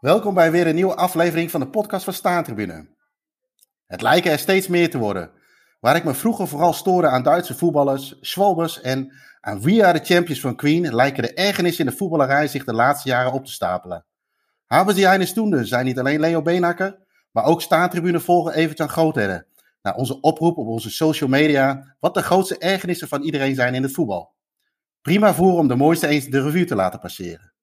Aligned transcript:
Welkom 0.00 0.34
bij 0.34 0.50
weer 0.50 0.66
een 0.66 0.74
nieuwe 0.74 0.94
aflevering 0.94 1.50
van 1.50 1.60
de 1.60 1.68
podcast 1.68 2.04
van 2.04 2.12
Staantribune. 2.12 2.88
Het 3.86 4.02
lijken 4.02 4.30
er 4.30 4.38
steeds 4.38 4.68
meer 4.68 4.90
te 4.90 4.98
worden. 4.98 5.30
Waar 5.80 5.96
ik 5.96 6.04
me 6.04 6.14
vroeger 6.14 6.48
vooral 6.48 6.72
stoorde 6.72 7.08
aan 7.08 7.22
Duitse 7.22 7.54
voetballers, 7.54 8.16
Schwalbers 8.20 8.80
en 8.80 9.12
aan 9.40 9.60
We 9.60 9.86
Are 9.86 10.00
the 10.00 10.14
Champions 10.14 10.40
van 10.40 10.56
Queen, 10.56 10.94
lijken 10.94 11.22
de 11.22 11.34
ergernissen 11.34 11.84
in 11.84 11.90
de 11.90 11.96
voetballerij 11.96 12.48
zich 12.48 12.64
de 12.64 12.72
laatste 12.72 13.08
jaren 13.08 13.32
op 13.32 13.44
te 13.44 13.52
stapelen. 13.52 14.04
Hebben 14.66 14.94
die 14.94 15.06
eines 15.06 15.28
Stoende 15.28 15.64
zijn 15.64 15.84
niet 15.84 15.98
alleen 15.98 16.20
Leo 16.20 16.42
Beenhakker, 16.42 16.98
maar 17.30 17.44
ook 17.44 17.62
Staantribune 17.62 18.20
volgen 18.20 18.54
Evert-Jan 18.54 18.88
Grootheden. 18.88 19.46
Naar 19.82 19.94
onze 19.94 20.20
oproep 20.20 20.56
op 20.56 20.66
onze 20.66 20.90
social 20.90 21.28
media 21.28 21.96
wat 22.00 22.14
de 22.14 22.22
grootste 22.22 22.58
ergernissen 22.58 23.08
van 23.08 23.22
iedereen 23.22 23.54
zijn 23.54 23.74
in 23.74 23.82
het 23.82 23.92
voetbal. 23.92 24.34
Prima 25.02 25.34
voor 25.34 25.58
om 25.58 25.68
de 25.68 25.76
mooiste 25.76 26.06
eens 26.06 26.26
de 26.26 26.42
revue 26.42 26.64
te 26.64 26.74
laten 26.74 27.00
passeren. 27.00 27.54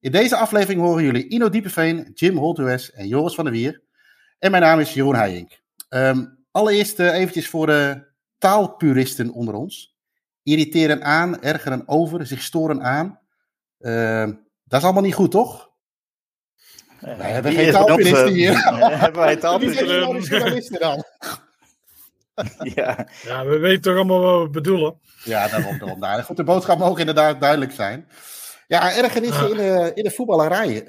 In 0.00 0.12
deze 0.12 0.36
aflevering 0.36 0.80
horen 0.80 1.04
jullie 1.04 1.28
Ino 1.28 1.48
Diepeveen, 1.48 2.10
Jim 2.14 2.36
Holtues 2.36 2.92
en 2.92 3.06
Joris 3.06 3.34
van 3.34 3.44
der 3.44 3.52
Wier. 3.52 3.82
En 4.38 4.50
mijn 4.50 4.62
naam 4.62 4.80
is 4.80 4.94
Jeroen 4.94 5.14
Heijink. 5.14 5.60
Um, 5.88 6.38
allereerst 6.50 7.00
uh, 7.00 7.14
eventjes 7.14 7.48
voor 7.48 7.66
de 7.66 8.06
taalpuristen 8.38 9.30
onder 9.30 9.54
ons. 9.54 9.96
Irriteren 10.42 11.04
aan, 11.04 11.42
ergeren 11.42 11.88
over, 11.88 12.26
zich 12.26 12.42
storen 12.42 12.82
aan. 12.82 13.20
Uh, 13.78 14.26
dat 14.64 14.80
is 14.80 14.84
allemaal 14.84 15.02
niet 15.02 15.14
goed, 15.14 15.30
toch? 15.30 15.70
Uh, 17.04 17.16
wij 17.16 17.30
hebben 17.30 17.52
geen 17.52 17.72
taalpuristen 17.72 18.32
hier. 18.32 18.58
hebben 19.04 19.22
wij 19.22 19.36
taalpuristen 19.36 20.80
dan? 20.80 21.04
ja. 22.74 23.06
ja, 23.22 23.44
we 23.46 23.58
weten 23.58 23.82
toch 23.82 23.94
allemaal 23.94 24.20
wat 24.20 24.42
we 24.42 24.50
bedoelen. 24.50 25.00
Ja, 25.24 25.48
daarom. 25.48 25.78
daarom. 25.78 25.98
Nou, 25.98 26.22
goed, 26.22 26.36
de 26.36 26.44
boodschap 26.44 26.78
mag 26.78 26.98
inderdaad 26.98 27.40
duidelijk 27.40 27.72
zijn. 27.72 28.08
Ja, 28.68 28.96
ergernissen 28.96 29.50
in 29.50 29.56
de, 29.56 29.92
in 29.94 30.04
de 30.04 30.10
voetballerij. 30.10 30.68
Uh, 30.68 30.86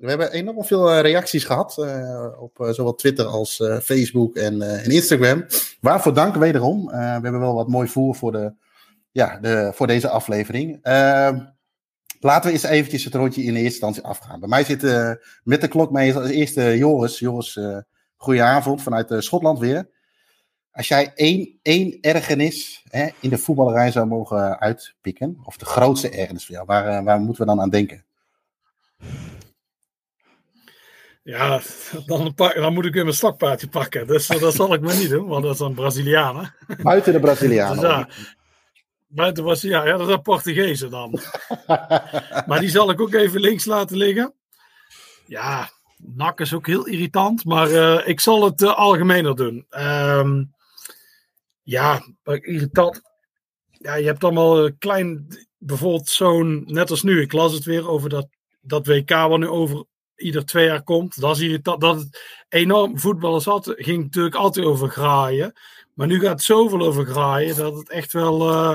we 0.00 0.08
hebben 0.08 0.32
enorm 0.32 0.64
veel 0.64 0.90
eh, 0.90 1.00
reacties 1.00 1.44
gehad 1.44 1.76
uh, 1.78 2.26
op 2.38 2.58
uh, 2.60 2.70
zowel 2.70 2.94
Twitter 2.94 3.24
als 3.24 3.62
Facebook 3.82 4.36
en, 4.36 4.62
en, 4.62 4.90
Instagram. 4.90 5.46
Waarvoor 5.80 6.14
dank 6.14 6.34
wederom. 6.34 6.86
we 6.86 6.96
hebben 6.96 7.40
wel 7.40 7.54
wat 7.54 7.68
mooi 7.68 7.88
voer 7.88 8.14
voor, 8.14 8.32
de, 8.32 8.54
ja, 9.10 9.38
de, 9.40 9.70
voor 9.74 9.86
deze 9.86 10.08
aflevering. 10.08 10.78
Ehm, 10.82 11.38
laten 12.20 12.46
we 12.46 12.52
eens 12.52 12.62
eventjes 12.62 13.04
het 13.04 13.14
rondje 13.14 13.42
in 13.42 13.54
de 13.54 13.60
eerste 13.60 13.86
instantie 13.86 14.02
afgaan. 14.02 14.40
Bij 14.40 14.48
mij 14.48 14.64
zit 14.64 14.82
met 15.44 15.60
de 15.60 15.68
klok 15.68 15.90
mee 15.90 16.14
als 16.14 16.30
eerste 16.30 16.78
Joris. 16.78 17.18
Joris, 17.18 17.58
goedenavond 18.16 18.82
vanuit 18.82 19.14
Schotland 19.18 19.58
weer. 19.58 19.88
Als 20.72 20.88
jij 20.88 21.12
één, 21.14 21.58
één 21.62 21.98
ergernis 22.00 22.82
hè, 22.88 23.08
in 23.20 23.30
de 23.30 23.38
voetballerij 23.38 23.92
zou 23.92 24.06
mogen 24.06 24.58
uitpikken, 24.58 25.40
of 25.44 25.56
de 25.56 25.64
grootste 25.64 26.10
ergernis 26.10 26.46
voor 26.46 26.54
jou, 26.54 26.66
waar, 26.66 26.86
eh, 26.86 27.04
waar 27.04 27.20
moeten 27.20 27.42
we 27.42 27.48
dan 27.48 27.60
aan 27.60 27.70
denken? 27.70 28.04
Ja, 31.22 31.60
dan, 32.06 32.34
pak, 32.34 32.54
dan 32.54 32.72
moet 32.72 32.84
ik 32.84 32.92
weer 32.92 33.02
mijn 33.02 33.16
stokpaardje 33.16 33.68
pakken. 33.68 34.06
Dus 34.06 34.28
eh, 34.28 34.40
dat 34.40 34.54
zal 34.54 34.74
ik 34.74 34.80
maar 34.80 34.96
niet 34.96 35.10
doen, 35.10 35.26
want 35.26 35.42
dat 35.42 35.54
is 35.54 35.60
een 35.60 35.74
Brazilianen. 35.74 36.54
Buiten 36.82 37.12
de 37.12 37.20
Brazilianen. 37.20 37.80
Dus, 37.80 37.90
ja, 37.90 38.08
buiten 39.06 39.44
Brazilianen, 39.44 39.88
ja, 39.88 39.96
dat 39.96 40.06
zijn 40.06 40.22
Portugezen 40.22 40.90
dan. 40.90 41.20
maar 42.46 42.60
die 42.60 42.70
zal 42.70 42.90
ik 42.90 43.00
ook 43.00 43.14
even 43.14 43.40
links 43.40 43.64
laten 43.64 43.96
liggen. 43.96 44.34
Ja, 45.26 45.70
nak 45.96 46.40
is 46.40 46.54
ook 46.54 46.66
heel 46.66 46.86
irritant, 46.86 47.44
maar 47.44 47.70
uh, 47.70 48.08
ik 48.08 48.20
zal 48.20 48.44
het 48.44 48.62
uh, 48.62 48.74
algemener 48.74 49.36
doen. 49.36 49.66
Um, 49.70 50.51
ja, 51.62 52.00
irritant. 52.24 53.00
Ja, 53.70 53.94
je 53.94 54.06
hebt 54.06 54.24
allemaal 54.24 54.72
klein, 54.78 55.26
bijvoorbeeld 55.58 56.08
zo'n, 56.08 56.64
net 56.66 56.90
als 56.90 57.02
nu, 57.02 57.20
ik 57.20 57.32
las 57.32 57.52
het 57.52 57.64
weer 57.64 57.88
over 57.88 58.08
dat, 58.08 58.28
dat 58.60 58.86
WK 58.86 59.10
wat 59.10 59.38
nu 59.38 59.46
over 59.46 59.84
ieder 60.16 60.44
twee 60.44 60.66
jaar 60.66 60.82
komt. 60.82 61.20
Dat 61.20 61.36
is 61.36 61.42
irritant. 61.42 61.80
Dat 61.80 61.96
het 61.96 62.20
enorm, 62.48 62.98
voetballers 62.98 63.44
had, 63.44 63.72
ging 63.76 64.02
natuurlijk 64.02 64.34
altijd 64.34 64.66
over 64.66 64.88
graaien. 64.88 65.52
Maar 65.94 66.06
nu 66.06 66.20
gaat 66.20 66.30
het 66.30 66.42
zoveel 66.42 66.80
over 66.80 67.06
graaien 67.06 67.56
dat 67.56 67.76
het 67.76 67.90
echt 67.90 68.12
wel, 68.12 68.52
uh, 68.52 68.74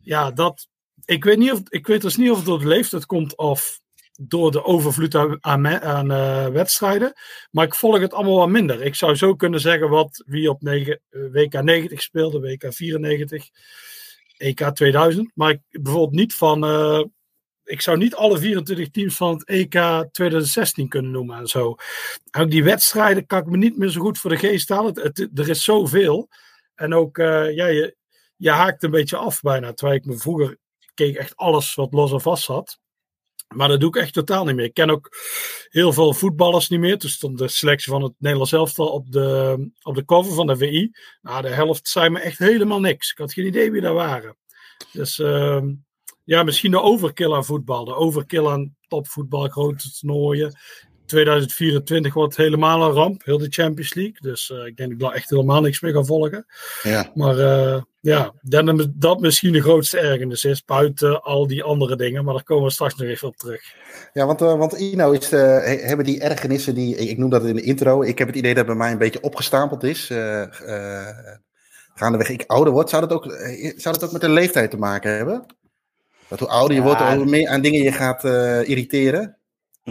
ja, 0.00 0.30
dat, 0.30 0.68
ik 1.04 1.24
weet, 1.24 1.38
niet 1.38 1.52
of, 1.52 1.60
ik 1.68 1.86
weet 1.86 2.02
dus 2.02 2.16
niet 2.16 2.30
of 2.30 2.36
het 2.36 2.46
door 2.46 2.58
de 2.58 2.66
leeftijd 2.66 3.06
komt 3.06 3.36
of 3.36 3.80
door 4.20 4.52
de 4.52 4.64
overvloed 4.64 5.14
aan, 5.14 5.68
aan, 5.68 6.10
uh, 6.10 6.46
wedstrijden. 6.46 7.12
Maar 7.50 7.64
ik 7.64 7.74
volg 7.74 8.00
het 8.00 8.12
allemaal 8.12 8.36
wat 8.36 8.48
minder. 8.48 8.82
Ik 8.82 8.94
zou 8.94 9.14
zo 9.14 9.34
kunnen 9.34 9.60
zeggen 9.60 9.88
wat 9.88 10.22
wie 10.26 10.50
op 10.50 10.62
uh, 10.62 10.96
WK 11.10 11.62
90 11.62 12.02
speelde, 12.02 12.40
WK 12.40 12.74
94, 12.74 13.48
EK 14.36 14.60
2000. 14.60 15.30
Maar 15.34 15.50
ik, 15.50 15.60
bijvoorbeeld 15.70 16.20
niet 16.20 16.34
van. 16.34 16.64
Uh, 16.64 17.04
ik 17.64 17.80
zou 17.80 17.98
niet 17.98 18.14
alle 18.14 18.38
24 18.38 18.90
teams 18.90 19.16
van 19.16 19.32
het 19.32 19.44
EK 19.44 20.06
2016 20.12 20.88
kunnen 20.88 21.10
noemen 21.10 21.38
en 21.38 21.46
zo. 21.46 21.74
Ook 22.38 22.50
die 22.50 22.64
wedstrijden 22.64 23.26
kan 23.26 23.38
ik 23.38 23.46
me 23.46 23.56
niet 23.56 23.78
meer 23.78 23.88
zo 23.88 24.00
goed 24.00 24.18
voor 24.18 24.30
de 24.30 24.36
geest 24.36 24.68
halen. 24.68 25.00
Het, 25.00 25.28
er 25.34 25.48
is 25.48 25.64
zoveel. 25.64 26.28
En 26.74 26.94
ook, 26.94 27.16
ja, 27.16 27.66
je, 27.66 27.96
je 28.36 28.50
haakt 28.50 28.82
een 28.82 28.90
beetje 28.90 29.16
af 29.16 29.40
bijna. 29.40 29.72
Terwijl 29.72 29.98
ik 29.98 30.04
me 30.04 30.18
vroeger 30.18 30.58
keek 30.94 31.16
echt 31.16 31.36
alles 31.36 31.74
wat 31.74 31.92
los 31.92 32.12
en 32.12 32.20
vast 32.20 32.44
zat. 32.44 32.78
Maar 33.54 33.68
dat 33.68 33.80
doe 33.80 33.88
ik 33.88 33.96
echt 33.96 34.12
totaal 34.12 34.44
niet 34.44 34.54
meer. 34.54 34.64
Ik 34.64 34.74
ken 34.74 34.90
ook 34.90 35.08
heel 35.68 35.92
veel 35.92 36.12
voetballers 36.12 36.68
niet 36.68 36.80
meer. 36.80 36.98
Toen 36.98 37.10
stond 37.10 37.38
de 37.38 37.48
selectie 37.48 37.92
van 37.92 38.02
het 38.02 38.12
Nederlands 38.18 38.52
elftal 38.52 38.88
op 38.88 39.12
de, 39.12 39.70
op 39.82 39.94
de 39.94 40.04
cover 40.04 40.34
van 40.34 40.46
de 40.46 40.56
VI. 40.56 40.90
Nou, 41.22 41.42
de 41.42 41.48
helft 41.48 41.88
zei 41.88 42.08
me 42.08 42.20
echt 42.20 42.38
helemaal 42.38 42.80
niks. 42.80 43.10
Ik 43.10 43.18
had 43.18 43.32
geen 43.32 43.46
idee 43.46 43.70
wie 43.70 43.80
daar 43.80 43.94
waren. 43.94 44.36
Dus 44.92 45.18
uh, 45.18 45.62
ja, 46.24 46.42
misschien 46.42 46.70
de 46.70 46.80
overkill 46.80 47.32
aan 47.32 47.44
voetbal. 47.44 47.84
De 47.84 47.94
overkill 47.94 48.46
aan 48.46 48.76
topvoetbal, 48.88 49.48
grote 49.48 49.90
toernooien. 49.90 50.58
2024 51.06 52.14
wordt 52.14 52.36
helemaal 52.36 52.82
een 52.82 52.92
ramp, 52.92 53.24
heel 53.24 53.38
de 53.38 53.50
Champions 53.50 53.94
League. 53.94 54.16
Dus 54.20 54.50
uh, 54.50 54.66
ik 54.66 54.76
denk 54.76 54.88
dat 54.88 54.90
ik 54.90 54.98
daar 54.98 55.12
echt 55.12 55.30
helemaal 55.30 55.60
niks 55.60 55.80
meer 55.80 55.92
ga 55.92 56.02
volgen. 56.02 56.46
Ja. 56.82 57.10
Maar 57.14 57.38
uh, 57.38 57.82
ja, 58.08 58.32
dat, 58.42 58.88
dat 58.94 59.20
misschien 59.20 59.52
de 59.52 59.60
grootste 59.60 59.98
ergernis 59.98 60.44
is, 60.44 60.64
buiten 60.64 61.22
al 61.22 61.46
die 61.46 61.62
andere 61.62 61.96
dingen. 61.96 62.24
Maar 62.24 62.34
daar 62.34 62.42
komen 62.42 62.64
we 62.64 62.70
straks 62.70 62.94
nog 62.94 63.08
even 63.08 63.28
op 63.28 63.36
terug. 63.36 63.62
Ja, 64.12 64.26
want, 64.26 64.42
uh, 64.42 64.58
want 64.58 64.72
Ino, 64.72 65.10
is 65.10 65.28
de, 65.28 65.36
hebben 65.82 66.06
die 66.06 66.20
ergernissen, 66.20 66.74
die, 66.74 66.96
ik 66.96 67.18
noem 67.18 67.30
dat 67.30 67.44
in 67.44 67.54
de 67.54 67.62
intro, 67.62 68.02
ik 68.02 68.18
heb 68.18 68.26
het 68.26 68.36
idee 68.36 68.54
dat 68.54 68.66
het 68.66 68.76
bij 68.76 68.84
mij 68.84 68.92
een 68.92 68.98
beetje 68.98 69.22
opgestapeld 69.22 69.84
is. 69.84 70.06
gaandeweg 71.94 72.28
ik 72.28 72.44
ouder 72.46 72.72
word, 72.72 72.90
zou 72.90 73.06
dat, 73.06 73.12
ook, 73.12 73.24
zou 73.76 73.94
dat 73.94 74.04
ook 74.04 74.12
met 74.12 74.20
de 74.20 74.28
leeftijd 74.28 74.70
te 74.70 74.76
maken 74.76 75.16
hebben? 75.16 75.46
Dat 76.28 76.38
hoe 76.38 76.48
ouder 76.48 76.76
je 76.76 76.82
ja. 76.82 76.86
wordt, 76.86 77.14
hoe 77.14 77.24
meer 77.24 77.48
aan 77.48 77.60
dingen 77.60 77.82
je 77.82 77.92
gaat 77.92 78.24
irriteren? 78.68 79.37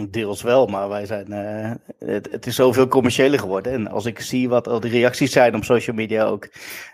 Deels 0.06 0.42
wel, 0.42 0.66
maar 0.66 0.88
wij 0.88 1.06
zijn. 1.06 1.32
Uh, 1.32 2.18
het, 2.30 2.46
is 2.46 2.54
zoveel 2.54 2.88
commerciëler 2.88 3.38
geworden. 3.38 3.72
En 3.72 3.88
als 3.88 4.04
ik 4.04 4.20
zie 4.20 4.48
wat 4.48 4.68
al 4.68 4.80
die 4.80 4.90
reacties 4.90 5.32
zijn 5.32 5.54
op 5.54 5.64
social 5.64 5.96
media 5.96 6.24
ook. 6.24 6.48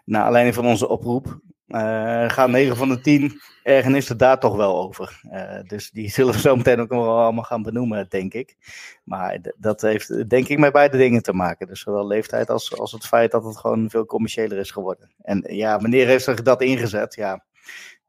Naar 0.04 0.22
aanleiding 0.24 0.54
van 0.54 0.66
onze 0.66 0.88
oproep. 0.88 1.38
Uh, 1.68 2.28
gaan 2.28 2.50
9 2.50 2.76
van 2.76 2.88
de 2.88 3.00
10 3.00 3.40
ergernissen 3.62 4.16
daar 4.16 4.40
toch 4.40 4.56
wel 4.56 4.78
over. 4.78 5.20
Uh, 5.32 5.58
dus 5.66 5.90
die 5.90 6.10
zullen 6.10 6.32
we 6.32 6.40
zo 6.40 6.56
meteen 6.56 6.80
ook 6.80 6.88
wel 6.88 7.20
allemaal 7.20 7.44
gaan 7.44 7.62
benoemen, 7.62 8.06
denk 8.08 8.34
ik. 8.34 8.56
Maar 9.04 9.38
dat 9.56 9.80
heeft 9.80 10.28
denk 10.28 10.48
ik 10.48 10.58
met 10.58 10.72
beide 10.72 10.96
dingen 10.96 11.22
te 11.22 11.32
maken. 11.32 11.66
Dus 11.66 11.80
zowel 11.80 12.06
leeftijd 12.06 12.50
als, 12.50 12.78
als 12.78 12.92
het 12.92 13.06
feit 13.06 13.30
dat 13.30 13.44
het 13.44 13.56
gewoon 13.56 13.90
veel 13.90 14.06
commerciëler 14.06 14.58
is 14.58 14.70
geworden. 14.70 15.10
En 15.22 15.44
ja, 15.48 15.78
wanneer 15.78 16.06
heeft 16.06 16.24
zich 16.24 16.42
dat 16.42 16.62
ingezet? 16.62 17.14
Ja, 17.14 17.44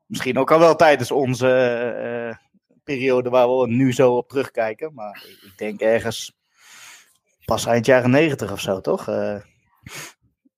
misschien 0.06 0.38
ook 0.38 0.51
al 0.51 0.59
wel 0.59 0.75
tijdens 0.75 1.12
onze 1.12 1.47
periode 2.85 3.29
waar 3.29 3.57
we 3.57 3.68
nu 3.68 3.94
zo 3.94 4.16
op 4.16 4.29
terugkijken. 4.29 4.94
Maar 4.94 5.25
ik 5.41 5.53
denk 5.57 5.81
ergens 5.81 6.38
pas 7.46 7.66
eind 7.66 7.85
jaren 7.85 8.09
90 8.09 8.51
of 8.51 8.59
zo, 8.59 8.81
toch? 8.81 9.09
Uh, 9.09 9.35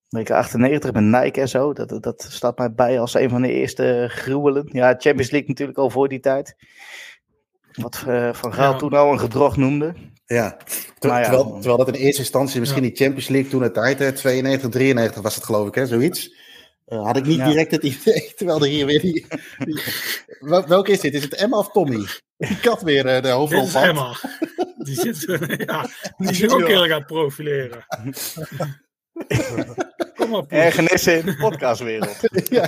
Week 0.10 0.32
98 0.32 0.92
met 0.94 1.04
Nike 1.04 1.42
en 1.42 1.50
zo. 1.50 1.74
Dat, 1.74 2.04
dat 2.04 2.28
staat 2.30 2.58
mij 2.58 2.74
bij 2.74 3.00
als 3.00 3.14
een 3.14 3.30
van 3.30 3.42
de 3.42 3.52
eerste 3.52 4.06
gruwelen. 4.10 4.70
Ja, 4.72 4.88
Champions 4.98 5.32
League 5.32 5.50
natuurlijk 5.50 5.78
al 5.78 5.90
voor 5.90 6.08
die 6.08 6.20
tijd. 6.20 6.56
Wat 7.72 8.04
uh, 8.08 8.34
Van 8.34 8.54
Gaal 8.54 8.72
ja. 8.72 8.78
toen 8.78 8.94
al 8.94 9.12
een 9.12 9.20
gedrog 9.20 9.58
noemde. 9.58 9.94
Ja. 10.26 10.58
Ter, 11.00 11.10
ja. 11.10 11.22
Terwijl, 11.22 11.54
terwijl, 11.54 11.78
dat 11.78 11.88
in 11.88 11.94
eerste 11.94 12.22
instantie 12.22 12.60
misschien 12.60 12.84
ja. 12.84 12.90
die 12.90 12.98
Champions 12.98 13.28
League 13.28 13.50
toen 13.50 13.62
het 13.62 13.74
tijd, 13.74 14.00
hè, 14.00 14.14
92, 14.14 14.70
93 14.70 15.22
was 15.22 15.36
het 15.36 15.44
geloof 15.44 15.68
ik, 15.68 15.76
hè, 15.76 15.86
zoiets. 15.86 16.36
Uh, 16.88 17.06
had 17.06 17.18
ik 17.18 17.26
niet 17.26 17.44
direct 17.44 17.72
het 17.72 17.84
idee, 17.84 18.32
terwijl 18.38 18.62
er 18.62 18.68
hier 18.68 18.86
weer 18.86 19.02
die, 19.02 19.28
die... 19.58 19.82
Welke 20.68 20.92
is 20.92 21.00
dit? 21.00 21.14
Is 21.14 21.24
het 21.24 21.36
Emma 21.36 21.58
of 21.58 21.72
Tommy? 21.72 22.06
Die 22.38 22.60
kat 22.60 22.82
weer 22.82 23.16
uh, 23.16 23.22
de 23.22 23.30
hoofdrol 23.30 23.66
van. 23.66 23.84
Emma. 23.84 24.16
Die 24.78 24.96
zit, 25.14 25.26
ja, 25.66 25.90
die 26.18 26.34
zit 26.34 26.52
ook 26.52 26.68
heel 26.68 26.84
erg 26.84 26.92
aan 26.92 26.98
het 26.98 27.08
profileren. 27.08 27.86
Kom 30.16 30.36
op. 30.36 30.52
Ergernissen 30.52 31.18
in 31.18 31.26
de 31.26 31.36
podcastwereld. 31.36 32.18
ja. 32.50 32.68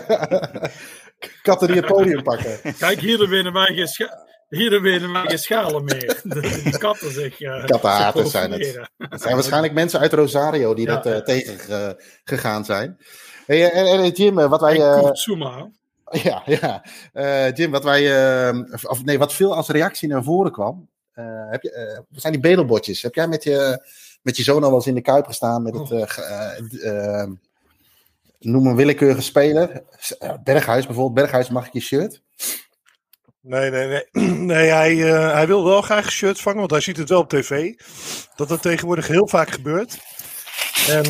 Katten 1.42 1.68
die 1.68 1.78
het 1.78 1.86
podium 1.86 2.24
pakken. 2.24 2.76
Kijk, 2.78 3.00
hier 3.00 3.30
winnen 3.30 3.54
wij 3.54 3.74
geen, 3.74 3.88
scha 3.88 4.28
hier 4.50 4.82
winnen 4.82 5.12
wij 5.12 5.24
geen 5.26 5.40
schalen 5.40 5.84
meer. 5.84 6.22
Die 6.64 6.78
katten 6.78 7.12
zich. 7.12 7.40
Uh, 7.40 7.66
Kattenhaters 7.66 8.32
zijn 8.32 8.52
het. 8.52 8.90
Het 8.98 9.22
zijn 9.22 9.34
waarschijnlijk 9.34 9.74
mensen 9.74 10.00
uit 10.00 10.14
Rosario 10.14 10.74
die 10.74 10.88
ja. 10.88 10.96
dat 10.96 11.06
uh, 11.06 11.18
tegen 11.18 11.58
uh, 11.70 11.90
gegaan 12.24 12.66
zijn. 12.66 12.98
Hey, 13.50 13.72
en, 13.72 14.10
Jim, 14.10 14.36
wat 14.36 14.62
wij. 14.62 14.78
Ja, 16.12 16.42
ja. 16.46 16.84
Uh, 17.14 17.52
Jim, 17.54 17.72
wat 17.72 17.84
wij. 17.84 18.02
Uh, 18.52 18.64
of 18.84 19.04
nee, 19.04 19.18
wat 19.18 19.34
veel 19.34 19.56
als 19.56 19.68
reactie 19.68 20.10
naar 20.10 20.24
voren 20.24 20.52
kwam. 20.52 20.90
uh, 21.16 21.26
heb 21.50 21.62
je, 21.62 21.96
uh, 22.12 22.20
zijn 22.20 22.34
die 22.34 22.42
bedelbotjes? 22.42 23.02
Heb 23.02 23.16
jij 23.16 23.28
met 23.28 23.44
je, 23.44 23.86
met 24.22 24.38
je 24.38 24.44
zoon 24.44 24.64
al 24.64 24.74
eens 24.74 24.88
in 24.88 24.96
de 24.96 25.02
Kuip 25.02 25.26
gestaan 25.26 25.64
met 25.64 25.74
het, 25.74 26.12
uh, 26.72 27.24
noem 28.40 28.68
een 28.68 28.76
willekeurige 28.76 29.22
speler? 29.22 29.84
Berghuis 30.44 30.86
bijvoorbeeld, 30.86 31.16
Berghuis 31.16 31.50
mag 31.50 31.68
ik 31.68 31.74
je 31.74 31.80
shirt? 31.80 32.22
Nee, 33.42 33.70
nee, 33.70 33.88
nee. 33.88 34.30
nee 34.54 34.70
hij, 34.70 34.96
hij 34.96 35.48
wil 35.48 35.64
wel 35.64 35.82
graag 35.82 36.06
een 36.06 36.12
shirt 36.12 36.42
vangen, 36.42 36.60
want 36.60 36.72
hij 36.72 36.82
ziet 36.82 36.98
het 36.98 37.10
wel 37.10 37.20
op 37.20 37.30
tv. 37.30 37.74
Dat 38.36 38.50
dat 38.50 38.62
tegenwoordig 38.62 39.08
heel 39.08 39.28
vaak 39.28 39.50
gebeurt. 39.50 39.98
En 40.88 41.04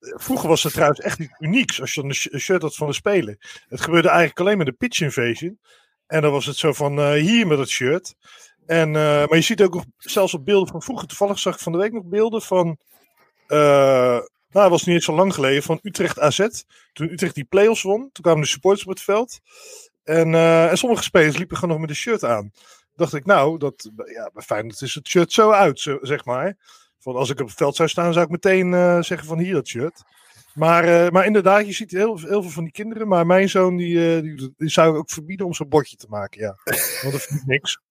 vroeger 0.00 0.48
was 0.48 0.62
het 0.62 0.72
trouwens 0.72 1.00
echt 1.00 1.18
niet 1.18 1.36
uniek 1.38 1.78
als 1.80 1.94
je 1.94 2.02
een 2.02 2.40
shirt 2.40 2.62
had 2.62 2.76
van 2.76 2.86
de 2.86 2.92
speler. 2.92 3.62
Het 3.68 3.80
gebeurde 3.80 4.08
eigenlijk 4.08 4.40
alleen 4.40 4.58
met 4.58 4.66
de 4.66 4.72
pitch 4.72 5.00
invasion. 5.00 5.58
En 6.06 6.22
dan 6.22 6.32
was 6.32 6.46
het 6.46 6.56
zo 6.56 6.72
van 6.72 6.98
uh, 6.98 7.12
hier 7.12 7.46
met 7.46 7.58
het 7.58 7.68
shirt. 7.68 8.14
En, 8.66 8.88
uh, 8.88 8.94
maar 8.94 9.34
je 9.34 9.40
ziet 9.40 9.62
ook 9.62 9.84
zelfs 9.96 10.34
op 10.34 10.44
beelden 10.44 10.68
van 10.68 10.82
vroeger, 10.82 11.08
toevallig 11.08 11.38
zag 11.38 11.54
ik 11.54 11.60
van 11.60 11.72
de 11.72 11.78
week 11.78 11.92
nog 11.92 12.04
beelden 12.04 12.42
van. 12.42 12.78
Uh, 13.48 13.58
nou, 14.50 14.68
dat 14.68 14.70
was 14.70 14.84
niet 14.84 14.94
eens 14.94 15.04
zo 15.04 15.14
lang 15.14 15.34
geleden, 15.34 15.62
van 15.62 15.78
Utrecht 15.82 16.18
AZ. 16.18 16.46
Toen 16.92 17.10
Utrecht 17.10 17.34
die 17.34 17.44
play-offs 17.44 17.82
won, 17.82 17.98
toen 17.98 18.22
kwamen 18.22 18.40
de 18.40 18.48
supporters 18.48 18.84
op 18.84 18.90
het 18.90 19.02
veld. 19.02 19.40
En, 20.04 20.34
en 20.34 20.78
sommige 20.78 21.02
spelers 21.02 21.36
liepen 21.36 21.56
gewoon 21.56 21.70
nog 21.70 21.80
met 21.80 21.90
een 21.90 21.96
shirt 21.96 22.24
aan. 22.24 22.52
Dacht 22.94 23.14
ik, 23.14 23.24
nou, 23.24 23.58
dat, 23.58 23.90
ja, 24.12 24.30
fijn, 24.34 24.68
dat 24.68 24.82
is 24.82 24.94
het 24.94 25.08
shirt 25.08 25.32
zo 25.32 25.50
uit, 25.50 25.98
zeg 26.00 26.24
maar. 26.24 26.56
Van 27.12 27.16
als 27.16 27.30
ik 27.30 27.40
op 27.40 27.46
het 27.46 27.56
veld 27.56 27.76
zou 27.76 27.88
staan, 27.88 28.12
zou 28.12 28.24
ik 28.24 28.30
meteen 28.30 28.72
zeggen 29.04 29.28
van 29.28 29.38
hier 29.38 29.54
dat 29.54 29.66
shirt. 29.66 30.04
Maar, 30.58 30.84
uh, 30.84 31.08
maar 31.08 31.26
inderdaad, 31.26 31.66
je 31.66 31.72
ziet 31.72 31.90
heel, 31.90 32.18
heel, 32.18 32.42
veel 32.42 32.50
van 32.50 32.62
die 32.62 32.72
kinderen. 32.72 33.08
Maar 33.08 33.26
mijn 33.26 33.48
zoon, 33.48 33.76
die, 33.76 34.16
uh, 34.16 34.22
die, 34.22 34.54
die, 34.56 34.68
zou 34.68 34.92
ik 34.92 34.98
ook 34.98 35.10
verbieden 35.10 35.46
om 35.46 35.54
zo'n 35.54 35.68
bordje 35.68 35.96
te 35.96 36.06
maken. 36.08 36.40
Ja. 36.40 36.56
Want 37.02 37.12
dat 37.12 37.22
vind 37.22 37.40
ik 37.40 37.46
niks. 37.46 37.78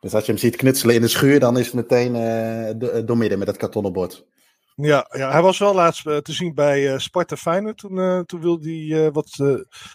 Dus 0.00 0.14
als 0.14 0.24
je 0.26 0.32
hem 0.32 0.40
ziet 0.40 0.56
knutselen 0.56 0.94
in 0.94 1.00
de 1.00 1.08
schuur, 1.08 1.40
dan 1.40 1.58
is 1.58 1.66
het 1.66 1.74
meteen 1.74 2.14
uh, 2.14 3.04
doormidden 3.06 3.38
met 3.38 3.46
dat 3.46 3.56
kartonnen 3.56 3.92
bord. 3.92 4.26
Ja, 4.74 5.06
ja, 5.10 5.30
hij 5.30 5.42
was 5.42 5.58
wel 5.58 5.74
laatst 5.74 6.02
te 6.02 6.32
zien 6.32 6.54
bij 6.54 6.98
Sparta 6.98 7.36
Feyenoord. 7.36 7.78
Toen, 7.78 8.24
toen 8.26 8.40
wilde 8.40 8.70
hij 8.70 9.10
wat, 9.10 9.36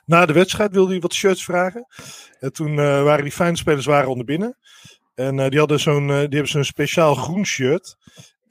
na 0.06 0.26
de 0.26 0.34
wedstrijd 0.34 0.72
wilde 0.72 0.92
hij 0.92 1.00
wat 1.00 1.14
shirts 1.14 1.44
vragen. 1.44 1.86
En 2.40 2.54
toen 2.54 2.76
waren 2.76 3.24
die 3.24 3.34
Feyenoord-spelers 3.34 3.86
waren 3.86 4.10
onder 4.10 4.26
binnen. 4.26 4.58
En 5.16 5.50
die, 5.50 5.60
hadden 5.60 5.80
zo'n, 5.80 6.08
die 6.08 6.16
hebben 6.16 6.48
zo'n 6.48 6.64
speciaal 6.64 7.16
groen 7.16 7.46
shirt. 7.46 7.98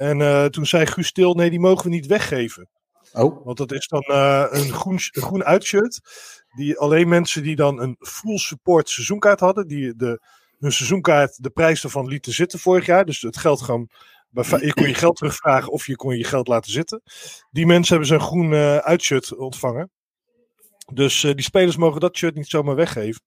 En 0.01 0.51
toen 0.51 0.67
zei 0.67 0.87
Guus 0.87 1.07
Stil, 1.07 1.35
nee, 1.35 1.51
die 1.51 1.61
mogen 1.61 1.85
we 1.85 1.91
niet 1.91 2.07
weggeven. 2.07 2.69
Oh. 3.13 3.45
Want 3.45 3.59
dat 3.59 3.73
is 3.73 3.89
dan 3.89 4.05
uh, 4.07 4.47
een, 4.51 4.73
groen, 4.73 4.99
een 5.11 5.23
groen 5.23 5.45
uitshirt. 5.45 6.01
Die 6.57 6.79
alleen 6.79 7.09
mensen 7.09 7.43
die 7.43 7.57
dan 7.57 7.81
een 7.81 7.97
full 7.99 8.39
support 8.39 8.89
seizoenkaart 8.89 9.41
hadden. 9.41 9.67
Die 9.67 9.95
de, 9.97 10.21
hun 10.59 10.73
seizoenkaart 10.73 11.43
de 11.43 11.51
prijs 11.51 11.85
ervan 11.85 12.07
lieten 12.07 12.33
zitten 12.33 12.59
vorig 12.59 12.87
jaar. 12.87 13.05
Dus 13.05 13.21
het 13.21 13.37
geld 13.37 13.63
gewoon. 13.63 13.89
Je 14.31 14.75
kon 14.75 14.87
je 14.87 14.95
geld 14.95 15.17
terugvragen 15.17 15.73
of 15.73 15.87
je 15.87 15.97
kon 15.97 16.17
je 16.17 16.25
geld 16.25 16.49
laten 16.49 16.73
zitten. 16.73 17.03
Die 17.51 17.67
mensen 17.67 17.97
hebben 17.97 18.19
zo'n 18.19 18.29
groen 18.29 18.53
uh, 18.53 18.77
uitshirt 18.77 19.37
ontvangen. 19.37 19.91
Dus 20.93 21.23
uh, 21.23 21.33
die 21.35 21.45
spelers 21.45 21.77
mogen 21.77 22.01
dat 22.01 22.17
shirt 22.17 22.35
niet 22.35 22.49
zomaar 22.49 22.75
weggeven. 22.75 23.23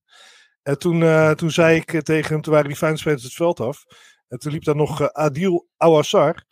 En 0.64 0.78
toen, 0.78 1.36
toen 1.36 1.52
zei 1.52 1.76
ik 1.76 2.02
tegen 2.02 2.34
hem, 2.34 2.42
toen 2.42 2.54
waren 2.54 2.68
die 2.68 2.78
fijne 2.78 2.98
spelers 2.98 3.24
het 3.24 3.34
veld 3.34 3.60
af. 3.60 3.84
En 4.34 4.40
toen 4.40 4.52
liep 4.52 4.64
daar 4.64 4.76
nog 4.76 5.14
Adil 5.14 5.68
Awassar. 5.78 6.44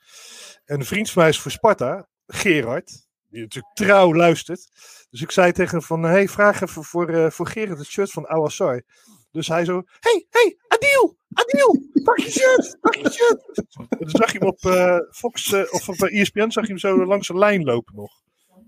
En 0.66 0.80
een 0.80 0.86
vriend 0.86 1.10
van 1.10 1.22
mij 1.22 1.32
is 1.32 1.40
voor 1.40 1.52
Sparta, 1.52 2.08
Gerard 2.28 3.10
die 3.30 3.42
natuurlijk 3.42 3.76
trouw 3.76 4.16
luistert. 4.16 4.70
Dus 5.10 5.22
ik 5.22 5.32
zei 5.32 5.52
tegen 5.52 5.78
hem 5.78 5.82
van, 5.82 6.04
hey, 6.04 6.28
vraag 6.28 6.62
even 6.62 6.84
voor, 6.84 7.10
uh, 7.10 7.30
voor 7.30 7.48
Gerrit 7.48 7.78
het 7.78 7.88
shirt 7.88 8.12
van 8.12 8.28
Awassar. 8.28 8.84
Dus 9.32 9.48
hij 9.48 9.66
zo, 9.66 9.84
hey, 10.00 10.26
hey, 10.30 10.58
Adil, 10.68 11.18
Adil, 11.34 11.90
pak 12.04 12.18
je 12.18 12.32
shirt, 12.32 12.78
pak 12.82 12.96
je 12.96 13.12
shirt. 13.12 13.64
En 13.90 13.98
toen 13.98 14.10
zag 14.10 14.32
je 14.32 14.38
hem 14.38 14.48
op 14.48 14.64
uh, 14.64 14.98
Fox, 15.12 15.52
uh, 15.52 15.74
of 15.74 15.90
op 15.90 15.96
ESPN, 15.96 16.50
zag 16.50 16.64
je 16.64 16.70
hem 16.70 16.78
zo 16.78 17.06
langs 17.06 17.28
de 17.28 17.38
lijn 17.38 17.64
lopen 17.64 17.96
nog. 17.96 18.12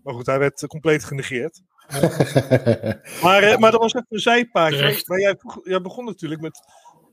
Maar 0.04 0.13
goed, 0.13 0.25
hij 0.25 0.39
werd 0.39 0.68
compleet 0.68 1.04
genegeerd. 1.04 1.62
maar, 3.24 3.59
maar 3.59 3.71
dat 3.71 3.81
was 3.81 3.94
even 3.94 4.06
een 4.09 4.19
zijpaadje. 4.19 5.04
Maar 5.06 5.19
jij, 5.19 5.36
jij 5.63 5.81
begon 5.81 6.06
natuurlijk 6.06 6.42
met, 6.42 6.59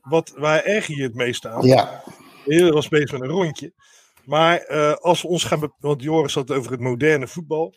wat, 0.01 0.33
waar 0.35 0.63
erger 0.63 0.95
je 0.95 1.03
het 1.03 1.15
meest 1.15 1.45
aan? 1.45 1.65
Ja. 1.65 2.03
Je 2.45 2.71
was 2.71 2.87
bezig 2.87 3.11
met 3.11 3.21
een 3.21 3.27
rondje. 3.27 3.73
Maar 4.25 4.69
uh, 4.69 4.93
als 4.93 5.21
we 5.21 5.27
ons 5.27 5.43
gaan 5.43 5.73
want 5.79 6.03
Joris 6.03 6.33
had 6.33 6.47
het 6.47 6.57
over 6.57 6.71
het 6.71 6.79
moderne 6.79 7.27
voetbal. 7.27 7.73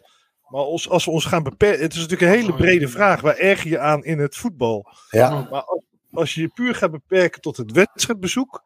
Maar 0.48 0.62
als, 0.62 0.88
als 0.88 1.04
we 1.04 1.10
ons 1.10 1.24
gaan 1.24 1.42
beperken, 1.42 1.82
het 1.82 1.92
is 1.92 2.00
natuurlijk 2.00 2.30
een 2.30 2.38
hele 2.38 2.52
oh, 2.52 2.58
brede 2.58 2.88
vraag. 2.88 3.20
Waar 3.20 3.36
erg 3.36 3.62
je 3.62 3.78
aan 3.78 4.04
in 4.04 4.18
het 4.18 4.36
voetbal? 4.36 4.86
Ja. 5.10 5.48
Maar 5.50 5.64
als, 5.64 5.82
als 6.12 6.34
je 6.34 6.40
je 6.40 6.48
puur 6.48 6.74
gaat 6.74 6.90
beperken 6.90 7.40
tot 7.40 7.56
het 7.56 7.72
wedstrijdbezoek, 7.72 8.62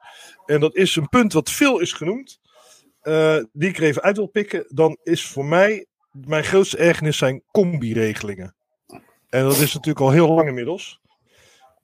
en 0.47 0.61
dat 0.61 0.75
is 0.75 0.97
een 0.97 1.09
punt 1.09 1.33
wat 1.33 1.51
veel 1.51 1.79
is 1.79 1.93
genoemd, 1.93 2.41
uh, 3.03 3.37
die 3.53 3.69
ik 3.69 3.77
er 3.77 3.83
even 3.83 4.03
uit 4.03 4.17
wil 4.17 4.27
pikken, 4.27 4.65
dan 4.69 4.99
is 5.03 5.27
voor 5.27 5.45
mij 5.45 5.87
mijn 6.11 6.45
grootste 6.45 6.77
ergernis 6.77 7.17
zijn 7.17 7.43
combi-regelingen. 7.51 8.55
En 9.29 9.43
dat 9.43 9.57
is 9.57 9.75
natuurlijk 9.75 10.01
al 10.01 10.11
heel 10.11 10.35
lang 10.35 10.49
inmiddels. 10.49 11.01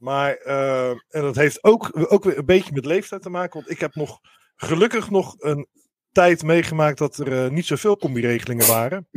Maar, 0.05 0.41
uh, 0.47 0.89
en 0.89 1.01
dat 1.09 1.35
heeft 1.35 1.65
ook, 1.65 1.91
ook 2.13 2.25
weer 2.25 2.39
een 2.39 2.45
beetje 2.45 2.73
met 2.73 2.85
leeftijd 2.85 3.23
te 3.23 3.31
maken, 3.31 3.59
want 3.61 3.71
ik 3.71 3.81
heb 3.81 3.95
nog 3.95 4.21
gelukkig 4.57 5.11
nog 5.11 5.35
een 5.39 5.67
tijd 6.13 6.43
meegemaakt 6.43 6.99
dat 6.99 7.17
er 7.17 7.45
uh, 7.45 7.51
niet 7.51 7.67
zoveel 7.67 7.97
combi-regelingen 7.97 8.67
waren. 8.67 9.09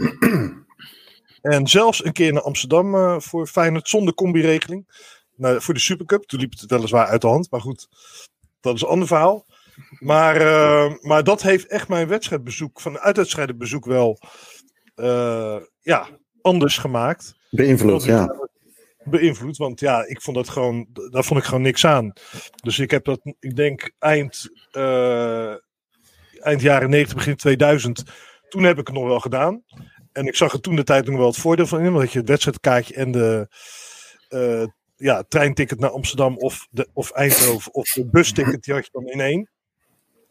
en 1.41 1.67
zelfs 1.67 2.05
een 2.05 2.11
keer 2.11 2.33
naar 2.33 2.41
Amsterdam 2.41 2.95
uh, 2.95 3.19
voor 3.19 3.47
Feyenoord 3.47 3.89
zonder 3.89 4.13
combi-regeling. 4.13 5.05
Nou, 5.35 5.61
voor 5.61 5.73
de 5.73 5.79
Supercup. 5.79 6.23
Toen 6.23 6.39
liep 6.39 6.51
het 6.59 6.71
weliswaar 6.71 7.07
uit 7.07 7.21
de 7.21 7.27
hand. 7.27 7.51
Maar 7.51 7.61
goed, 7.61 7.87
dat 8.59 8.75
is 8.75 8.81
een 8.81 8.87
ander 8.87 9.07
verhaal. 9.07 9.45
Maar, 9.99 10.37
maar 11.01 11.23
dat 11.23 11.41
heeft 11.41 11.67
echt 11.67 11.87
mijn 11.87 12.07
wedstrijdbezoek, 12.07 12.81
van 12.81 12.99
uitwedstrijdenbezoek 12.99 13.85
wel 13.85 14.19
ja, 15.81 16.07
anders 16.41 16.77
gemaakt. 16.77 17.35
Beïnvloed, 17.49 18.03
ja. 18.03 18.46
Beïnvloed, 19.09 19.57
want 19.57 19.79
ja, 19.79 20.05
ik 20.05 20.21
vond 20.21 20.37
dat 20.37 20.49
gewoon, 20.49 20.87
daar 21.11 21.23
vond 21.23 21.39
ik 21.39 21.45
gewoon 21.45 21.61
niks 21.61 21.85
aan. 21.85 22.13
Dus 22.55 22.79
ik 22.79 22.91
heb 22.91 23.05
dat, 23.05 23.19
ik 23.39 23.55
denk 23.55 23.91
eind 23.99 24.49
eind 26.39 26.61
jaren 26.61 26.89
90, 26.89 27.15
begin 27.15 27.35
2000. 27.35 28.03
Toen 28.49 28.63
heb 28.63 28.79
ik 28.79 28.87
het 28.87 28.95
nog 28.95 29.05
wel 29.05 29.19
gedaan. 29.19 29.63
En 30.11 30.25
ik 30.25 30.35
zag 30.35 30.53
er 30.53 30.61
toen 30.61 30.75
de 30.75 30.83
tijd 30.83 31.05
nog 31.05 31.17
wel 31.17 31.27
het 31.27 31.37
voordeel 31.37 31.67
van 31.67 31.79
in. 31.79 31.93
Want 31.93 32.11
je 32.11 32.19
het 32.19 32.29
wedstrijdkaartje 32.29 32.93
en 32.93 33.11
de 33.11 33.47
uh, 34.29 34.65
ja, 34.95 35.23
treinticket 35.27 35.79
naar 35.79 35.89
Amsterdam 35.89 36.37
of, 36.37 36.67
de, 36.69 36.87
of 36.93 37.11
Eindhoven 37.11 37.73
of 37.73 37.91
de 37.91 38.09
busticket, 38.09 38.63
die 38.63 38.73
had 38.73 38.85
je 38.85 38.91
dan 38.91 39.07
in 39.07 39.19
één. 39.19 39.49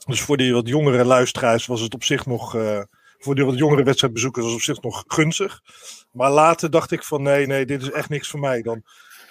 Dus 0.06 0.20
voor 0.20 0.36
die 0.36 0.52
wat 0.52 0.68
jongere 0.68 1.04
luisteraars 1.04 1.66
was 1.66 1.80
het 1.80 1.94
op 1.94 2.04
zich 2.04 2.26
nog. 2.26 2.54
Uh, 2.54 2.82
voor 3.18 3.34
die 3.34 3.44
wat 3.44 3.58
jongere 3.58 3.82
wedstrijdbezoekers 3.82 4.44
was 4.44 4.54
het 4.54 4.62
op 4.62 4.74
zich 4.74 4.82
nog 4.82 5.04
gunstig. 5.06 5.60
Maar 6.16 6.30
later 6.30 6.70
dacht 6.70 6.90
ik 6.90 7.02
van 7.02 7.22
nee, 7.22 7.46
nee, 7.46 7.66
dit 7.66 7.82
is 7.82 7.90
echt 7.90 8.08
niks 8.08 8.28
voor 8.28 8.40
mij. 8.40 8.62
Dan 8.62 8.82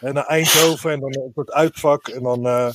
naar 0.01 0.25
Eindhoven 0.25 0.91
en 0.91 0.99
dan 0.99 1.15
op 1.15 1.35
het 1.35 1.51
uitvak. 1.51 2.07
En 2.07 2.23
dan 2.23 2.45
uh, 2.47 2.69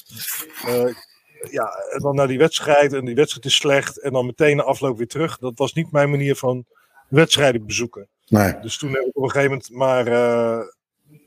ja, 1.50 1.72
en 1.90 2.00
dan 2.00 2.14
naar 2.14 2.26
die 2.26 2.38
wedstrijd 2.38 2.92
en 2.92 3.04
die 3.04 3.14
wedstrijd 3.14 3.44
is 3.44 3.54
slecht 3.54 4.00
en 4.00 4.12
dan 4.12 4.26
meteen 4.26 4.56
de 4.56 4.62
afloop 4.62 4.98
weer 4.98 5.06
terug. 5.06 5.38
Dat 5.38 5.58
was 5.58 5.72
niet 5.72 5.92
mijn 5.92 6.10
manier 6.10 6.36
van 6.36 6.64
wedstrijden 7.08 7.66
bezoeken. 7.66 8.08
Nee. 8.26 8.58
Dus 8.60 8.78
toen 8.78 8.92
heb 8.92 9.02
ik 9.02 9.16
op 9.16 9.22
een 9.22 9.30
gegeven 9.30 9.50
moment 9.50 9.70
maar, 9.70 10.08
uh, 10.08 10.60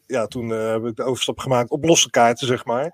ja, 0.07 0.27
toen 0.27 0.49
heb 0.49 0.85
ik 0.85 0.95
de 0.95 1.03
overstap 1.03 1.39
gemaakt 1.39 1.69
op 1.69 1.85
losse 1.85 2.09
kaarten, 2.09 2.47
zeg 2.47 2.65
maar. 2.65 2.93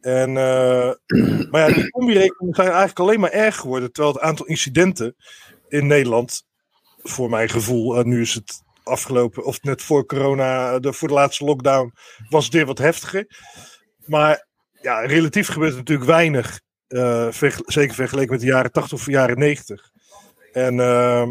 En, 0.00 0.28
uh, 0.28 0.92
maar 1.50 1.68
ja, 1.68 1.74
die 1.74 1.90
combi-rekeningen 1.90 2.54
zijn 2.54 2.68
eigenlijk 2.68 2.98
alleen 2.98 3.20
maar 3.20 3.30
erg 3.30 3.56
geworden, 3.56 3.92
terwijl 3.92 4.14
het 4.14 4.22
aantal 4.22 4.46
incidenten 4.46 5.16
in 5.68 5.86
Nederland, 5.86 6.44
voor 7.02 7.30
mijn 7.30 7.48
gevoel, 7.48 8.02
nu 8.02 8.20
is 8.20 8.34
het 8.34 8.62
afgelopen, 8.82 9.44
of 9.44 9.62
net 9.62 9.82
voor 9.82 10.06
corona, 10.06 10.78
de, 10.78 10.92
voor 10.92 11.08
de 11.08 11.14
laatste 11.14 11.44
lockdown, 11.44 11.92
was 12.28 12.44
het 12.44 12.54
weer 12.54 12.66
wat 12.66 12.78
heftiger. 12.78 13.26
Maar 14.06 14.46
ja, 14.80 15.00
relatief 15.00 15.48
gebeurt 15.48 15.72
er 15.72 15.78
natuurlijk 15.78 16.08
weinig. 16.08 16.60
Uh, 16.88 17.28
zeker 17.66 17.94
vergeleken 17.94 18.30
met 18.30 18.40
de 18.40 18.46
jaren 18.46 18.72
80 18.72 18.98
of 18.98 19.04
de 19.04 19.10
jaren 19.10 19.38
90. 19.38 19.90
En 20.52 20.74
uh, 20.74 21.28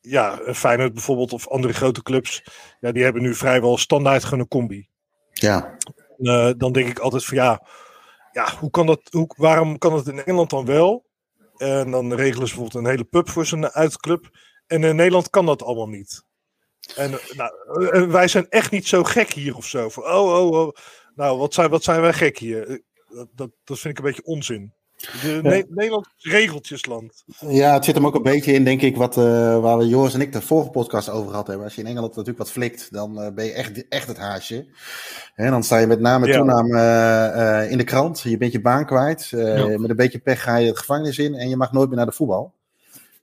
ja, 0.00 0.40
Feyenoord 0.54 0.92
bijvoorbeeld 0.92 1.32
of 1.32 1.48
andere 1.48 1.72
grote 1.72 2.02
clubs, 2.02 2.44
ja, 2.80 2.92
die 2.92 3.02
hebben 3.02 3.22
nu 3.22 3.34
vrijwel 3.34 3.78
standaard 3.78 4.24
gewoon 4.24 4.40
een 4.40 4.48
combi. 4.48 4.88
Ja. 5.32 5.76
Uh, 6.18 6.50
dan 6.56 6.72
denk 6.72 6.88
ik 6.88 6.98
altijd 6.98 7.24
van 7.24 7.36
ja, 7.36 7.66
ja 8.32 8.56
hoe 8.58 8.70
kan 8.70 8.86
dat, 8.86 9.00
hoe, 9.10 9.30
waarom 9.36 9.78
kan 9.78 9.92
dat 9.92 10.08
in 10.08 10.24
Engeland 10.24 10.50
dan 10.50 10.64
wel? 10.64 11.04
En 11.56 11.90
dan 11.90 12.14
regelen 12.14 12.48
ze 12.48 12.54
bijvoorbeeld 12.54 12.84
een 12.84 12.90
hele 12.90 13.04
pub 13.04 13.28
voor 13.28 13.46
zijn 13.46 13.70
uitclub. 13.70 14.30
En 14.66 14.84
in 14.84 14.96
Nederland 14.96 15.30
kan 15.30 15.46
dat 15.46 15.62
allemaal 15.62 15.88
niet. 15.88 16.24
En 16.96 17.10
nou, 17.36 17.52
wij 18.08 18.28
zijn 18.28 18.46
echt 18.48 18.70
niet 18.70 18.86
zo 18.86 19.02
gek 19.02 19.32
hier 19.32 19.56
of 19.56 19.66
zo. 19.66 19.88
Van, 19.88 20.02
oh, 20.04 20.38
oh, 20.40 20.50
oh. 20.50 20.76
Nou, 21.14 21.38
wat 21.38 21.54
zijn, 21.54 21.70
wat 21.70 21.84
zijn 21.84 22.00
wij 22.00 22.12
gek 22.12 22.38
hier? 22.38 22.80
dat, 23.08 23.28
dat, 23.34 23.50
dat 23.64 23.78
vind 23.78 23.98
ik 23.98 24.04
een 24.04 24.10
beetje 24.10 24.24
onzin. 24.32 24.72
De 25.22 25.38
Ne- 25.42 25.66
Nederland 25.68 26.06
is 26.18 26.30
regeltjesland. 26.32 27.24
Ja, 27.48 27.72
het 27.72 27.84
zit 27.84 27.94
hem 27.94 28.06
ook 28.06 28.14
een 28.14 28.22
beetje 28.22 28.52
in, 28.52 28.64
denk 28.64 28.82
ik, 28.82 28.96
wat, 28.96 29.16
eh, 29.16 29.60
waar 29.60 29.78
we 29.78 29.88
Joris 29.88 30.14
en 30.14 30.20
ik 30.20 30.32
de 30.32 30.40
vorige 30.40 30.70
podcast 30.70 31.08
over 31.08 31.30
gehad 31.30 31.46
hebben. 31.46 31.64
Als 31.64 31.74
je 31.74 31.80
in 31.80 31.86
Engeland 31.86 32.08
natuurlijk 32.10 32.38
wat 32.38 32.50
flikt, 32.50 32.92
dan 32.92 33.20
eh, 33.22 33.32
ben 33.32 33.44
je 33.44 33.52
echt, 33.52 33.88
echt 33.88 34.08
het 34.08 34.16
haasje. 34.18 34.66
En 35.34 35.50
dan 35.50 35.62
sta 35.62 35.78
je 35.78 35.86
met 35.86 36.00
naam 36.00 36.22
en 36.22 36.28
Ja. 36.28 36.36
toenaam 36.36 36.74
eh, 36.74 37.60
eh, 37.62 37.70
in 37.70 37.78
de 37.78 37.84
krant. 37.84 38.20
Je 38.20 38.36
bent 38.36 38.52
je 38.52 38.60
baan 38.60 38.86
kwijt. 38.86 39.30
Eh, 39.32 39.56
Ja. 39.70 39.78
Met 39.78 39.90
een 39.90 39.96
beetje 39.96 40.18
pech 40.18 40.42
ga 40.42 40.56
je 40.56 40.66
het 40.68 40.78
gevangenis 40.78 41.18
in 41.18 41.34
en 41.34 41.48
je 41.48 41.56
mag 41.56 41.72
nooit 41.72 41.88
meer 41.88 41.96
naar 41.96 42.06
de 42.06 42.12
voetbal. 42.12 42.54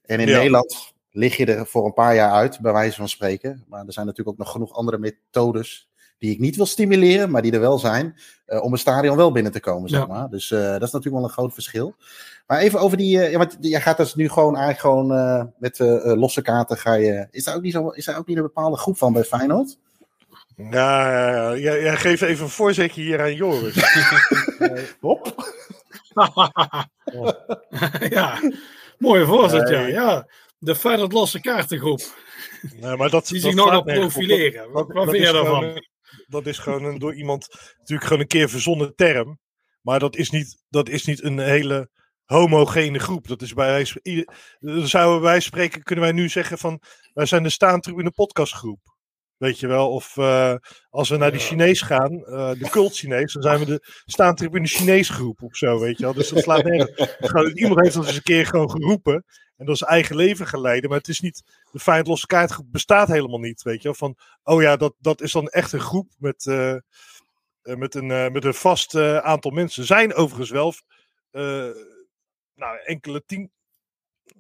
En 0.06 0.20
in 0.20 0.28
Ja. 0.28 0.38
Nederland 0.38 0.94
lig 1.12 1.38
je 1.38 1.46
er 1.46 1.66
voor 1.66 1.86
een 1.86 1.94
paar 1.94 2.16
jaar 2.16 2.32
uit, 2.32 2.60
bij 2.60 2.74
wijze 2.74 2.96
van 2.96 3.10
spreken. 3.10 3.64
Maar 3.68 3.86
er 3.86 3.94
zijn 3.94 4.06
natuurlijk 4.06 4.38
ook 4.38 4.44
nog 4.44 4.52
genoeg 4.54 4.74
andere 4.74 4.98
methodes 4.98 5.88
die 6.18 6.32
ik 6.32 6.40
niet 6.40 6.56
wil 6.56 6.66
stimuleren, 6.66 7.32
maar 7.32 7.42
die 7.42 7.52
er 7.52 7.60
wel 7.60 7.80
zijn, 7.80 8.16
eh, 8.46 8.64
om 8.64 8.72
een 8.72 8.78
stadion 8.80 9.16
wel 9.18 9.32
binnen 9.32 9.52
te 9.52 9.60
komen, 9.60 9.90
zeg 9.90 10.00
Ja. 10.00 10.06
maar. 10.06 10.30
Dus 10.30 10.52
eh, 10.52 10.60
dat 10.60 10.82
is 10.82 10.92
natuurlijk 10.92 11.16
wel 11.16 11.24
een 11.24 11.30
groot 11.30 11.54
verschil. 11.54 11.96
Maar 12.48 12.60
even 12.60 12.80
over 12.80 12.98
die, 12.98 13.22
eh, 13.22 13.32
ja, 13.32 13.38
want 13.38 13.58
jij 13.60 13.82
gaat 13.82 13.98
dus 13.98 14.16
nu 14.16 14.30
gewoon 14.30 14.56
eigenlijk 14.58 14.80
gewoon 14.80 15.12
eh, 15.12 15.44
met 15.58 15.80
losse 16.18 16.42
kaarten 16.42 16.78
ga 16.78 16.94
je, 16.94 17.28
is 17.32 17.44
daar 17.44 17.56
ook 17.56 17.62
niet 17.62 17.74
zo, 17.74 17.90
is 17.90 18.06
daar 18.06 18.18
ook 18.18 18.28
niet 18.28 18.38
een 18.38 18.44
bepaalde 18.44 18.78
groep 18.78 18.98
van 18.98 19.14
bij 19.14 19.24
Feyenoord? 19.24 19.78
Ja, 20.56 21.12
ja, 21.12 21.30
ja. 21.32 21.58
Jij, 21.58 21.82
jij 21.82 21.96
geeft 21.96 22.22
even 22.22 22.44
een 22.44 22.50
voorzetje 22.50 23.02
hier 23.02 23.22
aan 23.22 23.34
Joris. 23.36 23.76
Hop. 25.00 25.36
ja, 28.10 28.40
mooie 28.98 29.26
voorzet, 29.26 29.70
ja. 29.70 29.80
ja. 29.80 30.28
De 30.60 30.76
Feyenoord 30.76 31.12
losse 31.14 31.40
kaartengroep. 31.42 32.02
Nee, 32.76 32.96
maar 32.98 33.10
dat, 33.10 33.28
Die 33.28 33.42
dat 33.42 33.52
zich 33.52 33.60
nog 33.60 33.68
slaat 33.68 33.88
aan 33.88 33.94
profileren. 33.96 34.72
Wat, 34.72 34.88
vind 35.10 35.12
je 35.12 35.26
gewoon 35.26 35.44
daarvan? 35.44 35.64
een- 35.64 35.88
Dat 36.28 36.46
is 36.46 36.58
gewoon 36.58 36.84
een, 36.84 37.00
door 37.00 37.14
iemand 37.16 37.48
natuurlijk 37.78 38.04
gewoon 38.08 38.22
een 38.22 38.28
keer 38.28 38.50
verzonnen 38.50 38.96
term. 38.96 39.40
Maar 39.82 40.00
dat 40.00 40.16
is 40.16 40.30
niet, 40.30 40.64
dat 40.70 40.90
is 40.90 41.06
niet 41.06 41.24
een 41.24 41.40
hele 41.40 41.90
homogene 42.26 43.00
groep. 43.00 43.28
Dat 43.28 43.42
is 43.42 43.54
bij 43.54 43.68
wijze, 43.68 44.00
ieder- 44.04 44.36
dan 44.60 44.88
zouden 44.88 45.22
wij 45.22 45.40
spreken, 45.40 45.84
kunnen 45.84 46.04
wij 46.04 46.14
nu 46.14 46.30
zeggen 46.30 46.58
van 46.58 46.82
wij 47.14 47.26
zijn 47.26 47.44
de 47.44 47.50
staantribune 47.50 48.12
podcastgroep. 48.12 48.80
Weet 49.40 49.60
je 49.60 49.68
wel, 49.68 49.92
of 49.92 50.18
eh, 50.18 50.56
als 50.90 51.10
we 51.10 51.18
naar 51.18 51.32
die 51.32 51.40
Chinees 51.40 51.82
gaan, 51.82 52.26
eh, 52.26 52.52
de 52.52 52.70
cult 52.70 52.96
Chinees, 52.96 53.34
dan 53.34 53.42
zijn 53.42 53.60
we 53.60 53.66
de 53.66 54.02
staantribune 54.06 54.68
Chinees 54.68 55.10
groep 55.10 55.42
of 55.42 55.56
zo, 55.56 55.80
weet 55.80 55.98
je 55.98 56.04
wel. 56.04 56.14
Dus 56.14 56.30
dat 56.30 56.44
slaat 56.44 56.64
nergens. 56.64 57.16
Gewoon, 57.20 57.52
Iemand 57.52 57.80
heeft 57.80 57.94
dat 57.96 58.06
eens 58.06 58.16
een 58.16 58.22
keer 58.22 58.46
gewoon 58.46 58.70
geroepen 58.72 59.26
en 59.58 59.66
dat 59.66 59.76
is 59.76 59.82
eigen 59.82 60.16
leven 60.16 60.48
geleiden, 60.48 60.90
maar 60.90 61.00
het 61.00 61.08
is 61.08 61.20
niet, 61.20 61.44
de 61.72 61.80
Feyenoord 61.80 62.08
losse 62.08 62.26
kaartgroep 62.26 62.66
bestaat 62.72 63.08
helemaal 63.08 63.40
niet, 63.40 63.62
weet 63.62 63.82
je 63.82 63.84
wel. 63.84 63.94
Van, 63.94 64.18
oh 64.44 64.62
ja, 64.62 64.76
dat, 64.76 64.96
dat 65.00 65.22
is 65.22 65.32
dan 65.32 65.48
echt 65.48 65.72
een 65.72 65.80
groep 65.80 66.08
met, 66.18 66.46
eh, 66.46 66.76
met, 67.62 67.96
een, 67.96 68.32
met 68.32 68.46
een 68.46 68.54
vast 68.54 68.96
aantal 69.22 69.52
mensen. 69.52 69.86
Zijn 69.86 70.14
overigens 70.14 70.50
wel 70.50 70.74
nou, 72.56 72.80
enkele 72.84 73.24
tien, 73.26 73.52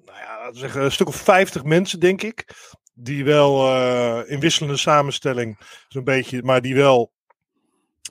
nou 0.05 0.17
ja, 0.17 0.53
zeggen, 0.53 0.83
een 0.83 0.91
stuk 0.91 1.07
of 1.07 1.15
vijftig 1.15 1.63
mensen, 1.63 1.99
denk 1.99 2.21
ik. 2.21 2.45
Die 3.01 3.23
wel 3.23 3.67
eh, 3.67 4.31
in 4.31 4.39
wisselende 4.39 4.77
samenstelling, 4.77 5.59
zo'n 5.87 6.03
beetje, 6.03 6.43
maar 6.43 6.61
die 6.61 6.75
wel 6.75 7.11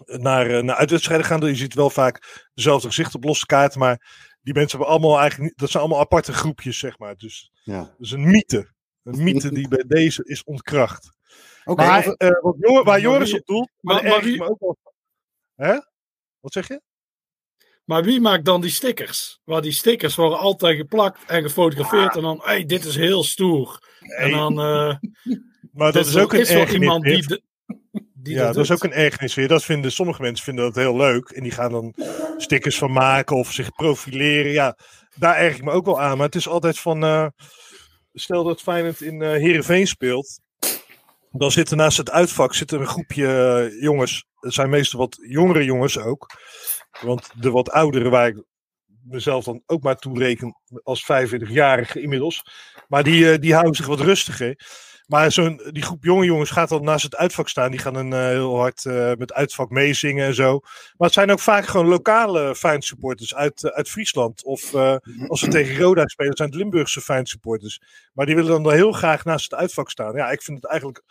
naar, 0.06 0.50
eh, 0.50 0.62
naar 0.62 0.76
uitwedstrijden 0.76 1.26
gaan. 1.26 1.40
Je 1.40 1.54
ziet 1.54 1.74
wel 1.74 1.90
vaak 1.90 2.48
dezelfde 2.54 2.88
gezicht 2.88 3.14
op 3.14 3.24
losse 3.24 3.46
kaarten, 3.46 3.78
maar 3.78 3.98
die 4.40 4.54
mensen 4.54 4.78
hebben 4.78 4.96
allemaal 4.96 5.20
eigenlijk 5.20 5.52
dat 5.56 5.70
zijn 5.70 5.82
allemaal 5.82 6.02
aparte 6.02 6.32
groepjes, 6.32 6.78
zeg 6.78 6.98
maar. 6.98 7.16
Dus 7.16 7.52
Ja. 7.62 7.78
dat 7.78 7.94
is 7.98 8.10
een 8.10 8.30
mythe. 8.30 8.68
Een 9.02 9.22
mythe 9.22 9.52
die 9.52 9.68
bij 9.68 9.84
deze 9.86 10.24
is 10.24 10.44
ontkracht. 10.44 11.16
Oké, 11.64 11.86
maar 11.86 12.06
eh, 12.06 12.82
waar 12.84 13.00
Joris 13.00 13.34
op 13.34 13.46
doelt, 13.46 13.70
maar, 13.80 14.22
ook 14.38 14.58
wel. 14.58 14.76
Hè? 15.54 15.78
Wat 16.40 16.52
zeg 16.52 16.68
je? 16.68 16.80
Maar 17.88 18.04
wie 18.04 18.20
maakt 18.20 18.44
dan 18.44 18.60
die 18.60 18.70
stickers? 18.70 19.40
Waar 19.44 19.62
die 19.62 19.72
stickers 19.72 20.14
worden 20.14 20.38
altijd 20.38 20.76
geplakt 20.76 21.18
en 21.26 21.42
gefotografeerd. 21.42 22.16
En 22.16 22.22
dan, 22.22 22.40
hey, 22.44 22.64
dit 22.64 22.84
is 22.84 22.96
heel 22.96 23.24
stoer. 23.24 23.78
En 24.16 24.30
dan, 24.30 24.60
eh 24.60 24.94
Maar 25.72 25.92
dat 25.92 26.06
is 26.06 26.16
ook 26.16 26.32
een 26.32 26.40
is 26.40 26.52
wel 26.52 26.66
iemand 26.68 27.04
die, 27.04 27.12
weer. 27.12 27.26
de- 27.26 27.42
die 28.14 28.34
ja, 28.34 28.44
dat, 28.44 28.54
dat 28.54 28.64
is 28.64 28.70
ook 28.70 28.84
een 28.84 28.92
ergernis 28.92 29.34
weer. 29.34 29.48
Dat 29.48 29.64
vinden, 29.64 29.92
sommige 29.92 30.22
mensen 30.22 30.44
vinden 30.44 30.64
dat 30.64 30.74
heel 30.74 30.96
leuk. 30.96 31.28
En 31.28 31.42
die 31.42 31.52
gaan 31.52 31.70
dan 31.70 31.94
stickers 32.36 32.78
van 32.78 32.92
maken 32.92 33.36
of 33.36 33.52
zich 33.52 33.72
profileren. 33.72 34.52
Ja, 34.52 34.76
daar 35.14 35.36
erg 35.36 35.56
ik 35.56 35.64
me 35.64 35.70
ook 35.70 35.84
wel 35.84 36.00
aan. 36.00 36.16
Maar 36.16 36.26
het 36.26 36.34
is 36.34 36.48
altijd 36.48 36.78
van... 36.78 37.04
eh, 37.04 37.26
stel 38.12 38.44
dat 38.44 38.62
Feyenoord 38.62 39.00
in 39.00 39.22
eh 39.22 39.30
Heerenveen 39.30 39.86
speelt. 39.86 40.40
Dan 41.30 41.50
zit 41.50 41.70
er 41.70 41.76
naast 41.76 41.96
het 41.96 42.10
uitvak 42.10 42.54
zit 42.54 42.70
er 42.70 42.80
een 42.80 42.86
groepje 42.86 43.76
jongens. 43.80 44.24
Het 44.40 44.54
zijn 44.54 44.70
meestal 44.70 45.00
wat 45.00 45.18
jongere 45.28 45.64
jongens 45.64 45.98
ook. 45.98 46.26
Want 47.00 47.30
de 47.34 47.50
wat 47.50 47.70
oudere 47.70 48.08
waar 48.08 48.28
ik 48.28 48.42
mezelf 49.08 49.44
dan 49.44 49.62
ook 49.66 49.82
maar 49.82 49.96
toe 49.96 50.18
reken 50.18 50.56
als 50.82 51.02
45-jarige 51.02 52.00
inmiddels. 52.00 52.42
Maar 52.88 53.02
die, 53.02 53.32
eh, 53.32 53.38
die 53.38 53.52
houden 53.52 53.74
zich 53.74 53.86
wat 53.86 54.00
rustiger. 54.00 54.60
Maar 55.06 55.32
zo'n, 55.32 55.60
die 55.70 55.82
groep 55.82 56.04
jonge 56.04 56.24
jongens 56.24 56.50
gaat 56.50 56.68
dan 56.68 56.84
naast 56.84 57.04
het 57.04 57.16
uitvak 57.16 57.48
staan. 57.48 57.70
Die 57.70 57.80
gaan 57.80 57.92
dan 57.92 58.12
eh, 58.12 58.20
heel 58.20 58.56
hard 58.56 58.84
eh, 58.84 59.12
met 59.14 59.32
uitvak 59.32 59.70
meezingen 59.70 60.26
en 60.26 60.34
zo. 60.34 60.58
Maar 60.96 61.06
het 61.06 61.12
zijn 61.12 61.30
ook 61.30 61.40
vaak 61.40 61.66
gewoon 61.66 61.86
lokale 61.86 62.54
Feyenoord 62.54 62.84
supporters 62.84 63.34
uit, 63.34 63.72
uit 63.72 63.88
Friesland. 63.88 64.44
Of 64.44 64.74
als 65.28 65.40
we 65.40 65.48
tegen 65.48 65.82
Roda 65.82 66.06
spelen, 66.06 66.36
zijn 66.36 66.48
het 66.48 66.58
Limburgse 66.58 67.00
Feyenoord 67.00 67.30
supporters. 67.30 67.80
Maar 68.12 68.26
die 68.26 68.34
willen 68.34 68.62
dan 68.62 68.72
heel 68.72 68.92
graag 68.92 69.24
naast 69.24 69.50
het 69.50 69.60
uitvak 69.60 69.90
staan. 69.90 70.14
Ja, 70.14 70.30
ik 70.30 70.42
vind 70.42 70.56
het 70.56 70.70
eigenlijk 70.70 71.02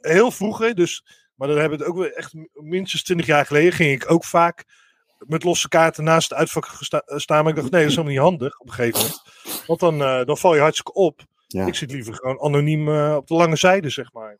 heel 0.00 0.30
vroeger. 0.30 0.74
Dus, 0.74 1.02
maar 1.36 1.48
dan 1.48 1.58
hebben 1.58 1.78
we 1.78 1.84
het 1.84 1.92
ook 1.92 1.98
wel 2.00 2.10
echt 2.10 2.32
minstens 2.52 3.02
20 3.02 3.26
jaar 3.26 3.46
geleden. 3.46 3.72
Ging 3.72 3.92
ik 4.02 4.10
ook 4.10 4.24
vaak 4.24 4.64
met 5.18 5.44
losse 5.44 5.68
kaarten 5.68 6.04
naast 6.04 6.28
het 6.30 6.38
uitvak 6.38 6.66
gesta- 6.66 7.02
staan. 7.06 7.42
Maar 7.44 7.52
ik 7.52 7.58
dacht, 7.58 7.70
nee, 7.70 7.80
dat 7.80 7.90
is 7.90 7.96
helemaal 7.96 8.16
niet 8.18 8.30
handig 8.30 8.60
op 8.60 8.66
een 8.66 8.72
gegeven 8.74 9.00
moment. 9.00 9.22
Want 9.66 9.80
dan, 9.80 10.02
eh, 10.02 10.24
dan 10.24 10.38
val 10.38 10.54
je 10.54 10.60
hartstikke 10.60 10.92
op. 10.92 11.20
ja. 11.46 11.66
Ik 11.66 11.74
zit 11.74 11.90
liever 11.90 12.14
gewoon 12.14 12.40
anoniem 12.40 12.88
eh, 12.88 13.14
op 13.16 13.26
de 13.26 13.34
lange 13.34 13.56
zijde, 13.56 13.90
zeg 13.90 14.12
maar. 14.12 14.36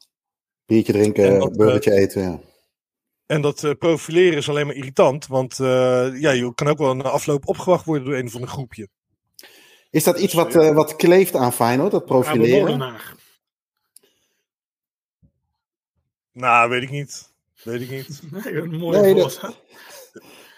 Biertje 0.67 0.93
drinken, 0.93 1.25
en 1.25 1.39
dat, 1.39 1.57
burgertje 1.57 1.93
eten. 1.93 2.23
Ja. 2.23 2.41
En 3.27 3.41
dat 3.41 3.65
eh, 3.65 3.71
profileren 3.79 4.37
is 4.39 4.49
alleen 4.49 4.67
maar 4.67 4.75
irritant. 4.75 5.27
Want 5.27 5.61
eh, 5.61 6.21
ja, 6.21 6.31
je 6.31 6.55
kan 6.55 6.69
ook 6.69 6.79
wel 6.79 6.97
na 6.97 7.03
afloop 7.09 7.47
opgewacht 7.49 7.85
worden 7.85 8.05
door 8.05 8.15
een 8.17 8.31
van 8.31 8.43
een 8.43 8.49
groepje. 8.49 8.89
Is 9.91 10.05
dat 10.05 10.19
iets 10.19 10.35
wat, 10.35 10.55
eh, 10.55 10.75
wat 10.75 10.97
kleeft 10.97 11.35
aan 11.35 11.53
Feyenoord, 11.53 11.91
dat 11.91 12.01
Ja, 12.01 12.07
de 12.07 12.13
profileren? 12.13 12.59
Moordenaar. 12.61 13.15
Nou, 16.37 16.71
weet 16.71 16.83
ik 16.83 16.91
niet. 16.91 17.33
Weet 17.63 17.81
ik 17.81 17.91
niet. 17.91 18.21
Nee, 18.45 18.55
een 18.57 18.77
mooie 18.77 19.01
Nee, 19.01 19.15
dat, 19.15 19.41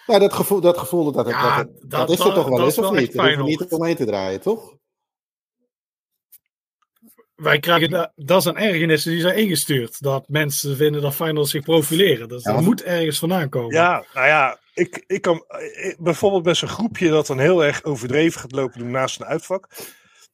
nou, 0.06 0.20
dat 0.20 0.32
gevoel, 0.32 0.60
dat, 0.60 0.78
gevoel 0.78 1.04
dat, 1.04 1.14
dat, 1.14 1.28
Ja, 1.28 1.56
dat, 1.56 1.66
dat, 1.80 1.90
dat- 1.90 2.10
is 2.10 2.18
er 2.18 2.24
dat- 2.24 2.34
toch 2.34 2.48
wel 2.48 2.64
eens, 2.64 2.78
is 2.78 2.84
of 2.84 2.90
niet? 2.92 3.12
Daar 3.12 3.24
we 3.26 3.32
Feyenoord. 3.32 3.60
niet 3.60 3.72
omheen 3.72 3.96
te 3.96 4.04
draaien, 4.04 4.40
toch? 4.40 4.76
Wij 7.34 7.58
krijgen, 7.58 7.90
da- 7.90 8.12
dat 8.16 8.42
zijn 8.42 8.56
ergernissen 8.56 9.10
die 9.12 9.20
zijn 9.20 9.36
ingestuurd. 9.36 10.02
Dat 10.02 10.28
mensen 10.28 10.76
vinden 10.76 11.02
dat 11.02 11.14
Feyenoord 11.14 11.48
zich 11.48 11.62
profileren. 11.64 12.28
Dus 12.28 12.42
Ja, 12.42 12.52
dat 12.52 12.62
moet 12.62 12.82
ergens 12.82 13.18
vandaan 13.18 13.48
komen. 13.48 13.74
Ja, 13.74 14.04
nou 14.14 14.26
ja, 14.26 14.58
ik, 14.74 15.04
ik 15.06 15.22
kan 15.22 15.44
ik- 15.58 15.96
bijvoorbeeld 15.98 16.42
bij 16.42 16.54
zo'n 16.54 16.68
groepje 16.68 17.08
dat 17.10 17.26
dan 17.26 17.38
heel 17.38 17.64
erg 17.64 17.84
overdreven 17.84 18.40
gaat 18.40 18.52
lopen 18.52 18.78
doen 18.78 18.90
naast 18.90 19.20
een 19.20 19.26
uitvak. 19.26 19.68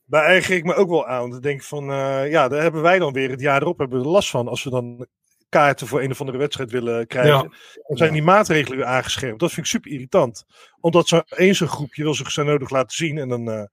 Daar 0.07 0.25
erger 0.25 0.57
ik 0.57 0.65
me 0.65 0.75
ook 0.75 0.89
wel 0.89 1.07
aan. 1.07 1.21
Want 1.21 1.35
ik 1.35 1.43
denk 1.43 1.63
van, 1.63 1.91
eh, 1.91 2.31
ja, 2.31 2.49
daar 2.49 2.63
hebben 2.63 2.83
wij 2.83 2.99
dan 2.99 3.13
weer 3.13 3.31
het 3.31 3.41
jaar 3.41 3.63
erop 3.63 3.79
hebben 3.79 3.99
we 3.99 4.05
er 4.05 4.11
last 4.11 4.31
van. 4.31 4.49
Als 4.49 4.65
we 4.65 4.71
dan 4.71 5.07
kaarten 5.55 5.87
voor 5.87 6.03
een 6.03 6.11
of 6.11 6.21
andere 6.21 6.39
wedstrijd 6.39 6.71
willen 6.71 7.07
krijgen. 7.07 7.33
Ja. 7.33 7.49
Dan 7.87 7.97
zijn 7.97 8.13
die 8.13 8.23
maatregelen 8.23 8.79
weer 8.79 8.87
aangescherpt. 8.87 9.41
Dat 9.41 9.53
vind 9.53 9.67
ik 9.67 9.73
super 9.73 9.91
irritant. 9.91 10.45
Omdat 10.81 11.09
zo 11.09 11.23
één 11.29 11.55
zo'n 11.55 11.69
groepje 11.69 12.03
wil 12.03 12.15
zich 12.15 12.31
zo 12.31 12.43
nodig 12.43 12.71
laten 12.71 12.97
zien. 12.97 13.19
En 13.19 13.29
dan, 13.29 13.51
eh, 13.51 13.65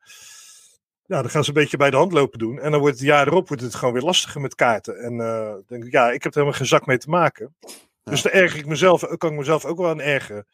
ja, 1.06 1.22
dan 1.22 1.30
gaan 1.30 1.44
ze 1.44 1.50
een 1.50 1.62
beetje 1.62 1.78
bij 1.78 1.90
de 1.90 1.98
hand 1.98 2.12
lopen 2.12 2.40
doen. 2.40 2.60
En 2.60 2.72
dan 2.72 2.80
wordt 2.80 2.96
het 2.96 3.06
jaar 3.06 3.28
erop 3.28 3.48
wordt 3.48 3.64
het 3.64 3.76
gewoon 3.76 3.94
weer 3.94 4.04
lastiger 4.04 4.42
met 4.42 4.56
kaarten. 4.56 4.98
En 4.98 5.20
eh, 5.20 5.46
dan 5.46 5.64
denk 5.68 5.84
ik, 5.84 5.92
ja, 5.92 6.12
ik 6.12 6.24
heb 6.24 6.32
er 6.32 6.40
helemaal 6.40 6.58
geen 6.58 6.68
zak 6.68 6.86
mee 6.86 6.98
te 6.98 7.10
maken. 7.10 7.56
Dus 8.04 8.22
daar 8.22 8.34
erger 8.34 8.60
ik 8.60 8.66
mezelf, 8.66 9.18
kan 9.18 9.32
ik 9.32 9.38
mezelf 9.38 9.66
ook 9.66 9.78
wel 9.78 9.90
aan 9.90 10.02
ergeren. 10.02 10.46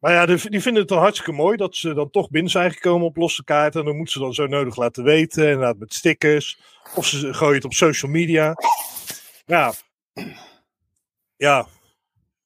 Maar 0.00 0.12
ja, 0.12 0.26
die 0.26 0.50
die 0.50 0.60
vinden 0.60 0.80
het 0.80 0.90
dan 0.90 0.98
hartstikke 0.98 1.32
mooi 1.32 1.56
dat 1.56 1.76
ze 1.76 1.94
dan 1.94 2.10
toch 2.10 2.30
binnen 2.30 2.50
zijn 2.50 2.70
gekomen 2.70 3.06
op 3.06 3.16
losse 3.16 3.44
kaarten. 3.44 3.80
En 3.80 3.86
dan 3.86 3.96
moeten 3.96 4.14
ze 4.14 4.20
dan 4.20 4.34
zo 4.34 4.46
nodig 4.46 4.76
laten 4.76 5.04
weten. 5.04 5.44
Inderdaad 5.44 5.78
met 5.78 5.94
stickers. 5.94 6.60
Of 6.94 7.06
ze 7.06 7.34
gooien 7.34 7.54
het 7.54 7.64
op 7.64 7.72
social 7.72 8.10
media. 8.10 8.54
Ja. 9.46 9.72
Ja. 11.36 11.66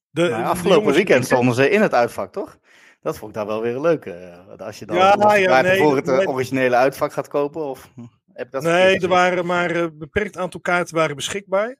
De, 0.09 0.35
afgelopen 0.35 0.79
jongens- 0.79 0.95
weekend 0.95 1.25
stonden 1.25 1.55
ze 1.55 1.69
in 1.69 1.81
het 1.81 1.93
uitvak, 1.93 2.31
toch? 2.31 2.57
Dat 3.01 3.17
vond 3.17 3.31
ik 3.31 3.37
daar 3.37 3.45
wel 3.47 3.61
weer 3.61 3.79
leuk. 3.79 4.05
eh, 4.05 4.57
als 4.57 4.79
je 4.79 4.85
dan 4.85 4.95
Ja, 4.95 5.35
ja, 5.35 5.61
nee, 5.61 5.77
voor 5.79 5.95
het 5.95 6.07
eh, 6.07 6.17
nee. 6.17 6.27
originele 6.27 6.75
uitvak 6.75 7.13
gaat 7.13 7.27
kopen, 7.27 7.63
of 7.65 7.89
heb 8.33 8.51
dat 8.51 8.63
Nee, 8.63 8.99
er 8.99 9.07
waren 9.07 9.45
maar 9.45 9.71
een 9.75 9.97
beperkt 9.97 10.37
aantal 10.37 10.59
kaarten 10.59 10.95
waren 10.95 11.15
beschikbaar. 11.15 11.75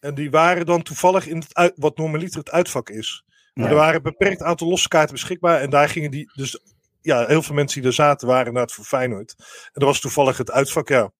En 0.00 0.14
die 0.14 0.30
waren 0.30 0.66
dan 0.66 0.82
toevallig 0.82 1.26
in 1.26 1.36
het 1.36 1.54
uit, 1.54 1.72
wat 1.76 1.96
normaliter 1.96 2.38
het 2.38 2.50
uitvak 2.50 2.90
is. 2.90 3.24
Maar 3.52 3.64
Ja. 3.64 3.70
er 3.70 3.76
waren 3.76 3.94
een 3.96 4.02
beperkt 4.02 4.42
aantal 4.42 4.68
losse 4.68 4.88
kaarten 4.88 5.14
beschikbaar. 5.14 5.60
En 5.60 5.70
daar 5.70 5.88
gingen 5.88 6.10
die. 6.10 6.32
Dus 6.34 6.60
ja, 7.00 7.26
heel 7.26 7.42
veel 7.42 7.54
mensen 7.54 7.80
die 7.80 7.88
er 7.90 7.94
zaten 7.96 8.28
waren 8.28 8.46
inderdaad 8.46 8.72
voor 8.72 8.84
Feyenoord. 8.84 9.34
En 9.38 9.70
dat 9.72 9.82
was 9.82 10.00
toevallig 10.00 10.36
het 10.36 10.50
uitvak, 10.50 10.88
ja. 10.88 11.10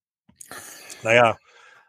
Nou 1.02 1.14
ja. 1.14 1.38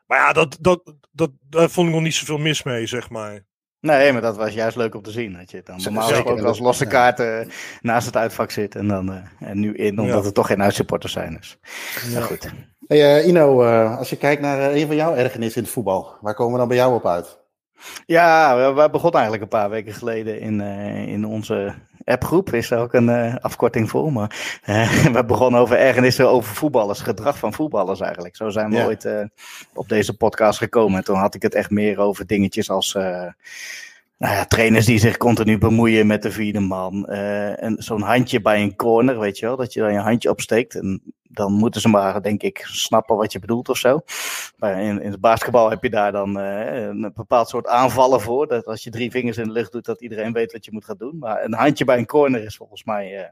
Maar 0.08 0.18
ja, 0.18 0.34
dat, 0.34 0.58
dat, 0.60 0.94
dat, 1.12 1.32
daar 1.50 1.70
vond 1.70 1.88
ik 1.88 1.94
nog 1.94 2.04
niet 2.04 2.14
zoveel 2.14 2.38
mis 2.38 2.64
mee, 2.64 2.86
zeg 2.88 3.10
maar. 3.10 3.46
Nee, 3.80 4.12
maar 4.12 4.22
dat 4.22 4.38
was 4.38 4.54
juist 4.54 4.78
leuk 4.78 4.96
om 4.96 5.02
te 5.02 5.12
zien. 5.12 5.34
Dat 5.34 5.52
je 5.52 5.62
dan 5.64 5.82
normaal 5.84 6.14
ook 6.14 6.42
als 6.42 6.60
losse 6.60 6.86
kaarten 6.86 7.50
naast 7.82 8.06
het 8.06 8.16
uitvak 8.16 8.52
zit 8.52 8.76
en 8.76 8.88
dan 8.88 9.12
eh, 9.14 9.50
en 9.50 9.60
nu 9.60 9.74
in, 9.76 10.00
omdat 10.00 10.20
Ja. 10.22 10.26
er 10.28 10.34
toch 10.34 10.48
geen 10.48 10.62
uitsupporters 10.62 11.14
zijn. 11.14 11.34
Dus. 11.34 11.58
Maar 12.14 12.22
goed. 12.24 12.52
Hey, 12.88 13.18
eh, 13.18 13.28
Ino, 13.28 13.64
eh, 13.64 13.98
als 13.98 14.10
je 14.10 14.16
kijkt 14.18 14.42
naar 14.42 14.60
eh, 14.72 14.82
een 14.82 14.88
van 14.88 14.96
jouw 14.96 15.16
ergernissen 15.16 15.58
in 15.58 15.64
het 15.64 15.74
voetbal, 15.74 16.16
waar 16.22 16.34
komen 16.34 16.54
we 16.54 16.60
dan 16.60 16.68
bij 16.68 16.78
jou 16.78 16.94
op 16.96 17.06
uit? 17.06 17.44
Ja, 18.06 18.56
we, 18.56 18.82
we 18.82 18.90
begonnen 18.90 19.20
eigenlijk 19.22 19.42
een 19.44 19.60
paar 19.60 19.70
weken 19.70 19.94
geleden 19.94 20.40
in, 20.40 20.62
eh, 20.62 21.08
in 21.08 21.26
onze 21.26 21.74
appgroep. 22.06 22.54
Is 22.54 22.74
ook 22.74 22.94
een 22.94 23.10
eh, 23.10 23.36
afkorting 23.36 23.90
voor. 23.90 24.12
Maar 24.14 24.60
eh, 24.64 25.06
we 25.14 25.26
begonnen 25.26 25.60
over 25.62 25.78
ergernissen 25.78 26.30
over 26.30 26.56
voetballers. 26.56 27.02
Gedrag 27.02 27.38
van 27.38 27.54
voetballers 27.54 28.00
eigenlijk. 28.00 28.36
Zo 28.36 28.50
zijn 28.50 28.70
we 28.70 28.76
Ja. 28.76 28.86
ooit 28.86 29.06
eh, 29.06 29.24
op 29.74 29.90
deze 29.90 30.18
podcast 30.18 30.58
gekomen. 30.58 30.98
En 30.98 31.04
toen 31.04 31.18
had 31.18 31.36
ik 31.36 31.42
het 31.42 31.56
echt 31.56 31.70
meer 31.70 32.00
over 32.00 32.26
dingetjes 32.26 32.70
als... 32.70 32.98
nou 34.26 34.38
ja, 34.38 34.46
trainers 34.46 34.86
die 34.86 35.00
zich 35.00 35.18
continu 35.18 35.58
bemoeien 35.58 36.08
met 36.08 36.22
de 36.22 36.32
vierde 36.32 36.60
man. 36.60 37.06
eh, 37.06 37.64
en 37.64 37.84
zo'n 37.84 38.02
handje 38.02 38.42
bij 38.42 38.62
een 38.62 38.76
corner, 38.76 39.20
weet 39.20 39.40
je 39.40 39.46
wel. 39.46 39.56
Dat 39.56 39.74
je 39.74 39.80
dan 39.80 39.94
je 39.94 40.00
handje 40.00 40.30
opsteekt. 40.30 40.76
En 40.76 41.02
dan 41.24 41.54
moeten 41.54 41.82
ze 41.82 41.90
maar, 41.90 42.22
denk 42.22 42.42
ik, 42.42 42.66
snappen 42.68 43.16
wat 43.16 43.32
je 43.32 43.40
bedoelt 43.40 43.70
of 43.70 43.78
zo. 43.78 44.02
Maar 44.58 44.82
in, 44.82 45.02
in 45.02 45.12
het 45.12 45.20
basketbal 45.20 45.70
heb 45.70 45.84
je 45.84 45.90
daar 45.90 46.12
dan 46.12 46.40
eh, 46.40 46.84
een 46.84 47.12
bepaald 47.16 47.50
soort 47.50 47.68
aanvallen 47.68 48.22
voor. 48.22 48.48
Dat 48.48 48.66
als 48.66 48.84
je 48.84 48.90
drie 48.90 49.12
vingers 49.12 49.38
in 49.38 49.44
de 49.44 49.52
lucht 49.52 49.72
doet, 49.72 49.86
dat 49.86 50.02
iedereen 50.02 50.34
weet 50.34 50.52
wat 50.52 50.66
je 50.66 50.72
moet 50.72 50.86
gaan 50.86 50.98
doen. 50.98 51.18
Maar 51.18 51.44
een 51.44 51.54
handje 51.54 51.86
bij 51.86 51.98
een 51.98 52.06
corner 52.06 52.44
is 52.44 52.58
volgens 52.58 52.84
mij 52.84 53.24
eh, 53.24 53.30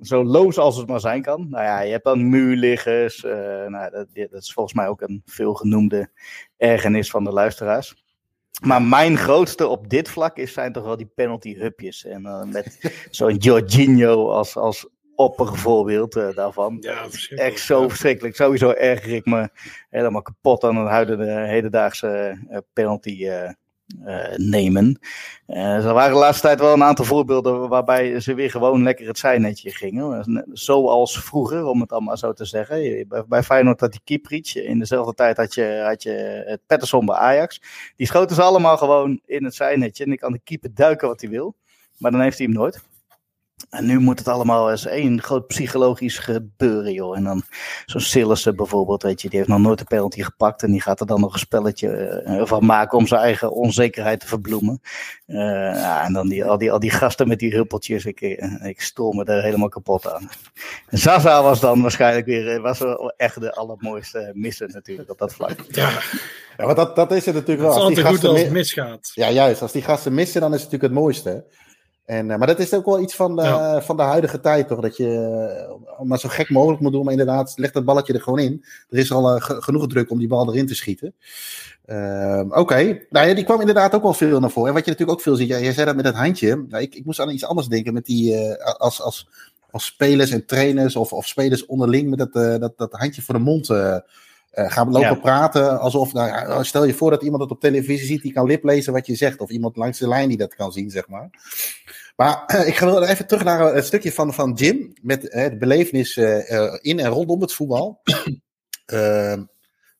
zo 0.00 0.24
loos 0.24 0.58
als 0.58 0.76
het 0.76 0.88
maar 0.88 1.00
zijn 1.00 1.22
kan. 1.22 1.46
Nou 1.50 1.64
ja, 1.64 1.80
je 1.80 1.92
hebt 1.92 2.04
dan 2.04 2.28
muurliggers. 2.28 3.22
nou, 3.68 3.90
dat, 3.90 4.06
dat 4.14 4.42
is 4.42 4.52
volgens 4.52 4.74
mij 4.74 4.88
ook 4.88 5.00
een 5.00 5.22
veelgenoemde 5.24 6.10
ergernis 6.56 7.10
van 7.10 7.24
de 7.24 7.32
luisteraars. 7.32 8.01
Maar 8.60 8.82
mijn 8.82 9.16
grootste 9.16 9.66
op 9.66 9.88
dit 9.88 10.08
vlak 10.08 10.36
is, 10.36 10.52
zijn 10.52 10.72
toch 10.72 10.84
wel 10.84 10.96
die 10.96 11.12
penalty 11.14 11.54
hupjes. 11.54 12.04
En 12.04 12.26
eh, 12.26 12.42
met 12.42 12.78
zo'n 13.10 13.36
Jorginho 13.36 14.30
als, 14.30 14.56
als 14.56 14.88
oppervoorbeeld 15.14 16.16
eh, 16.16 16.34
daarvan. 16.34 16.76
Ja, 16.80 17.06
Echt 17.28 17.60
zo 17.60 17.88
verschrikkelijk. 17.88 18.36
Sowieso 18.36 18.70
erger 18.70 19.12
ik 19.12 19.24
me 19.24 19.48
helemaal 19.90 20.22
kapot 20.22 20.64
aan 20.64 20.76
het 20.76 20.88
huidige 20.88 21.30
hedendaagse 21.30 22.38
eh, 22.48 22.58
penalty 22.72 23.28
nemen. 24.36 24.98
Eh, 25.46 25.86
er 25.86 25.92
waren 25.94 26.12
de 26.12 26.18
laatste 26.18 26.46
tijd 26.46 26.60
wel 26.60 26.72
een 26.72 26.82
aantal 26.82 27.04
voorbeelden 27.04 27.68
waarbij 27.68 28.20
ze 28.20 28.34
weer 28.34 28.50
gewoon 28.50 28.82
lekker 28.82 29.06
het 29.06 29.18
zijnetje 29.18 29.70
gingen. 29.70 30.44
Zoals 30.52 31.18
vroeger, 31.18 31.64
om 31.64 31.80
het 31.80 31.92
allemaal 31.92 32.16
zo 32.16 32.32
te 32.32 32.44
zeggen. 32.44 33.06
Bij, 33.28 33.42
Feyenoord 33.42 33.80
had 33.80 33.92
die 33.92 34.00
Kieprich. 34.04 34.56
In 34.56 34.78
dezelfde 34.78 35.14
tijd 35.14 35.36
had 35.36 35.54
je, 35.54 35.82
had 35.84 36.02
je 36.02 36.42
het 36.46 36.60
Pettersson 36.66 37.06
bij 37.06 37.16
Ajax. 37.16 37.62
Die 37.96 38.06
schoten 38.06 38.36
ze 38.36 38.42
allemaal 38.42 38.76
gewoon 38.76 39.20
in 39.26 39.44
het 39.44 39.54
zijnetje. 39.54 40.04
En 40.04 40.10
die 40.10 40.18
kan 40.18 40.32
de 40.32 40.40
keeper 40.44 40.74
duiken 40.74 41.08
wat 41.08 41.20
hij 41.20 41.30
wil. 41.30 41.54
Maar 41.98 42.10
dan 42.10 42.20
heeft 42.20 42.38
hij 42.38 42.46
hem 42.46 42.56
nooit. 42.56 42.82
En 43.70 43.86
nu 43.86 43.98
moet 43.98 44.18
het 44.18 44.28
allemaal 44.28 44.70
eens 44.70 44.86
één 44.86 45.22
groot 45.22 45.46
psychologisch 45.46 46.18
gebeuren, 46.18 46.92
joh. 46.92 47.16
En 47.16 47.24
dan 47.24 47.42
zo'n 47.86 48.00
Sillissen 48.00 48.56
bijvoorbeeld, 48.56 49.02
weet 49.02 49.22
je, 49.22 49.28
die 49.28 49.38
heeft 49.38 49.50
nog 49.50 49.60
nooit 49.60 49.80
een 49.80 49.86
penalty 49.86 50.22
gepakt. 50.22 50.62
En 50.62 50.70
die 50.70 50.80
gaat 50.80 51.00
er 51.00 51.06
dan 51.06 51.20
nog 51.20 51.32
een 51.32 51.38
spelletje 51.38 51.88
eh, 51.88 52.46
van 52.46 52.64
maken 52.64 52.98
om 52.98 53.06
zijn 53.06 53.20
eigen 53.20 53.52
onzekerheid 53.52 54.20
te 54.20 54.26
verbloemen. 54.26 54.80
Eh, 55.26 55.36
ja, 55.74 56.04
en 56.04 56.12
dan 56.12 56.28
die, 56.28 56.44
al, 56.44 56.58
die, 56.58 56.72
al 56.72 56.78
die 56.78 56.90
gasten 56.90 57.28
met 57.28 57.38
die 57.38 57.54
huppeltjes, 57.54 58.04
ik, 58.04 58.20
eh, 58.20 58.68
ik 58.68 58.80
stoor 58.80 59.14
me 59.14 59.24
er 59.24 59.42
helemaal 59.42 59.68
kapot 59.68 60.12
aan. 60.12 60.28
En 60.88 60.98
Zaza 60.98 61.42
was 61.42 61.60
dan 61.60 61.82
waarschijnlijk 61.82 62.26
weer, 62.26 62.60
was 62.60 62.80
echt 63.16 63.40
de 63.40 63.52
allermooiste 63.54 64.30
missen 64.34 64.70
natuurlijk 64.72 65.10
op 65.10 65.18
dat 65.18 65.34
vlak. 65.34 65.56
Ja, 65.68 66.00
Ja, 66.56 66.64
want 66.64 66.76
dat, 66.76 66.96
dat 66.96 67.12
is 67.12 67.26
het 67.26 67.34
natuurlijk 67.34 67.66
het 67.66 67.74
wel. 67.74 67.76
is 67.76 67.84
Als 67.84 67.94
die 67.94 68.04
altijd 68.04 68.06
goed 68.06 68.14
gasten 68.14 68.30
als 68.30 68.40
het 68.40 68.50
misgaat. 68.50 69.10
Ja, 69.14 69.30
juist. 69.30 69.62
Als 69.62 69.72
die 69.72 69.82
gasten 69.82 70.14
missen, 70.14 70.40
dan 70.40 70.54
is 70.54 70.62
het 70.62 70.70
natuurlijk 70.70 70.94
het 70.94 71.02
mooiste. 71.02 71.44
En, 72.04 72.30
eh, 72.30 72.38
maar 72.38 72.46
dat 72.46 72.58
is 72.58 72.74
ook 72.74 72.84
wel 72.84 73.00
iets 73.00 73.14
van 73.14 73.36
de, 73.36 73.42
Ja. 73.42 73.82
van 73.82 73.96
de 73.96 74.02
huidige 74.02 74.40
tijd, 74.40 74.68
toch? 74.68 74.80
Dat 74.80 74.96
je 74.96 75.08
eh, 75.98 76.04
maar 76.06 76.18
zo 76.18 76.28
gek 76.28 76.50
mogelijk 76.50 76.80
moet 76.80 76.92
doen, 76.92 77.02
maar 77.02 77.12
inderdaad, 77.12 77.52
leg 77.56 77.70
dat 77.72 77.84
balletje 77.84 78.12
er 78.12 78.20
gewoon 78.20 78.38
in. 78.38 78.64
Er 78.90 78.98
is 78.98 79.12
al 79.12 79.34
eh, 79.34 79.42
ge- 79.42 79.62
genoeg 79.62 79.86
druk 79.86 80.10
om 80.10 80.18
die 80.18 80.28
bal 80.28 80.48
erin 80.52 80.66
te 80.66 80.74
schieten. 80.74 81.14
Ehm, 81.84 82.52
Oké, 82.52 83.00
nou 83.10 83.28
ja, 83.28 83.34
die 83.34 83.44
kwam 83.44 83.60
inderdaad 83.60 83.94
ook 83.94 84.02
wel 84.02 84.12
veel 84.14 84.40
naar 84.40 84.50
voren. 84.50 84.68
En 84.68 84.74
wat 84.74 84.84
je 84.84 84.90
natuurlijk 84.90 85.18
ook 85.18 85.24
veel 85.24 85.36
ziet, 85.36 85.48
ja, 85.48 85.58
jij 85.58 85.72
zei 85.72 85.86
dat 85.86 85.96
met 85.96 86.04
het 86.04 86.14
handje. 86.14 86.64
Nou, 86.68 86.82
ik, 86.82 86.94
ik 86.94 87.04
moest 87.04 87.20
aan 87.20 87.30
iets 87.30 87.44
anders 87.44 87.66
denken 87.68 87.92
met 87.92 88.04
die, 88.06 88.54
als, 88.78 89.02
als, 89.02 89.28
als 89.70 89.84
spelers 89.84 90.30
en 90.30 90.46
trainers 90.46 90.96
of, 90.96 91.12
of 91.12 91.26
spelers 91.26 91.66
onderling 91.66 92.10
met 92.10 92.18
dat, 92.18 92.60
dat, 92.60 92.72
dat 92.76 92.92
handje 92.92 93.22
voor 93.22 93.34
de 93.34 93.40
mond 93.40 93.68
eh, 94.52 94.64
eh, 94.64 94.70
gaan 94.72 94.90
lopen 94.90 95.08
Ja. 95.08 95.14
praten. 95.14 95.80
Alsof, 95.80 96.12
nou, 96.12 96.28
ja, 96.28 96.62
stel 96.62 96.84
je 96.84 96.94
voor 96.94 97.10
dat 97.10 97.22
iemand 97.22 97.42
dat 97.42 97.50
op 97.50 97.60
televisie 97.60 98.06
ziet, 98.06 98.22
die 98.22 98.32
kan 98.32 98.46
liplezen 98.46 98.92
wat 98.92 99.06
je 99.06 99.14
zegt. 99.14 99.40
Of 99.40 99.50
iemand 99.50 99.76
langs 99.76 99.98
de 99.98 100.08
lijn 100.08 100.28
die 100.28 100.38
dat 100.38 100.54
kan 100.54 100.72
zien, 100.72 100.90
zeg 100.90 101.08
maar. 101.08 101.30
Maar 102.16 102.42
eh, 102.46 102.66
ik 102.66 102.76
ga 102.76 102.86
wel 102.86 103.04
even 103.06 103.26
terug 103.26 103.44
naar 103.44 103.74
het 103.74 103.84
stukje 103.84 104.12
van, 104.12 104.34
van 104.34 104.52
Jim. 104.52 104.92
Met 105.02 105.28
eh, 105.28 105.50
de 105.50 105.56
belevenis 105.56 106.16
eh, 106.16 106.50
eh, 106.50 106.78
in 106.80 106.98
en 106.98 107.10
rondom 107.10 107.40
het 107.40 107.52
voetbal. 107.52 108.00
Ehm, 108.86 109.42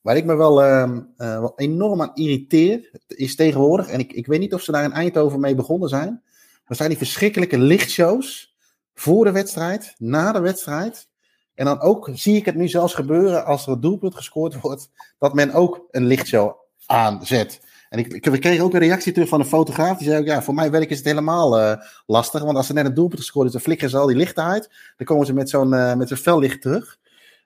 waar 0.01 0.17
ik 0.17 0.25
me 0.25 0.35
wel, 0.35 0.63
ehm, 0.63 1.01
eh, 1.17 1.39
wel 1.39 1.53
enorm 1.55 2.01
aan 2.01 2.11
irriteer, 2.13 2.91
is 3.07 3.35
tegenwoordig. 3.35 3.87
En 3.89 3.99
ik, 3.99 4.13
ik 4.13 4.25
weet 4.25 4.39
niet 4.39 4.53
of 4.53 4.61
ze 4.61 4.71
daar 4.71 4.83
in 4.83 4.91
Eindhoven 4.91 5.39
mee 5.39 5.55
begonnen 5.55 5.89
zijn. 5.89 6.21
Maar 6.67 6.77
zijn 6.77 6.89
die 6.89 6.97
verschrikkelijke 6.97 7.57
lichtshows. 7.57 8.55
Voor 8.93 9.25
de 9.25 9.31
wedstrijd, 9.31 9.95
na 9.97 10.31
de 10.31 10.39
wedstrijd. 10.39 11.07
En 11.63 11.69
dan 11.69 11.81
ook 11.81 12.09
zie 12.13 12.35
ik 12.35 12.45
het 12.45 12.55
nu 12.55 12.67
zelfs 12.67 12.93
gebeuren 12.93 13.45
als 13.45 13.65
er 13.65 13.71
een 13.71 13.81
doelpunt 13.81 14.15
gescoord 14.15 14.61
wordt. 14.61 14.89
Dat 15.19 15.33
men 15.33 15.53
ook 15.53 15.87
een 15.91 16.05
lichtshow 16.05 16.55
aanzet. 16.85 17.61
En 17.89 17.99
ik, 17.99 18.13
ik, 18.13 18.25
we 18.25 18.39
kregen 18.39 18.63
ook 18.63 18.73
een 18.73 18.79
reactie 18.79 19.11
terug 19.13 19.29
van 19.29 19.39
een 19.39 19.45
fotograaf. 19.45 19.97
Die 19.97 20.07
zei 20.07 20.19
ook, 20.19 20.25
ja, 20.25 20.41
voor 20.41 20.53
mijn 20.53 20.71
werk 20.71 20.89
is 20.89 20.97
het 20.97 21.05
helemaal 21.05 21.59
eh, 21.59 21.77
lastig. 22.05 22.43
Want 22.43 22.57
als 22.57 22.67
er 22.67 22.73
net 22.73 22.85
een 22.85 22.93
doelpunt 22.93 23.19
gescoord 23.19 23.45
is, 23.45 23.51
dan 23.51 23.61
flikkeren 23.61 23.91
ze 23.91 23.97
al 23.97 24.07
die 24.07 24.15
lichten 24.15 24.43
uit. 24.43 24.69
Dan 24.97 25.07
komen 25.07 25.25
ze 25.25 25.33
met 25.33 25.49
zo'n 25.49 25.73
eh, 25.73 25.95
met 25.95 26.07
zo'n 26.07 26.17
fel 26.17 26.39
terug. 26.39 26.97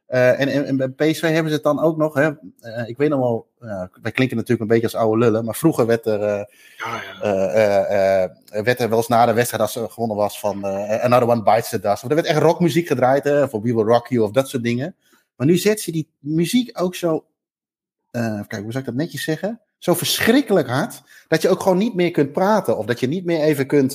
Eh, 0.07 0.39
en, 0.39 0.47
en, 0.47 0.65
en 0.65 0.77
bij 0.77 0.89
PSV 0.89 1.21
hebben 1.21 1.47
ze 1.47 1.55
het 1.55 1.63
dan 1.63 1.79
ook 1.79 1.97
nog. 1.97 2.13
Hè, 2.13 2.31
eh, 2.59 2.87
ik 2.87 2.97
weet 2.97 3.09
nog 3.09 3.19
wel, 3.19 3.47
wij 4.01 4.11
klinken 4.11 4.37
natuurlijk 4.37 4.61
een 4.61 4.67
beetje 4.67 4.83
als 4.83 4.95
oude 4.95 5.17
lullen. 5.17 5.45
Maar 5.45 5.55
vroeger 5.55 5.85
werd 5.85 6.05
er, 6.05 6.21
eh, 6.21 6.43
Ja, 6.77 7.01
ja. 8.51 8.63
werd 8.63 8.79
er 8.79 8.89
wel 8.89 8.97
eens 8.97 9.07
na 9.07 9.25
de 9.25 9.33
wedstrijd, 9.33 9.63
als 9.63 9.75
er 9.75 9.89
gewonnen 9.89 10.17
was, 10.17 10.39
van 10.39 10.65
Another 11.01 11.29
One 11.29 11.43
Bites 11.43 11.69
the 11.69 11.79
Dust. 11.79 12.03
Of 12.03 12.09
er 12.09 12.15
werd 12.15 12.27
echt 12.27 12.39
rockmuziek 12.39 12.87
gedraaid, 12.87 13.23
hè, 13.23 13.49
voor 13.49 13.61
We 13.61 13.73
Will 13.73 13.85
Rock 13.85 14.07
You 14.07 14.23
of 14.23 14.31
dat 14.31 14.49
soort 14.49 14.63
dingen. 14.63 14.95
Maar 15.35 15.47
nu 15.47 15.57
zet 15.57 15.81
ze 15.81 15.91
die 15.91 16.09
muziek 16.19 16.81
ook 16.81 16.95
zo, 16.95 17.25
kijk, 18.11 18.61
hoe 18.61 18.71
zou 18.71 18.77
ik 18.77 18.85
dat 18.85 18.93
netjes 18.93 19.23
zeggen? 19.23 19.61
Zo 19.77 19.93
verschrikkelijk 19.93 20.67
hard, 20.67 21.01
dat 21.27 21.41
je 21.41 21.49
ook 21.49 21.61
gewoon 21.61 21.77
niet 21.77 21.95
meer 21.95 22.11
kunt 22.11 22.31
praten. 22.31 22.77
Of 22.77 22.85
dat 22.85 22.99
je 22.99 23.07
niet 23.07 23.25
meer 23.25 23.41
even 23.41 23.67
kunt, 23.67 23.93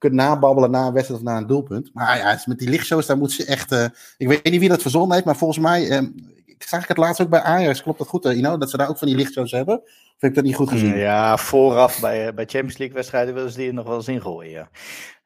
kunt 0.00 0.12
nababbelen 0.14 0.70
na 0.70 0.86
een 0.86 0.92
wedstrijd 0.92 1.20
of 1.20 1.26
na 1.26 1.36
een 1.36 1.46
doelpunt. 1.46 1.90
Maar 1.94 2.16
ja, 2.16 2.38
met 2.44 2.58
die 2.58 2.68
lichtshows, 2.68 3.06
daar 3.06 3.16
moet 3.18 3.32
ze 3.32 3.44
echt... 3.44 3.72
eh, 3.72 3.84
ik 4.16 4.28
weet 4.28 4.44
niet 4.44 4.60
wie 4.60 4.68
dat 4.68 4.82
verzonnen 4.82 5.12
heeft, 5.12 5.24
maar 5.24 5.36
volgens 5.36 5.58
mij... 5.58 5.88
eh, 5.88 6.02
ik 6.46 6.62
zag 6.62 6.82
ik 6.82 6.88
het 6.88 6.96
laatst 6.96 7.20
ook 7.22 7.28
bij 7.28 7.40
Ajax, 7.40 7.82
klopt 7.82 7.98
dat 7.98 8.08
goed, 8.08 8.24
eh, 8.24 8.36
Ino? 8.36 8.58
Dat 8.58 8.70
ze 8.70 8.76
daar 8.76 8.88
ook 8.88 8.98
van 8.98 9.08
die 9.08 9.16
lichtshows 9.16 9.50
hebben? 9.52 9.80
Of 9.80 10.16
heb 10.18 10.30
ik 10.30 10.36
dat 10.36 10.44
niet 10.44 10.54
goed 10.54 10.68
gezien? 10.68 10.96
Ja, 10.96 11.36
vooraf 11.36 12.00
bij, 12.00 12.26
eh, 12.26 12.34
bij 12.34 12.44
Champions 12.44 12.78
League 12.78 12.96
wedstrijden 12.96 13.34
willen 13.34 13.50
ze 13.50 13.56
die 13.58 13.68
er 13.68 13.74
nog 13.74 13.86
wel 13.86 13.96
eens 13.96 14.08
ingooien, 14.08 14.50
ja. 14.50 14.68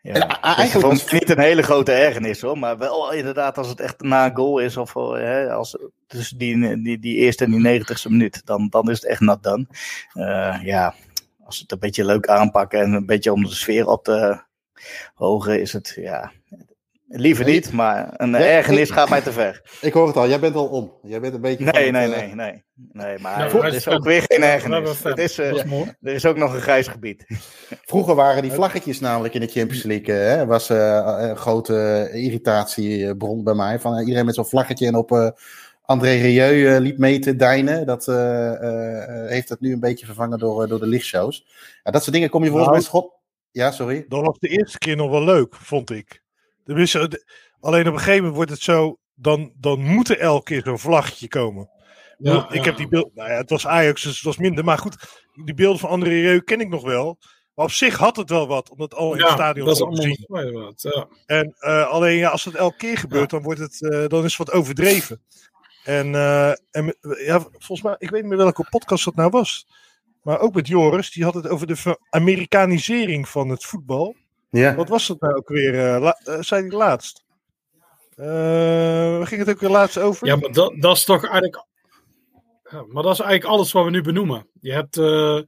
Ja, 0.00 0.12
Dus 0.12 0.38
eigenlijk 0.40 0.87
was- 0.87 1.12
niet 1.12 1.30
een 1.30 1.38
hele 1.38 1.62
grote 1.62 1.92
ergernis 1.92 2.40
hoor, 2.40 2.58
maar 2.58 2.78
wel 2.78 3.12
inderdaad 3.12 3.58
als 3.58 3.68
het 3.68 3.80
echt 3.80 4.00
na 4.00 4.26
een 4.26 4.37
goal 4.37 4.58
is 4.58 4.76
of 4.76 4.94
hè, 4.94 5.52
als 5.52 5.78
tussen 6.06 6.38
die, 6.38 6.82
die, 6.82 6.98
die 6.98 7.16
eerste 7.16 7.44
en 7.44 7.50
die 7.50 7.60
negentigste 7.60 8.10
minuut, 8.10 8.42
dan, 8.44 8.66
dan 8.70 8.90
is 8.90 9.00
het 9.00 9.10
echt 9.10 9.20
nat 9.20 9.42
dan. 9.42 9.66
Ja, 10.62 10.94
als 11.44 11.58
het 11.58 11.72
een 11.72 11.78
beetje 11.78 12.04
leuk 12.04 12.26
aanpakken 12.28 12.80
en 12.80 12.92
een 12.92 13.06
beetje 13.06 13.32
om 13.32 13.42
de 13.42 13.54
sfeer 13.54 13.87
op 13.88 14.04
te 14.04 14.42
hogen 15.14 15.60
is 15.60 15.72
het, 15.72 15.92
ja, 15.96 16.32
liever 17.08 17.44
Nee. 17.44 17.54
niet, 17.54 17.72
maar 17.72 18.14
een 18.16 18.30
Nee, 18.30 18.42
ergernis 18.42 18.88
ik- 18.88 18.94
gaat 18.94 19.08
mij 19.08 19.20
te 19.20 19.32
ver. 19.32 19.62
Ik 19.80 19.92
hoor 19.92 20.06
het 20.06 20.16
al, 20.16 20.28
jij 20.28 20.40
bent 20.40 20.54
al 20.54 20.66
om. 20.66 20.92
Jij 21.02 21.20
bent 21.20 21.34
een 21.34 21.40
beetje. 21.40 21.64
Nee, 21.64 21.90
nee, 21.90 22.02
het, 22.02 22.12
eh, 22.12 22.18
nee, 22.20 22.34
nee, 22.34 22.62
nee, 22.92 23.18
maar 23.18 23.40
er 23.54 23.60
wij 23.60 23.70
is 23.70 23.88
ook 23.88 24.04
weer 24.04 24.22
geen 24.26 24.42
ergernis. 24.42 25.02
Het 25.02 25.18
is, 25.18 25.38
eh, 25.38 25.50
Dat 25.50 25.64
er 26.02 26.14
is 26.14 26.26
ook 26.26 26.37
nog 26.37 26.54
een 26.54 26.60
grijs 26.60 26.87
gebied. 26.88 27.24
Vroeger 27.84 28.14
waren 28.14 28.42
die 28.42 28.52
vlaggetjes 28.52 29.00
namelijk 29.00 29.34
in 29.34 29.40
de 29.40 29.46
Champions 29.46 29.82
League. 29.82 30.14
eh, 30.18 30.28
Hè, 30.37 30.46
was 30.46 30.70
eh, 30.70 31.14
een 31.18 31.37
grote 31.37 32.08
irritatiebron 32.12 33.44
bij 33.44 33.54
mij. 33.54 33.78
Van 33.80 33.98
iedereen 33.98 34.24
met 34.24 34.34
zo'n 34.34 34.46
vlaggetje 34.46 34.87
en 34.87 34.94
op 34.94 35.12
eh, 35.12 35.28
André 35.82 36.10
Rieu 36.10 36.74
eh, 36.74 36.80
liep 36.80 36.98
mee 36.98 37.18
te 37.18 37.37
deinen. 37.37 37.87
Dat 37.87 38.08
eh, 38.08 38.52
eh, 38.52 39.28
heeft 39.30 39.48
het 39.48 39.60
nu 39.60 39.72
een 39.72 39.80
beetje 39.80 40.06
vervangen 40.06 40.38
door, 40.38 40.68
door 40.68 40.80
de 40.80 40.87
lichtshows. 40.87 41.46
Ja, 41.82 41.90
dat 41.90 42.02
soort 42.02 42.14
dingen 42.14 42.30
kom 42.30 42.42
je 42.44 42.48
volgens 42.50 42.68
Nou. 42.70 42.80
mij 42.80 42.88
schot. 42.88 43.12
Ja, 43.54 43.70
sorry. 43.70 44.04
Dat 44.08 44.20
was 44.26 44.38
de 44.38 44.48
eerste 44.48 44.78
keer 44.78 44.96
nog 44.96 45.10
wel 45.10 45.24
leuk, 45.24 45.54
vond 45.56 45.90
ik. 45.90 46.22
Alleen 47.60 47.88
op 47.88 47.92
een 47.92 47.98
gegeven 47.98 48.16
moment 48.16 48.34
wordt 48.34 48.50
het 48.50 48.60
zo. 48.60 48.98
Dan, 49.14 49.52
dan 49.56 49.80
moet 49.80 50.08
er 50.08 50.18
elke 50.18 50.44
keer 50.44 50.62
zo'n 50.64 50.78
vlaggetje 50.78 51.28
komen. 51.28 51.70
Ja, 52.18 52.46
ik 52.48 52.54
ja. 52.54 52.62
heb 52.62 52.76
die 52.76 52.88
beeld. 52.88 53.14
Nou 53.14 53.30
ja, 53.30 53.36
het 53.36 53.50
was 53.50 53.66
Ajax, 53.66 54.02
dus 54.02 54.14
het 54.14 54.24
was 54.24 54.36
minder. 54.36 54.64
Maar 54.64 54.78
goed, 54.78 55.22
die 55.44 55.54
beelden 55.54 55.78
van 55.78 55.90
André 55.90 56.08
Rieu 56.08 56.40
ken 56.40 56.60
ik 56.60 56.68
nog 56.68 56.82
wel. 56.82 57.18
Maar 57.54 57.64
op 57.64 57.70
zich 57.70 57.96
had 57.96 58.16
het 58.16 58.30
wel 58.30 58.46
wat, 58.46 58.70
omdat 58.70 58.94
al 58.94 59.12
in 59.12 59.18
het 59.18 59.28
Ja, 59.28 59.34
stadion 59.34 59.66
dat 59.66 59.74
is 59.74 59.82
was 59.82 59.98
zien. 59.98 60.26
inderdaad, 60.28 60.82
ja. 60.82 61.08
En 61.26 61.54
eh, 61.58 61.88
alleen 61.88 62.16
ja, 62.16 62.28
als 62.28 62.44
het 62.44 62.54
elke 62.54 62.76
keer 62.76 62.98
gebeurt, 62.98 63.30
dan, 63.30 63.42
wordt 63.42 63.60
het, 63.60 63.82
eh, 63.82 64.06
dan 64.06 64.24
is 64.24 64.36
het 64.36 64.46
wat 64.46 64.56
overdreven. 64.56 65.22
En, 65.84 66.14
eh, 66.14 66.50
en 66.70 66.96
ja, 67.26 67.40
volgens 67.40 67.82
mij, 67.82 67.94
ik 67.98 68.10
weet 68.10 68.20
niet 68.20 68.30
meer 68.30 68.38
welke 68.38 68.66
podcast 68.70 69.04
dat 69.04 69.14
nou 69.14 69.30
was. 69.30 69.66
Maar 70.24 70.40
ook 70.40 70.54
met 70.54 70.68
Joris, 70.68 71.12
die 71.12 71.24
had 71.24 71.34
het 71.34 71.48
over 71.48 71.66
de 71.66 71.98
Amerikanisering 72.10 73.28
van 73.28 73.48
het 73.48 73.64
voetbal. 73.64 74.16
Ja. 74.50 74.74
Wat 74.74 74.88
was 74.88 75.06
dat 75.06 75.20
nou 75.20 75.34
ook 75.34 75.48
weer? 75.48 75.74
Uh, 75.74 76.00
la, 76.00 76.20
uh, 76.24 76.40
zei 76.40 76.66
hij 76.66 76.76
laatst? 76.76 77.24
Uh, 78.16 78.26
waar 78.26 79.26
ging 79.26 79.40
het 79.40 79.50
ook 79.50 79.60
weer 79.60 79.70
laatst 79.70 79.98
over? 79.98 80.26
Ja, 80.26 80.37
maar 80.37 80.52
dat, 80.52 80.74
dat 80.80 80.96
is 80.96 81.04
toch 81.04 81.22
eigenlijk. 81.22 81.64
Ja, 82.70 82.85
maar 82.88 83.03
dat 83.03 83.12
is 83.12 83.20
eigenlijk 83.20 83.50
alles 83.50 83.72
wat 83.72 83.85
we 83.85 83.90
nu 83.90 84.03
benoemen. 84.03 84.46
Je 84.61 84.72
hebt, 84.72 84.96
uh, 84.96 85.40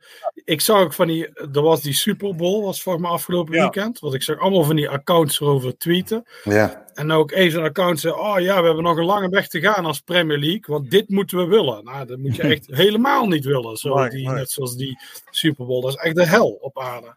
ik 0.44 0.60
zag 0.60 0.80
ook 0.80 0.92
van 0.92 1.06
die, 1.06 1.28
er 1.28 1.62
was 1.62 1.80
die 1.80 1.92
Super 1.92 2.34
Bowl, 2.34 2.64
was 2.64 2.82
voor 2.82 3.00
me 3.00 3.08
afgelopen 3.08 3.54
ja. 3.54 3.60
weekend. 3.60 3.98
Want 3.98 4.14
ik 4.14 4.22
zag 4.22 4.38
allemaal 4.38 4.64
van 4.64 4.76
die 4.76 4.88
accounts 4.88 5.40
erover 5.40 5.78
tweeten. 5.78 6.24
Ja. 6.44 6.84
En 6.94 7.10
ook 7.10 7.32
een 7.32 7.50
zo'n 7.50 7.62
account 7.62 8.00
zei, 8.00 8.14
oh 8.14 8.40
ja, 8.40 8.60
we 8.60 8.66
hebben 8.66 8.84
nog 8.84 8.96
een 8.96 9.04
lange 9.04 9.28
weg 9.28 9.48
te 9.48 9.60
gaan 9.60 9.84
als 9.84 10.00
Premier 10.00 10.38
League, 10.38 10.64
want 10.66 10.90
dit 10.90 11.08
moeten 11.08 11.38
we 11.38 11.44
willen. 11.44 11.84
Nou, 11.84 12.06
dat 12.06 12.18
moet 12.18 12.36
je 12.36 12.42
echt 12.54 12.66
helemaal 12.66 13.26
niet 13.26 13.44
willen. 13.44 13.76
Zo 13.76 13.94
Nee, 13.94 14.08
die, 14.08 14.26
nee. 14.26 14.34
Net 14.36 14.50
zoals 14.50 14.76
die 14.76 14.98
Super 15.30 15.66
Bowl. 15.66 15.80
Dat 15.80 15.90
is 15.90 15.96
echt 15.96 16.16
de 16.16 16.26
hel 16.26 16.58
op 16.60 16.78
aarde. 16.78 17.16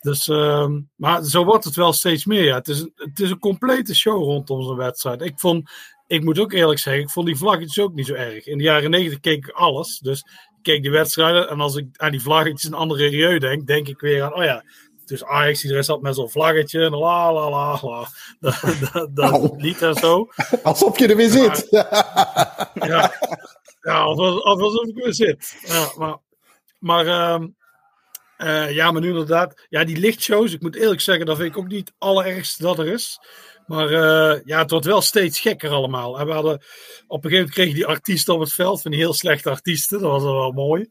Dus, 0.00 0.28
ehm, 0.28 0.80
maar 0.96 1.24
zo 1.24 1.44
wordt 1.44 1.64
het 1.64 1.76
wel 1.76 1.92
steeds 1.92 2.24
meer. 2.24 2.44
Ja. 2.44 2.54
Het, 2.54 2.68
is 2.68 2.80
een, 2.80 2.92
het 2.94 3.20
is 3.20 3.30
een 3.30 3.38
complete 3.38 3.94
show 3.94 4.22
rondom 4.22 4.62
zo'n 4.62 4.76
wedstrijd. 4.76 5.22
Ik 5.22 5.38
vond, 5.38 5.70
ik 6.06 6.24
moet 6.24 6.38
ook 6.38 6.52
eerlijk 6.52 6.78
zeggen, 6.78 7.02
ik 7.02 7.10
vond 7.10 7.26
die 7.26 7.36
vlaggetjes 7.36 7.84
ook 7.84 7.94
niet 7.94 8.06
zo 8.06 8.14
erg. 8.14 8.46
In 8.46 8.58
de 8.58 8.64
jaren 8.64 8.90
negentig 8.90 9.20
keek 9.20 9.46
ik 9.46 9.54
alles. 9.54 9.98
Dus 9.98 10.18
ik 10.20 10.62
keek 10.62 10.82
die 10.82 10.90
wedstrijden. 10.90 11.48
En 11.48 11.60
als 11.60 11.76
ik 11.76 11.86
aan 11.96 12.10
die 12.10 12.22
vlaggetjes 12.22 12.64
een 12.64 12.74
andere 12.74 13.06
rieu 13.08 13.38
denk, 13.38 13.66
denk 13.66 13.88
ik 13.88 14.00
weer 14.00 14.22
aan, 14.22 14.34
oh 14.34 14.44
ja, 14.44 14.64
dus 15.06 15.24
Ajax, 15.24 15.62
iedereen 15.62 15.84
zat 15.84 16.02
met 16.02 16.14
zo'n 16.14 16.30
vlaggetje. 16.30 16.84
En 16.84 16.90
la 16.90 17.32
la 17.32 17.50
la 17.50 17.78
la. 17.82 18.08
Dat, 18.40 19.08
dat, 19.14 19.52
lied 19.56 19.82
en 19.82 19.94
zo. 19.94 20.28
Alsof 20.62 20.98
je 20.98 21.06
er 21.06 21.16
weer 21.16 21.30
zit. 21.30 21.66
Ja, 22.74 23.12
ja 23.80 23.98
alsof, 23.98 24.42
alsof 24.42 24.86
ik 24.86 24.94
weer 24.94 25.14
zit. 25.14 25.56
Ja, 25.66 25.92
maar, 25.96 26.16
maar 26.78 27.06
ehm, 27.06 27.48
eh, 28.36 28.74
ja, 28.74 28.90
maar 28.90 29.00
nu 29.00 29.08
inderdaad. 29.08 29.66
Ja, 29.68 29.84
die 29.84 29.96
lichtshows, 29.96 30.52
ik 30.52 30.62
moet 30.62 30.76
eerlijk 30.76 31.00
zeggen, 31.00 31.26
dat 31.26 31.36
vind 31.36 31.48
ik 31.48 31.58
ook 31.58 31.68
niet 31.68 31.88
het 31.88 31.94
allerergste 31.98 32.62
dat 32.62 32.78
er 32.78 32.86
is. 32.86 33.18
Maar 33.66 33.88
eh, 33.88 34.40
ja, 34.44 34.58
het 34.58 34.70
wordt 34.70 34.86
wel 34.86 35.00
steeds 35.00 35.40
gekker 35.40 35.70
allemaal. 35.70 36.18
En 36.18 36.26
we 36.26 36.32
hadden, 36.32 36.54
op 36.54 36.60
een 37.24 37.30
gegeven 37.30 37.30
moment 37.30 37.50
kregen 37.50 37.74
die 37.74 37.86
artiesten 37.86 38.34
op 38.34 38.40
het 38.40 38.52
veld, 38.52 38.82
van 38.82 38.90
die 38.90 39.00
heel 39.00 39.14
slechte 39.14 39.50
artiesten. 39.50 40.00
Dat 40.00 40.10
was 40.10 40.22
wel 40.22 40.52
mooi. 40.52 40.88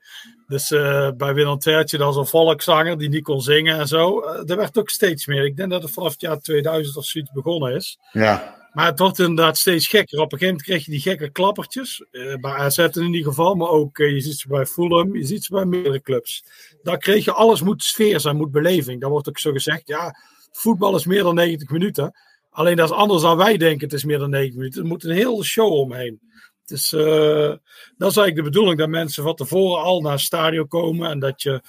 Dus 0.47 0.71
eh, 0.71 1.09
bij 1.17 1.33
Willem 1.33 1.59
Tertje, 1.59 1.97
dat 1.97 2.07
was 2.07 2.15
een 2.15 2.25
volkszanger 2.25 2.97
die 2.97 3.09
niet 3.09 3.23
kon 3.23 3.41
zingen 3.41 3.79
en 3.79 3.87
zo. 3.87 4.19
Eh, 4.19 4.49
er 4.49 4.57
werd 4.57 4.77
ook 4.77 4.89
steeds 4.89 5.25
meer. 5.25 5.45
Ik 5.45 5.57
denk 5.57 5.69
dat 5.69 5.83
het 5.83 5.91
vanaf 5.91 6.11
het 6.11 6.21
jaar 6.21 6.39
2000 6.39 6.97
of 6.97 7.05
zoiets 7.05 7.31
begonnen 7.31 7.75
is. 7.75 7.97
Ja. 8.11 8.63
Maar 8.73 8.85
het 8.85 8.99
wordt 8.99 9.19
inderdaad 9.19 9.57
steeds 9.57 9.87
gekker. 9.87 10.19
Op 10.19 10.31
een 10.31 10.37
gegeven 10.37 10.47
moment 10.47 10.63
krijg 10.63 10.85
je 10.85 10.91
die 10.91 11.01
gekke 11.01 11.31
klappertjes. 11.31 12.05
bij 12.11 12.51
AZ 12.51 12.77
in 12.77 13.03
ieder 13.03 13.23
geval. 13.23 13.55
Maar 13.55 13.69
ook, 13.69 13.97
je 13.97 14.21
ziet 14.21 14.37
ze 14.37 14.47
bij 14.47 14.65
Fulham. 14.65 15.15
Je 15.15 15.25
ziet 15.25 15.43
ze 15.43 15.53
bij 15.53 15.65
meerdere 15.65 16.01
clubs. 16.01 16.43
Daar 16.83 16.97
kreeg 16.97 17.25
je 17.25 17.31
alles 17.31 17.61
moet 17.61 17.83
sfeer 17.83 18.19
zijn, 18.19 18.35
moet 18.35 18.51
beleving. 18.51 19.01
Daar 19.01 19.09
wordt 19.09 19.29
ook 19.29 19.39
zo 19.39 19.51
gezegd. 19.51 19.87
Ja, 19.87 20.15
voetbal 20.51 20.95
is 20.95 21.05
meer 21.05 21.23
dan 21.23 21.35
90 21.35 21.69
minuten. 21.69 22.13
Alleen 22.55 22.75
dat 22.75 22.89
is 22.89 22.95
anders 22.95 23.21
dan 23.21 23.37
wij 23.37 23.57
denken. 23.57 23.83
Het 23.87 23.93
is 23.93 24.03
meer 24.03 24.19
dan 24.19 24.29
90 24.29 24.57
minuten. 24.57 24.81
Er 24.81 24.87
moet 24.87 25.03
een 25.03 25.15
hele 25.15 25.43
show 25.43 25.71
omheen. 25.71 26.19
Dus 26.65 26.89
dat 26.89 27.59
is 27.97 28.17
eigenlijk 28.17 28.35
de 28.35 28.41
bedoeling. 28.41 28.77
Dat 28.77 28.89
mensen 28.89 29.23
van 29.23 29.35
tevoren 29.35 29.83
al 29.83 30.01
naar 30.01 30.11
het 30.11 30.21
stadion 30.21 30.67
komen. 30.67 31.09
En 31.09 31.19
dat 31.19 31.41
je 31.41 31.61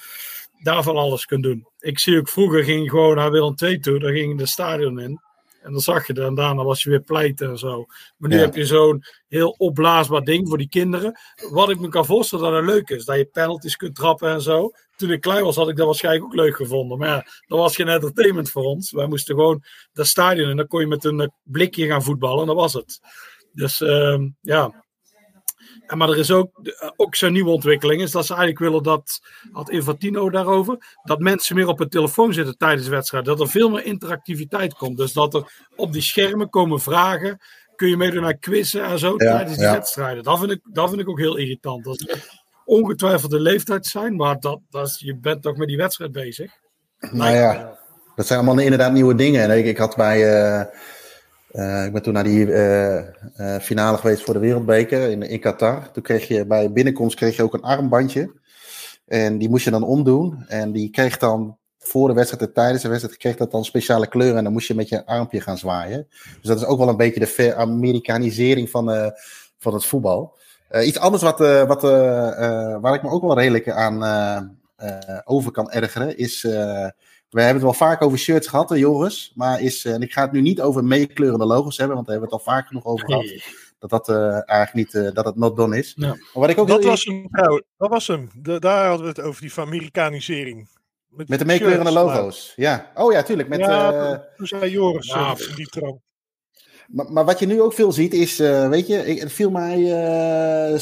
daarvan 0.63 0.97
alles 0.97 1.25
kunt 1.25 1.43
doen. 1.43 1.67
Ik 1.79 1.99
zie 1.99 2.19
ook 2.19 2.29
vroeger 2.29 2.65
ging 2.65 2.91
gewoon 2.91 3.17
naar 3.17 3.31
Willem 3.31 3.55
II 3.63 3.79
toe. 3.79 3.99
Daar 3.99 4.13
ging 4.13 4.39
de 4.39 4.47
stadion 4.47 5.01
in. 5.01 5.21
En 5.67 5.73
dan 5.73 5.81
zag 5.81 6.07
je 6.07 6.13
er 6.13 6.27
en 6.27 6.35
daarna 6.35 6.65
was 6.65 6.83
je 6.83 6.91
weer 6.91 7.03
pleiten 7.03 7.49
en 7.51 7.59
zo. 7.59 7.85
Maar 8.17 8.31
nu 8.31 8.37
Ja. 8.37 8.43
heb 8.43 8.55
je 8.55 8.65
zo'n 8.67 9.03
heel 9.29 9.55
opblaasbaar 9.59 10.21
ding 10.21 10.49
voor 10.49 10.59
die 10.59 10.69
kinderen. 10.69 11.19
Wat 11.51 11.71
ik 11.71 11.81
me 11.81 11.89
kan 11.89 12.07
voorstellen 12.07 12.45
dat 12.45 12.55
het 12.55 12.71
leuk 12.71 12.89
is. 12.89 13.05
Dat 13.05 13.17
je 13.17 13.25
penalties 13.25 13.77
kunt 13.77 13.95
trappen 13.95 14.31
en 14.31 14.41
zo. 14.41 14.71
Toen 14.97 15.11
ik 15.11 15.21
klein 15.21 15.45
was 15.45 15.57
had 15.57 15.69
ik 15.69 15.77
dat 15.77 15.87
waarschijnlijk 15.87 16.25
ook 16.25 16.35
leuk 16.35 16.57
gevonden. 16.57 16.99
Maar 16.99 17.09
ja, 17.09 17.27
dat 17.47 17.59
was 17.59 17.75
geen 17.77 17.89
entertainment 17.89 18.51
voor 18.51 18.63
ons. 18.63 18.93
Wij 18.93 19.07
moesten 19.07 19.35
gewoon 19.35 19.63
dat 19.93 20.07
stadion 20.07 20.51
en 20.51 20.57
dan 20.57 20.67
kon 20.67 20.81
je 20.81 20.87
met 20.87 21.05
een 21.05 21.33
blikje 21.43 21.87
gaan 21.87 22.03
voetballen. 22.03 22.41
En 22.41 22.47
dat 22.47 22.57
was 22.57 22.73
het. 22.73 23.01
Dus 23.53 23.81
ehm, 23.81 24.29
ja. 24.41 24.85
Maar 25.95 26.09
er 26.09 26.19
is 26.19 26.31
ook, 26.31 26.51
eh, 26.63 26.89
ook 26.97 27.15
zo'n 27.15 27.33
nieuwe 27.33 27.51
ontwikkeling. 27.51 28.03
Is 28.03 28.11
dat 28.11 28.27
ze 28.27 28.35
eigenlijk 28.35 28.63
willen 28.63 28.83
dat, 28.83 29.21
had 29.53 29.71
Infantino 29.71 30.31
daarover, 30.31 30.97
dat 31.03 31.19
mensen 31.19 31.57
meer 31.57 31.69
op 31.69 31.79
hun 31.79 31.89
telefoon 31.89 32.33
zitten 32.33 32.57
tijdens 32.57 32.85
de 32.85 32.91
wedstrijd. 32.91 33.25
Dat 33.25 33.41
er 33.41 33.49
veel 33.49 33.71
meer 33.71 33.85
interactiviteit 33.85 34.75
komt. 34.75 34.97
Dus 34.97 35.13
dat 35.13 35.35
er 35.35 35.67
op 35.77 35.93
die 35.93 36.03
schermen 36.03 36.51
komen 36.51 36.81
vragen. 36.81 37.39
Kun 37.77 37.89
je 37.89 37.97
meedoen 37.97 38.23
naar 38.23 38.37
quizzen 38.37 38.85
en 38.85 38.99
zo 38.99 39.15
Ja, 39.17 39.17
tijdens 39.37 39.57
die 39.57 39.67
ja. 39.67 39.73
wedstrijden. 39.73 40.23
Dat 40.23 40.39
vind, 40.39 40.51
ik, 40.51 40.61
dat 40.73 40.89
vind 40.89 41.01
ik 41.01 41.09
ook 41.09 41.19
heel 41.19 41.37
irritant. 41.37 41.85
Dat 41.85 42.01
is 42.01 42.29
ongetwijfeld 42.65 43.31
de 43.31 43.41
leeftijd 43.41 43.87
zijn, 43.87 44.17
maar 44.17 44.41
dat, 44.41 44.61
dat 44.71 44.87
is, 44.87 45.01
je 45.05 45.17
bent 45.17 45.43
toch 45.43 45.57
met 45.57 45.69
die 45.69 45.77
wedstrijd 45.77 46.13
bezig. 46.13 46.53
Nou 47.11 47.35
ja, 47.35 47.79
dat 48.17 48.27
zijn 48.27 48.39
allemaal 48.39 48.65
inderdaad 48.65 48.93
nieuwe 48.93 49.15
dingen. 49.15 49.43
En 49.43 49.59
ik, 49.59 49.65
ik 49.67 49.77
had 49.79 49.97
bij. 49.97 50.39
eh, 50.39 50.67
eh, 51.57 51.85
ik 51.85 51.93
ben 51.93 52.03
toen 52.03 52.13
naar 52.13 52.25
die 52.25 52.53
eh, 52.53 52.99
eh, 52.99 53.61
finale 53.61 53.97
geweest 53.97 54.23
voor 54.23 54.35
de 54.35 54.41
Wereldbeker 54.41 55.11
in, 55.11 55.23
in 55.23 55.41
Qatar. 55.41 55.91
Toen 55.91 56.03
kreeg 56.03 56.29
je 56.29 56.47
bij 56.47 56.73
binnenkomst 56.73 57.17
kreeg 57.17 57.37
je 57.37 57.43
ook 57.43 57.55
een 57.55 57.63
armbandje. 57.63 58.33
En 59.07 59.39
die 59.39 59.49
moest 59.49 59.65
je 59.65 59.71
dan 59.71 59.83
omdoen. 59.83 60.45
En 60.49 60.73
die 60.73 60.91
kreeg 60.91 61.19
dan 61.19 61.59
voor 61.79 62.09
de 62.09 62.15
wedstrijd 62.15 62.43
en 62.43 62.53
tijdens 62.53 62.83
de 62.83 62.89
wedstrijd 62.89 63.19
kreeg 63.19 63.37
dat 63.37 63.51
dan 63.51 63.65
speciale 63.65 64.07
kleuren. 64.09 64.37
En 64.37 64.45
dan 64.45 64.53
moest 64.53 64.69
je 64.69 64.75
met 64.75 64.89
je 64.89 65.07
armpje 65.07 65.41
gaan 65.41 65.59
zwaaien. 65.59 66.07
Dus 66.11 66.49
dat 66.49 66.57
is 66.57 66.65
ook 66.65 66.79
wel 66.79 66.89
een 66.89 66.97
beetje 66.97 67.21
de 67.21 67.27
ver-Amerikanisering 67.27 68.71
van, 68.71 69.13
van 69.59 69.75
het 69.75 69.85
voetbal. 69.85 70.37
Iets 70.83 70.99
anders 70.99 71.23
wat, 71.23 71.39
wat, 71.67 71.83
waar 72.81 72.95
ik 72.95 73.03
me 73.03 73.11
ook 73.11 73.23
wel 73.23 73.39
redelijk 73.39 73.71
aan 73.71 74.05
over 75.25 75.51
kan 75.51 75.71
ergeren 75.71 76.19
is. 76.19 76.47
We 77.31 77.43
hebben 77.43 77.63
het 77.63 77.79
wel 77.79 77.89
vaak 77.89 78.03
over 78.03 78.19
shirts 78.19 78.47
gehad, 78.47 78.69
hè, 78.69 78.77
Joris. 78.77 79.33
Maar 79.35 79.61
is, 79.61 79.85
eh, 79.85 79.93
en 79.93 80.03
ik 80.03 80.13
ga 80.13 80.23
het 80.23 80.33
nu 80.33 80.41
niet 80.41 80.61
over 80.61 80.85
meekleurende 80.85 81.47
logo's 81.47 81.77
hebben, 81.77 81.95
want 81.95 82.07
daar 82.07 82.17
hebben 82.17 82.37
we 82.37 82.37
het 82.37 82.47
al 82.47 82.55
vaak 82.55 82.67
genoeg 82.67 82.85
over 82.85 83.07
gehad. 83.07 83.25
Dat 83.79 83.91
dat 83.91 84.09
eh, 84.09 84.51
eigenlijk 84.51 84.75
niet, 84.75 84.95
eh, 85.05 85.15
dat 85.15 85.25
het 85.25 85.37
not 85.37 85.57
done 85.57 85.79
is. 85.79 85.93
Ja. 85.97 86.07
Maar 86.07 86.19
wat 86.33 86.51
ik 86.51 86.59
ook 86.59 86.69
Dat 86.69 86.85
was 86.85 87.05
hem, 87.05 87.27
nou, 87.31 87.63
dat 87.77 87.91
was 87.91 88.07
hem. 88.07 88.31
De- 88.43 88.61
daar 88.61 88.87
hadden 88.87 89.03
we 89.07 89.13
het 89.13 89.21
over, 89.21 89.41
die 89.41 89.53
Amerikanisering. 89.57 90.69
met 91.09 91.39
de 91.39 91.45
meekleurende 91.45 91.93
logo's. 91.93 92.53
Ja, 92.57 92.91
oh 92.95 93.13
ja, 93.13 93.23
tuurlijk. 93.23 93.49
Met, 93.49 93.59
ja, 93.59 93.93
eh, 93.93 94.19
toen 94.37 94.47
zei 94.47 94.71
Joris 94.71 95.07
Ja, 95.07 95.35
in 95.49 95.55
die 95.55 95.67
trant. 95.67 96.01
Maar, 96.87 97.13
maar 97.13 97.25
wat 97.25 97.39
je 97.39 97.47
nu 97.47 97.61
ook 97.61 97.73
veel 97.73 97.93
ziet 97.93 98.15
is, 98.15 98.41
eh, 98.41 98.69
weet 98.69 98.87
je, 98.87 99.07
ik, 99.07 99.21
het 99.21 99.33
viel 99.33 99.51
mij 99.51 99.93
eh, 100.73 100.79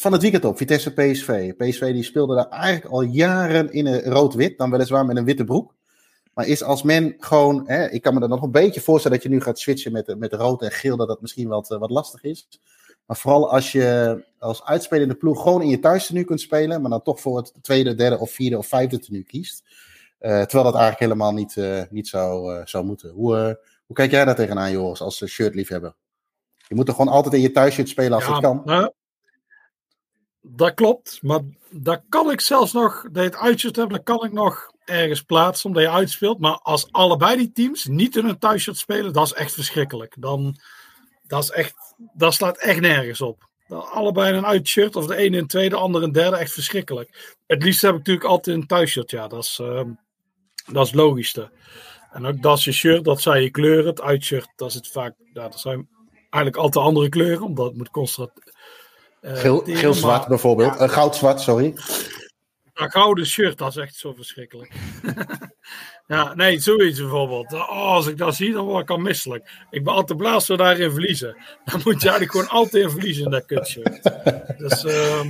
van 0.00 0.12
het 0.12 0.22
weekend 0.22 0.44
op, 0.44 0.56
Vitesse 0.56 0.92
PSV. 0.92 1.52
PSV 1.52 1.92
die 1.92 2.02
speelde 2.02 2.34
daar 2.34 2.48
eigenlijk 2.48 2.92
al 2.94 3.02
jaren 3.02 3.72
in 3.72 3.86
een 3.86 4.02
rood-wit, 4.02 4.58
dan 4.58 4.70
weliswaar 4.70 5.06
met 5.06 5.16
een 5.16 5.24
witte 5.24 5.44
broek. 5.44 5.74
Maar 6.34 6.46
is 6.46 6.62
als 6.62 6.82
men 6.82 7.16
gewoon, 7.18 7.62
hè, 7.66 7.88
ik 7.90 8.02
kan 8.02 8.14
me 8.14 8.20
er 8.20 8.28
nog 8.28 8.42
een 8.42 8.50
beetje 8.50 8.80
voorstellen 8.80 9.16
dat 9.16 9.26
je 9.26 9.32
nu 9.32 9.40
gaat 9.40 9.58
switchen 9.58 9.92
met, 9.92 10.18
met 10.18 10.32
rood 10.32 10.62
en 10.62 10.70
geel, 10.70 10.96
dat 10.96 11.08
dat 11.08 11.20
misschien 11.20 11.48
wat, 11.48 11.70
eh, 11.70 11.78
wat 11.78 11.90
lastig 11.90 12.22
is. 12.22 12.48
Maar 13.06 13.16
vooral 13.16 13.50
als 13.50 13.72
je 13.72 14.24
als 14.38 14.64
uitspelende 14.64 15.14
ploeg 15.14 15.42
gewoon 15.42 15.62
in 15.62 15.68
je 15.68 15.78
thuistenu 15.78 16.24
kunt 16.24 16.40
spelen, 16.40 16.80
maar 16.80 16.90
dan 16.90 17.02
toch 17.02 17.20
voor 17.20 17.36
het 17.36 17.54
tweede, 17.62 17.94
derde 17.94 18.18
of 18.18 18.30
vierde 18.30 18.58
of 18.58 18.66
vijfde 18.66 18.98
tenue 18.98 19.24
kiest. 19.24 19.62
Eh, 20.18 20.30
terwijl 20.30 20.64
dat 20.64 20.80
eigenlijk 20.80 20.98
helemaal 20.98 21.32
niet, 21.32 21.56
eh, 21.56 21.82
niet 21.90 22.08
zou, 22.08 22.60
zou 22.64 22.84
moeten. 22.84 23.10
Hoe, 23.10 23.60
hoe 23.86 23.96
kijk 23.96 24.10
jij 24.10 24.24
daar 24.24 24.34
tegenaan, 24.34 24.70
Joris, 24.72 25.00
als 25.00 25.26
shirtliefhebber? 25.26 25.94
Je 26.68 26.74
moet 26.74 26.88
er 26.88 26.94
gewoon 26.94 27.12
altijd 27.12 27.34
in 27.34 27.40
je 27.40 27.50
thuisshirt 27.50 27.88
spelen 27.88 28.12
als 28.12 28.26
het 28.26 28.40
kan. 28.40 28.62
nou, 28.64 28.92
dat 30.40 30.74
klopt, 30.74 31.18
maar 31.22 31.40
daar 31.70 32.02
kan 32.08 32.30
ik 32.30 32.40
zelfs 32.40 32.72
nog, 32.72 33.02
dat 33.02 33.22
je 33.22 33.30
het 33.30 33.36
uitshirt 33.36 33.76
hebt, 33.76 33.90
dat 33.90 34.02
kan 34.02 34.24
ik 34.24 34.32
nog 34.32 34.71
ergens 34.84 35.22
plaatsen 35.22 35.66
omdat 35.68 35.82
je 35.82 35.90
uitspeelt. 35.90 36.38
Maar 36.38 36.58
als 36.62 36.88
allebei 36.92 37.36
die 37.36 37.52
teams 37.52 37.84
niet 37.84 38.16
in 38.16 38.24
een 38.24 38.38
thuisshirt 38.38 38.76
spelen, 38.76 39.12
dat 39.12 39.26
is 39.26 39.32
echt 39.32 39.52
verschrikkelijk. 39.54 40.14
Dan, 40.18 40.56
dat, 41.26 41.42
is 41.42 41.50
echt, 41.50 41.74
dat 42.12 42.34
slaat 42.34 42.58
echt 42.58 42.80
nergens 42.80 43.20
op. 43.20 43.50
Allebei 43.68 44.36
een 44.36 44.46
uitshirt, 44.46 44.96
of 44.96 45.06
de 45.06 45.16
ene 45.16 45.36
in 45.36 45.42
een 45.42 45.46
tweede, 45.46 45.74
de 45.74 45.80
andere 45.80 46.04
in 46.04 46.10
een 46.10 46.14
derde, 46.14 46.36
echt 46.36 46.52
verschrikkelijk. 46.52 47.36
Het 47.46 47.62
liefst 47.62 47.82
heb 47.82 47.90
ik 47.90 47.96
natuurlijk 47.98 48.26
altijd 48.26 48.56
een 48.56 48.66
thuisshirt, 48.66 49.10
ja, 49.10 49.28
dat 49.28 49.42
is, 49.44 49.58
ehm, 49.62 49.88
dat 50.72 50.84
is 50.84 50.90
het 50.90 51.00
logischste. 51.00 51.50
En 52.12 52.26
ook 52.26 52.42
dat 52.42 52.58
is 52.58 52.64
je 52.64 52.72
shirt, 52.72 53.04
dat 53.04 53.20
zijn 53.20 53.42
je 53.42 53.50
kleuren. 53.50 53.86
Het 53.86 54.00
uitshirt, 54.00 54.48
dat 54.56 54.68
is 54.68 54.74
het 54.74 54.88
vaak, 54.88 55.14
ja, 55.32 55.42
dat 55.48 55.60
zijn 55.60 55.88
eigenlijk 56.30 56.56
altijd 56.56 56.84
andere 56.84 57.08
kleuren, 57.08 57.42
omdat 57.46 57.66
het 57.66 57.76
moet 57.76 57.90
constant. 57.90 58.30
eh, 59.20 59.34
Geel, 59.36 59.62
geel-zwart 59.64 60.28
bijvoorbeeld. 60.28 60.76
Eh, 60.76 60.88
goud-zwart, 60.88 61.40
sorry. 61.40 61.74
Een 62.74 62.90
gouden 62.90 63.26
shirt, 63.26 63.58
dat 63.58 63.68
is 63.68 63.76
echt 63.76 63.94
zo 63.94 64.12
verschrikkelijk. 64.12 64.72
ja, 66.06 66.34
nee, 66.34 66.58
zoiets 66.58 66.98
bijvoorbeeld. 67.00 67.52
Oh, 67.52 67.68
als 67.68 68.06
ik 68.06 68.18
dat 68.18 68.34
zie, 68.34 68.52
dan 68.52 68.64
word 68.64 68.82
ik 68.82 68.90
al 68.90 68.96
misselijk. 68.98 69.50
Ik 69.70 69.84
ben 69.84 69.92
altijd 69.94 70.18
blij 70.18 70.32
als 70.32 70.46
we 70.48 70.56
daarin 70.56 70.90
verliezen. 70.90 71.36
Dan 71.64 71.80
moet 71.84 72.02
je 72.02 72.08
eigenlijk 72.08 72.30
gewoon 72.30 72.48
altijd 72.48 72.82
in 72.84 72.90
verliezen 72.90 73.24
in 73.24 73.30
dat 73.30 73.46
kutshirt. 73.46 74.02
Dus 74.58 74.84
ehm, 74.84 75.26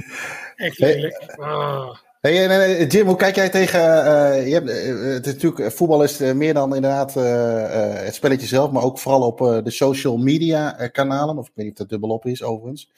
echt 0.57 0.79
lelijk. 0.79 1.25
Ah. 1.37 1.95
Hey, 2.21 2.45
en, 2.49 2.51
eh, 2.51 2.89
Jim, 2.89 3.07
hoe 3.07 3.17
kijk 3.17 3.35
jij 3.35 3.49
tegen. 3.49 3.81
eh, 4.05 4.47
je 4.49 4.53
hebt, 4.55 4.69
eh, 4.69 5.13
het 5.15 5.27
is 5.27 5.33
natuurlijk, 5.33 5.73
voetbal 5.73 6.03
is 6.03 6.21
eh, 6.21 6.33
meer 6.33 6.55
dan 6.55 6.75
inderdaad 6.75 7.17
eh, 7.17 7.65
eh, 7.99 8.05
het 8.05 8.15
spelletje 8.15 8.47
zelf, 8.47 8.71
maar 8.71 8.83
ook 8.83 8.99
vooral 8.99 9.27
op 9.27 9.41
eh, 9.41 9.59
de 9.65 9.71
social 9.71 10.17
media 10.17 10.79
eh, 10.79 10.91
kanalen. 10.93 11.39
Of 11.39 11.47
ik 11.47 11.53
weet 11.55 11.65
niet 11.65 11.75
of 11.75 11.79
dat 11.81 11.89
dubbelop 11.89 12.27
is, 12.27 12.43
overigens. 12.43 12.91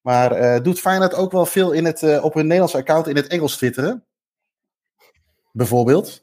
Maar 0.00 0.32
eh, 0.32 0.62
doet 0.62 0.80
Feyenoord 0.80 1.14
ook 1.14 1.32
wel 1.32 1.46
veel 1.46 1.72
in 1.72 1.84
het, 1.84 2.02
eh, 2.02 2.24
op 2.24 2.34
hun 2.34 2.44
Nederlandse 2.44 2.76
account 2.76 3.06
in 3.06 3.16
het 3.16 3.26
Engels 3.26 3.56
twitteren? 3.56 4.04
Bijvoorbeeld? 5.52 6.22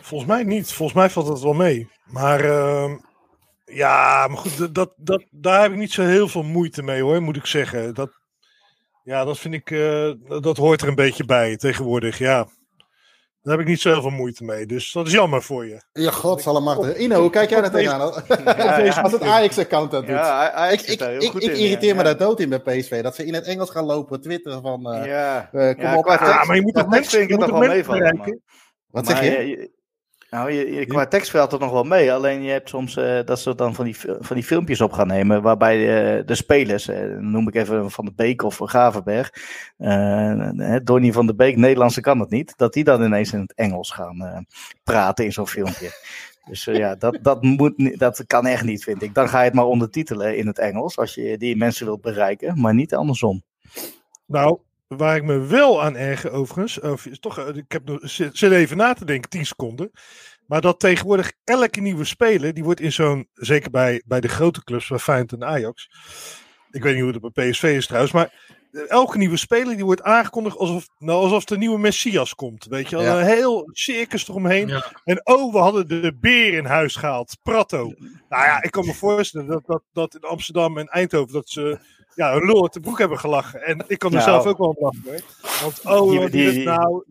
Volgens 0.00 0.30
mij 0.30 0.42
niet. 0.42 0.72
Volgens 0.72 0.98
mij 0.98 1.10
valt 1.10 1.28
het 1.28 1.40
wel 1.40 1.52
mee. 1.52 1.90
Maar 2.04 2.40
ehm, 2.44 2.96
ja, 3.64 4.26
maar 4.28 4.38
goed, 4.38 4.74
dat, 4.74 4.92
dat, 4.96 5.24
daar 5.30 5.62
heb 5.62 5.72
ik 5.72 5.78
niet 5.78 5.92
zo 5.92 6.02
heel 6.02 6.28
veel 6.28 6.42
moeite 6.42 6.82
mee 6.82 7.02
hoor, 7.02 7.22
moet 7.22 7.36
ik 7.36 7.46
zeggen. 7.46 7.94
Dat, 7.94 8.10
ja, 9.04 9.24
dat 9.24 9.38
vind 9.38 9.54
ik, 9.54 9.70
eh, 9.70 10.12
dat 10.40 10.56
hoort 10.56 10.82
er 10.82 10.88
een 10.88 10.94
beetje 10.94 11.24
bij 11.24 11.56
tegenwoordig. 11.56 12.18
Ja, 12.18 12.48
daar 13.46 13.56
heb 13.56 13.64
ik 13.66 13.70
niet 13.72 13.80
zo 13.80 13.90
heel 13.92 14.00
veel 14.00 14.10
moeite 14.10 14.44
mee. 14.44 14.66
Dus 14.66 14.92
dat 14.92 15.06
is 15.06 15.12
jammer 15.12 15.42
voor 15.42 15.66
je. 15.66 15.82
Ja, 15.92 16.10
godsallemachtig. 16.10 16.96
Ino, 16.96 17.20
hoe 17.20 17.30
kijk 17.30 17.50
jij 17.50 17.60
daar 17.60 17.70
tegenaan? 17.70 18.00
Als 19.02 19.12
het 19.12 19.22
Ajax-account 19.22 19.90
dat 19.90 20.06
doet. 20.06 20.16
Ja, 20.16 20.50
Ajax 20.52 20.84
ik 20.84 21.00
ik, 21.00 21.22
ik 21.22 21.42
in, 21.42 21.54
irriteer 21.56 21.88
ja. 21.88 21.94
me 21.94 22.02
daar 22.02 22.16
dood 22.16 22.40
in 22.40 22.48
bij 22.48 22.60
PSV. 22.60 23.02
Dat 23.02 23.14
ze 23.14 23.24
in 23.24 23.34
het 23.34 23.46
Engels 23.46 23.70
gaan 23.70 23.84
lopen, 23.84 24.20
twitteren 24.20 24.62
van... 24.62 24.92
eh, 24.92 25.06
Ja, 25.06 25.48
eh, 25.52 25.74
kom 25.74 25.84
Ja, 25.84 25.96
op. 25.96 26.06
Ja, 26.06 26.44
maar 26.44 26.56
je 26.56 26.62
moet 26.62 26.74
tekst 26.74 26.90
mensen, 26.90 27.18
je 27.20 27.26
het 27.26 27.36
moet 27.36 27.48
toch 27.48 27.58
wel 27.58 27.68
mensen 27.68 27.76
meevallen, 27.76 28.00
bereiken? 28.16 28.42
Wat 28.90 29.06
zeg 29.06 29.20
je? 29.22 29.70
Nou, 30.36 30.52
je, 30.52 30.72
je- 30.72 30.86
qua 30.86 31.06
tekst 31.06 31.30
valt 31.30 31.50
het 31.52 31.60
nog 31.60 31.70
wel 31.70 31.84
mee. 31.84 32.12
Alleen 32.12 32.42
je 32.42 32.50
hebt 32.50 32.68
soms 32.68 32.96
eh, 32.96 33.18
dat 33.24 33.40
ze 33.40 33.54
dan 33.54 33.74
van 33.74 33.84
die, 33.84 33.96
van 34.18 34.36
die 34.36 34.44
filmpjes 34.44 34.80
op 34.80 34.92
gaan 34.92 35.06
nemen. 35.06 35.42
Waarbij 35.42 35.76
eh, 36.18 36.26
de 36.26 36.34
spelers, 36.34 36.88
eh, 36.88 37.04
noem 37.18 37.48
ik 37.48 37.54
even 37.54 37.90
Van 37.90 38.04
de 38.04 38.12
Beek 38.16 38.42
of 38.42 38.60
Gravenberg. 38.64 39.32
eh 39.76 40.76
Donny 40.84 41.12
van 41.12 41.26
de 41.26 41.34
Beek, 41.34 41.56
Nederlandse 41.56 42.00
kan 42.00 42.20
het 42.20 42.30
niet. 42.30 42.52
Dat 42.56 42.72
die 42.72 42.84
dan 42.84 43.02
ineens 43.02 43.32
in 43.32 43.40
het 43.40 43.54
Engels 43.54 43.90
gaan 43.90 44.46
praten 44.84 45.24
in 45.24 45.32
zo'n 45.32 45.48
filmpje. 45.48 45.90
Dus 46.48 46.64
ja, 46.64 46.94
dat, 46.94 47.18
dat, 47.22 47.42
moet, 47.42 47.98
dat 47.98 48.24
kan 48.26 48.46
echt 48.46 48.64
niet, 48.64 48.84
vind 48.84 49.02
ik. 49.02 49.14
Dan 49.14 49.28
ga 49.28 49.38
je 49.38 49.44
het 49.44 49.54
maar 49.54 49.64
ondertitelen 49.64 50.36
in 50.36 50.46
het 50.46 50.58
Engels. 50.58 50.98
Als 50.98 51.14
je 51.14 51.38
die 51.38 51.56
mensen 51.56 51.86
wilt 51.86 52.00
bereiken. 52.00 52.60
Maar 52.60 52.74
niet 52.74 52.94
andersom. 52.94 53.42
Nou, 54.26 54.58
waar 54.88 55.16
ik 55.16 55.22
me 55.24 55.38
wel 55.38 55.82
aan 55.82 55.96
erger 55.96 56.30
overigens, 56.30 56.80
of 56.80 57.06
is 57.06 57.18
toch, 57.18 57.38
eh, 57.38 57.56
ik 57.56 57.72
heb 57.72 57.84
nog, 57.84 57.98
zit, 58.02 58.42
even 58.42 58.76
na 58.76 58.92
te 58.94 59.04
denken, 59.04 59.30
10 59.30 59.46
seconden. 59.46 59.90
Maar 60.46 60.60
dat 60.60 60.80
tegenwoordig 60.80 61.32
elke 61.44 61.80
nieuwe 61.80 62.04
speler, 62.04 62.54
die 62.54 62.64
wordt 62.64 62.80
in 62.80 62.92
zo'n, 62.92 63.28
zeker 63.34 63.70
bij, 63.70 64.02
bij 64.06 64.20
de 64.20 64.28
grote 64.28 64.64
clubs, 64.64 64.88
bij 64.88 64.98
Feyenoord 64.98 65.32
en 65.32 65.44
Ajax. 65.44 65.90
Ik 66.70 66.82
weet 66.82 66.94
niet 66.94 67.02
hoe 67.02 67.12
het 67.12 67.34
bij 67.34 67.50
PSV 67.50 67.62
is 67.62 67.86
trouwens, 67.86 68.12
maar 68.12 68.54
eh, 68.72 68.90
elke 68.90 69.18
nieuwe 69.18 69.36
speler 69.36 69.74
die 69.76 69.84
wordt 69.84 70.02
aangekondigd 70.02 70.56
alsof, 70.56 70.88
nou, 70.98 71.22
alsof 71.22 71.44
de 71.44 71.58
nieuwe 71.58 71.78
Messias 71.78 72.34
komt. 72.34 72.64
Weet 72.64 72.88
je 72.90 72.96
wel, 72.96 73.04
Ja. 73.04 73.20
een 73.20 73.26
heel 73.26 73.68
circus 73.72 74.28
eromheen. 74.28 74.68
Ja. 74.68 74.92
En 75.04 75.20
oh, 75.26 75.52
we 75.52 75.58
hadden 75.58 75.88
de 75.88 76.16
beer 76.20 76.52
in 76.54 76.64
huis 76.64 76.96
gehaald, 76.96 77.38
Prato. 77.42 77.92
Nou 78.28 78.44
ja, 78.44 78.62
ik 78.62 78.70
kan 78.70 78.86
me 78.86 78.94
voorstellen 78.94 79.46
dat, 79.46 79.62
dat, 79.66 79.82
dat 79.92 80.14
in 80.14 80.28
Amsterdam 80.28 80.78
en 80.78 80.86
Eindhoven 80.86 81.32
dat 81.32 81.48
ze 81.48 81.78
ja, 82.16 82.32
een 82.32 82.44
lul 82.44 82.62
uit 82.62 82.72
de 82.72 82.80
broek 82.80 82.98
hebben 82.98 83.18
gelachen. 83.18 83.62
En 83.62 83.84
ik 83.86 83.98
kan 83.98 84.10
er 84.10 84.16
Nou. 84.18 84.30
zelf 84.30 84.46
ook 84.46 84.58
wel 84.58 84.68
om 84.68 84.76
lachen. 84.84 85.22
Want 85.62 85.80
oh, 85.84 86.30
Die- 86.30 86.44
is 86.46 86.54
het 86.56 86.64
nou? 86.64 87.04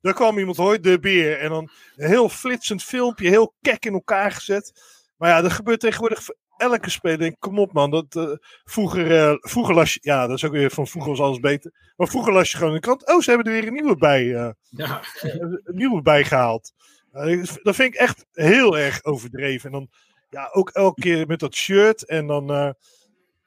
Daar 0.00 0.14
kwam 0.14 0.38
iemand, 0.38 0.56
hoor, 0.56 0.80
de 0.80 0.98
beer. 0.98 1.38
En 1.38 1.48
dan 1.50 1.70
een 1.96 2.08
heel 2.08 2.28
flitsend 2.28 2.82
filmpje, 2.82 3.28
heel 3.28 3.54
kek 3.60 3.84
in 3.84 3.92
elkaar 3.92 4.32
gezet. 4.32 4.72
Maar 5.16 5.30
ja, 5.30 5.40
dat 5.40 5.52
gebeurt 5.52 5.80
tegenwoordig 5.80 6.22
voor 6.22 6.36
elke 6.56 6.90
speler. 6.90 7.36
Kom 7.38 7.58
op 7.58 7.72
man, 7.72 7.90
dat, 7.90 8.16
eh, 8.16 8.30
vroeger, 8.64 9.16
eh, 9.18 9.34
vroeger 9.40 9.74
las 9.74 9.94
je, 9.94 9.98
ja, 10.02 10.26
dat 10.26 10.36
is 10.36 10.44
ook 10.44 10.52
weer 10.52 10.70
van 10.70 10.86
vroeger 10.86 11.10
was 11.10 11.20
alles 11.20 11.40
beter. 11.40 11.92
Maar 11.96 12.08
vroeger 12.08 12.32
las 12.32 12.50
je 12.50 12.56
gewoon 12.56 12.72
in 12.74 12.80
de 12.80 12.86
krant, 12.86 13.06
oh, 13.08 13.20
ze 13.20 13.30
hebben 13.30 13.46
er 13.52 13.58
weer 13.60 13.66
een 13.68 13.74
nieuwe 13.74 13.96
bij. 13.96 14.34
eh, 14.34 14.50
Ja. 14.68 15.00
een 15.20 15.60
nieuwe 15.66 16.02
bijgehaald. 16.02 16.72
Uh, 17.14 17.44
dat 17.62 17.74
vind 17.74 17.94
ik 17.94 18.00
echt 18.00 18.26
heel 18.32 18.78
erg 18.78 19.04
overdreven. 19.04 19.66
En 19.66 19.72
dan 19.72 19.88
ja, 20.30 20.48
ook 20.52 20.70
elke 20.70 21.00
keer 21.00 21.26
met 21.26 21.40
dat 21.40 21.54
shirt. 21.54 22.04
En 22.06 22.26
dan 22.26 22.50
eh, 22.52 22.70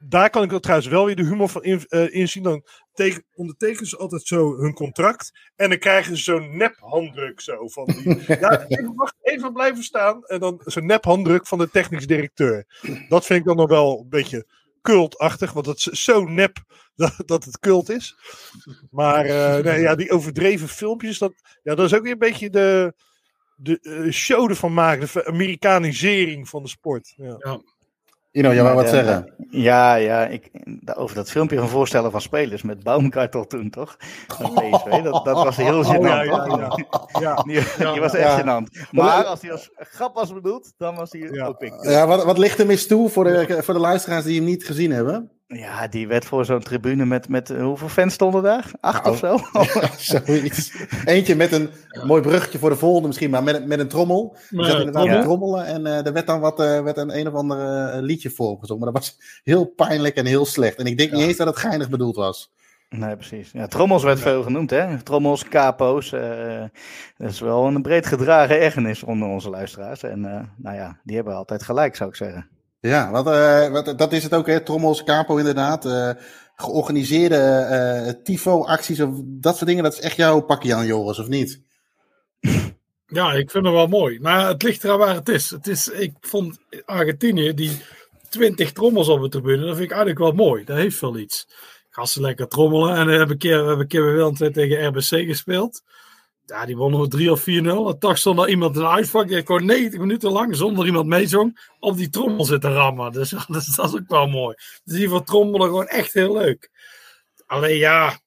daar 0.07 0.29
kan 0.29 0.43
ik 0.43 0.53
ook 0.53 0.61
trouwens 0.61 0.89
wel 0.89 1.05
weer 1.05 1.15
de 1.15 1.25
humor 1.25 1.49
van 1.49 1.63
in, 1.63 1.85
eh, 1.87 2.13
inzien. 2.13 2.43
Dan 2.43 2.63
teken, 2.93 3.25
ondertekenen 3.33 3.87
ze 3.87 3.97
altijd 3.97 4.27
zo 4.27 4.57
hun 4.57 4.73
contract. 4.73 5.31
En 5.55 5.69
dan 5.69 5.77
krijgen 5.77 6.17
ze 6.17 6.23
zo'n 6.23 6.57
nep 6.57 6.75
handdruk 6.79 7.41
zo. 7.41 7.67
Van 7.67 7.85
die, 7.85 8.23
ja, 8.39 8.65
even, 8.67 8.95
wacht, 8.95 9.15
even 9.21 9.53
blijven 9.53 9.83
staan. 9.83 10.23
En 10.23 10.39
dan 10.39 10.61
zo'n 10.65 10.85
nep 10.85 11.03
handdruk 11.03 11.47
van 11.47 11.57
de 11.57 11.69
technisch 11.69 12.07
directeur. 12.07 12.65
Dat 13.09 13.25
vind 13.25 13.39
ik 13.39 13.45
dan 13.45 13.55
nog 13.55 13.69
wel 13.69 13.99
een 13.99 14.09
beetje 14.09 14.47
cultachtig. 14.81 15.53
Want 15.53 15.65
het 15.65 15.77
is 15.77 16.03
zo 16.03 16.23
nep 16.23 16.57
dat, 16.95 17.13
dat 17.25 17.43
het 17.43 17.59
cult 17.59 17.89
is. 17.89 18.15
Maar 18.89 19.25
eh, 19.25 19.63
nee, 19.63 19.79
ja, 19.79 19.95
die 19.95 20.11
overdreven 20.11 20.67
filmpjes, 20.67 21.17
dat, 21.17 21.33
ja, 21.63 21.75
dat 21.75 21.85
is 21.85 21.93
ook 21.93 22.03
weer 22.03 22.11
een 22.11 22.17
beetje 22.17 22.49
de, 22.49 22.93
de 23.55 23.79
eh, 23.79 24.11
show 24.11 24.49
ervan 24.49 24.73
maken. 24.73 25.07
De 25.13 25.25
Amerikanisering 25.25 26.49
van 26.49 26.63
de 26.63 26.69
sport. 26.69 27.13
Ja. 27.15 27.61
Ino, 28.35 28.53
jij 28.53 28.63
wou 28.63 28.75
wat 28.75 28.89
zeggen? 28.89 29.33
Ja, 29.49 29.95
ja, 29.95 30.25
ik, 30.27 30.51
over 30.95 31.15
dat 31.15 31.31
filmpje 31.31 31.57
van 31.57 31.69
voorstellen 31.69 32.11
van 32.11 32.21
spelers 32.21 32.61
met 32.61 32.83
Baumgartel 32.83 33.47
toen, 33.47 33.69
toch? 33.69 33.97
PSV, 34.27 35.01
dat, 35.03 35.25
dat 35.25 35.43
was 35.43 35.55
heel 35.55 35.77
Oh, 35.79 35.93
gênant. 35.93 36.01
ja, 36.01 36.23
ja, 36.23 36.45
ja. 36.45 36.77
ja. 37.19 37.35
Die, 37.47 37.61
die 37.91 38.01
was 38.01 38.13
echt 38.13 38.41
gênant. 38.41 38.89
Maar 38.91 39.23
als 39.25 39.41
hij 39.41 39.51
als 39.51 39.69
grap 39.75 40.15
was 40.15 40.33
bedoeld, 40.33 40.73
dan 40.77 40.95
was 40.95 41.11
hij 41.11 41.21
Ja. 41.31 41.45
ook 41.45 41.59
weer 41.59 41.89
Ja, 41.91 42.07
wat, 42.07 42.23
wat 42.23 42.37
ligt 42.37 42.59
er 42.59 42.65
mis 42.65 42.87
toe 42.87 43.09
voor 43.09 43.23
de, 43.23 43.57
voor 43.63 43.73
de 43.73 43.79
luisteraars 43.79 44.23
die 44.23 44.35
hem 44.35 44.45
niet 44.45 44.65
gezien 44.65 44.91
hebben? 44.91 45.31
Ja, 45.47 45.87
die 45.87 46.07
werd 46.07 46.25
voor 46.25 46.45
zo'n 46.45 46.59
tribune 46.59 47.05
met, 47.05 47.29
met 47.29 47.49
eh, 47.49 47.63
hoeveel 47.63 47.89
fans 47.89 48.13
stonden 48.13 48.43
daar? 48.43 48.71
Acht 48.79 49.03
Nou, 49.03 49.15
of 49.15 49.19
zo? 49.19 49.37
Zoiets. 50.25 50.75
Eentje 51.05 51.35
met 51.35 51.51
een 51.51 51.69
mooi 52.03 52.21
bruggetje 52.21 52.59
voor 52.59 52.69
de 52.69 52.75
volgende 52.75 53.07
misschien, 53.07 53.29
maar 53.29 53.43
met, 53.43 53.65
met 53.67 53.79
een 53.79 53.87
trommel. 53.87 54.37
Die 54.49 54.65
zat 54.65 54.79
inderdaad 54.79 55.21
trommelen 55.23 55.65
en 55.65 55.85
eh, 55.85 56.05
er 56.05 56.13
werd 56.13 56.27
dan 56.27 56.39
wat, 56.39 56.59
eh, 56.59 56.81
werd 56.83 56.97
een 56.97 57.17
een 57.17 57.27
of 57.27 57.33
ander 57.33 57.89
eh, 57.89 58.01
liedje 58.01 58.29
voor 58.29 58.49
opgezongen. 58.49 58.83
Maar 58.83 58.93
dat 58.93 59.01
was 59.03 59.41
heel 59.43 59.65
pijnlijk 59.65 60.15
en 60.15 60.25
heel 60.25 60.45
slecht. 60.45 60.77
En 60.77 60.85
ik 60.85 60.97
denk 60.97 61.11
niet 61.11 61.21
eens 61.21 61.37
dat 61.37 61.47
het 61.47 61.57
geinig 61.57 61.89
bedoeld 61.89 62.15
was. 62.15 62.53
Nee, 62.89 63.15
precies. 63.15 63.51
Ja, 63.51 63.67
trommels 63.67 64.03
werd 64.03 64.19
veel 64.19 64.43
genoemd, 64.43 64.69
hè? 64.69 65.01
Trommels, 65.03 65.43
capo's. 65.43 66.11
eh, 66.11 66.63
dat 67.17 67.29
is 67.29 67.39
wel 67.39 67.65
een 67.65 67.81
breed 67.81 68.05
gedragen 68.05 68.59
ergernis 68.61 69.03
onder 69.03 69.27
onze 69.27 69.49
luisteraars. 69.49 70.03
En 70.03 70.25
eh, 70.25 70.41
nou 70.57 70.75
ja, 70.75 70.99
die 71.03 71.15
hebben 71.15 71.35
altijd 71.35 71.63
gelijk, 71.63 71.95
zou 71.95 72.09
ik 72.09 72.15
zeggen. 72.15 72.49
Ja, 72.85 73.11
wat, 73.11 73.27
eh, 73.27 73.69
wat, 73.71 73.97
dat 73.97 74.13
is 74.13 74.23
het 74.23 74.33
ook, 74.33 74.47
hè? 74.47 74.59
Trommels, 74.59 75.03
capo 75.03 75.37
inderdaad. 75.37 75.85
eh, 75.85 76.09
georganiseerde 76.55 77.35
eh 77.35 78.13
tifo-acties 78.23 78.99
of 79.01 79.19
dat 79.23 79.55
soort 79.55 79.67
dingen. 79.69 79.83
Dat 79.83 79.93
is 79.93 79.99
echt 79.99 80.15
jouw 80.15 80.41
pakje 80.41 80.75
aan, 80.75 80.85
Joris, 80.85 81.19
of 81.19 81.27
niet? 81.27 81.61
Ja, 83.07 83.33
ik 83.33 83.51
vind 83.51 83.65
het 83.65 83.73
wel 83.73 83.87
mooi. 83.87 84.19
Maar 84.19 84.47
het 84.47 84.63
ligt 84.63 84.83
eraan 84.83 84.97
waar 84.97 85.15
het 85.15 85.29
is. 85.29 85.49
het 85.49 85.67
is. 85.67 85.87
Ik 85.87 86.13
vond 86.21 86.57
Argentinië 86.85 87.53
die 87.53 87.81
20 88.29 88.71
trommels 88.71 89.07
op 89.07 89.21
de 89.21 89.29
tribune. 89.29 89.65
Dat 89.65 89.75
vind 89.75 89.91
ik 89.91 89.97
eigenlijk 89.97 90.19
wel 90.19 90.45
mooi. 90.47 90.63
Dat 90.63 90.77
heeft 90.77 90.99
wel 90.99 91.17
iets. 91.17 91.47
Gasten 91.89 92.21
lekker 92.21 92.47
trommelen. 92.47 92.95
En 92.95 93.05
we 93.05 93.11
hebben 93.11 93.31
een 93.31 93.37
keer, 93.37 93.61
we 93.63 94.17
hebben 94.17 94.35
een 94.39 94.53
tegen 94.53 94.87
RBC 94.87 95.27
gespeeld. 95.27 95.83
Ja, 96.45 96.65
die 96.65 96.77
wonnen 96.77 96.99
we 96.99 97.07
3 97.07 97.31
of 97.31 97.39
4-0. 97.39 97.43
En 97.43 97.99
toch 97.99 98.17
stond 98.17 98.39
er 98.39 98.49
iemand 98.49 98.75
in 98.75 98.81
de 98.81 98.87
uitvak 98.87 99.27
die 99.27 99.45
gewoon 99.45 99.65
90 99.65 99.99
minuten 99.99 100.31
lang 100.31 100.55
zonder 100.55 100.85
iemand 100.85 101.05
meezong 101.05 101.69
op 101.79 101.97
die 101.97 102.09
trommel 102.09 102.45
zitten 102.45 102.73
rammen. 102.73 103.11
Dus 103.11 103.29
dat 103.29 103.55
is, 103.55 103.65
dat 103.75 103.85
is 103.87 103.95
ook 103.95 104.07
wel 104.07 104.27
mooi. 104.27 104.55
Dus 104.83 104.97
die 104.97 105.09
van 105.09 105.23
trommelen 105.23 105.67
gewoon 105.67 105.87
echt 105.87 106.13
heel 106.13 106.33
leuk. 106.33 106.69
Alleen 107.45 107.77
ja, 107.77 108.19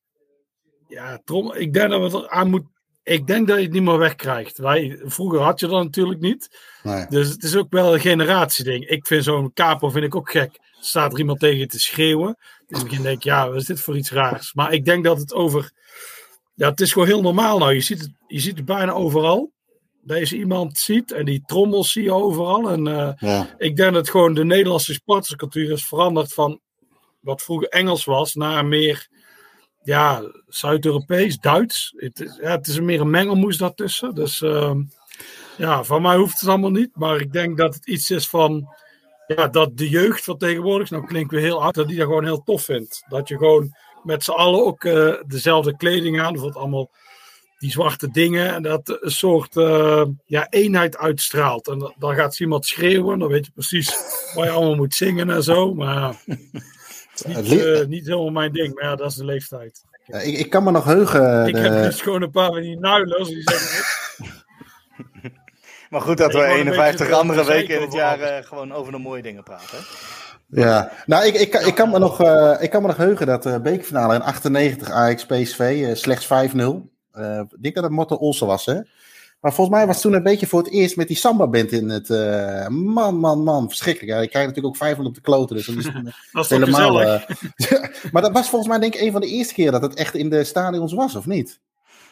ja 0.88 1.20
trommel, 1.24 1.56
ik 1.56 1.72
denk 1.72 1.90
dat 1.90 2.12
we 2.12 2.18
er 2.18 2.28
aan 2.28 2.50
moeten 2.50 2.76
ik 3.08 3.26
denk 3.26 3.48
dat 3.48 3.56
je 3.56 3.62
het 3.62 3.72
niet 3.72 3.82
meer 3.82 3.98
wegkrijgt. 3.98 4.58
Wij, 4.58 5.00
vroeger 5.04 5.40
had 5.40 5.60
je 5.60 5.66
dat 5.66 5.82
natuurlijk 5.82 6.20
niet. 6.20 6.58
Nee. 6.82 7.06
Dus 7.08 7.28
het 7.28 7.42
is 7.42 7.56
ook 7.56 7.70
wel 7.70 7.94
een 7.94 8.00
generatieding. 8.00 8.86
Ik 8.88 9.06
vind 9.06 9.24
zo'n 9.24 9.52
capo 9.52 9.88
vind 9.88 10.04
ik 10.04 10.14
ook 10.14 10.30
gek. 10.30 10.58
Staat 10.80 11.12
er 11.12 11.18
iemand 11.18 11.40
tegen 11.40 11.68
te 11.68 11.78
schreeuwen. 11.78 12.38
Het 12.66 12.82
begin 12.82 13.02
denk 13.02 13.16
ik, 13.16 13.22
ja, 13.22 13.48
wat 13.48 13.56
is 13.56 13.66
dit 13.66 13.80
voor 13.80 13.96
iets 13.96 14.10
raars? 14.10 14.54
Maar 14.54 14.72
ik 14.72 14.84
denk 14.84 15.04
dat 15.04 15.18
het 15.18 15.34
over... 15.34 15.72
Ja, 16.58 16.68
het 16.68 16.80
is 16.80 16.92
gewoon 16.92 17.08
heel 17.08 17.20
normaal 17.20 17.58
nou. 17.58 17.74
Je 17.74 17.80
ziet 17.80 18.00
het, 18.00 18.10
je 18.26 18.40
ziet 18.40 18.56
het 18.56 18.64
bijna 18.64 18.92
overal. 18.92 19.52
Dat 20.02 20.28
je 20.28 20.36
iemand 20.36 20.78
ziet 20.78 21.12
en 21.12 21.24
die 21.24 21.42
trommels 21.46 21.92
zie 21.92 22.02
je 22.02 22.12
overal. 22.12 22.70
En 22.70 22.86
eh, 22.86 23.12
Ja. 23.18 23.54
ik 23.58 23.76
denk 23.76 23.94
dat 23.94 24.10
gewoon 24.10 24.34
de 24.34 24.44
Nederlandse 24.44 24.92
sportscultuur 24.92 25.70
is 25.70 25.86
veranderd 25.86 26.32
van 26.32 26.60
wat 27.20 27.42
vroeger 27.42 27.68
Engels 27.68 28.04
was 28.04 28.34
naar 28.34 28.66
meer 28.66 29.08
ja, 29.82 30.22
Zuid-Europees, 30.48 31.38
Duits. 31.38 31.94
Het 31.96 32.20
is, 32.20 32.38
ja, 32.42 32.50
het 32.50 32.66
is 32.66 32.80
meer 32.80 33.00
een 33.00 33.10
mengelmoes 33.10 33.56
daartussen. 33.56 34.14
Dus 34.14 34.42
ehm, 34.42 34.82
ja, 35.56 35.84
van 35.84 36.02
mij 36.02 36.16
hoeft 36.16 36.40
het 36.40 36.48
allemaal 36.48 36.70
niet. 36.70 36.90
Maar 36.94 37.20
ik 37.20 37.32
denk 37.32 37.56
dat 37.58 37.74
het 37.74 37.86
iets 37.86 38.10
is 38.10 38.28
van 38.28 38.68
ja, 39.26 39.48
dat 39.48 39.76
de 39.76 39.88
jeugd 39.88 40.24
van 40.24 40.38
tegenwoordig, 40.38 40.90
nou 40.90 41.06
klinkt 41.06 41.30
weer 41.30 41.40
heel 41.40 41.62
hard, 41.62 41.74
dat 41.74 41.88
die 41.88 41.96
dat 41.96 42.06
gewoon 42.06 42.24
heel 42.24 42.42
tof 42.42 42.62
vindt. 42.62 43.04
Dat 43.08 43.28
je 43.28 43.36
gewoon 43.36 43.74
met 44.02 44.24
z'n 44.24 44.30
allen 44.30 44.64
ook 44.66 44.84
eh, 44.84 45.14
dezelfde 45.26 45.76
kleding 45.76 46.20
aan, 46.20 46.32
bijvoorbeeld 46.32 46.62
allemaal 46.62 46.90
die 47.58 47.70
zwarte 47.70 48.10
dingen. 48.10 48.54
En 48.54 48.62
dat 48.62 48.98
een 49.00 49.10
soort 49.10 49.56
eh, 49.56 50.04
ja, 50.26 50.46
eenheid 50.50 50.96
uitstraalt. 50.96 51.68
En 51.68 51.78
dan- 51.78 51.94
dan 51.98 52.14
gaat 52.14 52.40
iemand 52.40 52.66
schreeuwen, 52.66 53.18
dan 53.18 53.28
weet 53.28 53.44
je 53.46 53.52
precies 53.52 53.96
waar 54.34 54.44
je 54.44 54.50
allemaal 54.50 54.74
moet 54.74 54.94
zingen 54.94 55.30
en 55.30 55.42
zo. 55.42 55.74
Maar 55.74 56.14
niet, 57.26 57.64
eh, 57.64 57.86
niet 57.86 58.06
helemaal 58.06 58.30
mijn 58.30 58.52
ding. 58.52 58.74
Maar 58.74 58.84
ja, 58.84 58.96
dat 58.96 59.10
is 59.10 59.16
de 59.16 59.24
leeftijd. 59.24 59.84
Ja, 60.06 60.18
ik, 60.18 60.38
ik 60.38 60.50
kan 60.50 60.64
me 60.64 60.70
nog 60.70 60.84
heugen. 60.84 61.46
Ik 61.46 61.54
de- 61.54 61.60
heb 61.60 61.82
dus 61.82 62.00
gewoon 62.00 62.22
een 62.22 62.30
paar 62.30 62.46
van 62.52 62.60
die 62.60 62.78
nuilers 62.78 63.28
die 63.28 63.42
zeggen... 63.42 63.84
Maar 65.90 66.00
goed 66.00 66.16
dat 66.18 66.32
we 66.32 66.38
gewoon 66.38 66.50
een 66.50 66.66
51 66.66 66.98
beetje 66.98 67.14
andere 67.20 67.44
weken 67.44 67.74
in 67.76 67.80
het 67.82 67.92
jaar 67.92 68.20
eh, 68.20 68.44
gewoon 68.44 68.72
over 68.72 68.92
de 68.92 68.98
mooie 68.98 69.22
dingen 69.22 69.42
praten. 69.42 69.78
Ja, 70.50 70.90
nou, 71.06 71.26
ik, 71.26 71.34
ik, 71.34 71.54
ik, 71.54 71.74
kan 71.74 71.90
me 71.90 71.98
nog, 71.98 72.20
eh, 72.20 72.56
ik 72.60 72.70
kan 72.70 72.82
me 72.82 72.88
nog 72.88 72.96
heugen 72.96 73.26
dat 73.26 73.42
de 73.42 73.60
bekerfinale 73.60 74.14
in 74.14 74.22
98 74.22 74.90
Ajax 74.90 75.26
PSV 75.26 75.84
eh, 75.88 75.94
slechts 75.94 76.24
5-0. 76.26 76.28
Eh, 76.28 76.44
eh, 77.12 77.40
ik 77.50 77.62
denk 77.62 77.74
dat 77.74 77.84
het 77.84 77.92
Motte 77.92 78.18
Olsen 78.18 78.46
was, 78.46 78.66
hè? 78.66 78.80
Maar 79.40 79.52
volgens 79.54 79.76
mij 79.76 79.86
was 79.86 79.94
het 79.94 80.04
toen 80.04 80.14
een 80.14 80.22
beetje 80.22 80.46
voor 80.46 80.62
het 80.62 80.70
eerst 80.70 80.96
met 80.96 81.08
die 81.08 81.16
samba-band 81.16 81.72
in 81.72 81.88
het... 81.88 82.10
eh, 82.10 82.68
man, 82.68 83.16
man, 83.16 83.42
man, 83.42 83.68
verschrikkelijk. 83.68 84.12
Ja, 84.12 84.22
ik 84.22 84.30
krijg 84.30 84.46
natuurlijk 84.46 84.74
ook 84.74 84.80
500 84.80 85.08
op 85.08 85.24
de 85.24 85.30
kloten, 85.30 85.56
dus 85.56 85.68
is 85.68 85.84
Dat 86.32 86.42
is 86.42 86.48
toch 86.48 86.48
helemaal... 86.48 87.02
eh, 87.02 87.20
maar 88.12 88.22
dat 88.22 88.32
was 88.32 88.48
volgens 88.48 88.70
mij 88.70 88.78
denk 88.78 88.94
ik 88.94 89.00
een 89.00 89.12
van 89.12 89.20
de 89.20 89.26
eerste 89.26 89.54
keer 89.54 89.70
dat 89.70 89.82
het 89.82 89.94
echt 89.94 90.14
in 90.14 90.30
de 90.30 90.44
stadions 90.44 90.92
was, 90.92 91.16
of 91.16 91.26
niet? 91.26 91.60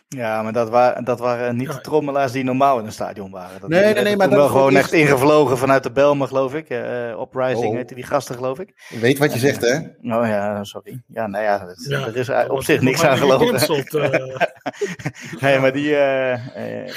Ja, 0.09 0.43
maar 0.43 0.53
dat, 0.53 0.69
wa 0.69 0.93
dat 0.93 1.19
waren 1.19 1.57
niet 1.57 1.69
Ja. 1.69 1.75
de 1.75 1.81
trommelaars 1.81 2.33
die 2.33 2.45
normaal 2.45 2.79
in 2.79 2.85
een 2.87 2.93
stadion 2.93 3.31
waren. 3.31 3.61
Dat 3.61 3.71
Nee, 3.71 3.95
nee, 3.95 4.03
nee, 4.03 4.17
maar 4.17 4.29
dat 4.29 4.39
wel 4.39 4.49
gewoon 4.49 4.77
echt 4.77 4.93
ingevlogen 4.93 5.59
vanuit 5.59 5.83
de 5.83 5.93
Belmen, 5.93 6.29
geloof 6.29 6.55
ik. 6.55 6.69
Eh 6.69 7.21
Uprising 7.21 7.67
Oh. 7.71 7.75
heette 7.75 7.95
die 7.95 8.05
gasten, 8.05 8.35
geloof 8.35 8.59
ik. 8.59 8.87
Je 8.89 8.99
weet 8.99 9.19
wat 9.19 9.33
je 9.33 9.39
zegt, 9.39 9.61
hè? 9.61 9.77
Oh 9.77 10.27
ja, 10.27 10.65
sorry. 10.65 11.03
Ja, 11.07 11.27
nou 11.27 11.45
ja, 11.45 11.67
het- 11.67 11.87
Ja, 11.89 12.07
er 12.07 12.17
is 12.17 12.31
op 12.49 12.63
zich 12.63 12.81
niks 12.81 13.05
aan 13.05 13.17
gelogen. 13.17 13.47
gecanceld, 13.47 13.95
eh. 13.95 14.37
Nee, 15.43 15.59
maar 15.59 15.73
die, 15.73 15.97
eh, 15.97 16.83
eh, 16.85 16.93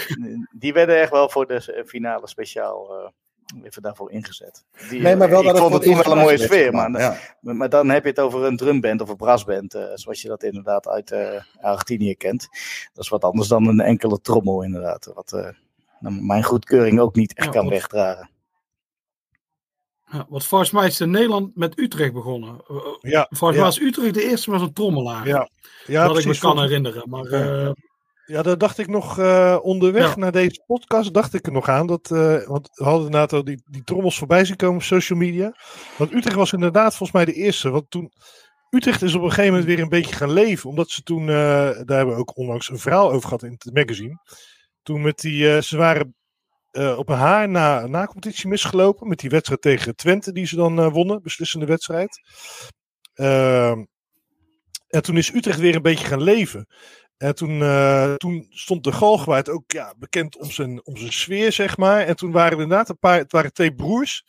die 0.58 0.74
werden 0.74 1.00
echt 1.00 1.12
wel 1.12 1.30
voor 1.30 1.48
de 1.48 1.84
finale 1.88 2.28
speciaal 2.28 2.90
eh, 3.00 3.10
even 3.64 3.82
daarvoor 3.82 4.12
ingezet. 4.12 4.66
Die, 4.90 5.02
Nee, 5.02 5.16
maar 5.16 5.30
wel 5.30 5.44
ik 5.44 5.58
vond 5.58 5.74
het 5.74 5.82
toen 5.84 5.96
wel 5.96 6.12
een 6.12 6.18
mooie 6.18 6.38
sfeer, 6.38 6.72
maar, 6.74 6.92
Ja. 7.00 7.18
maar, 7.42 7.56
maar 7.56 7.70
dan 7.70 7.90
heb 7.90 8.04
je 8.04 8.10
het 8.10 8.20
over 8.20 8.44
een 8.44 8.58
drumband 8.58 9.02
of 9.02 9.10
een 9.10 9.16
brassband, 9.16 9.74
eh, 9.74 9.84
zoals 9.94 10.22
je 10.22 10.28
dat 10.28 10.44
inderdaad 10.44 10.88
uit 10.88 11.12
eh, 11.12 11.42
Argentinië 11.62 12.16
kent. 12.16 12.48
Dat 12.94 13.04
is 13.04 13.10
wat 13.10 13.24
anders 13.24 13.48
dan 13.48 13.68
een 13.68 13.80
enkele 13.80 14.22
trommel 14.22 14.64
inderdaad, 14.64 15.12
wat 15.14 15.34
eh, 15.34 15.50
nou, 16.00 16.22
mijn 16.22 16.44
goedkeuring 16.44 17.00
ook 17.00 17.16
niet 17.16 17.34
echt 17.34 17.48
Ja, 17.48 17.54
kan 17.54 17.64
wat- 17.64 17.74
wegdragen. 17.74 18.30
Ja, 20.12 20.26
want 20.30 20.46
volgens 20.46 20.72
mij 20.72 20.88
is 20.88 21.00
in 21.02 21.10
Nederland 21.12 21.56
met 21.56 21.80
Utrecht 21.80 22.14
begonnen. 22.14 22.62
Eh, 22.68 22.76
Ja, 23.02 23.26
Volgens 23.30 23.40
ja. 23.40 23.48
mij 23.50 23.60
was 23.60 23.80
Utrecht 23.80 24.14
de 24.14 24.24
eerste 24.30 24.50
met 24.52 24.62
een 24.62 24.74
trommelaar. 24.74 25.28
Ja, 25.28 25.50
ja 25.86 26.08
dat 26.08 26.18
ik 26.18 26.26
me 26.26 26.38
kan 26.38 26.60
herinneren. 26.62 27.10
Maar 27.10 27.26
eh, 27.26 27.72
Ja, 28.30 28.42
daar 28.42 28.58
dacht 28.58 28.78
ik 28.78 28.88
nog 28.88 29.20
eh, 29.20 29.58
onderweg 29.62 30.10
Ja. 30.10 30.16
naar 30.16 30.32
deze 30.32 30.64
podcast, 30.66 31.14
dacht 31.14 31.34
ik 31.34 31.46
er 31.46 31.52
nog 31.52 31.70
aan. 31.70 31.88
Dat, 31.88 32.12
eh, 32.12 32.48
want 32.48 32.70
we 32.74 32.84
hadden 32.84 33.06
inderdaad 33.06 33.34
al 33.34 33.44
die, 33.44 33.62
die 33.66 33.84
trommels 33.84 34.18
voorbij 34.18 34.46
zien 34.46 34.56
komen 34.56 34.76
op 34.76 34.84
social 34.84 35.20
media. 35.20 35.56
Want 35.98 36.14
Utrecht 36.14 36.36
was 36.36 36.54
inderdaad 36.54 36.96
volgens 36.96 37.12
mij 37.12 37.26
de 37.26 37.34
eerste. 37.34 37.70
Want 37.70 37.90
toen, 37.90 38.12
Utrecht 38.70 39.02
is 39.02 39.16
op 39.16 39.22
een 39.22 39.30
gegeven 39.30 39.50
moment 39.52 39.68
weer 39.68 39.80
een 39.80 39.90
beetje 39.90 40.16
gaan 40.16 40.32
leven. 40.32 40.70
Omdat 40.70 40.90
ze 40.90 41.02
toen, 41.02 41.22
eh, 41.22 41.26
daar 41.26 41.98
hebben 41.98 42.08
we 42.16 42.20
ook 42.22 42.38
onlangs 42.38 42.70
een 42.70 42.80
verhaal 42.80 43.12
over 43.12 43.24
gehad 43.24 43.44
in 43.44 43.52
het 43.52 43.74
magazine. 43.74 44.18
Toen 44.84 45.02
met 45.02 45.20
die, 45.20 45.62
ze 45.62 45.78
waren 45.78 46.16
op 46.98 47.10
een 47.10 47.18
haar 47.18 47.50
na, 47.50 47.88
na 47.88 48.06
competitie 48.06 48.50
misgelopen. 48.50 49.08
Met 49.08 49.20
die 49.20 49.30
wedstrijd 49.30 49.62
tegen 49.62 49.96
Twente 49.96 50.32
die 50.32 50.46
ze 50.48 50.56
dan 50.56 50.90
wonnen, 50.90 51.22
beslissende 51.22 51.66
wedstrijd. 51.66 52.20
Ehm, 53.14 53.84
en 54.88 55.02
toen 55.02 55.18
is 55.18 55.34
Utrecht 55.34 55.60
weer 55.60 55.76
een 55.76 55.82
beetje 55.82 56.06
gaan 56.06 56.22
leven. 56.24 56.68
En 57.20 57.36
toen, 57.36 57.62
eh, 57.62 58.14
toen 58.14 58.48
stond 58.50 58.84
de 58.84 58.92
Galgenwaard 58.92 59.50
ook 59.50 59.72
ja, 59.72 59.94
bekend 59.98 60.38
om 60.38 60.52
zijn, 60.52 60.86
om 60.86 60.98
zijn 60.98 61.14
sfeer, 61.14 61.52
zeg 61.52 61.78
maar. 61.78 62.02
En 62.02 62.16
toen 62.16 62.32
waren 62.32 62.58
er 62.58 62.64
inderdaad 62.64 62.90
een 62.90 63.00
paar, 63.00 63.18
het 63.18 63.32
waren 63.32 63.54
twee 63.54 63.76
broers. 63.76 64.24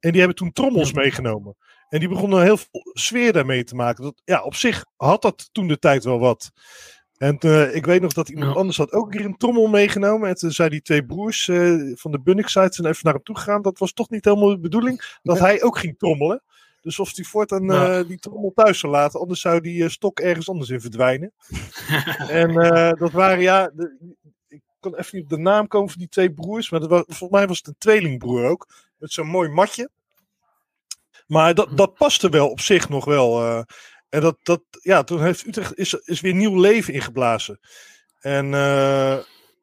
En 0.00 0.10
die 0.10 0.18
hebben 0.18 0.36
toen 0.36 0.52
trommels 0.52 0.92
meegenomen. 0.92 1.56
En 1.88 1.98
die 1.98 2.08
begonnen 2.08 2.42
heel 2.42 2.56
veel 2.56 2.90
sfeer 2.92 3.32
daarmee 3.32 3.64
te 3.64 3.74
maken. 3.74 4.04
Dat, 4.04 4.20
ja, 4.24 4.42
op 4.42 4.54
zich 4.54 4.84
had 4.96 5.22
dat 5.22 5.48
toen 5.52 5.68
de 5.68 5.78
tijd 5.78 6.04
wel 6.04 6.18
wat. 6.18 6.50
En 7.16 7.38
eh, 7.38 7.74
ik 7.74 7.86
weet 7.86 8.00
nog 8.00 8.12
dat 8.12 8.28
iemand 8.28 8.52
Ja. 8.52 8.58
anders 8.58 8.76
had 8.76 8.92
ook 8.92 9.04
een 9.04 9.10
keer 9.10 9.24
een 9.26 9.36
trommel 9.36 9.66
meegenomen. 9.66 10.28
En 10.28 10.34
toen 10.34 10.50
zei 10.50 10.68
die 10.68 10.82
twee 10.82 11.06
broers 11.06 11.48
eh, 11.48 11.74
van 11.94 12.10
de 12.10 12.20
Bunnik 12.20 12.48
site 12.48 12.74
zijn 12.74 12.86
even 12.88 13.00
naar 13.04 13.14
hem 13.14 13.22
toe 13.22 13.36
gegaan. 13.36 13.62
Dat 13.62 13.78
was 13.78 13.92
toch 13.92 14.10
niet 14.10 14.24
helemaal 14.24 14.48
de 14.48 14.60
bedoeling 14.60 15.18
dat 15.22 15.38
hij 15.38 15.62
ook 15.62 15.78
ging 15.78 15.98
trommelen. 15.98 16.42
Dus 16.82 16.98
of 16.98 17.16
hij 17.16 17.24
voortaan 17.24 17.64
Ja. 17.64 17.98
eh, 17.98 18.06
die 18.08 18.18
trommel 18.18 18.52
thuis 18.54 18.78
zou 18.78 18.92
laten, 18.92 19.20
anders 19.20 19.40
zou 19.40 19.60
die 19.60 19.84
eh, 19.84 19.88
stok 19.90 20.20
ergens 20.20 20.48
anders 20.48 20.70
in 20.70 20.80
verdwijnen. 20.80 21.32
en 22.28 22.50
eh, 22.58 22.92
dat 22.98 23.12
waren 23.12 23.40
ja, 23.40 23.70
de- 23.74 24.14
ik 24.48 24.62
kan 24.80 24.94
even 24.94 25.16
niet 25.16 25.24
op 25.24 25.30
de 25.30 25.38
naam 25.38 25.66
komen 25.68 25.88
van 25.90 25.98
die 25.98 26.08
twee 26.08 26.32
broers, 26.32 26.70
maar 26.70 26.80
dat 26.80 26.88
was, 26.90 27.02
volgens 27.06 27.30
mij 27.30 27.46
was 27.46 27.58
het 27.58 27.66
een 27.66 27.74
tweelingbroer 27.78 28.44
ook, 28.44 28.68
met 28.98 29.12
zo'n 29.12 29.26
mooi 29.26 29.48
matje. 29.48 29.90
Maar 31.26 31.54
dat, 31.54 31.76
dat 31.76 31.94
paste 31.94 32.28
wel 32.28 32.50
op 32.50 32.60
zich 32.60 32.88
nog 32.88 33.04
wel. 33.04 33.40
eh. 33.42 33.62
en 34.08 34.20
dat, 34.20 34.36
dat, 34.42 34.62
ja, 34.70 35.02
toen 35.04 35.22
heeft 35.22 35.46
Utrecht 35.46 35.78
is, 35.78 35.92
is 35.94 36.20
weer 36.20 36.34
nieuw 36.34 36.60
leven 36.60 36.94
ingeblazen. 36.94 37.60
En 38.20 38.54
eh, 38.54 39.18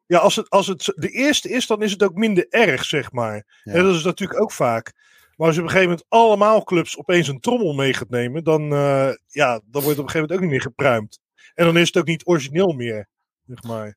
ja, 0.06 0.18
als 0.18 0.36
het, 0.36 0.50
als 0.50 0.66
het 0.66 0.92
de 0.96 1.08
eerste 1.10 1.48
is, 1.48 1.66
dan 1.66 1.82
is 1.82 1.92
het 1.92 2.02
ook 2.02 2.14
minder 2.14 2.46
erg, 2.48 2.84
zeg 2.84 3.12
maar. 3.12 3.60
Ja. 3.64 3.72
En 3.72 3.84
dat 3.84 3.94
is 3.94 4.04
natuurlijk 4.04 4.40
ook 4.40 4.52
vaak. 4.52 4.92
Maar 5.36 5.46
als 5.46 5.56
je 5.56 5.62
op 5.62 5.66
een 5.66 5.72
gegeven 5.72 5.90
moment 5.90 6.06
allemaal 6.08 6.64
clubs 6.64 6.98
opeens 6.98 7.28
een 7.28 7.40
trommel 7.40 7.74
mee 7.74 7.92
gaat 7.92 8.10
nemen, 8.10 8.44
dan, 8.44 8.72
eh, 8.72 9.08
ja, 9.26 9.52
dan 9.52 9.82
wordt 9.82 9.86
het 9.86 9.98
op 9.98 10.04
een 10.04 10.10
gegeven 10.10 10.20
moment 10.20 10.32
ook 10.32 10.40
niet 10.40 10.50
meer 10.50 10.60
gepruimd. 10.60 11.18
En 11.54 11.64
dan 11.64 11.76
is 11.76 11.86
het 11.86 11.96
ook 11.96 12.06
niet 12.06 12.26
origineel 12.26 12.72
meer, 12.72 13.08
zeg 13.46 13.62
maar. 13.62 13.96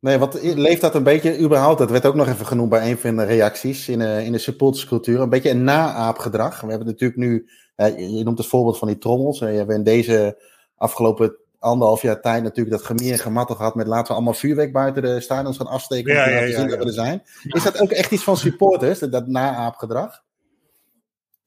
Nee, 0.00 0.18
wat 0.18 0.42
leeft 0.42 0.80
dat 0.80 0.94
een 0.94 1.02
beetje 1.02 1.38
überhaupt? 1.38 1.78
Dat 1.78 1.90
werd 1.90 2.06
ook 2.06 2.14
nog 2.14 2.28
even 2.28 2.46
genoemd 2.46 2.70
bij 2.70 2.90
een 2.90 2.98
van 2.98 3.16
de 3.16 3.24
reacties 3.24 3.88
in, 3.88 4.00
eh, 4.00 4.26
in 4.26 4.32
de 4.32 4.38
supporterscultuur. 4.38 5.20
Een 5.20 5.28
beetje 5.28 5.50
een 5.50 5.64
naaapgedrag. 5.64 6.60
We 6.60 6.68
hebben 6.68 6.86
natuurlijk 6.86 7.20
nu, 7.20 7.48
je 7.76 8.24
noemt 8.24 8.38
het 8.38 8.46
voorbeeld 8.46 8.78
van 8.78 8.88
die 8.88 8.98
trommels. 8.98 9.40
Eh, 9.40 9.52
je 9.52 9.58
hebt 9.58 9.70
in 9.70 9.84
deze 9.84 10.42
afgelopen 10.76 11.36
anderhalf 11.58 12.02
jaar 12.02 12.20
tijd 12.20 12.42
natuurlijk 12.42 12.76
dat 12.76 12.86
gemeer 12.86 13.12
en 13.26 13.46
gehad 13.46 13.74
met 13.74 13.86
laten 13.86 14.06
we 14.06 14.12
allemaal 14.12 14.34
vuurwerk 14.34 14.72
buiten 14.72 15.02
de 15.02 15.20
stadions 15.20 15.56
gaan 15.56 15.66
afsteken. 15.66 16.12
Ja, 16.12 16.18
om 16.18 16.24
te 16.24 16.30
ja, 16.30 16.34
laten 16.34 16.50
ja, 16.50 16.58
zien 16.58 16.68
dat 16.68 16.78
we 16.78 16.84
er 16.84 16.92
zijn. 16.92 17.22
Is 17.42 17.62
dat 17.62 17.80
ook 17.80 17.90
echt 17.90 18.10
iets 18.10 18.24
van 18.24 18.36
supporters, 18.36 18.98
dat, 18.98 19.12
dat 19.12 19.26
naaapgedrag? 19.26 20.22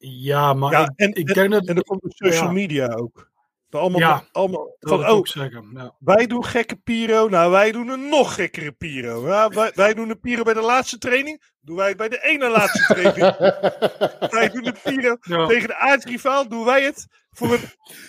Ja, 0.08 0.52
maar 0.54 0.72
Ja, 0.72 0.82
ik, 0.82 0.90
en, 0.96 1.14
ik 1.14 1.30
en, 1.30 1.50
dat... 1.50 1.66
en 1.66 1.74
dan 1.74 1.84
komt 1.84 2.02
de 2.02 2.12
social 2.14 2.46
Ja. 2.46 2.52
media 2.52 2.86
ook. 2.94 3.30
Allemaal, 3.70 4.00
Ja, 4.00 4.24
allemaal 4.32 4.76
van, 4.80 4.98
oh, 5.00 5.08
ook 5.08 5.28
zeggen. 5.28 5.70
Ja. 5.74 5.94
wij 5.98 6.26
doen 6.26 6.44
gekke 6.44 6.76
piro, 6.76 7.28
nou 7.28 7.50
wij 7.50 7.72
doen 7.72 7.88
een 7.88 8.08
nog 8.08 8.34
gekkere 8.34 8.72
piro. 8.72 9.26
Ja, 9.28 9.48
wij, 9.48 9.72
wij 9.74 9.94
doen 9.94 10.10
een 10.10 10.20
piro 10.20 10.42
bij 10.42 10.54
de 10.54 10.60
laatste 10.60 10.98
training, 10.98 11.42
doen 11.60 11.76
wij 11.76 11.88
het 11.88 11.96
bij 11.96 12.08
de 12.08 12.22
ene 12.22 12.48
laatste 12.50 12.94
training. 12.94 13.36
wij 14.38 14.48
doen 14.48 14.66
een 14.66 14.76
piro 14.82 15.16
Ja. 15.20 15.46
tegen 15.46 15.68
de 15.68 15.76
aardsrivaal, 15.76 16.48
doen 16.48 16.64
wij 16.64 16.82
het 16.84 17.06
voor 17.30 17.52
een 17.52 17.60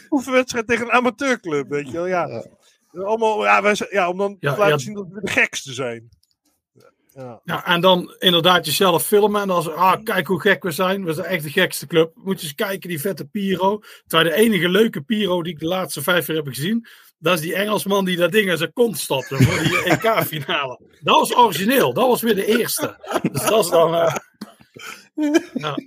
oefenwedstrijd 0.09 0.67
tegen 0.67 0.85
een 0.85 0.91
amateurclub, 0.91 1.69
weet 1.69 1.87
je 1.87 1.93
wel. 1.93 2.07
Ja, 2.07 2.27
Ja. 2.91 3.01
Allemaal, 3.01 3.43
ja, 3.43 3.61
wij, 3.61 3.75
ja 3.89 4.09
om 4.09 4.17
dan 4.17 4.35
Ja, 4.39 4.53
te 4.53 4.59
laten 4.59 4.73
ja. 4.77 4.83
zien 4.83 4.93
dat 4.93 5.07
we 5.09 5.21
de 5.21 5.31
gekste 5.31 5.73
zijn. 5.73 6.09
Ja. 7.15 7.41
Ja, 7.43 7.65
en 7.65 7.81
dan 7.81 8.15
inderdaad 8.19 8.65
jezelf 8.65 9.05
filmen. 9.05 9.41
En 9.41 9.47
dan 9.47 9.75
ah, 9.75 10.03
kijk 10.03 10.27
hoe 10.27 10.41
gek 10.41 10.63
we 10.63 10.71
zijn. 10.71 11.05
We 11.05 11.13
zijn 11.13 11.27
echt 11.27 11.43
de 11.43 11.49
gekste 11.49 11.87
club. 11.87 12.11
Moet 12.15 12.39
je 12.39 12.45
eens 12.47 12.55
kijken, 12.55 12.89
die 12.89 12.99
vette 13.01 13.25
Piro. 13.25 13.79
Terwijl 14.07 14.29
de 14.29 14.35
enige 14.35 14.69
leuke 14.69 15.01
Piro 15.01 15.43
die 15.43 15.53
ik 15.53 15.59
de 15.59 15.65
laatste 15.67 16.01
vijf 16.01 16.27
jaar 16.27 16.35
heb 16.35 16.47
gezien. 16.47 16.87
Dat 17.17 17.33
is 17.33 17.41
die 17.41 17.55
Engelsman 17.55 18.05
die 18.05 18.17
dat 18.17 18.31
ding 18.31 18.49
in 18.51 18.57
zijn 18.57 18.73
kont 18.73 18.97
stopte 18.97 19.35
voor 19.43 19.63
die 19.63 19.83
EK-finale. 19.83 20.79
Dat 21.01 21.19
was 21.19 21.35
origineel. 21.35 21.93
Dat 21.93 22.07
was 22.07 22.21
weer 22.21 22.35
de 22.35 22.45
eerste. 22.57 23.19
Dus 23.31 23.45
dat 23.45 23.63
is 23.63 23.69
dan... 23.69 23.95
eh, 23.95 24.15
ja. 25.53 25.77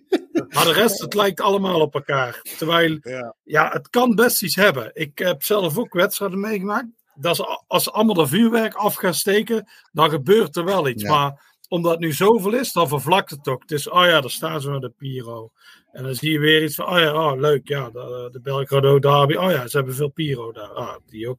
Maar 0.48 0.64
de 0.64 0.72
rest, 0.72 1.00
het 1.00 1.14
lijkt 1.14 1.40
allemaal 1.40 1.80
op 1.80 1.94
elkaar. 1.94 2.40
Terwijl, 2.58 2.98
Ja. 3.00 3.34
ja, 3.42 3.70
het 3.72 3.90
kan 3.90 4.14
best 4.14 4.42
iets 4.42 4.54
hebben. 4.56 4.90
Ik 4.94 5.18
heb 5.18 5.42
zelf 5.42 5.78
ook 5.78 5.92
wedstrijden 5.94 6.40
meegemaakt. 6.40 6.86
Dat 7.16 7.38
is, 7.38 7.46
als 7.66 7.84
ze 7.84 7.90
allemaal 7.90 8.14
dat 8.14 8.28
vuurwerk 8.28 8.74
af 8.74 8.94
gaan 8.94 9.14
steken, 9.14 9.68
dan 9.92 10.10
gebeurt 10.10 10.56
er 10.56 10.64
wel 10.64 10.88
iets. 10.88 11.02
Ja. 11.02 11.10
Maar 11.10 11.54
omdat 11.68 11.92
het 11.92 12.00
nu 12.00 12.12
zoveel 12.12 12.54
is, 12.54 12.72
dan 12.72 12.88
vervlakt 12.88 13.30
het 13.30 13.48
ook. 13.48 13.62
Het 13.62 13.70
is, 13.70 13.88
oh 13.88 14.04
ja, 14.04 14.20
daar 14.20 14.30
staan 14.30 14.60
ze 14.60 14.70
met 14.70 14.80
de 14.80 14.92
Piro. 14.96 15.50
En 15.92 16.02
dan 16.02 16.14
zie 16.14 16.32
je 16.32 16.38
weer 16.38 16.62
iets 16.62 16.74
van, 16.74 16.86
oh 16.86 16.98
ja, 16.98 17.30
oh, 17.30 17.40
leuk, 17.40 17.68
ja, 17.68 17.90
de, 17.90 18.28
de 18.32 18.40
Belgrado 18.40 18.98
Derby. 18.98 19.34
Oh 19.34 19.50
ja, 19.50 19.66
ze 19.66 19.76
hebben 19.76 19.94
veel 19.94 20.08
Piro 20.08 20.52
daar. 20.52 20.68
Ah, 20.68 20.96
die 21.06 21.28
ook. 21.28 21.38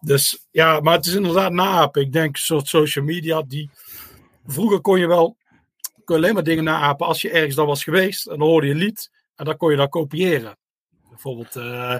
Dus 0.00 0.46
ja, 0.50 0.80
maar 0.80 0.96
het 0.96 1.06
is 1.06 1.14
inderdaad 1.14 1.52
naapen. 1.52 2.02
Ik 2.02 2.12
denk 2.12 2.36
een 2.36 2.42
soort 2.42 2.68
social 2.68 3.04
media 3.04 3.42
die... 3.42 3.70
Vroeger 4.46 4.80
kon 4.80 4.98
je 4.98 5.06
wel 5.06 5.36
kon 6.04 6.16
alleen 6.16 6.34
maar 6.34 6.42
dingen 6.42 6.64
naapen 6.64 7.06
als 7.06 7.22
je 7.22 7.30
ergens 7.30 7.54
dan 7.54 7.66
was 7.66 7.84
geweest. 7.84 8.26
En 8.26 8.38
dan 8.38 8.48
hoorde 8.48 8.66
je 8.66 8.72
een 8.72 8.78
lied 8.78 9.10
en 9.36 9.44
dan 9.44 9.56
kon 9.56 9.70
je 9.70 9.76
dat 9.76 9.90
kopiëren. 9.90 10.58
Bijvoorbeeld, 11.08 11.56
eh, 11.56 11.96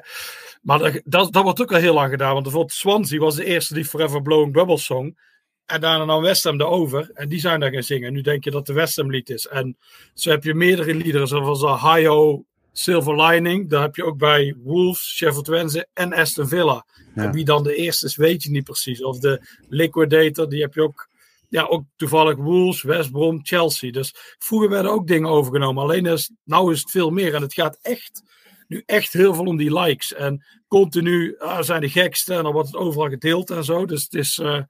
maar 0.64 0.78
dat, 0.78 1.00
dat, 1.04 1.32
dat 1.32 1.42
wordt 1.42 1.60
ook 1.60 1.72
al 1.72 1.78
heel 1.78 1.94
lang 1.94 2.10
gedaan. 2.10 2.32
Want 2.32 2.42
bijvoorbeeld 2.42 2.72
Swansea 2.72 3.18
was 3.18 3.34
de 3.34 3.44
eerste 3.44 3.74
die 3.74 3.84
Forever 3.84 4.22
Blowing 4.22 4.52
Bubbles 4.52 4.84
zong. 4.84 5.18
En 5.66 5.80
daarna 5.80 6.04
nam 6.04 6.22
West 6.22 6.44
Ham 6.44 6.60
erover. 6.60 7.10
En 7.14 7.28
die 7.28 7.40
zijn 7.40 7.60
daar 7.60 7.72
gaan 7.72 7.82
zingen. 7.82 8.08
En 8.08 8.12
nu 8.14 8.20
denk 8.20 8.44
je 8.44 8.50
dat 8.50 8.66
de 8.66 8.72
West 8.72 8.96
Ham 8.96 9.10
lied 9.10 9.30
is. 9.30 9.46
En 9.46 9.76
zo 10.14 10.30
heb 10.30 10.44
je 10.44 10.54
meerdere 10.54 10.94
liederen. 10.94 11.28
Zoals 11.28 11.60
de 11.60 11.78
Hio 11.78 12.44
Silver 12.72 13.22
Lining. 13.22 13.70
Daar 13.70 13.82
heb 13.82 13.96
je 13.96 14.04
ook 14.04 14.18
bij 14.18 14.54
Wolves, 14.62 15.16
Sheffield 15.16 15.46
Wednesday 15.46 15.86
en 15.92 16.12
Aston 16.12 16.48
Villa. 16.48 16.86
Ja. 17.14 17.22
En 17.22 17.32
wie 17.32 17.44
dan 17.44 17.62
de 17.62 17.74
eerste 17.74 18.06
is, 18.06 18.16
weet 18.16 18.42
je 18.42 18.50
niet 18.50 18.64
precies. 18.64 19.02
Of 19.02 19.18
de 19.18 19.40
Liquidator, 19.68 20.48
die 20.48 20.60
heb 20.60 20.74
je 20.74 20.82
ook. 20.82 21.08
Ja, 21.48 21.62
ook 21.62 21.84
toevallig 21.96 22.36
Wolves, 22.36 22.82
West 22.82 23.10
Brom, 23.10 23.40
Chelsea. 23.42 23.90
Dus 23.90 24.14
vroeger 24.38 24.68
werden 24.68 24.90
ook 24.90 25.06
dingen 25.06 25.28
overgenomen. 25.28 25.82
Alleen 25.82 26.06
is, 26.06 26.30
nou 26.44 26.72
is 26.72 26.80
het 26.80 26.90
veel 26.90 27.10
meer. 27.10 27.34
En 27.34 27.42
het 27.42 27.54
gaat 27.54 27.78
echt, 27.82 28.22
nu 28.68 28.82
echt 28.86 29.12
heel 29.12 29.34
veel 29.34 29.44
om 29.44 29.56
die 29.56 29.78
likes. 29.80 30.14
En 30.14 30.44
continu 30.68 31.38
ah, 31.38 31.62
zijn 31.62 31.80
de 31.80 31.88
gekste. 31.88 32.34
En 32.34 32.42
dan 32.42 32.52
wordt 32.52 32.68
het 32.68 32.76
overal 32.76 33.08
gedeeld 33.08 33.50
en 33.50 33.64
zo. 33.64 33.86
Dus 33.86 34.02
het 34.02 34.14
is, 34.14 34.38
eh, 34.38 34.62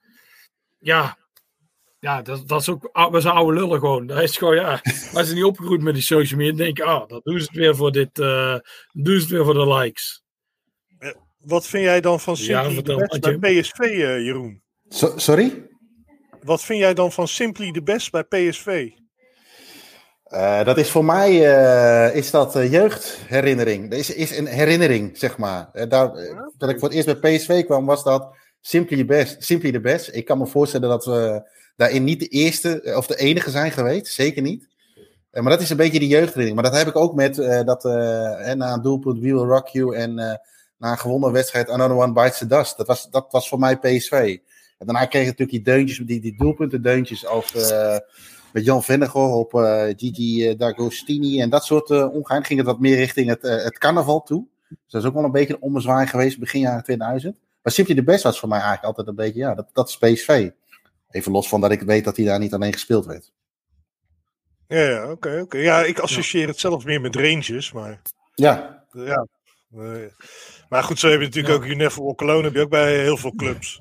ja, 0.78 1.18
ja 1.99 2.22
dat, 2.22 2.49
dat 2.49 2.61
is 2.61 2.68
ook, 2.68 2.88
ah, 2.92 3.12
we 3.12 3.20
zijn 3.20 3.34
oude 3.34 3.61
lullen 3.61 3.78
gewoon. 3.78 4.07
Dat 4.07 4.22
is 4.22 4.36
gewoon, 4.36 4.55
ja, 4.55 4.80
wij 5.12 5.24
zijn 5.24 5.34
niet 5.34 5.45
opgegroeid 5.45 5.82
met 5.82 5.95
die 5.95 6.03
social 6.03 6.38
media. 6.38 6.57
Dan 6.57 6.64
denk 6.64 6.76
je, 6.76 6.84
ah, 6.84 7.09
dat 7.09 7.24
doen 7.24 7.38
ze 7.38 7.45
het 7.45 7.57
weer 7.57 7.76
voor 7.76 7.92
dit, 7.92 8.18
eh 8.18 8.59
doen 8.92 9.14
ze 9.14 9.20
het 9.20 9.30
weer 9.30 9.45
voor 9.45 9.55
de 9.55 9.74
likes. 9.74 10.22
Wat 11.38 11.66
vind 11.66 11.84
jij 11.84 12.01
dan 12.01 12.20
van 12.20 12.34
Ja, 12.38 12.70
vertel, 12.70 12.97
de 12.97 13.07
wedstrijd 13.07 13.40
bij 13.40 13.61
PSV, 13.61 13.78
eh, 13.78 14.24
Jeroen? 14.24 14.62
So- 14.88 15.18
sorry? 15.18 15.66
Wat 16.40 16.64
vind 16.64 16.78
jij 16.78 16.95
dan 16.95 17.12
van 17.12 17.28
Simply 17.28 17.72
the 17.72 17.82
Best 17.82 18.11
bij 18.11 18.24
PSV? 18.24 18.90
Eh, 20.35 20.64
dat 20.64 20.78
is 20.78 20.91
voor 20.91 21.05
mij 21.05 21.55
eh, 21.55 22.16
is 22.16 22.30
dat 22.30 22.57
eh, 22.57 22.72
jeugdherinnering. 22.72 23.91
Dat 23.91 23.99
is, 23.99 24.14
is 24.14 24.37
een 24.37 24.47
herinnering, 24.47 25.18
zeg 25.18 25.39
maar. 25.39 25.70
Daar, 25.89 26.12
dat 26.59 26.68
ik 26.68 26.78
voor 26.78 26.89
het 26.89 26.97
eerst 26.97 27.20
bij 27.20 27.37
PSV 27.37 27.64
kwam, 27.64 27.87
was 27.87 28.05
dat 28.05 28.37
Simply 28.61 28.97
the 28.97 29.05
Best. 29.05 29.45
Simply 29.45 29.72
the 29.72 29.80
best. 29.80 30.14
Ik 30.14 30.24
kan 30.24 30.39
me 30.39 30.47
voorstellen 30.47 30.89
dat 30.89 31.05
we 31.05 31.51
daarin 31.76 32.05
niet 32.05 32.20
de 32.20 32.26
eerste 32.26 32.93
of 32.97 33.07
de 33.07 33.16
enige 33.16 33.51
zijn 33.51 33.70
geweest. 33.70 34.07
Zeker 34.07 34.43
niet. 34.43 34.68
Maar 35.30 35.51
dat 35.51 35.61
is 35.61 35.70
een 35.70 35.76
beetje 35.76 35.99
die 35.99 36.09
jeugdherinnering. 36.09 36.55
Maar 36.55 36.70
dat 36.70 36.78
heb 36.78 36.89
ik 36.89 36.97
ook 36.97 37.14
met 37.14 37.37
dat 37.66 37.85
na 38.55 38.72
een 38.72 38.82
doelpunt 38.82 39.18
We 39.18 39.24
Will 39.24 39.45
Rock 39.45 39.68
You 39.68 39.97
en 39.97 40.14
na 40.76 40.91
een 40.91 40.99
gewonnen 40.99 41.32
wedstrijd 41.32 41.70
Another 41.70 41.97
One 41.97 42.12
Bites 42.12 42.39
the 42.39 42.47
Dust. 42.47 42.76
Dat 42.76 42.87
was, 42.87 43.11
dat 43.11 43.26
was 43.30 43.49
voor 43.49 43.59
mij 43.59 43.78
PSV. 43.78 44.39
En 44.78 44.87
daarna 44.87 45.07
kreeg 45.07 45.22
je 45.22 45.28
natuurlijk 45.28 45.64
die 45.64 45.74
deuntjes, 45.74 45.99
die, 45.99 46.20
die 46.20 46.37
doelpunten 46.39 46.82
deuntjes 46.82 47.26
over... 47.26 47.61
eh, 48.55 48.61
met 48.61 48.65
Jan 48.65 48.83
Vennegoor 48.83 49.35
op 49.35 49.55
eh, 49.55 49.85
Gigi 49.97 50.49
eh, 50.49 50.59
D'Agostini 50.59 51.41
en 51.41 51.51
dat 51.51 51.65
soort 51.65 51.91
uh, 51.91 52.15
omgaan. 52.15 52.45
Ging 52.45 52.59
het 52.59 52.69
wat 52.69 52.81
meer 52.81 52.97
richting 52.97 53.29
het, 53.29 53.45
eh, 53.45 53.65
het 53.65 53.79
carnaval 53.79 54.23
toe. 54.23 54.47
Dus 54.69 54.79
dat 54.89 55.03
is 55.03 55.09
ook 55.09 55.15
wel 55.15 55.25
een 55.25 55.33
beetje 55.33 55.55
een 55.55 55.63
ommezwaai 55.63 56.07
geweest 56.07 56.39
begin 56.39 56.61
jaren 56.61 56.83
2000. 56.83 57.39
Maar 57.63 57.73
Simply 57.73 57.95
de 57.95 58.03
Best 58.03 58.23
was 58.23 58.39
voor 58.39 58.49
mij 58.49 58.59
eigenlijk 58.59 58.87
altijd 58.87 59.09
een 59.09 59.15
beetje, 59.25 59.39
ja, 59.39 59.55
dat, 59.55 59.69
dat 59.73 59.89
is 59.89 59.99
PSV. 59.99 60.51
Even 61.11 61.33
los 61.33 61.49
van 61.49 61.61
dat 61.61 61.71
ik 61.71 61.81
weet 61.81 62.05
dat 62.05 62.17
hij 62.17 62.25
daar 62.27 62.39
niet 62.39 62.55
alleen 62.55 62.73
gespeeld 62.73 63.07
werd. 63.07 63.33
Ja, 64.69 64.81
ja, 64.81 65.11
oké. 65.11 65.41
oké. 65.43 65.59
Ja, 65.59 65.83
ik 65.83 65.99
associeer 65.99 66.47
het 66.47 66.59
zelf 66.59 66.85
meer 66.85 67.01
met 67.01 67.17
Rangers, 67.17 67.73
maar... 67.73 68.03
Ja, 68.35 68.85
Ja. 68.93 69.27
eh, 69.77 69.95
maar 70.69 70.83
goed, 70.83 70.99
zo 70.99 71.09
heb 71.09 71.21
je 71.21 71.25
natuurlijk 71.27 71.55
ook 71.55 71.65
Unifor 71.65 72.15
Cologne, 72.15 72.43
heb 72.45 72.55
je 72.55 72.61
ook 72.61 72.71
bij 72.71 73.01
heel 73.01 73.17
veel 73.17 73.35
clubs. 73.35 73.81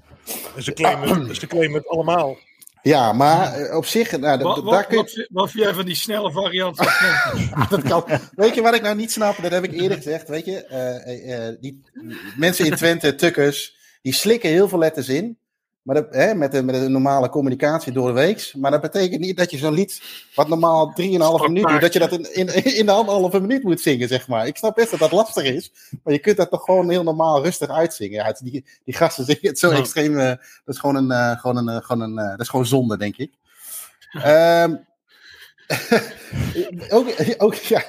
En 0.56 0.64
ze 0.64 0.74
claimen, 0.74 1.36
ze 1.36 1.48
claimen 1.48 1.78
het 1.78 1.88
allemaal. 1.88 2.38
Ja 2.84 3.14
maar 3.14 3.54
eh, 3.54 3.78
op 3.78 3.86
zich, 3.86 4.12
nou, 4.20 4.44
Wat, 4.44 4.66
daar 4.66 4.86
kun 4.86 4.98
je, 4.98 5.04
wat, 5.04 5.12
vind- 5.12 5.28
wat 5.32 5.52
vind 5.52 5.64
jij 5.64 5.74
van 5.74 5.86
die 5.86 5.96
snelle 5.96 6.32
variant 6.32 6.78
dat 7.70 7.82
kan. 7.82 8.04
Weet 8.36 8.56
je 8.56 8.62
wat 8.62 8.76
ik 8.76 8.82
nou 8.82 8.96
niet 8.96 9.12
snap? 9.12 9.42
Dat 9.42 9.52
heb 9.52 9.64
ik 9.64 9.72
eerder 9.74 9.98
gezegd. 9.98 10.28
Weet 10.28 10.46
je, 10.46 10.66
eh, 10.66 11.48
eh, 11.48 11.56
die 11.60 11.82
mensen 12.38 12.66
in 12.66 12.76
Twente, 12.76 13.16
tukkers, 13.16 13.76
die 14.02 14.14
slikken 14.14 14.50
heel 14.50 14.68
veel 14.68 14.80
letters 14.80 15.10
in. 15.10 15.38
Maar 15.84 15.96
dat, 15.96 16.08
hè, 16.10 16.36
met, 16.36 16.52
de, 16.52 16.64
met 16.64 16.76
de 16.76 16.90
normale 16.90 17.30
communicatie 17.30 17.92
door 17.92 18.08
de 18.08 18.14
week. 18.14 18.54
Maar 18.58 18.72
dat 18.72 18.82
betekent 18.82 19.22
niet 19.22 19.38
dat 19.38 19.52
je 19.52 19.58
zo'n 19.58 19.74
lied, 19.74 20.02
wat 20.36 20.48
normaal 20.48 20.94
3,5 21.02 21.06
minuut 21.06 21.68
duurt, 21.68 21.82
dat 21.82 21.94
je 21.94 22.00
dat 22.00 22.12
in, 22.12 22.34
in, 22.34 22.66
in 22.78 22.86
de 22.86 22.92
anderhalve 22.92 23.40
minuut 23.40 23.64
moet 23.64 23.82
zingen, 23.82 24.08
zeg 24.08 24.28
maar. 24.28 24.48
Ik 24.48 24.58
snap 24.58 24.76
best 24.76 24.92
dat 24.92 25.00
dat 25.00 25.12
lastig 25.12 25.44
is. 25.44 25.72
Maar 26.04 26.14
je 26.14 26.20
kunt 26.20 26.38
dat 26.38 26.50
toch 26.50 26.64
gewoon 26.64 26.90
heel 26.90 27.04
normaal 27.04 27.44
rustig 27.44 27.70
uitzingen. 27.70 28.18
Ja, 28.18 28.26
het, 28.26 28.40
die, 28.44 28.66
die 28.84 28.96
gasten 28.96 29.26
zingen 29.26 29.48
het 29.48 29.60
zo 29.60 29.72
extreem. 29.72 30.20
eh, 30.20 30.28
dat 30.66 30.76
is 30.76 30.80
gewoon 30.80 30.96
een, 30.96 31.12
eh, 31.12 31.40
gewoon 31.40 31.58
een, 31.58 31.70
eh, 31.70 31.86
gewoon 31.86 32.02
een 32.02 32.16
dat 32.16 32.40
is 32.40 32.50
gewoon 32.50 32.66
zonde, 32.66 32.98
denk 32.98 33.18
ik. 33.18 33.32
Ehm 34.12 34.76
ook, 36.90 37.36
ook, 37.38 37.54
ja, 37.54 37.84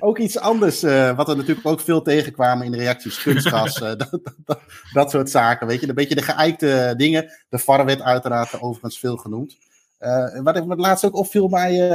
ook 0.00 0.18
iets 0.18 0.38
anders, 0.38 0.82
eh, 0.82 1.16
wat 1.16 1.26
we 1.26 1.34
natuurlijk 1.34 1.66
ook 1.66 1.80
veel 1.80 2.02
tegenkwamen 2.02 2.66
in 2.66 2.72
de 2.72 2.78
reacties. 2.78 3.22
Kunstgas, 3.22 3.80
eh, 3.82 3.92
dat, 3.96 4.60
dat, 4.92 5.10
soort 5.10 5.30
zaken. 5.30 5.66
Weet 5.66 5.80
je, 5.80 5.88
een 5.88 5.94
beetje 5.94 6.14
de 6.14 6.22
geëikte 6.22 6.94
dingen. 6.96 7.30
De 7.48 7.58
VAR 7.58 7.84
werd 7.84 8.02
uiteraard 8.02 8.60
overigens 8.60 8.98
veel 8.98 9.16
genoemd. 9.16 9.56
Eh, 9.98 10.40
wat 10.42 10.56
ik 10.56 10.66
me 10.66 10.76
laatst 10.76 11.04
ook 11.04 11.16
opviel 11.16 11.48
bij. 11.48 11.88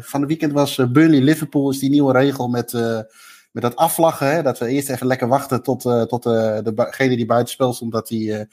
van 0.00 0.20
de 0.20 0.26
weekend 0.26 0.52
was 0.52 0.76
Burnley-Liverpool, 0.76 1.70
is 1.70 1.78
die 1.78 1.90
nieuwe 1.90 2.12
regel 2.12 2.48
met, 2.48 2.72
met 3.52 3.62
dat 3.62 3.76
afvlaggen. 3.76 4.30
Hè, 4.30 4.42
dat 4.42 4.58
we 4.58 4.66
eerst 4.66 4.88
even 4.88 5.06
lekker 5.06 5.28
wachten 5.28 5.62
tot, 5.62 5.82
tot 5.82 6.22
degene 6.22 7.16
die 7.16 7.26
buitenspel 7.26 7.72
stond, 7.72 7.92
dat 7.92 8.08
die, 8.08 8.46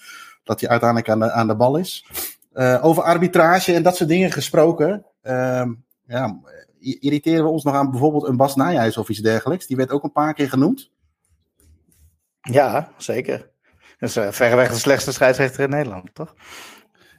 dat 0.43 0.59
die 0.59 0.69
uiteindelijk 0.69 1.09
aan 1.09 1.19
de, 1.19 1.31
aan 1.31 1.47
de 1.47 1.55
bal 1.55 1.75
is. 1.75 2.05
Eh, 2.51 2.85
over 2.85 3.03
arbitrage 3.03 3.73
en 3.73 3.83
dat 3.83 3.95
soort 3.95 4.09
dingen 4.09 4.31
gesproken. 4.31 5.05
Ehm, 5.21 5.73
ja, 6.05 6.39
irriteren 6.79 7.43
we 7.43 7.49
ons 7.49 7.63
nog 7.63 7.75
aan 7.75 7.91
bijvoorbeeld 7.91 8.27
een 8.27 8.37
Bas 8.37 8.55
Nijhuis 8.55 8.97
of 8.97 9.09
iets 9.09 9.19
dergelijks? 9.19 9.67
Die 9.67 9.77
werd 9.77 9.91
ook 9.91 10.03
een 10.03 10.11
paar 10.11 10.33
keer 10.33 10.49
genoemd. 10.49 10.91
Ja, 12.41 12.91
zeker. 12.97 13.49
Dat 13.97 14.09
is 14.09 14.15
eh, 14.15 14.31
verreweg 14.31 14.69
de 14.69 14.77
slechtste 14.77 15.11
scheidsrechter 15.11 15.63
in 15.63 15.69
Nederland, 15.69 16.15
toch? 16.15 16.35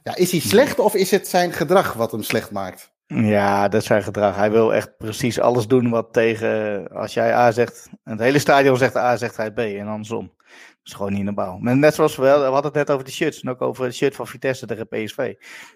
Ja, 0.03 0.15
is 0.15 0.31
hij 0.31 0.39
slecht 0.39 0.79
of 0.79 0.95
is 0.95 1.11
het 1.11 1.27
zijn 1.27 1.51
gedrag 1.51 1.93
wat 1.93 2.11
hem 2.11 2.23
slecht 2.23 2.51
maakt? 2.51 2.91
Ja, 3.07 3.67
dat 3.67 3.81
is 3.81 3.87
zijn 3.87 4.03
gedrag. 4.03 4.35
Hij 4.35 4.51
wil 4.51 4.73
echt 4.73 4.97
precies 4.97 5.39
alles 5.39 5.67
doen 5.67 5.89
wat 5.89 6.13
tegen. 6.13 6.87
Als 6.91 7.13
jij 7.13 7.33
A 7.33 7.51
zegt. 7.51 7.89
Het 8.03 8.19
hele 8.19 8.39
stadion 8.39 8.77
zegt 8.77 8.95
A, 8.95 9.17
zegt 9.17 9.37
hij 9.37 9.51
B 9.51 9.57
en 9.57 9.87
andersom. 9.87 10.31
Dat 10.83 10.91
is 10.91 10.97
gewoon 10.97 11.13
niet 11.13 11.23
normaal. 11.23 11.57
Maar 11.57 11.77
net 11.77 11.95
zoals 11.95 12.15
we, 12.15 12.21
we 12.23 12.29
hadden 12.29 12.63
het 12.63 12.73
net 12.73 12.91
over 12.91 13.05
de 13.05 13.11
shirts. 13.11 13.41
En 13.41 13.49
ook 13.49 13.61
over 13.61 13.83
het 13.83 13.95
shirt 13.95 14.15
van 14.15 14.27
Vitesse 14.27 14.65
tegen 14.65 14.87
PSV. 14.87 15.33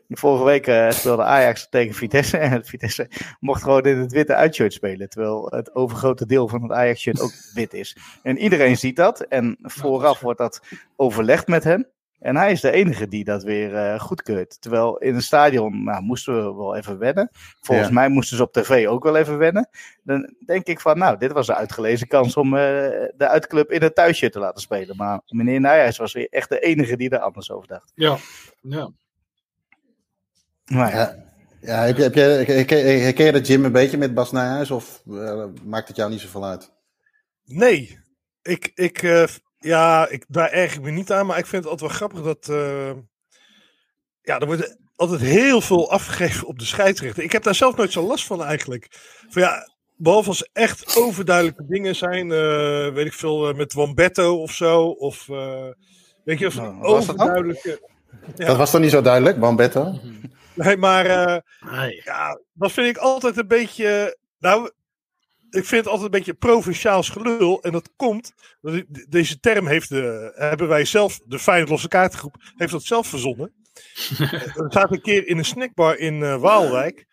Vorige 0.09 0.43
week 0.43 0.67
eh, 0.67 0.89
speelde 0.89 1.23
Ajax 1.23 1.69
tegen 1.69 1.95
Vitesse. 1.95 2.37
En 2.37 2.65
Vitesse 2.65 3.09
mocht 3.39 3.63
gewoon 3.63 3.83
in 3.83 3.97
het 3.97 4.11
witte 4.11 4.35
uitshirt 4.35 4.73
spelen. 4.73 5.09
Terwijl 5.09 5.45
het 5.49 5.75
overgrote 5.75 6.25
deel 6.25 6.47
van 6.47 6.61
het 6.61 6.71
Ajax-shirt 6.71 7.21
ook 7.21 7.33
wit 7.53 7.73
is. 7.73 7.97
En 8.23 8.37
iedereen 8.37 8.77
ziet 8.77 8.95
dat. 8.95 9.21
En 9.21 9.57
vooraf 9.61 10.19
wordt 10.19 10.39
dat 10.39 10.61
overlegd 10.95 11.47
met 11.47 11.63
hem. 11.63 11.87
En 12.19 12.35
hij 12.35 12.51
is 12.51 12.61
de 12.61 12.71
enige 12.71 13.07
die 13.07 13.23
dat 13.23 13.43
weer 13.43 13.75
eh, 13.75 13.99
goedkeurt. 13.99 14.61
Terwijl 14.61 14.97
in 14.97 15.15
het 15.15 15.23
stadion 15.23 15.83
nou, 15.83 16.01
moesten 16.03 16.35
we 16.35 16.55
wel 16.55 16.75
even 16.75 16.97
wennen. 16.97 17.29
Volgens 17.61 17.87
Ja. 17.87 17.93
mij 17.93 18.09
moesten 18.09 18.37
ze 18.37 18.43
op 18.43 18.53
tv 18.53 18.87
ook 18.87 19.03
wel 19.03 19.15
even 19.15 19.37
wennen. 19.37 19.69
Dan 20.03 20.33
denk 20.45 20.65
ik 20.67 20.79
van, 20.79 20.97
nou, 20.97 21.17
dit 21.17 21.31
was 21.31 21.47
een 21.47 21.55
uitgelezen 21.55 22.07
kans 22.07 22.35
om 22.35 22.45
eh, 22.53 22.61
de 23.17 23.27
uitclub 23.27 23.71
in 23.71 23.81
het 23.81 23.95
thuisje 23.95 24.29
te 24.29 24.39
laten 24.39 24.61
spelen. 24.61 24.95
Maar 24.95 25.21
meneer 25.27 25.59
Nijhuis 25.59 25.97
was 25.97 26.13
weer 26.13 26.27
echt 26.29 26.49
de 26.49 26.59
enige 26.59 26.97
die 26.97 27.09
er 27.09 27.19
anders 27.19 27.51
over 27.51 27.67
dacht. 27.67 27.91
Ja, 27.95 28.17
ja. 28.61 28.89
Maar 30.65 30.91
ja, 30.95 31.15
Ja, 31.61 31.81
heb 31.85 31.97
je, 31.97 32.03
heb 32.03 32.13
je, 32.13 32.21
herken, 32.21 33.25
je 33.25 33.31
dat 33.31 33.47
Jim 33.47 33.65
een 33.65 33.71
beetje 33.71 33.97
met 33.97 34.13
Bas 34.13 34.31
Nijhuis 34.31 34.71
of 34.71 35.01
eh, 35.11 35.45
maakt 35.63 35.87
het 35.87 35.97
jou 35.97 36.09
niet 36.09 36.19
zoveel 36.19 36.45
uit? 36.45 36.71
Nee, 37.45 37.99
ik, 38.41 38.71
ik, 38.75 39.03
eh, 39.03 39.23
ja, 39.59 40.07
ik, 40.09 40.25
daar 40.27 40.49
erg 40.51 40.73
ik 40.75 40.81
me 40.81 40.91
niet 40.91 41.11
aan, 41.11 41.25
maar 41.25 41.37
ik 41.37 41.45
vind 41.45 41.63
het 41.63 41.71
altijd 41.71 41.89
wel 41.89 41.99
grappig 41.99 42.21
dat. 42.23 42.49
eh, 42.49 42.91
ja, 44.21 44.39
er 44.39 44.45
wordt 44.45 44.77
altijd 44.95 45.21
heel 45.21 45.61
veel 45.61 45.91
afgegeven 45.91 46.47
op 46.47 46.59
de 46.59 46.65
scheidsrechter. 46.65 47.23
Ik 47.23 47.31
heb 47.31 47.43
daar 47.43 47.55
zelf 47.55 47.75
nooit 47.75 47.91
zo 47.91 48.01
last 48.07 48.25
van 48.25 48.43
eigenlijk. 48.43 48.87
Van 49.29 49.41
ja, 49.41 49.69
behalve 49.95 50.29
als 50.29 50.41
er 50.41 50.49
echt 50.53 50.97
overduidelijke 50.97 51.65
dingen 51.67 51.95
zijn, 51.95 52.31
eh, 52.31 52.93
weet 52.93 53.05
ik 53.05 53.13
veel, 53.13 53.49
eh, 53.49 53.55
met 53.55 53.73
Wambetto 53.73 54.41
of 54.41 54.51
zo. 54.51 54.83
Of 54.87 55.29
eh, 55.29 55.67
weet 56.23 56.39
je, 56.39 56.47
of 56.47 56.55
Nou, 56.55 56.71
dat 56.73 56.81
dan? 56.81 56.91
overduidelijke. 56.91 57.81
Ja. 58.35 58.45
Dat 58.45 58.57
was 58.57 58.71
toch 58.71 58.81
niet 58.81 58.91
zo 58.91 59.01
duidelijk, 59.01 59.39
Bambetto? 59.39 59.99
Nee, 60.53 60.77
maar 60.77 61.05
eh, 61.05 61.37
Nee. 61.71 62.01
ja, 62.05 62.39
dat 62.53 62.71
vind 62.71 62.87
ik 62.87 62.97
altijd 62.97 63.37
een 63.37 63.47
beetje. 63.47 64.17
Nou, 64.39 64.71
ik 65.49 65.65
vind 65.65 65.83
het 65.83 65.87
altijd 65.87 66.03
een 66.03 66.17
beetje 66.17 66.33
provinciaals 66.33 67.09
gelul. 67.09 67.61
En 67.61 67.71
dat 67.71 67.89
komt. 67.95 68.33
Deze 69.09 69.39
term 69.39 69.67
heeft 69.67 69.89
de, 69.89 70.31
hebben 70.35 70.67
wij 70.67 70.85
zelf, 70.85 71.19
de 71.25 71.39
Feyenoord 71.39 71.69
Losse 71.69 71.87
Kaartengroep, 71.87 72.35
heeft 72.55 72.71
dat 72.71 72.83
zelf 72.83 73.07
verzonnen. 73.07 73.53
We 74.53 74.65
zaten 74.69 74.95
een 74.95 75.01
keer 75.01 75.27
in 75.27 75.37
een 75.37 75.45
snackbar 75.45 75.97
in 75.97 76.23
eh, 76.23 76.39
Waalwijk. 76.39 77.05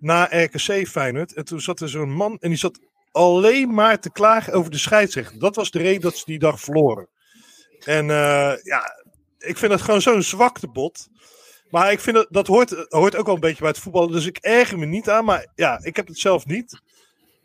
Na 0.00 0.28
RKC 0.30 0.88
Feyenoord. 0.88 1.34
En 1.34 1.44
toen 1.44 1.60
zat 1.60 1.80
er 1.80 1.88
zo'n 1.88 2.12
man. 2.12 2.36
En 2.40 2.48
die 2.48 2.58
zat 2.58 2.80
alleen 3.12 3.74
maar 3.74 4.00
te 4.00 4.12
klagen 4.12 4.52
over 4.52 4.70
de 4.70 4.78
scheidsrechter. 4.78 5.38
Dat 5.38 5.56
was 5.56 5.70
de 5.70 5.78
reden 5.78 6.00
dat 6.00 6.16
ze 6.16 6.24
die 6.24 6.38
dag 6.38 6.60
verloren. 6.60 7.08
En 7.84 8.10
eh, 8.10 8.52
ja, 8.62 9.04
ik 9.38 9.58
vind 9.58 9.70
dat 9.70 9.80
gewoon 9.80 10.02
zo'n 10.02 10.22
zwaktebod. 10.22 11.08
Maar 11.70 11.92
ik 11.92 12.00
vind 12.00 12.16
dat, 12.16 12.26
dat 12.30 12.46
hoort, 12.46 12.86
hoort 12.88 13.16
ook 13.16 13.26
wel 13.26 13.34
een 13.34 13.40
beetje 13.40 13.60
bij 13.60 13.68
het 13.68 13.78
voetballen. 13.78 14.12
Dus 14.12 14.26
ik 14.26 14.36
erger 14.36 14.78
me 14.78 14.86
niet 14.86 15.08
aan. 15.08 15.24
Maar 15.24 15.46
ja, 15.54 15.78
ik 15.82 15.96
heb 15.96 16.06
het 16.06 16.18
zelf 16.18 16.46
niet. 16.46 16.82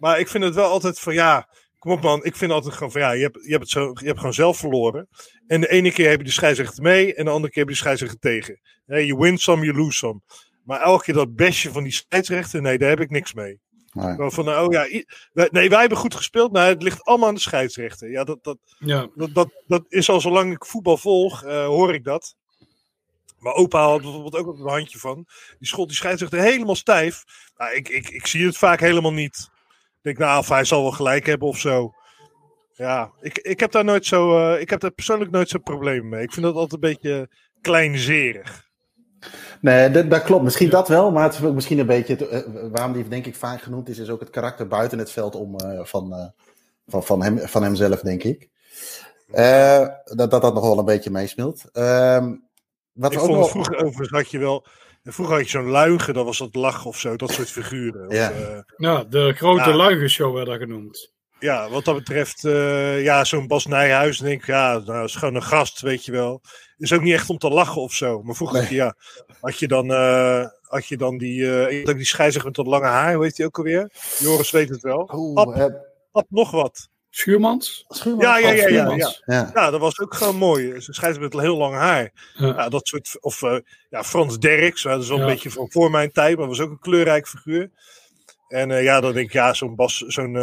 Maar 0.04 0.20
ik 0.20 0.28
vind 0.28 0.44
het 0.44 0.56
wel 0.56 0.70
altijd 0.70 1.00
van 1.00 1.14
ja. 1.14 1.48
Kom 1.80 1.92
op 1.92 2.02
man, 2.02 2.24
ik 2.24 2.36
vind 2.36 2.52
altijd 2.52 2.74
gewoon 2.74 2.92
van 2.92 3.02
ja, 3.02 3.12
je 3.12 3.22
hebt, 3.22 3.40
je 3.44 3.50
hebt, 3.52 3.62
het 3.62 3.70
zo, 3.70 3.92
je 3.94 4.06
hebt 4.06 4.18
gewoon 4.18 4.34
zelf 4.34 4.58
verloren. 4.58 5.08
En 5.48 5.62
de 5.62 5.70
ene 5.70 5.92
keer 5.92 6.10
heb 6.10 6.20
je 6.20 6.26
de 6.26 6.32
scheidsrechter 6.32 6.84
mee 6.84 7.16
en 7.16 7.26
de 7.26 7.32
andere 7.32 7.54
keer 7.54 7.62
heb 7.62 7.72
je 7.72 7.78
de 7.78 7.82
scheidsrechter 7.82 8.20
tegen. 8.20 8.60
Hè, 8.86 8.98
Je 8.98 9.18
win 9.18 9.38
some, 9.38 9.66
you 9.66 9.78
lose 9.78 9.98
some. 9.98 10.22
Maar 10.64 10.82
elke 10.82 11.04
keer 11.04 11.14
dat 11.14 11.36
bestje 11.36 11.72
van 11.72 11.84
die 11.84 11.92
scheidsrechter, 11.92 12.62
nee, 12.62 12.78
daar 12.78 12.90
heb 12.90 13.00
ik 13.00 13.10
niks 13.10 13.34
mee. 13.34 13.60
Nee. 13.92 14.32
Van, 14.32 14.46
nou, 14.46 14.68
oh 14.68 14.74
ja, 14.74 15.04
nee, 15.50 15.70
wij 15.70 15.80
hebben 15.80 15.98
goed 15.98 16.16
gespeeld. 16.16 16.52
Nou, 16.52 16.70
het 16.70 16.84
ligt 16.84 17.04
allemaal 17.04 17.28
aan 17.28 17.36
de 17.36 17.42
scheidsrechter. 17.42 18.12
Ja, 18.12 18.24
dat, 18.24 18.44
dat, 18.44 18.58
Ja. 18.80 19.10
dat, 19.16 19.34
dat, 19.34 19.50
dat 19.68 19.86
is 19.88 20.10
al 20.10 20.22
zolang 20.22 20.54
ik 20.54 20.66
voetbal 20.66 20.98
volg, 20.98 21.44
eh, 21.44 21.66
hoor 21.66 21.94
ik 21.94 22.04
dat. 22.04 22.36
Maar 23.40 23.54
opa 23.54 23.86
had 23.86 24.02
bijvoorbeeld 24.02 24.36
ook 24.36 24.58
een 24.58 24.68
handje 24.70 25.00
van. 25.00 25.28
Die 25.60 25.68
schot 25.68 25.88
die 25.88 25.98
scheidsrechter 25.98 26.40
helemaal 26.40 26.76
stijf. 26.76 27.24
Nou, 27.58 27.74
ik, 27.74 27.90
ik, 27.90 28.10
ik 28.10 28.28
zie 28.28 28.46
het 28.46 28.58
vaak 28.58 28.80
helemaal 28.80 29.14
niet. 29.14 29.52
Ik 30.04 30.18
denk, 30.18 30.18
nou, 30.18 30.40
of 30.40 30.50
hij 30.50 30.64
zal 30.64 30.82
wel 30.82 30.92
gelijk 30.92 31.26
hebben 31.26 31.48
of 31.48 31.58
zo. 31.58 31.94
Ja, 32.74 33.12
ik, 33.22 33.38
ik 33.38 33.60
heb 33.60 33.72
daar 33.72 33.84
nooit 33.84 34.06
zo. 34.06 34.38
eh, 34.54 34.62
ik 34.62 34.70
heb 34.70 34.80
daar 34.80 34.92
persoonlijk 34.92 35.32
nooit 35.32 35.50
zo'n 35.50 35.64
probleem 35.64 36.10
mee. 36.10 36.22
Ik 36.24 36.32
vind 36.34 36.46
dat 36.46 36.56
altijd 36.56 36.74
een 36.84 36.90
beetje 36.90 37.30
kleinzerig. 37.62 38.72
Nee, 39.62 39.90
dat, 39.92 40.10
dat 40.10 40.24
klopt. 40.24 40.44
Misschien 40.44 40.70
dat 40.70 40.88
wel, 40.88 41.12
maar 41.12 41.24
het 41.24 41.34
is 41.34 41.44
ook 41.44 41.54
misschien 41.54 41.80
een 41.80 41.86
beetje. 41.86 42.16
het, 42.16 42.28
eh, 42.28 42.42
waarom 42.72 42.94
die 42.94 43.08
denk 43.08 43.26
ik 43.26 43.36
vaak 43.36 43.62
genoemd 43.62 43.90
is, 43.90 43.98
is 43.98 44.10
ook 44.10 44.20
het 44.20 44.30
karakter 44.30 44.68
buiten 44.68 45.00
het 45.00 45.12
veld 45.12 45.36
om, 45.36 45.56
eh, 45.56 45.80
van, 45.86 46.14
eh, 46.14 46.26
van, 46.88 47.04
van, 47.04 47.24
hem, 47.24 47.40
van 47.40 47.64
hemzelf, 47.64 48.00
denk 48.00 48.24
ik. 48.24 48.50
Eh, 49.32 49.88
dat, 50.04 50.32
dat 50.32 50.42
dat 50.42 50.54
nog 50.54 50.64
wel 50.64 50.80
een 50.80 50.86
beetje 50.86 51.10
meespeelt. 51.12 51.64
Ehm, 51.72 52.36
wat 52.94 53.12
Ik 53.14 53.20
ook 53.20 53.26
vond 53.26 53.38
nog... 53.38 53.42
het 53.42 53.52
vroeger 53.52 53.76
overigens 53.78 54.10
had 54.10 54.32
je 54.32 54.38
wel... 54.40 54.66
Vroeger 55.04 55.36
had 55.36 55.44
je 55.44 55.50
zo'n 55.50 55.70
luigen, 55.70 56.14
dat 56.14 56.26
was 56.26 56.38
dat 56.38 56.56
lach 56.56 56.86
of 56.86 57.00
zo, 57.00 57.16
dat 57.16 57.32
soort 57.32 57.50
figuren. 57.52 58.08
Of, 58.08 58.14
Ja. 58.16 58.32
eh, 58.32 58.60
Ja, 58.78 59.04
de 59.04 59.34
grote 59.34 59.70
Ja. 59.70 59.76
luigenshow 59.76 60.34
werd 60.36 60.48
dat 60.48 60.58
genoemd. 60.58 61.12
ja, 61.40 61.70
wat 61.70 61.86
dat 61.86 61.96
betreft, 61.96 62.46
eh, 62.46 63.04
ja, 63.04 63.24
zo'n 63.24 63.48
Bas 63.48 63.66
Nijhuis, 63.66 64.18
denk 64.18 64.42
ik, 64.42 64.48
ja, 64.48 64.78
nou, 64.86 65.04
is 65.06 65.16
gewoon 65.16 65.36
een 65.36 65.44
gast, 65.44 65.82
weet 65.82 66.06
je 66.06 66.12
wel. 66.12 66.42
Is 66.78 66.94
ook 66.94 67.02
niet 67.02 67.14
echt 67.14 67.30
om 67.30 67.38
te 67.38 67.50
lachen 67.50 67.82
of 67.82 67.94
zo. 67.94 68.22
Maar 68.22 68.36
vroeger, 68.36 68.60
had 68.60 68.70
je, 68.70 68.76
ja, 68.76 68.96
had 69.42 69.60
je 69.60 69.68
dan, 69.68 69.92
eh, 69.94 70.46
had 70.62 70.88
je 70.88 70.98
dan 70.98 71.18
die, 71.18 71.66
eh, 71.68 71.90
ook 71.90 71.96
die 71.96 72.06
scheidsrechter 72.06 72.46
met 72.46 72.56
dat 72.56 72.68
lange 72.68 72.86
haar, 72.86 73.14
hoe 73.14 73.24
heet 73.24 73.36
die 73.36 73.46
ook 73.46 73.58
alweer? 73.58 73.90
Joris 74.20 74.52
weet 74.52 74.70
het 74.70 74.82
wel. 74.82 75.10
Oeh, 75.14 75.38
Ab, 75.42 75.54
eh, 75.54 75.66
ab 76.12 76.26
nog 76.30 76.52
wat. 76.52 76.90
Schuurmans? 77.16 77.86
Schuurman? 77.88 78.26
Ja, 78.26 78.38
ja, 78.38 78.50
Oh, 78.50 78.56
ja, 78.56 78.68
ja, 78.68 79.14
ja. 79.26 79.52
Ja, 79.54 79.70
dat 79.72 79.80
was 79.80 80.00
ook 80.00 80.14
gewoon 80.14 80.36
mooi. 80.36 80.82
Ze 80.82 80.94
scheidsrechter 80.94 81.22
met 81.38 81.46
heel 81.48 81.58
lang 81.58 81.74
haar. 81.76 82.12
Ja. 82.34 82.48
Ja, 82.48 82.70
dat 82.70 82.88
soort, 82.88 83.18
of 83.20 83.42
eh, 83.42 83.58
ja, 83.90 84.04
Frans 84.04 84.40
Derks, 84.40 84.82
dat 84.84 85.02
is 85.02 85.08
wel 85.08 85.18
een 85.18 85.24
Ja. 85.26 85.30
beetje 85.32 85.50
van 85.52 85.72
voor 85.72 85.92
mijn 85.92 86.12
tijd, 86.12 86.38
maar 86.38 86.48
was 86.48 86.60
ook 86.60 86.70
een 86.72 86.80
kleurrijk 86.80 87.28
figuur. 87.28 87.70
En 88.48 88.72
eh, 88.72 88.84
ja, 88.84 89.00
dan 89.02 89.14
denk 89.14 89.26
ik, 89.28 89.34
ja, 89.34 89.54
zo'n 89.54 89.76
Bas, 89.76 89.98
zo'n 89.98 90.36
eh, 90.36 90.42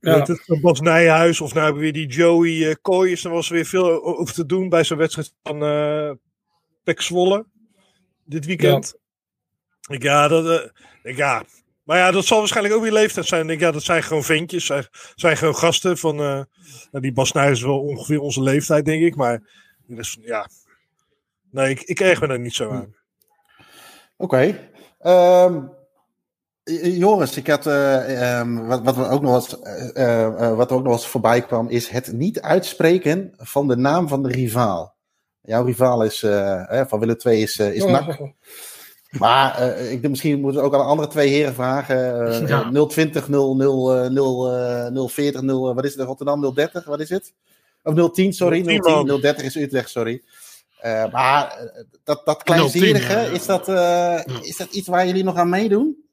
Ja. 0.00 0.14
weet 0.18 0.26
het, 0.26 0.42
zo'n 0.46 0.60
Bas 0.60 0.80
Nijhuis, 0.80 1.40
of 1.40 1.52
nou 1.52 1.64
hebben 1.64 1.82
we 1.82 1.90
weer 1.92 2.06
die 2.06 2.16
Joey 2.16 2.50
uh, 2.50 2.74
Kooijers, 2.82 3.22
daar 3.22 3.32
was 3.32 3.48
weer 3.48 3.64
veel 3.66 4.04
over 4.18 4.34
te 4.34 4.46
doen 4.46 4.68
bij 4.68 4.84
zo'n 4.84 4.98
wedstrijd 4.98 5.34
van 5.42 5.62
eh 5.64 6.10
Pek 6.84 7.00
Zwolle 7.00 7.46
dit 8.24 8.46
weekend. 8.46 8.94
Ik, 9.88 10.02
ja, 10.02 10.28
dat, 10.28 10.60
eh, 10.60 10.68
ik, 11.02 11.16
ja, 11.16 11.44
maar 11.84 11.98
ja, 11.98 12.10
dat 12.10 12.24
zal 12.24 12.38
waarschijnlijk 12.38 12.74
ook 12.74 12.82
weer 12.82 12.92
leeftijd 12.92 13.26
zijn. 13.26 13.42
Ik 13.42 13.48
denk, 13.48 13.60
ja, 13.60 13.70
dat 13.70 13.82
zijn 13.82 14.02
gewoon 14.02 14.24
ventjes, 14.24 14.66
zijn, 14.66 14.86
zijn 15.14 15.36
gewoon 15.36 15.56
gasten 15.56 15.98
van, 15.98 16.18
eh, 16.18 16.42
nou, 16.90 17.00
die 17.00 17.12
Bas 17.12 17.32
Nijhuis 17.32 17.58
is 17.58 17.64
wel 17.64 17.80
ongeveer 17.80 18.20
onze 18.20 18.42
leeftijd, 18.42 18.84
denk 18.84 19.02
ik, 19.02 19.16
maar 19.16 19.42
dus, 19.86 20.18
ja, 20.20 20.48
nee, 21.50 21.70
ik, 21.70 21.80
ik 21.80 22.00
erg 22.00 22.20
me 22.20 22.26
daar 22.26 22.40
niet 22.40 22.54
zo 22.54 22.70
aan. 22.70 22.94
Oké. 24.16 24.70
Ehm, 24.98 25.60
Joris, 26.82 27.36
ik 27.36 27.46
had, 27.46 27.66
eh, 27.66 28.38
ehm, 28.38 28.66
wat, 28.66 28.82
wat, 28.82 28.96
we 28.96 29.08
ook 29.08 29.22
nog 29.22 29.34
eens, 29.34 29.60
eh, 29.60 29.96
eh, 29.96 30.24
eh, 30.26 30.56
wat 30.56 30.70
er 30.70 30.76
ook 30.76 30.82
nog 30.82 30.92
eens 30.92 31.06
voorbij 31.06 31.42
kwam, 31.42 31.68
is 31.68 31.88
het 31.88 32.12
niet 32.12 32.40
uitspreken 32.40 33.32
van 33.36 33.68
de 33.68 33.76
naam 33.76 34.08
van 34.08 34.22
de 34.22 34.28
rivaal. 34.28 34.94
Jouw 35.44 35.64
rivaal 35.64 36.04
is, 36.04 36.22
eh, 36.22 36.80
eh, 36.80 36.86
van 36.88 36.98
Willem 36.98 37.16
II 37.24 37.42
is, 37.42 37.58
eh, 37.58 37.74
is 37.74 37.84
NAC. 37.84 38.18
Maar 39.18 39.54
eh, 39.58 39.84
ik 39.92 40.00
denk 40.00 40.08
misschien 40.08 40.40
moeten 40.40 40.60
we 40.60 40.66
ook 40.66 40.72
aan 40.74 40.80
de 40.80 40.86
andere 40.86 41.08
twee 41.08 41.28
heren 41.28 41.54
vragen. 41.54 42.26
eh, 42.42 42.48
Ja. 42.48 42.86
020, 42.86 43.28
00, 43.28 43.94
eh, 44.04 44.10
0, 44.10 45.08
040, 45.08 45.42
0, 45.42 45.74
wat 45.74 45.84
is 45.84 45.94
het 45.94 46.06
Rotterdam? 46.06 46.54
030, 46.54 46.84
wat 46.84 47.00
is 47.00 47.08
het? 47.08 47.32
Of 47.82 47.94
010, 48.12 48.32
sorry. 48.32 48.62
010, 48.62 48.80
010, 48.82 48.92
man. 49.06 49.20
030 49.20 49.44
is 49.44 49.56
Utrecht, 49.56 49.90
sorry. 49.90 50.22
Eh, 50.78 51.12
maar 51.12 51.58
dat, 52.04 52.22
dat 52.24 52.42
kleinzerige, 52.42 53.06
010, 53.14 53.16
ja. 53.24 53.30
is, 53.30 53.46
dat, 53.46 53.68
eh, 53.68 54.20
is 54.42 54.56
dat 54.56 54.72
iets 54.72 54.88
waar 54.88 55.06
jullie 55.06 55.24
nog 55.24 55.36
aan 55.36 55.48
meedoen? 55.48 56.04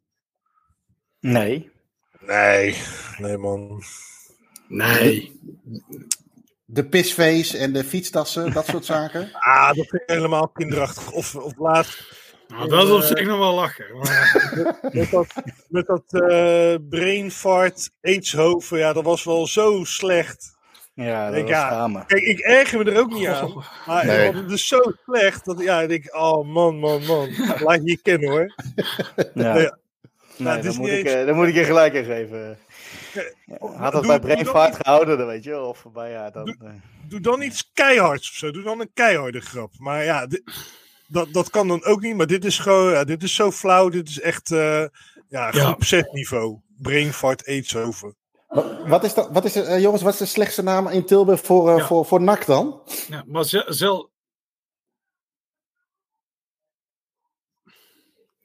Nee. 1.20 1.70
Nee, 2.20 2.76
nee 3.18 3.38
man. 3.38 3.82
Nee. 4.68 5.40
De 6.66 6.86
pisface 6.86 7.58
en 7.58 7.74
de 7.74 7.84
fietstassen, 7.84 8.54
dat 8.54 8.66
soort 8.66 8.86
zaken? 8.86 9.30
Ah, 9.34 9.68
dat 9.68 9.88
vind 9.88 10.02
ik 10.02 10.10
helemaal 10.10 10.48
kinderachtig. 10.48 11.12
Of, 11.12 11.36
of 11.36 11.58
laatst 11.58 12.04
Nou, 12.52 12.70
dat 12.70 12.84
is 12.88 12.92
op 12.94 13.02
zich 13.18 13.26
nog 13.28 13.38
wel 13.38 13.54
lachen. 13.54 13.98
Maar, 13.98 14.52
met 14.92 15.10
dat, 15.12 15.28
met 15.70 15.86
dat 15.86 16.04
eh, 16.08 16.76
brain 16.90 17.32
fart, 17.32 17.92
aidshoven, 18.02 18.78
ja, 18.78 18.94
dat 18.94 19.04
was 19.04 19.24
wel 19.24 19.48
zo 19.48 19.84
slecht. 19.84 20.60
Ja, 20.94 21.28
dat 21.30 21.36
Ik, 21.38 21.42
was 21.42 21.52
ja, 21.52 21.68
schamen. 21.70 22.06
Kijk, 22.06 22.22
ik 22.24 22.40
erger 22.40 22.78
me 22.84 22.92
er 22.92 23.00
ook 23.00 23.14
niet 23.14 23.28
aan. 23.28 23.64
Maar 23.86 24.06
Nee. 24.06 24.34
het 24.34 24.52
is 24.52 24.68
zo 24.68 24.82
slecht 25.06 25.46
dat 25.46 25.60
ja, 25.60 25.82
ik 25.82 25.90
denk, 25.90 26.16
oh 26.16 26.48
man, 26.48 26.80
man, 26.80 27.06
man. 27.06 27.30
Laat 27.66 27.76
je 27.84 27.90
je 27.92 28.02
kennen 28.02 28.30
hoor. 28.30 28.56
Ja. 29.34 29.54
Nee, 29.54 29.70
Nee, 30.38 30.58
is 30.58 30.64
dan, 30.64 30.76
moet 30.76 30.90
niet 30.90 31.00
ik, 31.00 31.06
eens- 31.06 31.14
eh, 31.14 31.26
dan 31.26 31.36
moet 31.36 31.48
ik 31.48 31.54
je 31.54 31.64
gelijk 31.64 31.94
in 31.94 32.04
geven. 32.04 32.58
Ja, 33.14 33.24
Had 33.60 33.92
dat 33.92 34.04
Doe- 34.04 34.12
bij 34.12 34.20
Brainfart 34.20 34.76
gehouden, 34.76 35.18
dan 35.18 35.28
weet 35.28 35.44
je 35.44 35.50
wel. 35.50 35.68
Of 35.68 35.86
bij, 35.94 36.12
ja, 36.12 36.30
dan, 36.30 36.46
Doe- 36.46 36.56
eh, 36.64 36.70
Doe 37.08 37.20
dan 37.20 37.42
iets 37.42 37.70
keihards 37.74 38.30
of 38.30 38.36
zo. 38.36 38.52
Doe 38.52 38.64
dan 38.64 38.80
een 38.80 38.92
keiharde 38.94 39.42
grap. 39.42 39.72
Maar 39.78 40.04
ja, 40.04 40.28
dit- 40.28 40.44
dat, 41.12 41.34
dat 41.34 41.50
kan 41.50 41.68
dan 41.68 41.84
ook 41.84 42.02
niet. 42.02 42.16
Maar 42.16 42.28
dit 42.28 42.46
is 42.46 42.60
gewoon, 42.60 42.92
ja, 42.92 43.04
dit 43.04 43.24
is 43.24 43.36
zo 43.36 43.52
flauw. 43.52 43.90
Dit 43.90 44.10
is 44.10 44.20
echt, 44.20 44.52
eh 44.52 44.86
ja, 45.30 45.52
groep 45.52 45.84
6 45.84 46.04
niveau. 46.12 46.60
Brain 46.78 47.14
fart, 47.14 47.48
aidshoven. 47.48 48.16
Wa- 48.48 48.88
Wat 48.88 49.04
is, 49.04 49.14
dat, 49.14 49.30
wat 49.32 49.46
is, 49.46 49.56
eh, 49.56 49.82
jongens, 49.82 50.02
wat 50.02 50.14
is 50.14 50.20
de 50.20 50.26
slechtste 50.26 50.64
naam 50.64 50.88
in 50.88 51.06
Tilburg 51.06 51.42
voor, 51.42 51.70
eh, 51.72 51.78
Ja. 51.78 51.86
voor, 51.86 52.06
voor 52.06 52.22
NAC 52.22 52.46
dan? 52.46 52.82
ja, 53.08 53.24
maar 53.28 53.44
ze- 53.46 53.66
zel... 53.68 54.10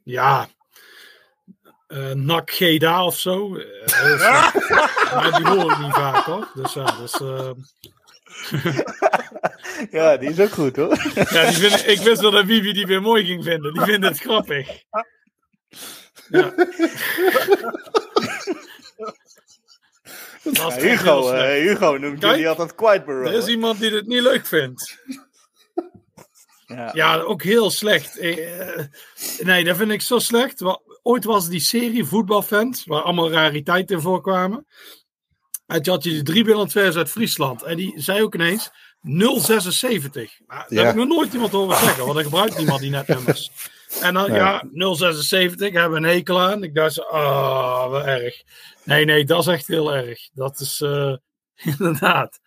Ja. 0.02 0.48
eh 1.86 2.10
Nak 2.12 2.50
Geda 2.50 3.04
of 3.04 3.18
zo. 3.18 3.48
Maar 5.14 5.32
die 5.36 5.46
hoor 5.48 5.70
ik 5.72 5.78
niet 5.78 5.94
vaak 5.94 6.24
hoor. 6.24 6.50
Dus 6.54 6.72
ja, 6.72 6.84
dus, 6.98 7.12
eh, 7.20 7.50
ja, 9.90 10.16
die 10.16 10.30
is 10.30 10.40
ook 10.40 10.50
goed 10.50 10.76
hoor. 10.76 10.96
ja 11.14 11.44
die 11.50 11.54
vind, 11.54 11.88
ik 11.88 11.98
wist 11.98 12.20
wel 12.20 12.30
dat 12.30 12.46
Bibi 12.46 12.72
die 12.72 12.86
weer 12.86 13.02
mooi 13.02 13.24
ging 13.24 13.44
vinden. 13.44 13.72
Die 13.72 13.82
vindt 13.82 14.06
het 14.06 14.18
grappig. 14.18 14.68
Ja. 16.28 16.54
Hugo, 20.76 21.30
eh, 21.30 21.68
Hugo 21.68 21.96
noemt 21.96 22.18
Kijk, 22.18 22.32
jullie 22.32 22.48
altijd 22.48 22.74
Quietborough. 22.74 23.28
Er 23.28 23.38
is 23.38 23.46
iemand 23.46 23.80
die 23.80 23.90
het 23.90 24.06
niet 24.06 24.22
leuk 24.22 24.46
vindt. 24.46 24.98
Ja. 26.66 26.90
Ja, 26.92 27.20
ook 27.20 27.42
heel 27.42 27.70
slecht. 27.70 28.18
Eh, 28.18 28.84
nee, 29.38 29.64
dat 29.64 29.76
vind 29.76 29.90
ik 29.90 30.02
zo 30.02 30.18
slecht. 30.18 30.62
Ooit 31.02 31.24
was 31.24 31.48
die 31.48 31.60
serie 31.60 32.04
Voetbalfans, 32.04 32.84
waar 32.84 33.02
allemaal 33.02 33.30
rariteiten 33.30 34.02
voorkwamen. 34.02 34.66
En 35.66 35.82
toen 35.82 35.94
had 35.94 36.04
je 36.04 36.10
die 36.10 36.22
drie 36.22 36.44
II's 36.44 36.96
uit 36.96 37.10
Friesland. 37.10 37.62
En 37.62 37.76
die 37.76 37.92
zei 37.96 38.22
ook 38.22 38.34
ineens 38.34 38.70
076. 39.00 40.38
Nou, 40.46 40.60
dat 40.60 40.70
Ja. 40.70 40.80
heb 40.84 40.88
ik 40.90 40.94
nog 40.96 41.08
nooit 41.08 41.32
iemand 41.32 41.52
horen 41.52 41.76
zeggen, 41.78 42.02
want 42.02 42.14
dan 42.14 42.24
gebruikt 42.24 42.56
niemand 42.56 42.80
die 42.80 42.90
netnummers. 42.90 43.50
En 44.00 44.14
dan, 44.14 44.30
Nee. 44.30 44.38
ja, 44.38 44.62
076, 44.72 45.72
hebben 45.72 45.90
we 46.02 46.08
een 46.08 46.14
hekel 46.14 46.40
aan. 46.40 46.62
Ik 46.62 46.74
dacht 46.74 46.92
zo, 46.94 47.02
ah, 47.02 47.90
wat 47.90 48.04
erg. 48.04 48.42
Nee, 48.84 49.04
nee, 49.04 49.24
dat 49.24 49.40
is 49.40 49.46
echt 49.46 49.66
heel 49.66 49.94
erg. 49.94 50.28
Dat 50.32 50.60
is 50.60 50.80
eh, 50.80 51.14
inderdaad. 51.78 52.40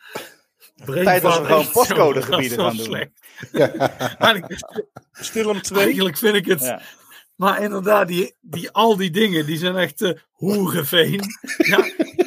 Tijd 0.86 1.22
dat 1.22 1.38
we 1.38 1.46
gewoon 1.46 1.60
Echt 1.62 1.72
postcodegebieden 1.72 2.58
zo 2.58 2.64
gaan 2.64 2.76
doen. 2.76 2.86
slecht. 2.86 3.12
Eigenlijk, 4.18 4.60
Stil 5.12 5.50
om 5.50 5.62
twee. 5.62 5.84
eigenlijk 5.84 6.18
vind 6.18 6.36
ik 6.36 6.46
het 6.46 6.62
Ja. 6.62 6.82
maar 7.36 7.62
inderdaad, 7.62 8.08
die, 8.08 8.36
die, 8.42 8.72
al 8.72 8.96
die 8.98 9.10
dingen, 9.12 9.46
die 9.46 9.58
zijn 9.58 9.76
echt 9.78 10.02
uh, 10.02 10.12
hoereveen. 10.32 11.22
ja, 11.58 11.78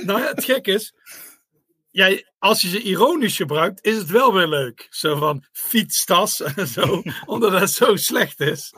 nou 0.06 0.20
ja, 0.20 0.26
het 0.26 0.44
gek 0.44 0.66
is, 0.66 0.94
jij, 1.90 2.26
als 2.38 2.60
je 2.60 2.68
ze 2.68 2.82
ironisch 2.82 3.36
gebruikt, 3.36 3.84
is 3.84 3.96
het 3.96 4.10
wel 4.10 4.32
weer 4.34 4.48
leuk. 4.48 4.86
Zo 4.90 5.16
van 5.16 5.44
fietstas 5.52 6.42
en 6.42 6.66
zo, 6.66 7.02
omdat 7.26 7.60
het 7.60 7.70
zo 7.70 7.96
slecht 7.96 8.40
is. 8.40 8.74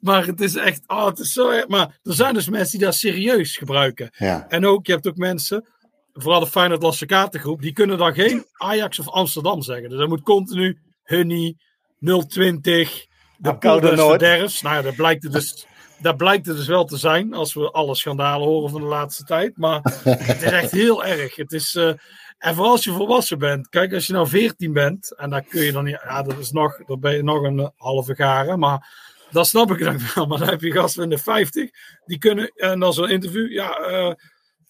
Maar 0.00 0.26
het 0.26 0.40
is 0.40 0.56
echt, 0.56 0.82
oh, 0.86 1.06
het 1.06 1.18
is 1.18 1.32
zo 1.32 1.50
erg. 1.50 1.68
Maar 1.68 1.98
er 2.02 2.14
zijn 2.14 2.34
dus 2.34 2.48
mensen 2.48 2.78
die 2.78 2.86
dat 2.86 2.94
serieus 2.94 3.56
gebruiken. 3.56 4.10
Ja. 4.18 4.46
En 4.48 4.66
ook, 4.66 4.86
je 4.86 4.92
hebt 4.92 5.06
ook 5.06 5.16
mensen, 5.16 5.66
vooral 6.12 6.40
de 6.40 6.46
Feyenoord 6.46 6.82
Lasse 6.82 7.06
Kaartengroep, 7.06 7.62
die 7.62 7.72
kunnen 7.72 7.98
dan 7.98 8.14
geen 8.14 8.44
Ajax 8.52 8.98
of 8.98 9.08
Amsterdam 9.08 9.62
zeggen. 9.62 9.88
Dus 9.88 9.98
dan 9.98 10.08
moet 10.08 10.22
continu 10.22 10.78
Hunny, 11.02 11.56
020, 12.28 13.06
de 13.38 13.56
des 13.58 13.96
Noord. 13.96 14.20
verderfs. 14.20 14.62
Nou 14.62 14.76
ja, 14.76 14.82
dat 14.82 14.94
blijkt, 14.94 15.22
het 15.22 15.32
dus, 15.32 15.66
dat 16.02 16.16
blijkt 16.16 16.46
het 16.46 16.56
dus 16.56 16.66
wel 16.66 16.84
te 16.84 16.96
zijn, 16.96 17.34
als 17.34 17.54
we 17.54 17.70
alle 17.70 17.94
schandalen 17.94 18.46
horen 18.46 18.70
van 18.70 18.80
de 18.80 18.86
laatste 18.86 19.24
tijd. 19.24 19.56
Maar 19.56 19.80
het 20.04 20.42
is 20.42 20.50
echt 20.50 20.70
heel 20.70 21.04
erg. 21.14 21.36
Het 21.36 21.52
is, 21.52 21.74
eh, 21.74 21.92
en 22.38 22.54
vooral 22.54 22.72
als 22.72 22.84
je 22.84 22.92
volwassen 22.92 23.38
bent. 23.38 23.68
Kijk, 23.68 23.92
als 23.94 24.06
je 24.06 24.12
nou 24.12 24.28
14 24.28 24.72
bent, 24.72 25.14
en 25.16 25.30
dan 25.30 25.44
kun 25.48 25.62
je 25.62 25.72
dan 25.72 25.84
niet, 25.84 26.00
ja, 26.04 26.22
dat 26.22 26.38
is 26.38 26.50
nog, 26.50 26.84
dan 26.86 27.00
ben 27.00 27.16
je 27.16 27.22
nog 27.22 27.42
een 27.42 27.72
halve 27.76 28.14
garen, 28.14 28.58
maar... 28.58 29.10
Dat 29.30 29.46
snap 29.46 29.70
ik 29.70 29.78
dan 29.78 29.98
wel, 30.14 30.26
maar 30.26 30.38
dan 30.38 30.48
heb 30.48 30.60
je 30.60 30.72
gasten 30.72 31.02
in 31.02 31.08
de 31.08 31.18
50, 31.18 31.70
die 32.04 32.18
kunnen, 32.18 32.52
en 32.54 32.80
dan 32.80 32.92
zo'n 32.92 33.10
interview, 33.10 33.52
ja, 33.52 33.76
eh, 33.76 34.12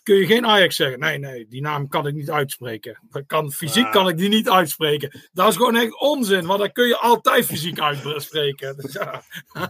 kun 0.03 0.15
je 0.17 0.27
geen 0.27 0.47
Ajax 0.47 0.77
zeggen. 0.77 0.99
Nee, 0.99 1.19
nee, 1.19 1.47
die 1.49 1.61
naam 1.61 1.89
kan 1.89 2.07
ik 2.07 2.15
niet 2.15 2.31
uitspreken. 2.31 2.99
Dat 3.11 3.23
kan, 3.27 3.53
fysiek 3.53 3.91
kan 3.91 4.09
ik 4.09 4.17
die 4.19 4.29
niet 4.29 4.51
uitspreken. 4.51 5.21
Dat 5.33 5.49
is 5.49 5.57
gewoon 5.57 5.77
echt 5.77 6.01
onzin, 6.01 6.47
want 6.47 6.59
dan 6.59 6.73
kun 6.73 6.87
je 6.87 6.97
altijd 6.97 7.47
fysiek 7.47 7.81
uitspreken. 7.81 8.77
Dus 8.77 8.93
ja. 9.03 9.23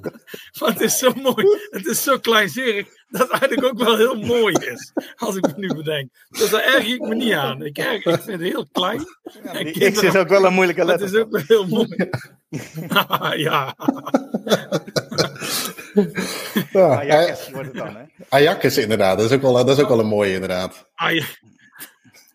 maar 0.61 0.69
het 0.71 0.81
is 0.81 0.99
zo 0.99 1.13
mooi, 1.15 1.47
het 1.71 1.87
is 1.87 2.03
zo 2.03 2.19
kleinzerig, 2.19 2.87
dat 3.09 3.21
het 3.21 3.31
eigenlijk 3.31 3.65
ook 3.65 3.79
wel 3.85 3.97
heel 3.97 4.15
mooi 4.15 4.55
is. 4.55 4.93
Als 5.17 5.37
ik 5.37 5.47
me 5.47 5.53
nu 5.57 5.75
bedenk. 5.75 6.11
Dus 6.29 6.51
daar 6.51 6.63
erg 6.75 6.87
ik 6.87 7.01
me 7.01 7.15
niet 7.15 7.33
aan. 7.33 7.63
Ik, 7.63 7.79
erg, 7.79 8.05
ik 8.05 8.23
vind 8.23 8.27
het 8.27 8.41
heel 8.41 8.67
klein. 8.73 9.05
En 9.43 9.65
Die 9.65 9.73
kinderen- 9.73 9.93
X 9.93 10.03
is 10.03 10.17
ook 10.17 10.29
wel 10.29 10.45
een 10.45 10.55
moeilijke 10.55 10.81
het 10.87 10.91
letter. 11.01 11.07
is 11.09 11.15
ook 11.25 11.31
wel 11.31 11.43
heel 11.47 11.67
mooi. 11.67 12.11
ja. 13.43 13.77
Ja, 16.73 17.01
Ajax 17.01 17.51
wordt 17.51 17.67
het 17.67 17.77
dan, 17.77 17.97
hè? 17.97 18.03
Ajax 18.29 18.77
inderdaad, 18.77 19.19
dat 19.19 19.31
is, 19.31 19.37
ook 19.37 19.43
wel, 19.43 19.53
dat 19.53 19.69
is 19.69 19.83
ook 19.83 19.89
wel 19.89 19.99
een 20.01 20.07
mooie 20.07 20.33
inderdaad. 20.33 20.89
Aj- 20.95 21.25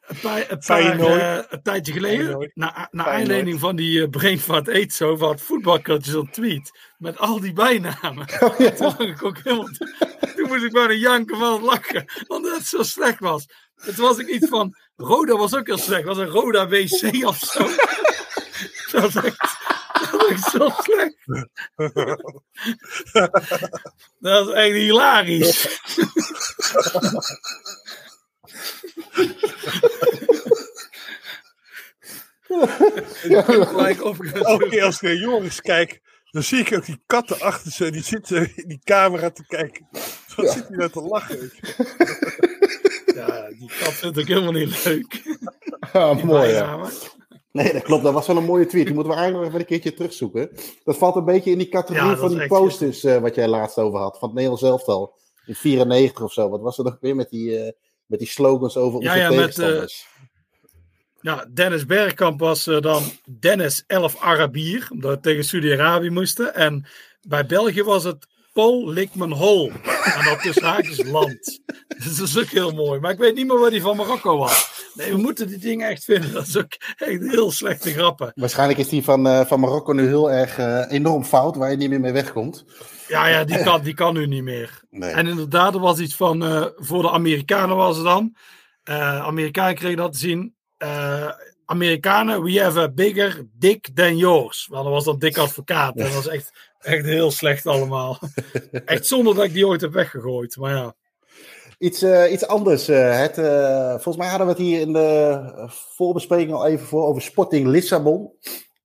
een, 0.08 0.18
paar, 0.22 0.40
een, 0.40 0.48
paar, 0.48 0.62
Feyenoord. 0.62 1.22
eh, 1.22 1.38
een 1.50 1.62
tijdje 1.62 1.94
geleden, 1.94 2.52
na, 2.54 2.90
aanleiding 2.92 3.60
van 3.60 3.76
die 3.76 4.00
uh, 4.00 4.10
Brainfart 4.10 4.68
Eet 4.68 4.94
zo, 4.94 5.18
had 5.18 5.42
voetbalcoaches 5.42 6.14
een 6.14 6.30
tweet 6.32 6.72
met 6.98 7.18
al 7.18 7.40
die 7.40 7.54
bijnamen. 7.54 8.26
Oh, 8.40 8.58
ja. 8.58 8.72
Toen, 8.72 9.08
ik 9.08 9.24
ook 9.24 9.38
helemaal, 9.44 9.70
toen 10.36 10.48
moest 10.48 10.64
ik 10.64 10.72
bijna 10.72 10.94
janken 10.94 11.38
van 11.38 11.54
het 11.54 11.62
lachen, 11.62 12.06
omdat 12.28 12.58
het 12.58 12.66
zo 12.68 12.84
slecht 12.84 13.20
was. 13.20 13.46
Het 13.76 13.96
was 13.96 14.20
ook 14.20 14.28
iets 14.28 14.48
van, 14.48 14.76
Roda 14.96 15.36
was 15.36 15.56
ook 15.56 15.68
heel 15.68 15.78
slecht, 15.78 16.08
het 16.08 16.16
was 16.16 16.18
een 16.18 16.28
Roda 16.34 16.68
WC 16.68 17.26
of 17.26 17.38
zo. 17.38 17.60
dat 18.92 19.14
was 19.14 19.24
echt, 19.24 19.58
dat 20.00 20.28
echt 20.30 20.50
zo 20.50 20.70
slecht. 20.70 21.26
Dat 24.20 24.46
was 24.46 24.54
echt 24.54 24.74
hilarisch. 24.74 25.80
Gelijk 33.68 34.04
opgezocht. 34.04 34.46
Elke 34.46 34.70
keer 34.70 34.84
als 34.84 34.96
ik 34.96 35.02
naar 35.02 35.16
jongens 35.16 35.62
kijk, 35.62 36.02
dan 36.32 36.44
zie 36.44 36.60
ik 36.60 36.74
ook 36.76 36.86
die 36.86 37.04
katten 37.06 37.40
achter 37.40 37.72
ze. 37.72 37.92
Die 37.92 38.04
zitten 38.04 38.56
in 38.56 38.68
die 38.68 38.82
camera 38.84 39.30
te 39.30 39.46
kijken. 39.48 39.88
Wat 40.36 40.52
zit 40.52 40.68
hij 40.68 40.78
nou 40.78 40.90
te 40.90 41.02
lachen? 41.02 41.52
Ja, 43.16 43.50
die 43.50 43.72
kat 43.80 43.94
vind 43.94 44.18
ik 44.18 44.28
helemaal 44.28 44.52
niet 44.52 44.84
leuk. 44.86 45.22
Ah, 45.92 46.24
mooi, 46.24 46.50
ja. 46.50 46.90
Nee, 47.58 47.74
dat 47.74 47.82
klopt. 47.82 48.04
Dat 48.04 48.14
was 48.14 48.28
wel 48.28 48.38
een 48.38 48.44
mooie 48.44 48.66
tweet. 48.66 48.86
Die 48.86 48.94
moeten 48.94 49.14
we 49.14 49.20
eigenlijk 49.20 49.38
nog 49.38 49.48
even 49.48 49.60
een 49.60 49.80
keertje 49.80 49.98
terugzoeken. 49.98 50.50
Dat 50.84 50.98
valt 50.98 51.16
een 51.16 51.26
beetje 51.26 51.52
in 51.52 51.58
die 51.58 51.70
categorie 51.70 52.10
Ja, 52.10 52.18
van 52.18 52.38
die 52.38 52.48
posters 52.48 53.04
eh, 53.04 53.18
wat 53.18 53.36
jij 53.36 53.48
laatst 53.48 53.78
over 53.78 54.00
had. 54.00 54.18
Van 54.18 54.28
het 54.28 54.38
Nederlands 54.38 54.64
elftal. 54.64 55.16
In 55.46 55.56
94 55.56 56.24
of 56.24 56.34
zo. 56.34 56.50
Wat 56.50 56.62
was 56.62 56.78
er 56.78 56.84
nog 56.84 56.98
weer 57.02 57.16
met 57.16 57.30
die, 57.30 57.58
eh, 57.58 57.72
met 58.06 58.20
die 58.20 58.28
slogans 58.28 58.78
over 58.78 59.02
Ja, 59.02 59.10
onze 59.10 59.22
ja, 59.22 59.30
met, 59.30 59.38
tegenstanders? 59.38 60.08
Ja, 61.22 61.46
Dennis 61.54 61.86
Bergkamp 61.86 62.40
was 62.40 62.68
eh, 62.68 62.82
dan 62.82 63.04
Dennis 63.40 63.84
11 63.88 64.22
Arabier, 64.22 64.88
omdat 64.92 65.16
we 65.16 65.20
tegen 65.20 65.44
Saudi-Arabië 65.44 66.10
moesten. 66.10 66.56
En 66.56 66.86
bij 67.22 67.46
België 67.46 67.84
was 67.84 68.04
het 68.04 68.28
Paul 68.58 68.96
Hol. 69.30 69.72
En 70.04 70.26
dat 70.26 70.42
tussen 70.42 70.64
haakjes 70.64 71.04
land. 71.04 71.60
Dat 72.18 72.28
is 72.28 72.38
ook 72.38 72.50
heel 72.50 72.72
mooi. 72.72 73.00
Maar 73.00 73.12
ik 73.12 73.18
weet 73.18 73.36
niet 73.36 73.48
meer 73.48 73.60
waar 73.60 73.70
die 73.70 73.82
van 73.82 73.96
Marokko 73.96 74.38
was. 74.38 74.90
Nee, 74.94 75.12
we 75.12 75.18
moeten 75.18 75.48
die 75.48 75.58
dingen 75.58 75.90
echt 75.90 76.04
vinden. 76.04 76.34
Dat 76.34 76.48
is 76.48 76.58
ook 76.58 76.72
echt 76.98 77.32
heel 77.32 77.52
slechte 77.52 77.92
grappen. 77.92 78.32
Waarschijnlijk 78.36 78.80
is 78.80 78.90
die 78.90 79.04
van, 79.04 79.28
eh, 79.28 79.46
van 79.46 79.60
Marokko 79.60 79.94
nu 79.94 80.08
heel 80.08 80.32
erg 80.32 80.58
eh, 80.58 80.92
enorm 80.92 81.24
fout. 81.24 81.56
Waar 81.56 81.72
je 81.72 81.78
niet 81.78 81.90
meer 81.90 82.00
mee 82.00 82.12
wegkomt. 82.12 82.66
Ja, 83.08 83.28
ja, 83.28 83.44
die 83.44 83.64
kan, 83.64 83.82
die 83.82 83.94
kan 83.94 84.14
nu 84.14 84.28
niet 84.28 84.44
meer. 84.44 84.82
Nee. 84.90 85.12
En 85.12 85.28
inderdaad, 85.28 85.74
er 85.74 85.80
was 85.80 86.00
iets 86.00 86.16
van, 86.16 86.44
eh, 86.44 86.66
voor 86.76 87.02
de 87.02 87.12
Amerikanen 87.12 87.76
was 87.76 87.96
het 87.96 88.06
dan. 88.06 88.36
Amerikanen 89.24 89.76
kregen 89.76 89.98
dat 89.98 90.12
te 90.12 90.20
zien. 90.20 90.56
Amerikanen, 91.66 92.44
we 92.44 92.62
have 92.62 92.80
a 92.80 92.90
bigger 92.90 93.48
dick 93.54 93.90
than 93.94 94.18
yours. 94.18 94.68
Want 94.68 94.84
dat 94.84 94.94
was 94.94 95.04
dan 95.04 95.20
dik 95.20 95.38
advocaat. 95.38 95.98
Dat 95.98 96.14
was 96.14 96.28
echt, 96.28 96.67
echt 96.88 97.06
heel 97.06 97.32
slecht 97.32 97.66
allemaal. 97.66 98.20
echt 98.86 99.06
zonder 99.08 99.36
dat 99.36 99.44
ik 99.44 99.54
die 99.54 99.68
ooit 99.68 99.82
heb 99.82 99.94
weggegooid. 99.94 100.58
Maar 100.58 100.72
ja. 100.76 100.96
Iets, 101.80 102.02
eh, 102.02 102.32
iets 102.32 102.48
anders. 102.48 102.88
eh, 102.88 103.20
het, 103.20 103.38
eh, 103.38 103.90
volgens 103.90 104.18
mij 104.18 104.28
hadden 104.28 104.48
we 104.48 104.54
het 104.54 104.62
hier 104.62 104.80
in 104.80 104.94
de 104.94 105.42
voorbespreking 105.96 106.54
al 106.54 106.66
even 106.68 106.88
voor 106.88 107.04
over 107.08 107.22
Sporting 107.22 107.68
Lissabon. 107.68 108.32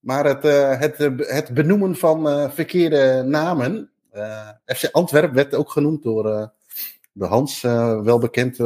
Maar 0.00 0.24
het, 0.24 0.44
eh, 0.44 0.78
het, 0.80 0.96
het 1.18 1.54
benoemen 1.54 1.96
van 1.96 2.28
eh, 2.28 2.50
verkeerde 2.50 3.22
namen. 3.26 3.90
eh, 4.10 4.48
FC 4.66 4.88
Antwerp 4.92 5.32
werd 5.32 5.54
ook 5.54 5.70
genoemd 5.70 6.02
door, 6.02 6.30
eh, 6.32 6.46
door 7.12 7.28
Hans, 7.28 7.62
eh, 7.64 8.00
welbekend, 8.00 8.56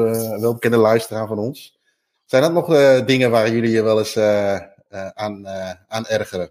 welbekende 0.40 0.76
luisteraar 0.76 1.26
van 1.26 1.38
ons. 1.38 1.78
Zijn 2.24 2.42
dat 2.42 2.52
nog 2.52 2.74
eh, 2.74 3.06
dingen 3.06 3.30
waar 3.30 3.50
jullie 3.50 3.70
je 3.70 3.82
wel 3.82 3.98
eens 3.98 4.16
eh, 4.16 4.54
eh, 4.54 5.08
aan, 5.14 5.46
eh, 5.46 5.70
aan 5.88 6.06
ergeren? 6.06 6.50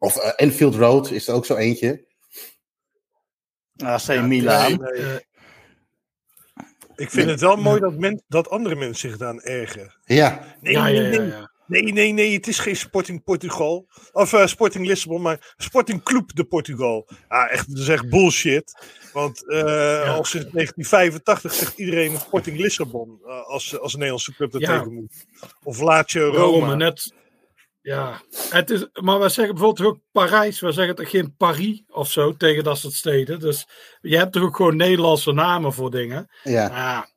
Of 0.00 0.16
eh, 0.16 0.32
Enfield 0.36 0.74
Road 0.74 1.10
is 1.10 1.28
er 1.28 1.34
ook 1.34 1.46
zo 1.46 1.54
eentje. 1.56 2.04
AC 3.76 4.00
Ja, 4.00 4.22
Milan. 4.22 4.76
Nee. 4.80 5.28
Ik 6.96 7.10
vind 7.10 7.30
het 7.30 7.40
wel 7.40 7.56
mooi 7.56 7.80
dat, 7.80 7.94
men, 7.98 8.22
dat 8.28 8.50
andere 8.50 8.74
mensen 8.74 9.08
zich 9.08 9.18
daaraan 9.18 9.40
ergeren. 9.42 9.94
Ja, 10.04 10.56
Nee, 10.60 10.72
ja, 10.72 10.86
ja, 10.86 11.00
nee, 11.00 11.10
ja, 11.12 11.18
nee. 11.18 11.28
ja. 11.28 11.50
Nee, 11.66 11.82
nee, 11.92 12.12
nee, 12.12 12.32
het 12.34 12.46
is 12.48 12.58
geen 12.58 12.76
Sporting 12.76 13.24
Portugal. 13.24 13.86
Of 14.12 14.32
eh, 14.32 14.46
Sporting 14.46 14.86
Lissabon, 14.86 15.22
maar 15.22 15.54
Sporting 15.56 16.02
Club 16.02 16.34
de 16.34 16.44
Portugal. 16.44 17.08
Ah, 17.28 17.52
echt, 17.52 17.68
dat 17.70 17.78
is 17.78 17.88
echt 17.88 18.08
bullshit. 18.10 18.72
Want 19.12 19.48
eh, 19.48 20.14
al 20.14 20.24
sinds 20.24 20.50
1985 20.52 21.52
zegt 21.52 21.78
iedereen 21.78 22.16
Sporting 22.18 22.56
Lissabon. 22.58 23.20
als, 23.46 23.78
als 23.78 23.92
een 23.92 23.98
Nederlandse 23.98 24.34
club 24.34 24.52
dat 24.52 24.60
Ja. 24.60 24.78
tegen 24.78 24.94
moet. 24.94 25.26
Of 25.62 25.80
Lazio 25.80 26.26
Rome, 26.30 26.58
Roma. 26.60 26.74
net. 26.74 27.12
Ja, 27.82 28.20
het 28.50 28.70
is, 28.70 28.86
maar 28.92 29.18
wij 29.18 29.28
zeggen 29.28 29.54
bijvoorbeeld 29.54 29.88
ook 29.88 29.98
Parijs. 30.12 30.60
We 30.60 30.72
zeggen 30.72 30.94
toch 30.94 31.10
geen 31.10 31.34
Paris 31.36 31.82
of 31.88 32.10
zo 32.10 32.36
tegen 32.36 32.64
dat 32.64 32.78
soort 32.78 32.94
steden. 32.94 33.40
Dus 33.40 33.68
je 34.00 34.16
hebt 34.16 34.32
toch 34.32 34.42
ook 34.42 34.56
gewoon 34.56 34.76
Nederlandse 34.76 35.32
namen 35.32 35.72
voor 35.72 35.90
dingen. 35.90 36.30
ja. 36.42 36.68
Ja. 36.68 37.08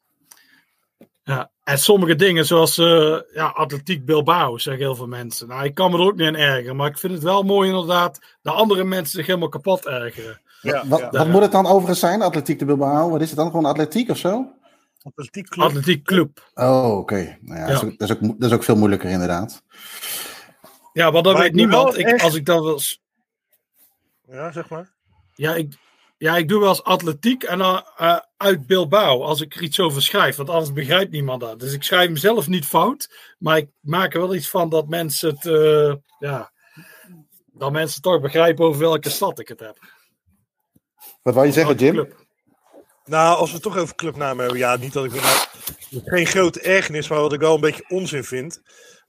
ja. 1.23 1.51
En 1.63 1.77
sommige 1.79 2.15
dingen, 2.15 2.45
zoals 2.45 2.77
eh, 2.77 3.17
ja, 3.33 3.45
Atletiek 3.47 4.05
Bilbao, 4.05 4.57
zeggen 4.57 4.83
heel 4.83 4.95
veel 4.95 5.07
mensen. 5.07 5.47
Nou, 5.47 5.63
ik 5.63 5.73
kan 5.73 5.91
me 5.91 5.97
er 5.97 6.03
ook 6.03 6.15
niet 6.15 6.27
in 6.27 6.35
ergeren. 6.35 6.75
Maar 6.75 6.87
ik 6.89 6.97
vind 6.97 7.13
het 7.13 7.23
wel 7.23 7.43
mooi 7.43 7.69
inderdaad 7.69 8.19
dat 8.41 8.55
andere 8.55 8.83
mensen 8.83 9.17
zich 9.17 9.25
helemaal 9.25 9.49
kapot 9.49 9.85
ergeren. 9.85 10.41
Ja, 10.61 10.87
Wat, 10.87 10.99
ja. 10.99 11.09
wat 11.09 11.27
moet 11.27 11.41
het 11.41 11.51
dan 11.51 11.65
overigens 11.67 11.99
zijn, 11.99 12.21
Atletiek 12.21 12.59
de 12.59 12.65
Bilbao? 12.65 13.09
Wat 13.09 13.21
is 13.21 13.27
het 13.27 13.37
dan? 13.37 13.45
Gewoon 13.47 13.65
atletiek 13.65 14.09
of 14.09 14.17
zo? 14.17 14.51
Atletiek 15.03 15.49
Club. 15.49 15.65
Atletiek 15.65 16.03
Club. 16.05 16.49
Oh, 16.53 16.97
oké. 16.97 17.37
Nou 17.41 17.59
ja, 17.59 17.67
Ja. 17.67 17.73
Dat, 17.73 17.83
is 17.83 17.83
ook, 17.83 17.97
dat, 17.97 18.09
is 18.09 18.15
ook, 18.15 18.21
dat 18.39 18.49
is 18.49 18.55
ook 18.55 18.63
veel 18.63 18.75
moeilijker 18.75 19.09
inderdaad. 19.09 19.61
Ja, 20.93 21.11
want 21.11 21.23
dat 21.25 21.33
Maar 21.33 21.43
weet 21.43 21.53
niemand. 21.53 21.97
Ik, 21.97 22.05
echt- 22.05 22.23
als 22.23 22.35
ik 22.35 22.45
dan 22.45 22.63
wel 22.63 22.73
eens 22.73 23.01
Ja, 24.27 24.51
zeg 24.51 24.69
maar. 24.69 24.91
Ja, 25.33 25.55
ik, 25.55 25.73
ja, 26.17 26.37
ik 26.37 26.47
doe 26.47 26.59
wel 26.59 26.69
eens 26.69 26.83
atletiek 26.83 27.43
en 27.43 27.57
dan 27.57 27.83
eh, 27.97 28.19
uit 28.37 28.67
Bilbao 28.67 29.21
als 29.23 29.41
ik 29.41 29.55
er 29.55 29.61
iets 29.61 29.79
over 29.79 30.01
schrijf. 30.01 30.35
Want 30.35 30.49
anders 30.49 30.73
begrijpt 30.73 31.11
niemand 31.11 31.41
dat. 31.41 31.59
Dus 31.59 31.73
ik 31.73 31.83
schrijf 31.83 32.05
hem 32.07 32.17
zelf 32.17 32.47
niet 32.47 32.65
fout. 32.65 33.33
Maar 33.39 33.57
ik 33.57 33.69
maak 33.79 34.13
er 34.13 34.19
wel 34.19 34.35
iets 34.35 34.49
van 34.49 34.69
dat 34.69 34.87
mensen 34.87 35.29
het, 35.29 35.45
eh, 35.45 35.93
ja, 36.19 36.51
dat 37.53 37.71
mensen 37.71 38.01
toch 38.01 38.21
begrijpen 38.21 38.65
over 38.65 38.79
welke 38.79 39.09
stad 39.09 39.39
ik 39.39 39.47
het 39.47 39.59
heb. 39.59 39.77
Wat 41.21 41.33
wou 41.33 41.45
je 41.45 41.53
zeggen, 41.53 41.75
Jim? 41.75 41.93
club. 41.93 42.21
Nou, 43.05 43.37
als 43.37 43.47
we 43.47 43.53
het 43.53 43.63
toch 43.63 43.77
over 43.77 43.95
clubnamen 43.95 44.39
hebben. 44.39 44.57
Ja, 44.57 44.75
niet 44.75 44.93
dat 44.93 45.05
ik... 45.05 45.11
Nou, 45.11 45.47
geen 46.05 46.25
grote 46.25 46.61
ergernis, 46.61 47.07
maar 47.07 47.19
wat 47.19 47.33
ik 47.33 47.39
wel 47.39 47.55
een 47.55 47.61
beetje 47.61 47.85
onzin 47.89 48.23
vind. 48.23 48.61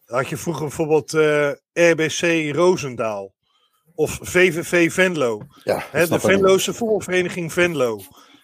Dan 0.06 0.16
had 0.18 0.28
je 0.28 0.36
vroeger 0.36 0.62
bijvoorbeeld 0.62 1.14
eh, 1.14 1.50
RBC 1.72 2.54
Roosendaal. 2.54 3.32
Of 3.94 4.18
VVV 4.22 4.92
Venlo. 4.92 5.42
Ja, 5.64 5.84
Hè, 5.90 6.06
de. 6.06 6.20
Venloze 6.20 6.74
voetbalvereniging 6.74 7.52
Venlo. 7.52 8.00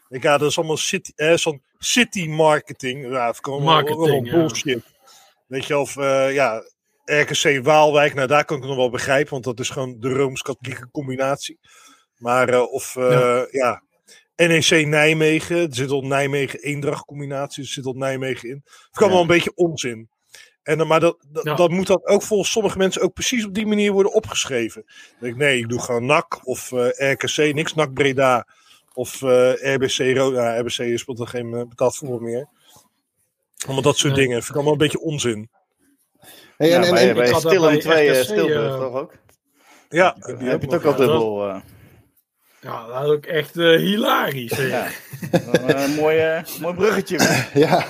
Ik, 0.08 0.22
ja, 0.22 0.38
dat 0.38 0.50
is 0.50 0.58
allemaal 0.58 0.76
city, 0.76 1.12
eh, 1.16 1.36
zo'n 1.36 1.62
city 1.78 2.28
marketing. 2.28 3.11
Ja, 3.12 3.34
allemaal, 3.40 3.74
Marketing, 3.74 4.26
ja. 4.26 4.32
bullshit. 4.32 4.82
Weet 5.46 5.64
je, 5.64 5.78
of 5.78 5.96
eh, 5.96 6.34
ja, 6.34 6.62
RKC 7.04 7.61
Waalwijk, 7.64 8.14
nou 8.14 8.26
daar 8.28 8.44
kan 8.44 8.56
ik 8.56 8.62
het 8.62 8.70
nog 8.72 8.80
wel 8.80 8.90
begrijpen, 8.90 9.32
want 9.32 9.44
dat 9.44 9.61
is 9.61 9.70
gewoon 9.70 9.96
de 10.00 10.08
Rooms-Katholieke 10.08 10.90
combinatie. 10.90 11.58
Maar 12.16 12.48
eh, 12.48 12.72
of 12.72 12.96
eh, 12.96 13.42
ja. 13.50 13.82
NEC 14.36 14.86
Nijmegen, 14.86 15.56
er 15.56 15.74
zit 15.74 15.90
al 15.90 16.00
Nijmegen 16.02 16.61
Eendracht 16.61 17.04
combinatie, 17.04 17.62
er 17.62 17.68
zit 17.68 17.86
al 17.86 17.92
Nijmegen 17.92 18.48
in. 18.48 18.62
Het 18.64 18.88
kan 18.90 19.06
Ja. 19.06 19.12
wel 19.12 19.22
een 19.22 19.26
beetje 19.28 19.52
onzin. 19.54 20.08
En, 20.62 20.78
dan- 20.78 20.86
maar 20.86 21.00
dat, 21.00 21.16
dat, 21.28 21.44
Ja. 21.44 21.54
dat 21.54 21.70
moet 21.70 21.86
dan 21.86 22.06
ook 22.06 22.22
volgens 22.22 22.50
sommige 22.50 22.78
mensen 22.78 23.02
ook 23.02 23.12
precies 23.12 23.44
op 23.44 23.54
die 23.54 23.66
manier 23.66 23.92
worden 23.92 24.12
opgeschreven. 24.12 24.82
Dan 24.86 24.94
denk 25.20 25.32
ik, 25.32 25.38
nee, 25.38 25.58
ik 25.58 25.68
doe 25.68 25.80
gewoon 25.80 26.06
NAC 26.06 26.40
of 26.46 26.72
eh, 26.72 27.12
RKC, 27.12 27.54
niks 27.54 27.74
NAC 27.74 27.92
Breda 27.92 28.46
of 28.94 29.22
eh, 29.22 29.74
RBC 29.74 30.16
Roda. 30.16 30.54
Ja, 30.54 30.61
RBC 30.61 30.98
speelt 30.98 31.16
dan 31.18 31.28
geen 31.28 31.54
eh, 31.54 31.62
betaald 31.68 31.96
voetbal 31.96 32.18
meer. 32.18 32.48
Allemaal 33.64 33.82
dat 33.82 33.96
soort 33.96 34.14
dingen. 34.14 34.36
Vind 34.36 34.48
ik 34.48 34.54
allemaal 34.54 34.72
een 34.72 34.78
beetje 34.78 35.00
onzin. 35.00 35.50
Hey, 36.56 36.68
Ja, 36.68 36.76
en, 36.76 36.82
en, 36.82 36.94
en- 37.08 37.14
bij 37.14 37.26
ik 37.26 37.32
had 37.32 37.42
dat 37.42 37.52
Stillen 37.52 37.70
bij 37.70 37.78
2 37.80 38.08
RKC, 38.11 38.24
Stilburg 38.24 38.72
eh, 38.74 38.80
toch 38.80 38.94
ook? 38.94 39.12
Ja, 39.88 40.16
heb 40.20 40.40
je 40.40 40.66
het 40.66 40.74
ook 40.74 40.84
al 40.84 40.96
dubbel. 40.96 41.62
Eh. 42.61 42.70
Ja, 42.70 42.86
dat 42.86 43.02
is 43.04 43.08
ook 43.11 43.24
echt 43.26 43.56
eh, 43.58 43.76
hilarisch. 43.76 44.56
hè. 44.56 44.62
Ja. 44.62 44.86
een 45.66 45.94
mooi, 45.94 46.18
eh, 46.18 46.42
mooi 46.61 46.74
bruggetje. 46.74 47.18
ja. 47.54 47.84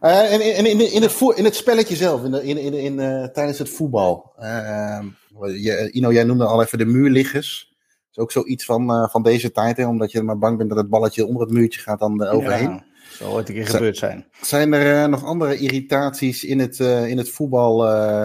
Eh, 0.00 0.32
en, 0.32 0.40
en 0.54 0.66
in, 0.66 0.92
in, 0.92 1.02
het 1.02 1.12
vo- 1.12 1.30
in 1.30 1.44
het 1.44 1.54
spelletje 1.56 1.96
zelf, 1.96 2.24
in 2.24 2.30
de, 2.30 2.44
in, 2.44 2.58
in, 2.58 2.74
in, 2.74 3.00
eh, 3.00 3.24
tijdens 3.24 3.58
het 3.58 3.68
voetbal. 3.70 4.32
Eh, 4.36 4.98
je, 5.40 5.88
Ino, 5.92 6.12
jij 6.12 6.24
noemde 6.24 6.44
al 6.44 6.62
even 6.62 6.78
de 6.78 6.84
muurliggers. 6.84 7.68
Dat 7.70 8.10
is 8.16 8.22
ook 8.22 8.32
zoiets 8.44 8.64
van, 8.64 8.90
eh, 8.90 9.08
van 9.08 9.22
deze 9.22 9.52
tijd, 9.52 9.76
hè, 9.76 9.86
omdat 9.86 10.12
je 10.12 10.22
maar 10.22 10.38
bang 10.38 10.56
bent 10.56 10.68
dat 10.68 10.78
het 10.78 10.88
balletje 10.88 11.26
onder 11.26 11.42
het 11.42 11.50
muurtje 11.50 11.80
gaat 11.80 11.98
dan 11.98 12.24
eh, 12.24 12.34
overheen. 12.34 12.70
Ja, 12.70 12.84
zal 13.10 13.32
ooit 13.32 13.48
een 13.48 13.54
keer 13.54 13.66
gebeurd 13.66 13.96
zijn. 13.96 14.26
Zijn 14.40 14.72
er 14.72 15.02
eh, 15.02 15.08
nog 15.08 15.24
andere 15.24 15.56
irritaties 15.58 16.44
in 16.44 16.58
het, 16.58 16.80
eh, 16.80 17.08
in 17.08 17.18
het 17.18 17.30
voetbal 17.30 17.86
eh, 17.86 18.22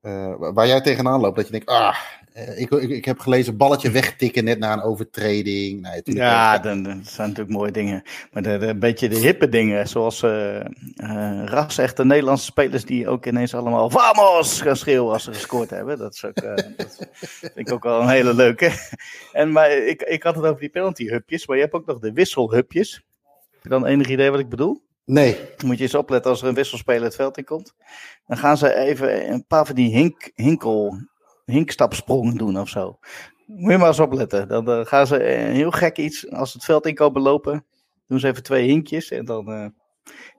eh, 0.00 0.34
waar 0.38 0.66
jij 0.66 0.80
tegenaan 0.80 1.20
loopt? 1.20 1.36
Dat 1.36 1.44
je 1.46 1.52
denkt, 1.52 1.66
ah, 1.68 1.96
eh, 2.32 2.60
ik, 2.60 2.70
ik, 2.70 2.90
ik 2.90 3.04
heb 3.04 3.18
gelezen 3.18 3.56
balletje 3.56 3.90
wegtikken 3.90 4.44
net 4.44 4.58
na 4.58 4.72
een 4.72 4.82
overtreding. 4.82 5.80
Natuurlijk 5.80 6.26
Ja, 6.26 6.58
dan, 6.58 6.82
dat 6.82 6.94
zijn 7.02 7.28
natuurlijk 7.28 7.56
mooie 7.56 7.70
dingen. 7.72 8.02
Maar 8.32 8.42
de, 8.42 8.58
de- 8.58 8.66
een 8.66 8.78
beetje 8.78 9.08
de 9.08 9.16
hippe 9.18 9.48
dingen, 9.48 9.88
zoals 9.88 10.22
eh 10.22 10.60
eh 10.60 11.44
ras 11.44 11.78
echte 11.78 12.04
Nederlandse 12.04 12.44
spelers 12.44 12.84
die 12.84 13.08
ook 13.08 13.26
ineens 13.26 13.54
allemaal 13.54 13.90
vamos 13.90 14.60
gaan 14.60 14.76
schreeuwen 14.76 15.12
als 15.12 15.24
ze 15.24 15.32
gescoord 15.32 15.70
hebben. 15.70 15.98
Dat, 15.98 16.14
is 16.14 16.24
ook, 16.24 16.34
dat 16.76 17.08
vind 17.20 17.52
ik 17.56 17.72
ook 17.72 17.82
wel 17.82 18.00
een 18.00 18.08
hele 18.08 18.34
leuke. 18.34 18.70
En 19.32 19.52
maar 19.52 19.70
ik, 19.70 20.02
ik 20.02 20.22
had 20.22 20.34
het 20.34 20.44
over 20.44 20.60
die 20.60 20.70
penalty-hupjes, 20.70 21.46
maar 21.46 21.56
je 21.56 21.62
hebt 21.62 21.74
ook 21.74 21.86
nog 21.86 21.98
de 21.98 22.12
wisselhupjes. 22.12 22.94
Heb 23.52 23.62
je 23.62 23.68
dan 23.68 23.86
enig 23.86 24.08
idee 24.08 24.30
wat 24.30 24.40
ik 24.40 24.48
bedoel? 24.48 24.82
Nee, 25.04 25.36
Dan 25.56 25.66
moet 25.66 25.76
je 25.76 25.82
eens 25.82 25.94
opletten 25.94 26.30
als 26.30 26.42
er 26.42 26.48
een 26.48 26.54
wisselspeler 26.54 27.02
het 27.02 27.14
veld 27.14 27.38
in 27.38 27.44
komt. 27.44 27.74
Dan 28.26 28.36
gaan 28.36 28.56
ze 28.56 28.74
even 28.74 29.32
een 29.32 29.46
paar 29.46 29.66
van 29.66 29.74
die 29.74 29.94
hink, 29.94 30.30
hinkel, 30.34 30.96
hinkstapsprongen 31.44 32.36
doen 32.36 32.58
of 32.58 32.68
zo. 32.68 32.98
Moet 33.46 33.72
je 33.72 33.78
maar 33.78 33.88
eens 33.88 34.00
opletten. 34.00 34.48
Dan 34.48 34.70
eh, 34.70 34.86
gaan 34.86 35.06
ze 35.06 35.36
een 35.36 35.54
heel 35.54 35.70
gek 35.70 35.98
iets, 35.98 36.30
als 36.30 36.52
het 36.52 36.64
veld 36.64 36.86
in 36.86 36.94
komen 36.94 37.22
lopen, 37.22 37.64
doen 38.06 38.20
ze 38.20 38.28
even 38.28 38.42
twee 38.42 38.66
hinkjes 38.66 39.10
en 39.10 39.24
dan 39.24 39.52
eh, 39.52 39.66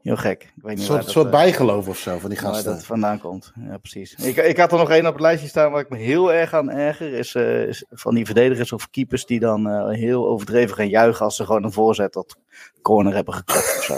heel 0.02 0.16
gek. 0.16 0.44
Ik 0.44 0.52
weet 0.56 0.72
een 0.72 0.78
niet 0.78 0.80
soort, 0.80 0.90
waar 0.90 1.02
dat, 1.04 1.12
soort 1.12 1.26
eh, 1.26 1.32
bijgeloof 1.32 1.88
of 1.88 1.98
zo 1.98 2.18
van 2.18 2.30
die 2.30 2.40
waar 2.42 2.54
gasten. 2.54 2.74
dat 2.74 2.86
vandaan 2.86 3.20
komt. 3.20 3.52
Ja, 3.68 3.78
precies. 3.78 4.14
Ik, 4.14 4.36
ik 4.36 4.58
had 4.58 4.72
er 4.72 4.78
nog 4.78 4.90
één 4.90 5.08
op 5.08 5.14
het 5.14 5.22
lijstje 5.22 5.48
staan 5.48 5.72
waar 5.72 5.82
ik 5.82 5.90
me 5.90 5.98
heel 5.98 6.34
erg 6.34 6.54
aan 6.54 6.72
erger. 6.72 7.14
Is, 7.14 7.36
eh, 7.36 7.68
is 7.68 7.86
van 7.90 8.16
die 8.16 8.26
verdedigers 8.26 8.72
of 8.72 8.90
keepers 8.90 9.26
die 9.26 9.40
dan 9.40 9.70
eh, 9.70 9.90
heel 9.90 10.28
overdreven 10.28 10.76
gaan 10.76 10.90
juichen 10.90 11.26
als 11.26 11.36
ze 11.36 11.46
gewoon 11.46 11.64
een 11.64 11.72
voorzet 11.72 12.12
tot 12.12 12.36
corner 12.82 13.14
hebben 13.14 13.34
gekopt 13.34 13.78
of 13.78 13.84
zo. 13.84 13.94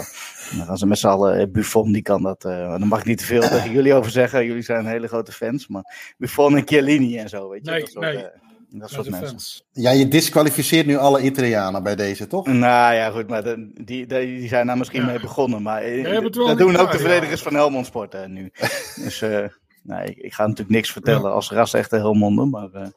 Dan 0.57 0.65
gaan 0.65 0.77
ze 0.77 0.85
met 0.87 0.97
z'n 0.97 1.07
allen, 1.07 1.39
eh, 1.39 1.45
Buffon 1.51 1.91
die 1.91 2.01
kan 2.01 2.21
dat, 2.23 2.45
eh 2.45 2.51
daar 2.51 2.87
mag 2.87 2.99
ik 2.99 3.05
niet 3.05 3.17
te 3.17 3.25
veel 3.25 3.41
tegen 3.49 3.71
jullie 3.71 3.93
over 3.93 4.11
zeggen. 4.11 4.45
Jullie 4.45 4.61
zijn 4.63 4.85
hele 4.85 5.07
grote 5.07 5.31
fans, 5.31 5.67
maar 5.67 6.13
Buffon 6.17 6.57
en 6.57 6.67
Chiellini 6.67 7.17
en 7.17 7.29
zo, 7.29 7.49
weet 7.49 7.65
je. 7.65 7.71
Nee, 7.71 7.79
dat 7.79 7.89
soort, 7.89 8.05
nee. 8.05 8.17
eh, 8.23 8.39
dat 8.69 8.89
soort 8.89 9.03
de 9.05 9.11
mensen. 9.11 9.29
fans. 9.29 9.65
Ja, 9.71 9.91
je 9.91 10.07
disqualificeert 10.07 10.85
nu 10.85 10.95
alle 10.97 11.21
Italianen 11.21 11.83
bij 11.83 11.95
deze, 11.95 12.27
toch? 12.27 12.45
Nou 12.47 12.93
ja, 12.95 13.09
goed, 13.09 13.27
maar 13.27 13.43
de- 13.43 13.71
die, 13.73 14.05
die, 14.05 14.25
die 14.25 14.47
zijn 14.47 14.67
daar 14.67 14.77
misschien 14.77 15.01
Ja. 15.01 15.07
mee 15.07 15.19
begonnen. 15.19 15.61
Maar 15.61 15.81
dat 16.03 16.57
doen 16.57 16.75
ook 16.77 16.91
de 16.91 16.97
verdedigers 16.99 17.39
ja. 17.41 17.45
van 17.49 17.55
Helmond 17.55 17.85
Sport 17.85 18.13
eh, 18.13 18.25
nu. 18.25 18.51
dus 19.03 19.21
eh, 19.21 19.45
nee, 19.83 20.05
ik, 20.07 20.17
ik 20.17 20.33
ga 20.33 20.41
natuurlijk 20.43 20.69
niks 20.75 20.91
vertellen 20.91 21.31
als 21.33 21.51
ras 21.51 21.73
echte 21.73 21.95
Helmonden. 21.95 22.49
Maar, 22.49 22.69
eh, 22.73 22.87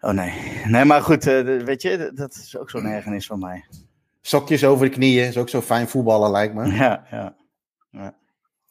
oh 0.00 0.10
nee. 0.10 0.32
Nee, 0.66 0.84
maar 0.84 1.02
goed, 1.02 1.26
eh, 1.26 1.40
weet 1.64 1.82
je, 1.82 1.96
dat- 1.96 2.16
dat 2.16 2.34
is 2.34 2.56
ook 2.56 2.70
zo'n 2.70 2.84
ergernis 2.86 3.26
van 3.26 3.38
mij. 3.38 3.64
Sokjes 4.20 4.64
over 4.64 4.86
de 4.86 4.92
knieën, 4.92 5.26
is 5.26 5.36
ook 5.36 5.48
zo 5.48 5.60
fijn 5.60 5.88
voetballen, 5.88 6.30
lijkt 6.30 6.54
me. 6.54 6.66
Ja, 6.66 7.06
ja. 7.10 7.36
ja. 7.90 8.18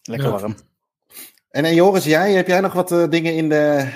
Lekker 0.04 0.32
warm. 0.32 0.56
En, 1.50 1.66
en 1.66 1.76
Joris, 1.76 2.04
jij, 2.04 2.32
heb 2.34 2.48
jij 2.48 2.60
nog 2.60 2.74
wat 2.74 2.92
eh, 2.92 3.10
dingen 3.10 3.36
in, 3.36 3.50
de, 3.50 3.90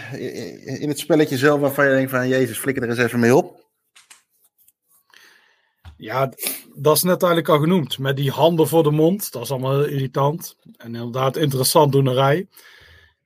in 0.80 0.89
het 0.89 0.99
spelletje 0.99 1.38
zelf 1.38 1.60
waarvan 1.60 1.86
je 1.86 1.95
denkt 1.95 2.12
van, 2.12 2.28
jezus, 2.28 2.58
flikker 2.58 2.84
er 2.84 2.89
eens 2.89 2.97
even 2.97 3.20
mee 3.20 3.36
op? 3.36 3.70
Ja, 5.97 6.34
dat 6.76 6.95
is 6.95 7.04
net 7.04 7.24
eigenlijk 7.24 7.49
al 7.49 7.60
genoemd. 7.60 7.99
Met 7.99 8.16
die 8.16 8.32
handen 8.32 8.68
voor 8.68 8.84
de 8.84 8.91
mond. 8.91 9.32
Dat 9.32 9.41
is 9.41 9.52
allemaal 9.52 9.84
irritant. 9.84 10.56
En 10.78 10.95
inderdaad 10.95 11.38
interessant 11.38 11.91
doenerij. 11.91 12.47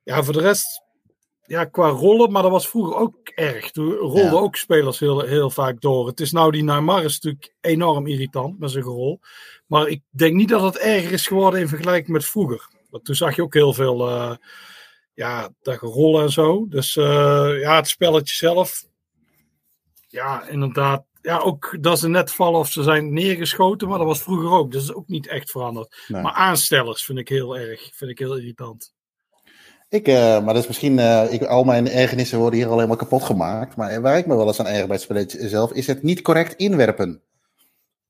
Ja, 0.03 0.23
voor 0.23 0.33
de 0.33 0.39
rest. 0.41 0.83
Ja, 1.47 1.65
qua 1.65 1.89
rollen. 1.89 2.31
Maar 2.31 2.41
dat 2.41 2.51
was 2.51 2.67
vroeger 2.69 2.95
ook 2.95 3.15
erg. 3.29 3.71
Toen 3.71 3.93
rolden 3.93 4.23
Ja. 4.23 4.31
ook 4.31 4.55
spelers 4.55 4.99
heel, 4.99 5.19
heel 5.21 5.49
vaak 5.49 5.81
door. 5.81 6.07
Het 6.07 6.19
is 6.19 6.31
nou 6.31 6.51
die 6.51 6.63
Neymar 6.63 7.03
is 7.03 7.19
natuurlijk 7.19 7.53
enorm 7.61 8.07
irritant 8.07 8.59
met 8.59 8.71
zijn 8.71 8.83
gerol. 8.83 9.19
Maar 9.67 9.87
ik 9.87 10.01
denk 10.09 10.33
niet 10.35 10.49
dat 10.49 10.61
het 10.61 10.77
erger 10.77 11.11
is 11.11 11.27
geworden 11.27 11.59
in 11.59 11.67
vergelijking 11.67 12.11
met 12.11 12.25
vroeger. 12.25 12.69
Want 12.89 13.05
toen 13.05 13.15
zag 13.15 13.35
je 13.35 13.41
ook 13.41 13.53
heel 13.53 13.73
veel. 13.73 14.07
eh, 14.09 14.35
ja, 15.13 15.49
gerol 15.61 16.21
en 16.21 16.29
zo. 16.31 16.65
Dus 16.69 16.95
eh, 16.95 17.59
ja, 17.59 17.75
het 17.75 17.87
spelletje 17.87 18.35
zelf. 18.35 18.83
Ja, 20.07 20.47
inderdaad. 20.47 21.03
Ja, 21.21 21.37
ook 21.39 21.77
dat 21.81 21.99
ze 21.99 22.07
net 22.07 22.31
vallen 22.31 22.59
of 22.59 22.71
ze 22.71 22.83
zijn 22.83 23.13
neergeschoten, 23.13 23.87
maar 23.87 23.97
dat 23.97 24.07
was 24.07 24.21
vroeger 24.21 24.49
ook. 24.49 24.71
Dat 24.71 24.81
is 24.81 24.93
ook 24.93 25.07
niet 25.07 25.27
echt 25.27 25.51
veranderd. 25.51 26.03
Nee. 26.07 26.21
Maar 26.21 26.33
aanstellers 26.33 27.05
vind 27.05 27.19
ik 27.19 27.29
heel 27.29 27.57
erg. 27.57 27.89
Vind 27.93 28.11
ik 28.11 28.19
heel 28.19 28.35
irritant. 28.37 28.93
Ik, 29.95 30.07
eh, 30.07 30.15
maar 30.43 30.53
dat 30.53 30.61
is 30.61 30.67
misschien, 30.67 30.99
eh, 30.99 31.33
ik, 31.33 31.43
al 31.43 31.63
mijn 31.63 31.89
ergernissen 31.89 32.39
worden 32.39 32.59
hier 32.59 32.67
al 32.67 32.75
helemaal 32.75 32.95
kapot 32.95 33.23
gemaakt. 33.23 33.75
Maar 33.75 34.01
waar 34.01 34.17
ik 34.17 34.25
me 34.25 34.35
wel 34.35 34.47
eens 34.47 34.59
aan 34.59 34.67
erger 34.67 34.85
bij 34.87 34.95
het 34.95 35.03
spelletje 35.05 35.47
zelf, 35.49 35.71
is 35.71 35.87
het 35.87 36.03
niet 36.03 36.21
correct 36.21 36.53
inwerpen. 36.55 37.21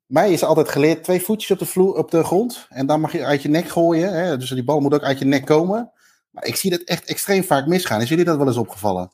Mij 0.06 0.32
is 0.32 0.44
altijd 0.44 0.70
geleerd 0.70 1.04
twee 1.04 1.22
voetjes 1.22 1.52
op 1.52 1.60
de, 1.60 1.66
vloer, 1.66 1.96
op 1.96 2.12
de 2.12 2.24
grond. 2.24 2.66
En 2.70 2.86
dan 2.86 3.00
mag 3.02 3.12
je 3.12 3.26
uit 3.26 3.42
je 3.42 3.50
nek 3.50 3.68
gooien. 3.70 4.14
Hè? 4.14 4.38
Dus 4.38 4.50
die 4.50 4.64
bal 4.64 4.80
moet 4.80 4.94
ook 4.94 5.04
uit 5.04 5.20
je 5.20 5.26
nek 5.26 5.46
komen. 5.46 5.92
Maar 6.32 6.46
ik 6.46 6.56
zie 6.56 6.70
dat 6.72 6.82
echt 6.82 7.06
extreem 7.06 7.44
vaak 7.44 7.66
misgaan. 7.68 8.02
Is 8.02 8.10
jullie 8.10 8.26
dat 8.26 8.38
wel 8.38 8.48
eens 8.48 8.58
opgevallen? 8.58 9.12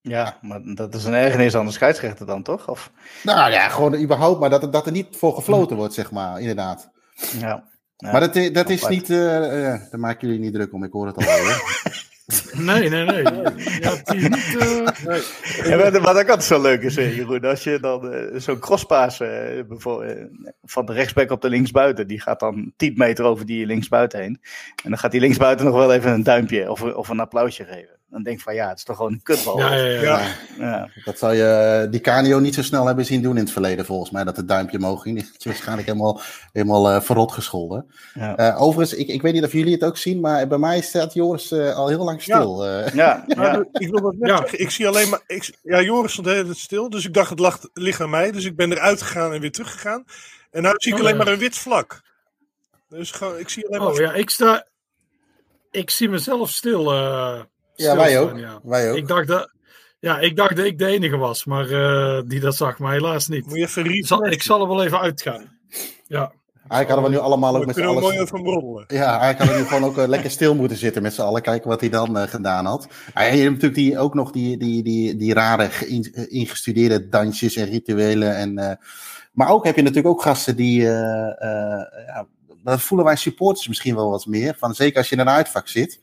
Ja, 0.00 0.38
maar 0.42 0.60
dat 0.74 0.94
is 0.94 1.04
een 1.04 1.14
ergernis 1.14 1.54
aan 1.56 1.66
de 1.66 1.72
scheidsrechter 1.72 2.26
dan, 2.26 2.42
toch? 2.42 2.68
Of, 2.68 2.90
Nou 3.22 3.50
ja, 3.50 3.68
gewoon 3.68 3.94
überhaupt, 3.94 4.40
maar 4.40 4.50
dat, 4.50 4.62
er- 4.62 4.70
dat 4.70 4.86
er 4.86 4.92
niet 4.92 5.16
voor 5.16 5.34
gefloten 5.34 5.76
wordt, 5.76 5.94
zeg 5.94 6.10
maar, 6.10 6.40
inderdaad. 6.40 6.90
ja. 7.38 7.64
Ja. 8.00 8.12
maar 8.12 8.20
dat, 8.20 8.54
dat 8.54 8.70
is 8.70 8.88
niet, 8.88 9.10
eh, 9.10 9.72
eh, 9.72 9.80
daar 9.90 10.00
maken 10.00 10.28
jullie 10.28 10.42
niet 10.42 10.54
druk 10.54 10.72
om, 10.72 10.84
ik 10.84 10.92
hoor 10.92 11.06
het 11.06 11.16
alweer. 11.16 11.62
Nee, 12.52 12.88
nee, 12.88 13.04
nee. 13.04 13.22
Ja, 13.80 13.96
het 13.96 14.14
is 14.14 14.28
niet, 14.28 14.56
eh, 14.58 15.68
Ja, 15.68 15.90
wat 15.90 16.16
ook 16.16 16.28
altijd 16.28 16.44
zo 16.44 16.62
leuk 16.62 16.82
is, 16.82 16.94
Jeroen, 16.94 17.44
als 17.44 17.64
je 17.64 17.80
dan 17.80 18.12
eh, 18.12 18.40
zo'n 18.40 18.58
crosspaas 18.58 19.16
van 20.64 20.86
de 20.86 20.92
rechtsback 20.92 21.30
op 21.30 21.40
de 21.40 21.48
linksbuiten, 21.48 22.06
die 22.06 22.20
gaat 22.20 22.40
dan 22.40 22.72
10 22.76 22.92
meter 22.96 23.24
over 23.24 23.46
die 23.46 23.66
linksbuiten 23.66 24.20
heen. 24.20 24.40
En 24.84 24.90
dan 24.90 24.98
gaat 24.98 25.10
die 25.10 25.20
linksbuiten 25.20 25.66
nog 25.66 25.74
wel 25.74 25.92
even 25.92 26.12
een 26.12 26.22
duimpje 26.22 26.70
of, 26.70 26.82
of 26.82 27.08
een 27.08 27.20
applausje 27.20 27.64
geven. 27.64 27.97
Dan 28.10 28.22
denk 28.22 28.36
ik 28.36 28.42
van 28.42 28.54
ja, 28.54 28.68
het 28.68 28.78
is 28.78 28.84
toch 28.84 28.96
gewoon 28.96 29.12
een 29.12 29.22
kutbal. 29.22 29.58
ja, 29.58 29.74
ja, 29.74 29.84
ja. 29.84 30.00
Ja. 30.02 30.26
Ja. 30.58 30.88
Dat 31.04 31.18
zou 31.18 31.34
je 31.34 31.86
die 31.90 32.00
Canio 32.00 32.38
niet 32.38 32.54
zo 32.54 32.62
snel 32.62 32.86
hebben 32.86 33.04
zien 33.04 33.22
doen 33.22 33.36
in 33.36 33.42
het 33.42 33.52
verleden, 33.52 33.84
volgens 33.84 34.10
mij. 34.10 34.24
Dat 34.24 34.36
het 34.36 34.48
duimpje 34.48 34.76
omhoog 34.78 35.02
ging. 35.02 35.16
Die 35.18 35.28
had 35.32 35.42
je 35.42 35.48
waarschijnlijk 35.48 35.88
helemaal, 35.88 36.20
helemaal 36.52 36.90
eh, 36.90 37.00
verrot 37.00 37.32
gescholden. 37.32 37.90
Ja. 38.14 38.36
Eh, 38.36 38.62
overigens, 38.62 38.98
ik, 38.98 39.08
ik 39.08 39.22
weet 39.22 39.32
niet 39.32 39.44
of 39.44 39.52
jullie 39.52 39.72
het 39.72 39.84
ook 39.84 39.96
zien, 39.96 40.20
maar 40.20 40.46
bij 40.46 40.58
mij 40.58 40.80
staat 40.80 41.14
Joris 41.14 41.50
eh, 41.50 41.76
al 41.76 41.88
heel 41.88 42.04
lang 42.04 42.22
stil. 42.22 42.66
eh. 42.66 42.94
Ja, 42.94 43.24
Ik 43.72 43.88
wil 43.90 44.00
dat 44.02 44.14
net 44.18 44.28
Ja. 44.30 44.36
zeggen. 44.36 44.60
Ik 44.60 44.70
zie 44.70 44.88
alleen 44.88 45.08
maar. 45.08 45.20
Ik, 45.26 45.58
ja, 45.62 45.80
Joris 45.80 46.12
stond 46.12 46.26
tijd 46.26 46.56
stil. 46.56 46.90
Dus 46.90 47.04
ik 47.06 47.14
dacht 47.14 47.30
het 47.30 47.38
lag, 47.38 47.58
ligt 47.72 48.00
aan 48.00 48.10
mij. 48.10 48.30
Dus 48.32 48.44
ik 48.44 48.56
ben 48.56 48.72
eruit 48.72 49.02
gegaan 49.02 49.32
en 49.32 49.40
weer 49.40 49.52
teruggegaan. 49.52 50.04
En 50.50 50.62
nu 50.62 50.70
zie 50.76 50.92
ik 50.92 50.98
Oh, 50.98 51.04
alleen 51.04 51.16
maar 51.16 51.28
een 51.28 51.38
wit 51.38 51.56
vlak. 51.56 52.00
Dus 52.88 53.10
gewoon, 53.10 53.38
ik 53.38 53.48
zie 53.48 53.66
alleen 53.66 53.80
maar. 53.80 53.90
Oh 53.90 53.96
ja, 53.98 54.12
ik 54.12 54.30
sta. 54.30 54.66
Ik 55.70 55.90
zie 55.90 56.08
mezelf 56.08 56.50
stil. 56.50 56.92
Ja, 57.86 57.96
wij 57.96 58.20
ook. 58.20 58.38
ja. 58.38 58.60
Wij 58.62 58.90
ook. 58.90 58.96
Ik 58.96 59.08
dacht 59.08 59.26
dat. 59.26 59.50
Ja, 60.00 60.18
ik 60.18 60.36
dacht 60.36 60.56
dat 60.56 60.64
ik 60.64 60.78
de 60.78 60.86
enige 60.86 61.16
was, 61.16 61.44
maar 61.44 61.70
eh, 61.70 62.22
die 62.26 62.40
dat 62.40 62.56
zag, 62.56 62.78
maar 62.78 62.92
helaas 62.92 63.28
niet. 63.28 63.46
Moet 63.46 63.58
je 63.58 63.64
even 63.64 63.84
Ik 63.84 64.06
zal, 64.06 64.26
ik 64.26 64.42
zal 64.42 64.60
er 64.60 64.68
wel 64.68 64.84
even 64.84 65.00
uitgaan. 65.00 65.58
Ja, 66.06 66.32
Eigenlijk 66.68 66.88
hadden 66.88 67.04
we 67.04 67.16
nu 67.16 67.32
allemaal 67.32 67.54
ook 67.54 67.60
We 67.60 67.66
met 67.66 67.74
z'n 67.76 67.82
mooi 67.82 67.96
allen... 67.96 68.20
over 68.20 68.42
broddelen. 68.42 68.84
Ja, 68.88 69.20
eigenlijk 69.20 69.38
hadden 69.38 69.56
we 69.56 69.62
nu 69.62 69.68
gewoon 69.68 69.84
ook 69.84 69.98
eh, 69.98 70.08
lekker 70.08 70.30
stil 70.30 70.54
moeten 70.54 70.76
zitten 70.76 71.02
met 71.02 71.14
z'n 71.14 71.20
allen. 71.20 71.42
Kijken 71.42 71.68
wat 71.68 71.80
hij 71.80 71.88
dan 71.88 72.18
eh, 72.18 72.28
gedaan 72.28 72.64
had. 72.64 72.88
Ah, 73.14 73.24
ja, 73.24 73.32
je 73.32 73.40
hebt 73.40 73.52
natuurlijk 73.52 73.74
die, 73.74 73.98
ook 73.98 74.14
nog 74.14 74.30
die, 74.30 74.58
die, 74.58 74.82
die, 74.82 75.16
die 75.16 75.34
rare 75.34 75.70
ingestudeerde 76.28 77.08
dansjes 77.08 77.56
en 77.56 77.66
rituelen. 77.66 78.36
En, 78.36 78.58
eh, 78.58 78.76
maar 79.32 79.50
ook 79.50 79.64
heb 79.64 79.76
je 79.76 79.82
natuurlijk 79.82 80.14
ook 80.14 80.22
gasten 80.22 80.56
die... 80.56 80.88
eh, 80.88 81.42
eh, 81.42 82.06
ja, 82.06 82.26
dat 82.64 82.80
voelen 82.80 83.06
wij 83.06 83.16
supporters 83.16 83.68
misschien 83.68 83.94
wel 83.94 84.10
wat 84.10 84.26
meer. 84.26 84.54
Van, 84.58 84.74
zeker 84.74 84.98
als 84.98 85.08
je 85.08 85.14
in 85.14 85.20
een 85.20 85.28
uitvak 85.28 85.68
zit. 85.68 86.00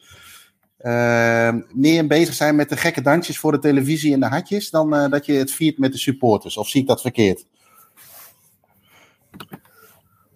Eh, 0.86 1.54
meer 1.74 2.08
bezig 2.08 2.34
zijn 2.34 2.56
met 2.56 2.70
de 2.70 2.78
gekke 2.78 3.02
dansjes 3.02 3.40
voor 3.40 3.52
de 3.52 3.60
televisie 3.60 4.14
en 4.14 4.20
de 4.20 4.26
hatjes. 4.26 4.70
Dan 4.70 4.96
eh, 4.96 5.10
dat 5.10 5.26
je 5.26 5.34
het 5.34 5.52
viert 5.52 5.78
met 5.78 5.92
de 5.92 5.98
supporters. 5.98 6.58
Of 6.58 6.70
zie 6.70 6.82
ik 6.82 6.88
dat 6.88 7.02
verkeerd? 7.02 7.46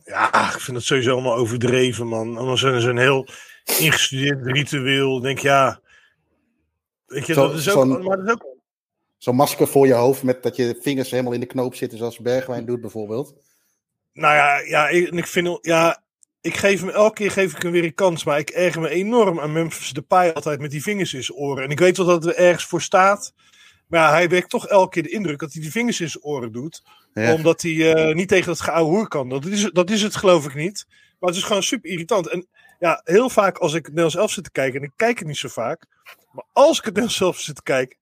Ja, 0.06 0.54
ik 0.54 0.60
vind 0.60 0.78
het 0.78 0.86
sowieso 0.86 1.12
allemaal 1.12 1.36
overdreven, 1.36 2.08
man. 2.08 2.38
Allemaal 2.38 2.58
zo'n 2.58 2.80
zo'n 2.82 2.98
heel 2.98 3.28
ingestudeerd 3.80 4.46
ritueel. 4.46 5.18
Ik 5.18 5.24
denk, 5.24 5.40
ja. 5.40 5.82
Weet 7.06 7.26
je, 7.26 7.34
Zo- 7.34 7.48
dat 7.48 7.58
is 7.58 7.70
ook. 7.70 7.74
zo'n- 7.74 8.04
Maar 8.04 8.18
dat 8.18 8.26
is 8.26 8.32
ook 8.34 8.58
Zo'n 9.18 9.36
masker 9.36 9.68
voor 9.68 9.88
je 9.88 9.94
hoofd 9.94 10.24
met 10.24 10.44
dat 10.44 10.56
je 10.56 10.78
vingers 10.82 11.12
helemaal 11.12 11.34
in 11.34 11.40
de 11.40 11.46
knoop 11.46 11.76
zitten, 11.76 11.98
zoals 11.98 12.20
Bergwijn 12.20 12.66
doet 12.66 12.82
bijvoorbeeld. 12.82 13.36
Nou 14.14 14.36
ja, 14.36 14.60
ja 14.60 14.88
ik, 14.88 15.08
en 15.08 15.18
ik 15.18 15.28
vind, 15.28 15.58
ja, 15.62 16.04
ik 16.42 16.58
geef 16.58 16.80
hem 16.80 16.90
elke 16.90 17.14
keer 17.16 17.32
geef 17.32 17.56
ik 17.56 17.62
hem 17.62 17.72
weer 17.72 17.84
een 17.84 17.94
kans, 17.94 18.24
maar 18.24 18.40
ik 18.40 18.50
erger 18.50 18.82
me 18.82 18.90
enorm 18.90 19.40
aan 19.40 19.52
Memphis 19.52 19.92
Depay 19.92 20.32
altijd 20.32 20.60
met 20.60 20.72
die 20.72 20.82
vingers 20.84 21.14
in 21.14 21.24
zijn 21.24 21.38
oren. 21.38 21.64
En 21.64 21.70
ik 21.70 21.80
weet 21.80 21.98
wel 21.98 22.06
dat 22.06 22.24
het 22.24 22.34
er 22.36 22.40
ergens 22.44 22.66
voor 22.66 22.82
staat, 22.82 23.34
maar 23.88 24.10
hij 24.12 24.30
wekt 24.30 24.50
toch 24.50 24.68
elke 24.68 24.90
keer 24.90 25.04
de 25.04 25.10
indruk 25.10 25.40
dat 25.40 25.54
hij 25.54 25.62
die 25.62 25.72
vingers 25.72 26.00
in 26.00 26.10
zijn 26.10 26.24
oren 26.24 26.52
doet, 26.52 26.84
Ja. 27.14 27.34
omdat 27.34 27.62
hij 27.62 27.94
eh, 27.94 28.16
niet 28.16 28.28
tegen 28.28 28.46
dat 28.48 28.62
geouwe 28.62 28.90
hoer 28.90 29.08
kan. 29.08 29.30
Dat 29.30 29.46
is, 29.46 29.70
dat 29.72 29.90
is 29.90 30.02
het 30.02 30.16
geloof 30.16 30.46
ik 30.46 30.56
niet, 30.56 30.86
maar 31.20 31.30
het 31.30 31.38
is 31.38 31.46
gewoon 31.46 31.64
super 31.64 31.90
irritant. 31.90 32.28
En 32.28 32.48
ja, 32.80 33.02
heel 33.04 33.30
vaak 33.30 33.58
als 33.58 33.72
ik 33.72 33.78
het 33.86 33.88
Nederlands 33.88 34.16
elf 34.16 34.32
zit 34.32 34.44
te 34.44 34.52
kijken, 34.52 34.80
en 34.80 34.86
ik 34.86 34.94
kijk 34.96 35.20
het 35.20 35.28
niet 35.28 35.38
zo 35.38 35.48
vaak, 35.48 35.86
maar 36.32 36.46
als 36.54 36.78
ik 36.78 36.86
het 36.86 36.94
Nederlands 36.94 37.22
elf 37.22 37.40
zit 37.40 37.56
te 37.56 37.64
kijken, 37.64 37.98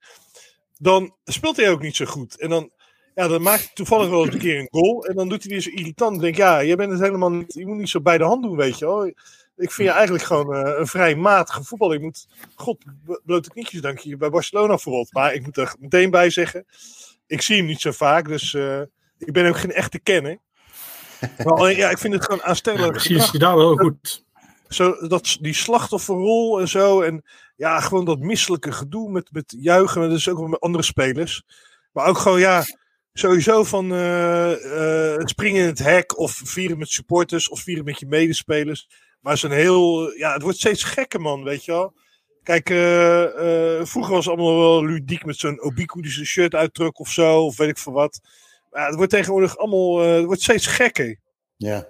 dan 0.77 1.15
speelt 1.25 1.57
hij 1.57 1.69
ook 1.69 1.81
niet 1.81 1.95
zo 1.95 2.05
goed. 2.05 2.39
En 2.39 2.49
dan, 2.49 2.71
ja, 3.17 3.27
dan 3.27 3.41
maakt 3.41 3.63
hij 3.63 3.71
toevallig 3.73 4.09
wel 4.09 4.25
eens 4.25 4.33
een 4.33 4.39
keer 4.39 4.59
een 4.59 4.67
goal. 4.71 5.05
En 5.05 5.15
dan 5.15 5.29
doet 5.29 5.43
hij 5.43 5.51
weer 5.51 5.61
zo 5.61 5.69
irritant. 5.69 6.19
Denk, 6.19 6.35
ja, 6.35 6.63
jij 6.63 6.75
bent 6.75 6.91
het 6.91 7.01
helemaal 7.01 7.31
niet. 7.31 7.53
Je 7.53 7.67
moet 7.67 7.77
niet 7.77 7.89
zo 7.89 8.01
bij 8.01 8.17
de 8.17 8.23
hand 8.23 8.43
doen, 8.43 8.55
weet 8.55 8.79
je 8.79 8.85
wel. 8.85 9.05
Ik 9.55 9.71
vind 9.71 9.87
je 9.87 9.89
eigenlijk 9.89 10.23
gewoon 10.23 10.55
eh, 10.55 10.79
een 10.79 10.87
vrij 10.87 11.15
matige 11.15 11.63
voetballer. 11.63 11.95
Ik 11.95 12.01
moet, 12.01 12.27
god, 12.55 12.85
blote 13.25 13.49
knietjes 13.49 13.81
dank 13.81 13.99
je 13.99 14.17
bij 14.17 14.29
Barcelona 14.29 14.67
bijvoorbeeld. 14.67 15.13
Maar 15.13 15.33
ik 15.33 15.45
moet 15.45 15.57
er 15.57 15.75
meteen 15.79 16.09
bij 16.09 16.29
zeggen, 16.29 16.65
ik 17.27 17.41
zie 17.41 17.57
hem 17.57 17.65
niet 17.65 17.81
zo 17.81 17.91
vaak, 17.91 18.27
dus 18.27 18.53
eh, 18.53 18.81
ik 19.17 19.33
ben 19.33 19.47
ook 19.47 19.57
geen 19.57 19.71
echte 19.73 19.99
kenner. 19.99 20.37
Maar 21.37 21.53
alleen, 21.53 21.77
ja, 21.77 21.89
ik 21.89 21.97
vind 21.97 22.13
het 22.13 22.23
gewoon 22.23 22.39
Ja, 22.39 22.45
aanstellend. 22.45 22.93
misschien 22.93 23.15
is 23.15 23.29
hij 23.29 23.39
daar 23.39 23.55
wel 23.55 23.75
goed. 23.75 24.25
Zo, 24.67 25.07
dat, 25.07 25.37
die 25.41 25.53
slachtofferrol 25.53 26.59
en 26.59 26.67
zo. 26.67 27.01
En 27.01 27.23
ja, 27.55 27.79
gewoon 27.79 28.05
dat 28.05 28.19
misselijke 28.19 28.71
gedoe 28.71 29.11
met, 29.11 29.31
met 29.31 29.55
juichen. 29.59 30.01
Dat 30.01 30.17
is 30.17 30.29
ook 30.29 30.37
wel 30.37 30.47
met 30.47 30.59
andere 30.59 30.83
spelers. 30.83 31.43
Maar 31.91 32.05
ook 32.05 32.17
gewoon, 32.17 32.39
ja, 32.39 32.63
sowieso 33.19 33.63
van 33.63 33.91
eh, 33.91 35.13
eh, 35.13 35.21
springen 35.25 35.61
in 35.61 35.67
het 35.67 35.79
hek. 35.79 36.17
Of 36.17 36.41
vieren 36.43 36.77
met 36.77 36.89
supporters. 36.89 37.49
Of 37.49 37.59
vieren 37.59 37.85
met 37.85 37.99
je 37.99 38.05
medespelers. 38.05 38.87
Maar 39.21 39.37
zo'n 39.37 39.51
heel, 39.51 40.13
ja, 40.17 40.33
het 40.33 40.41
wordt 40.41 40.57
steeds 40.57 40.83
gekker, 40.83 41.21
man, 41.21 41.43
weet 41.43 41.65
je 41.65 41.71
wel. 41.71 41.93
Kijk, 42.43 42.69
eh, 42.69 43.85
vroeger 43.85 44.13
was 44.13 44.25
het 44.25 44.33
allemaal 44.33 44.59
wel 44.59 44.85
ludiek 44.85 45.25
met 45.25 45.37
zo'n 45.37 45.61
Obiku 45.61 46.01
die 46.01 46.11
zijn 46.11 46.25
shirt 46.25 46.55
uittrok 46.55 46.99
of 46.99 47.09
zo. 47.09 47.45
Of 47.45 47.57
weet 47.57 47.69
ik 47.69 47.77
veel 47.77 47.93
wat. 47.93 48.19
Maar 48.71 48.85
het 48.85 48.95
wordt 48.95 49.11
tegenwoordig 49.11 49.57
allemaal, 49.57 49.97
het 49.99 50.25
wordt 50.25 50.41
steeds 50.41 50.65
gekker 50.65 51.19
Ja. 51.57 51.87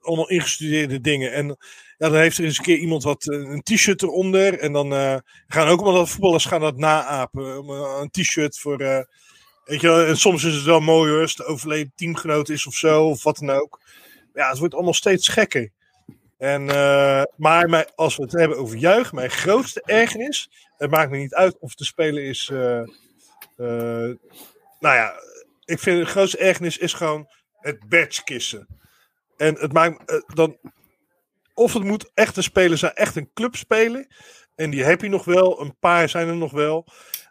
allemaal 0.00 0.28
ingestudeerde 0.28 1.00
dingen. 1.00 1.32
En 1.32 1.46
ja, 1.98 2.08
dan 2.08 2.14
heeft 2.14 2.38
er 2.38 2.44
eens 2.44 2.58
een 2.58 2.64
keer 2.64 2.78
iemand 2.78 3.02
wat 3.02 3.26
een 3.26 3.62
t-shirt 3.62 4.02
eronder. 4.02 4.58
En 4.58 4.72
dan 4.72 4.90
gaan 5.46 5.68
ook 5.68 5.80
allemaal 5.80 5.98
dat 6.00 6.08
voetballers 6.10 6.44
gaan 6.44 6.60
dat 6.60 6.76
naapen. 6.76 7.68
Een 8.00 8.10
t-shirt 8.10 8.58
voor. 8.58 9.06
Weet 9.70 9.80
je 9.80 10.04
en 10.04 10.16
soms 10.16 10.44
is 10.44 10.54
het 10.54 10.64
wel 10.64 10.80
mooi 10.80 11.10
hoor, 11.10 11.20
als 11.20 11.36
het 11.36 11.46
overleden 11.46 11.92
teamgenoot 11.94 12.48
is 12.48 12.66
of 12.66 12.74
zo, 12.74 13.08
of 13.08 13.22
wat 13.22 13.36
dan 13.36 13.50
ook. 13.50 13.80
Ja, 14.34 14.48
het 14.48 14.58
wordt 14.58 14.74
allemaal 14.74 14.94
steeds 14.94 15.28
gekker. 15.28 15.70
En, 16.38 16.68
eh, 16.68 17.22
maar 17.36 17.90
als 17.94 18.16
we 18.16 18.22
het 18.22 18.32
hebben 18.32 18.58
over 18.58 18.76
juich, 18.76 19.12
mijn 19.12 19.30
grootste 19.30 19.82
ergernis, 19.84 20.50
het 20.76 20.90
maakt 20.90 21.10
me 21.10 21.16
niet 21.16 21.34
uit 21.34 21.58
of 21.58 21.74
de 21.74 21.84
speler 21.84 22.24
is. 22.24 22.48
eh, 22.52 22.80
eh, 22.80 24.16
nou 24.80 24.96
ja, 24.96 25.14
ik 25.64 25.78
vind 25.78 25.98
de 25.98 26.10
grootste 26.10 26.38
ergernis 26.38 26.78
is 26.78 26.92
gewoon 26.92 27.28
het 27.60 27.88
badgekissen. 27.88 28.66
En 29.36 29.54
het 29.54 29.72
maakt 29.72 30.22
dan. 30.34 30.56
Of 31.54 31.72
het 31.72 31.84
moet 31.84 32.10
echt 32.14 32.36
een 32.36 32.42
speler 32.42 32.78
zijn, 32.78 32.94
echt 32.94 33.16
een 33.16 33.30
clubspeler. 33.34 34.06
En 34.54 34.70
die 34.70 34.84
heb 34.84 35.00
je 35.00 35.08
nog 35.08 35.24
wel. 35.24 35.60
Een 35.60 35.76
paar 35.78 36.08
zijn 36.08 36.28
er 36.28 36.36
nog 36.36 36.52
wel. 36.52 36.86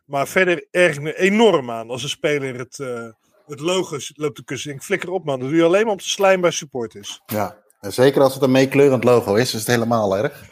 Maar 0.09 0.27
verder 0.27 0.67
erg 0.71 0.95
ik 0.95 1.01
me 1.01 1.17
enorm 1.17 1.71
aan 1.71 1.89
als 1.89 2.03
een 2.03 2.09
speler 2.09 2.57
het, 2.57 2.79
eh, 2.79 3.07
het 3.45 3.59
logo 3.59 3.97
loopt 4.13 4.35
te 4.35 4.43
kussen. 4.43 4.69
Ik 4.69 4.75
denk, 4.75 4.85
flikker 4.87 5.11
op 5.11 5.25
man. 5.25 5.39
Dat 5.39 5.49
doe 5.49 5.57
je 5.57 5.63
alleen 5.63 5.83
maar 5.83 5.91
om 5.91 5.97
te 5.97 6.09
slijmen 6.09 6.41
bij 6.41 6.51
supporters. 6.51 7.21
ja. 7.25 7.57
En 7.79 7.93
zeker 7.93 8.21
als 8.21 8.33
het 8.33 8.43
een 8.43 8.51
meekleurend 8.51 9.03
logo 9.03 9.35
is, 9.35 9.53
is 9.53 9.59
het 9.59 9.67
helemaal 9.67 10.17
erg. 10.17 10.43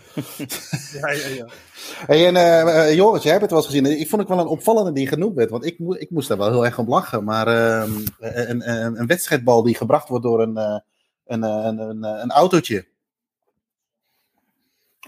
Ja, 1.01 1.11
ja, 1.11 1.27
ja. 1.27 1.47
Hey, 2.05 2.27
en 2.27 2.35
eh, 2.35 2.87
eh, 2.89 2.95
Joris, 2.95 3.23
jij 3.23 3.31
hebt 3.31 3.43
het 3.43 3.51
wel 3.51 3.59
eens 3.59 3.69
gezien. 3.69 3.99
Ik 3.99 4.07
vond 4.09 4.21
het 4.21 4.29
wel 4.31 4.39
een 4.39 4.47
opvallende 4.47 4.91
die 4.91 5.07
genoemd 5.07 5.35
werd. 5.35 5.49
Want 5.49 5.65
ik, 5.65 5.79
moe- 5.79 5.99
ik 5.99 6.09
moest 6.09 6.27
daar 6.27 6.37
wel 6.37 6.51
heel 6.51 6.65
erg 6.65 6.79
om 6.79 6.87
lachen. 6.89 7.23
Maar 7.23 7.47
ehm, 7.47 7.91
een, 8.19 8.69
een, 8.69 8.99
een 8.99 9.07
wedstrijdbal 9.07 9.63
die 9.63 9.75
gebracht 9.75 10.07
wordt 10.07 10.23
door 10.23 10.41
een, 10.41 10.57
eh, 10.57 10.79
een, 11.25 11.43
een, 11.43 11.79
een, 11.79 12.03
een 12.03 12.31
autootje. 12.31 12.87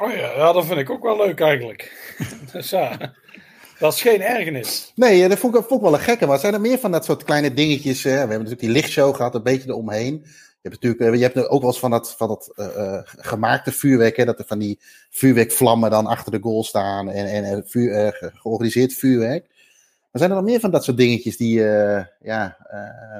Oh 0.02 0.12
ja, 0.12 0.32
ja, 0.36 0.52
dat 0.52 0.66
vind 0.66 0.80
ik 0.80 0.90
ook 0.90 1.04
wel 1.04 1.18
leuk 1.18 1.40
eigenlijk. 1.40 2.14
dus 2.52 2.70
ja, 2.70 3.14
dat 3.80 3.94
is 3.94 4.02
geen 4.02 4.22
ergernis. 4.22 4.92
Nee, 4.96 5.28
dat 5.28 5.38
vond 5.38 5.56
ik, 5.56 5.62
vond 5.62 5.82
ik 5.82 5.88
wel 5.90 5.94
een 5.94 6.06
gekke. 6.06 6.26
Maar 6.26 6.40
zijn 6.40 6.54
er 6.54 6.62
meer 6.62 6.80
van 6.80 6.92
dat 6.92 7.06
soort 7.06 7.24
kleine 7.24 7.54
dingetjes? 7.54 8.04
Hè? 8.04 8.12
We 8.12 8.18
hebben 8.18 8.38
natuurlijk 8.38 8.62
die 8.62 8.70
lichtshow 8.72 9.16
gehad, 9.16 9.36
een 9.36 9.44
beetje 9.44 9.70
eromheen. 9.70 10.26
Je 10.62 10.70
hebt 10.70 10.84
natuurlijk, 10.84 11.14
eh, 11.14 11.20
je 11.20 11.26
hebt 11.26 11.50
ook 11.50 11.62
wel 11.62 11.70
eens 11.70 11.80
van 11.80 11.92
dat, 11.92 12.16
van 12.16 12.28
dat 12.28 12.52
eh, 12.56 12.96
eh, 12.96 13.02
gemaakte 13.06 13.72
vuurwerk, 13.72 14.18
hè? 14.18 14.26
dat 14.26 14.40
er 14.40 14.46
van 14.46 14.60
die 14.60 14.80
vuurwerkvlammen 15.10 15.90
dan 15.90 16.06
achter 16.06 16.32
de 16.32 16.40
goal 16.42 16.64
staan 16.64 17.10
en, 17.10 17.44
en 17.44 17.68
vuur, 17.68 18.32
georganiseerd 18.36 18.94
vuurwerk. 18.94 19.48
Maar 20.12 20.22
zijn 20.22 20.30
er 20.30 20.36
nog 20.36 20.46
meer 20.46 20.60
van 20.60 20.72
dat 20.72 20.84
soort 20.84 20.98
dingetjes 20.98 21.38
die 21.38 21.62
ja, 22.22 22.58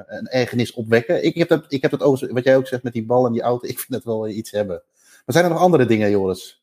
een 0.06 0.26
ergernis 0.26 0.72
opwekken? 0.72 1.24
Ik 1.24 1.34
heb 1.34 1.48
dat, 1.48 1.64
ik 1.68 1.82
heb 1.82 1.90
dat 1.90 2.02
ook, 2.02 2.30
wat 2.30 2.44
jij 2.44 2.56
ook 2.56 2.66
zegt 2.66 2.82
met 2.82 2.92
die 2.92 3.04
bal 3.04 3.26
en 3.26 3.32
die 3.32 3.42
auto, 3.42 3.68
ik 3.68 3.78
vind 3.78 3.92
dat 3.92 4.04
wel 4.04 4.28
iets 4.28 4.50
hebben. 4.50 4.82
Maar 5.24 5.34
zijn 5.34 5.44
er 5.44 5.50
nog 5.50 5.60
andere 5.60 5.86
dingen, 5.86 6.10
Joris? 6.10 6.62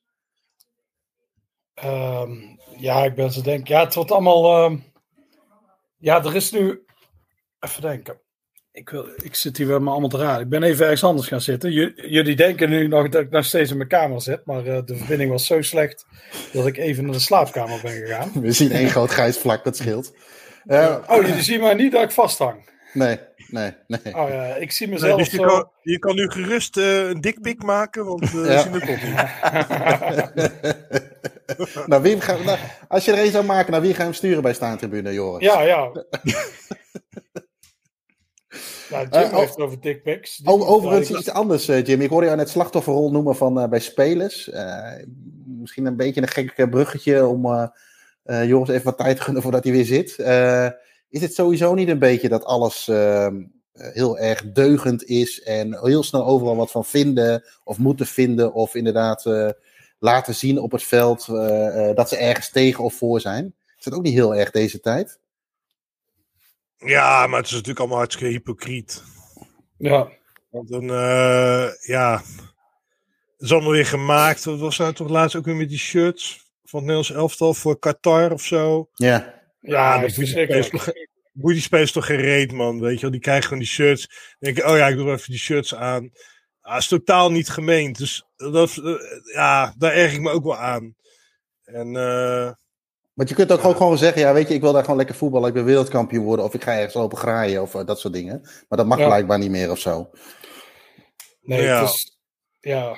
Ehm, 1.73 2.56
ja, 2.77 3.03
ik 3.03 3.15
ben 3.15 3.31
zo 3.31 3.41
denk. 3.41 3.67
Ja, 3.67 3.83
het 3.83 3.93
wordt 3.95 4.11
allemaal. 4.11 4.63
ehm, 4.65 4.77
ja, 5.97 6.23
er 6.23 6.35
is 6.35 6.51
nu. 6.51 6.81
Even 7.59 7.81
denken. 7.81 8.19
Ik, 8.71 8.89
wil, 8.89 9.07
ik 9.23 9.35
zit 9.35 9.57
hier 9.57 9.67
weer 9.67 9.81
maar 9.81 9.91
allemaal 9.91 10.09
te 10.09 10.17
raden. 10.17 10.41
Ik 10.41 10.49
ben 10.49 10.63
even 10.63 10.83
ergens 10.83 11.03
anders 11.03 11.27
gaan 11.27 11.41
zitten. 11.41 11.71
J- 11.71 11.93
jullie 11.95 12.35
denken 12.35 12.69
nu 12.69 12.87
nog 12.87 13.09
dat 13.09 13.21
ik 13.21 13.29
nog 13.29 13.45
steeds 13.45 13.71
in 13.71 13.77
mijn 13.77 13.89
kamer 13.89 14.21
zit. 14.21 14.45
Maar 14.45 14.65
eh, 14.65 14.81
de 14.85 14.95
verbinding 14.95 15.31
was 15.31 15.45
zo 15.45 15.61
slecht 15.61 16.05
dat 16.53 16.67
ik 16.67 16.77
even 16.77 17.03
naar 17.03 17.13
de 17.13 17.19
slaapkamer 17.19 17.79
ben 17.81 17.91
gegaan. 17.91 18.31
We 18.41 18.51
zien 18.51 18.71
één 18.71 18.89
groot 18.89 19.09
grijs 19.11 19.37
vlak, 19.37 19.63
dat 19.63 19.77
scheelt. 19.77 20.15
Eh, 20.65 20.97
Oh, 21.07 21.25
jullie 21.25 21.41
zien 21.43 21.59
maar 21.61 21.75
niet 21.75 21.91
dat 21.91 22.03
ik 22.03 22.11
vasthang. 22.11 22.69
nee, 22.93 23.19
nee, 23.47 23.71
nee. 23.87 23.99
Oh 24.15 24.29
ja, 24.29 24.55
ik 24.55 24.71
zie 24.71 24.87
Nee, 24.87 24.95
mezelf 24.95 25.17
dus 25.19 25.31
je, 25.31 25.37
zo. 25.37 25.43
kan, 25.43 25.69
je 25.81 25.99
kan 25.99 26.15
nu 26.15 26.29
gerust 26.29 26.77
eh, 26.77 27.07
een 27.07 27.21
dikpik 27.21 27.63
maken, 27.63 28.05
want 28.05 28.23
eh, 28.23 28.31
we 28.31 28.51
Ja. 28.51 28.61
zien 28.61 28.73
het 28.73 28.89
op. 28.89 28.97
nou, 31.87 32.01
wie 32.01 32.21
ga, 32.21 32.57
als 32.87 33.05
je 33.05 33.11
er 33.11 33.17
één 33.17 33.31
zou 33.31 33.45
maken, 33.45 33.71
naar 33.71 33.81
wie 33.81 33.91
ga 33.91 33.97
je 33.97 34.03
hem 34.03 34.13
sturen 34.13 34.41
bij 34.41 34.53
Staantribune, 34.53 35.13
Joris? 35.13 35.45
Ja, 35.45 35.61
ja. 35.61 35.91
Nou, 38.89 39.07
Jim 39.11 39.21
Eh, 39.21 39.31
oh. 39.33 39.39
heeft 39.39 39.57
over 39.59 39.81
dickpics. 39.81 40.37
Die 40.37 40.47
O- 40.53 40.57
moet 40.57 40.67
overigens 40.67 41.09
iets 41.09 41.29
anders, 41.29 41.67
eh, 41.67 41.85
Jim. 41.85 42.01
Ik 42.01 42.09
hoorde 42.09 42.25
jou 42.25 42.37
net 42.37 42.49
slachtofferrol 42.49 43.11
noemen 43.11 43.35
van, 43.35 43.59
eh, 43.59 43.69
bij 43.69 43.79
spelers. 43.79 44.49
Misschien 45.45 45.85
een 45.85 45.95
beetje 45.95 46.21
een 46.21 46.27
gek 46.27 46.53
eh, 46.55 46.69
bruggetje 46.69 47.25
om 47.25 47.71
Joris 48.23 48.69
even 48.69 48.83
wat 48.83 48.97
tijd 48.97 49.17
te 49.17 49.23
gunnen 49.23 49.41
voordat 49.41 49.63
hij 49.63 49.73
weer 49.73 49.85
zit. 49.85 50.17
Is 51.09 51.21
het 51.21 51.33
sowieso 51.33 51.73
niet 51.73 51.89
een 51.89 51.99
beetje 51.99 52.29
dat 52.29 52.45
alles 52.45 52.87
ehm, 52.87 53.35
eh, 53.77 53.93
heel 53.93 54.17
erg 54.17 54.51
deugend 54.51 55.03
is 55.03 55.41
en 55.43 55.79
heel 55.85 56.03
snel 56.03 56.25
overal 56.25 56.55
wat 56.55 56.71
van 56.71 56.85
vinden 56.85 57.43
of 57.63 57.77
moeten 57.77 58.05
vinden 58.05 58.53
of 58.53 58.75
inderdaad 58.75 59.25
laten 59.99 60.35
zien 60.35 60.59
op 60.59 60.71
het 60.71 60.83
veld 60.83 61.27
eh, 61.27 61.89
eh, 61.89 61.95
dat 61.95 62.09
ze 62.09 62.17
ergens 62.17 62.49
tegen 62.49 62.83
of 62.83 62.93
voor 62.93 63.21
zijn? 63.21 63.55
Is 63.77 63.83
dat 63.83 63.93
ook 63.93 64.03
niet 64.03 64.13
heel 64.13 64.35
erg 64.35 64.51
deze 64.51 64.79
tijd? 64.79 65.19
Ja, 66.77 67.27
maar 67.27 67.37
het 67.37 67.45
is 67.45 67.51
natuurlijk 67.51 67.79
allemaal 67.79 67.97
hartstikke 67.97 68.31
hypocriet. 68.31 69.03
Ja, 69.77 70.11
Want 70.49 70.69
dan, 70.69 70.81
eh, 70.81 71.69
ja, 71.81 72.21
het 73.37 73.45
is 73.45 73.51
allemaal 73.51 73.71
weer 73.71 73.85
gemaakt. 73.85 74.43
Wat 74.43 74.59
was 74.59 74.77
nou 74.77 74.93
toch 74.93 75.09
laatst 75.09 75.35
ook 75.35 75.45
weer 75.45 75.55
met 75.55 75.69
die 75.69 75.77
shirts 75.77 76.45
van 76.63 76.79
het 76.79 76.87
Nederlands 76.87 77.11
elftal 77.11 77.53
voor 77.53 77.79
Qatar 77.79 78.31
of 78.31 78.41
zo? 78.41 78.89
Ja, 78.93 79.41
ja, 79.59 79.91
dat 79.91 80.01
dat 80.01 80.09
is 80.09 80.15
die 80.15 80.25
spelers 80.25 80.69
toch, 80.69 80.91
boeit 81.31 81.55
die 81.55 81.63
spelers 81.63 81.91
toch 81.91 82.05
geen 82.05 82.21
reet, 82.21 82.51
man. 82.51 82.79
Weet 82.79 82.95
je 82.95 83.01
wel, 83.01 83.11
die 83.11 83.19
krijgen 83.19 83.43
gewoon 83.43 83.59
die 83.59 83.67
shirts. 83.67 84.07
Dan 84.07 84.53
denk 84.53 84.57
je, 84.57 84.71
oh 84.71 84.77
ja, 84.77 84.87
ik 84.87 84.95
doe 84.95 85.11
even 85.11 85.31
die 85.31 85.39
shirts 85.39 85.75
aan. 85.75 86.11
Ah, 86.67 86.77
is 86.77 86.87
totaal 86.87 87.31
niet 87.31 87.49
gemeend. 87.49 87.97
Dus 87.97 88.25
dat, 88.35 88.77
eh, 88.77 88.93
ja, 89.33 89.73
daar 89.77 89.93
erg 89.93 90.13
ik 90.13 90.21
me 90.21 90.31
ook 90.31 90.43
wel 90.43 90.57
aan. 90.57 90.95
En 91.63 91.95
eh, 91.95 92.51
Want 93.13 93.29
je 93.29 93.35
kunt 93.35 93.51
ook 93.51 93.57
Ja. 93.57 93.61
gewoon, 93.63 93.77
gewoon 93.77 93.97
zeggen, 93.97 94.21
ja, 94.21 94.33
weet 94.33 94.47
je, 94.47 94.53
ik 94.53 94.61
wil 94.61 94.73
daar 94.73 94.81
gewoon 94.83 94.97
lekker 94.97 95.15
voetballen, 95.15 95.47
ik 95.47 95.53
wil 95.53 95.63
wereldkampioen 95.63 96.23
worden, 96.25 96.45
of 96.45 96.53
ik 96.53 96.63
ga 96.63 96.73
ergens 96.75 96.93
lopen 96.93 97.17
graaien, 97.17 97.61
of 97.61 97.75
eh, 97.75 97.85
dat 97.85 97.99
soort 97.99 98.13
dingen. 98.13 98.41
Maar 98.41 98.77
dat 98.77 98.85
mag 98.87 98.97
Ja. 98.99 99.05
blijkbaar 99.05 99.39
niet 99.39 99.49
meer 99.49 99.71
of 99.71 99.79
zo. 99.79 100.09
Nee, 101.41 101.61
Ja. 101.61 101.79
het 101.81 101.89
is, 101.89 102.17
ja. 102.59 102.97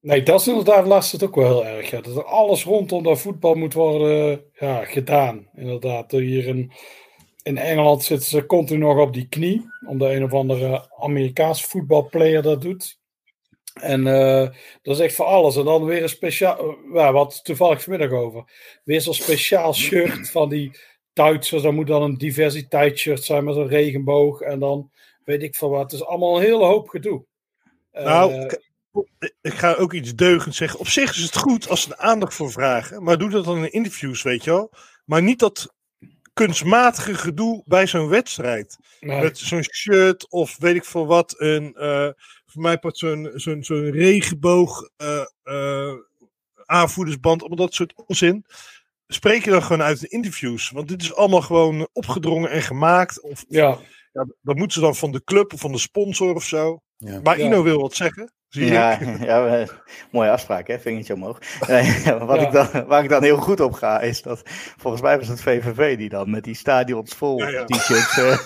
nee, 0.00 0.22
dat 0.22 0.40
is 0.40 0.46
inderdaad 0.48 0.86
lastig 0.86 1.22
ook 1.22 1.34
wel 1.34 1.46
heel 1.62 1.66
erg. 1.66 1.90
Ja. 1.90 2.00
Dat 2.00 2.16
er 2.16 2.24
alles 2.24 2.64
rondom 2.64 3.02
dat 3.02 3.20
voetbal 3.20 3.54
moet 3.54 3.72
worden 3.74 4.44
ja, 4.58 4.84
gedaan. 4.84 5.48
Inderdaad, 5.54 6.10
hier 6.10 6.46
in, 6.46 6.72
in 7.42 7.58
Engeland 7.58 8.02
zitten 8.02 8.28
ze 8.28 8.46
continu 8.46 8.78
nog 8.78 8.98
op 8.98 9.12
die 9.12 9.28
knie, 9.28 9.66
omdat 9.86 10.10
een 10.10 10.24
of 10.24 10.32
andere 10.32 10.90
Amerikaanse 10.98 11.68
voetbalplayer 11.68 12.42
dat 12.42 12.60
doet. 12.62 12.98
En 13.72 14.06
eh, 14.06 14.48
dat 14.82 14.94
is 14.94 15.00
echt 15.00 15.14
voor 15.14 15.24
alles. 15.26 15.56
En 15.56 15.64
dan 15.64 15.84
weer 15.84 16.02
een 16.02 16.08
speciaal, 16.08 16.76
ja, 16.92 17.12
wat 17.12 17.44
toevallig 17.44 17.82
vanmiddag 17.82 18.10
over. 18.18 18.44
Weer 18.84 19.00
zo'n 19.00 19.14
speciaal 19.14 19.74
shirt 19.74 20.30
van 20.30 20.48
die 20.48 20.78
Duitsers. 21.12 21.62
Dat 21.62 21.72
moet 21.72 21.86
dan 21.86 22.02
een 22.02 22.18
diversiteitsshirt 22.18 23.24
zijn 23.24 23.44
met 23.44 23.56
een 23.56 23.68
regenboog. 23.68 24.40
En 24.40 24.58
dan 24.58 24.90
weet 25.24 25.42
ik 25.42 25.54
veel 25.56 25.70
wat. 25.70 25.82
Het 25.82 25.92
is 26.00 26.06
allemaal 26.06 26.36
een 26.36 26.42
hele 26.44 26.64
hoop 26.64 26.88
gedoe. 26.88 27.24
Nou, 27.92 28.32
Eh, 28.32 29.28
ik 29.40 29.52
ga 29.54 29.74
ook 29.74 29.92
iets 29.92 30.14
deugends 30.14 30.56
zeggen. 30.56 30.80
Op 30.80 30.88
zich 30.88 31.10
is 31.10 31.22
het 31.22 31.36
goed 31.36 31.68
als 31.68 31.82
ze 31.82 31.90
er 31.90 31.96
aandacht 31.96 32.34
voor 32.34 32.50
vragen. 32.50 33.02
Maar 33.02 33.18
doe 33.18 33.30
dat 33.30 33.44
dan 33.44 33.56
in 33.64 33.72
interviews, 33.72 34.22
weet 34.22 34.44
je 34.44 34.50
wel. 34.50 34.72
Maar 35.04 35.22
niet 35.22 35.38
dat 35.38 35.74
kunstmatige 36.32 37.14
gedoe 37.14 37.62
bij 37.66 37.86
zo'n 37.86 38.08
wedstrijd. 38.08 38.76
nee. 39.00 39.20
Met 39.22 39.38
zo'n 39.38 39.64
shirt 39.72 40.30
of 40.30 40.56
weet 40.58 40.74
ik 40.74 40.84
veel 40.84 41.06
wat. 41.06 41.34
Een, 41.38 41.74
eh, 41.74 42.08
voor 42.50 42.62
mij 42.62 42.78
part 42.78 42.98
zo'n 42.98 43.30
zo'n 43.34 43.64
zo'n 43.64 43.90
regenboog 43.90 44.90
eh, 44.96 45.24
eh, 45.42 45.94
aanvoerdersband. 46.64 47.40
Allemaal 47.40 47.66
dat 47.66 47.74
soort 47.74 47.94
onzin. 48.06 48.44
Spreek 49.06 49.44
je 49.44 49.50
dan 49.50 49.62
gewoon 49.62 49.82
uit 49.82 50.02
in 50.02 50.10
interviews. 50.10 50.70
Want 50.70 50.88
dit 50.88 51.02
is 51.02 51.14
allemaal 51.14 51.42
gewoon 51.42 51.88
opgedrongen 51.92 52.50
en 52.50 52.62
gemaakt. 52.62 53.20
Of 53.20 53.44
ja, 53.48 53.78
ja, 54.12 54.26
dat 54.42 54.56
moeten 54.56 54.72
ze 54.72 54.80
dan 54.80 54.96
van 54.96 55.12
de 55.12 55.24
club 55.24 55.52
of 55.52 55.60
van 55.60 55.72
de 55.72 55.78
sponsor 55.78 56.34
of 56.34 56.44
zo. 56.44 56.82
Ja. 56.96 57.20
Maar 57.22 57.38
Ja. 57.38 57.44
Ino 57.44 57.62
wil 57.62 57.80
wat 57.80 57.94
zeggen. 57.94 58.32
Zie 58.50 58.64
je? 58.64 58.72
Ja, 58.72 58.98
ja 59.20 59.66
mooie 60.10 60.30
afspraak, 60.30 60.66
hè? 60.66 60.78
Vingertje 60.78 61.14
omhoog. 61.14 61.38
Nee, 61.68 62.02
wat 62.18 62.40
Ja. 62.40 62.46
ik 62.46 62.52
dan, 62.52 62.86
waar 62.86 63.02
ik 63.02 63.08
dan 63.08 63.22
heel 63.22 63.36
goed 63.36 63.60
op 63.60 63.72
ga, 63.72 64.00
is 64.00 64.22
dat 64.22 64.42
volgens 64.76 65.02
mij 65.02 65.18
was 65.18 65.28
het 65.28 65.40
VVV 65.42 65.96
die 65.96 66.08
dan 66.08 66.30
met 66.30 66.44
die 66.44 66.54
stadions 66.54 67.14
vol 67.14 67.48
Ja, 67.48 67.64
t-shirts 67.64 68.18
eh, 68.18 68.38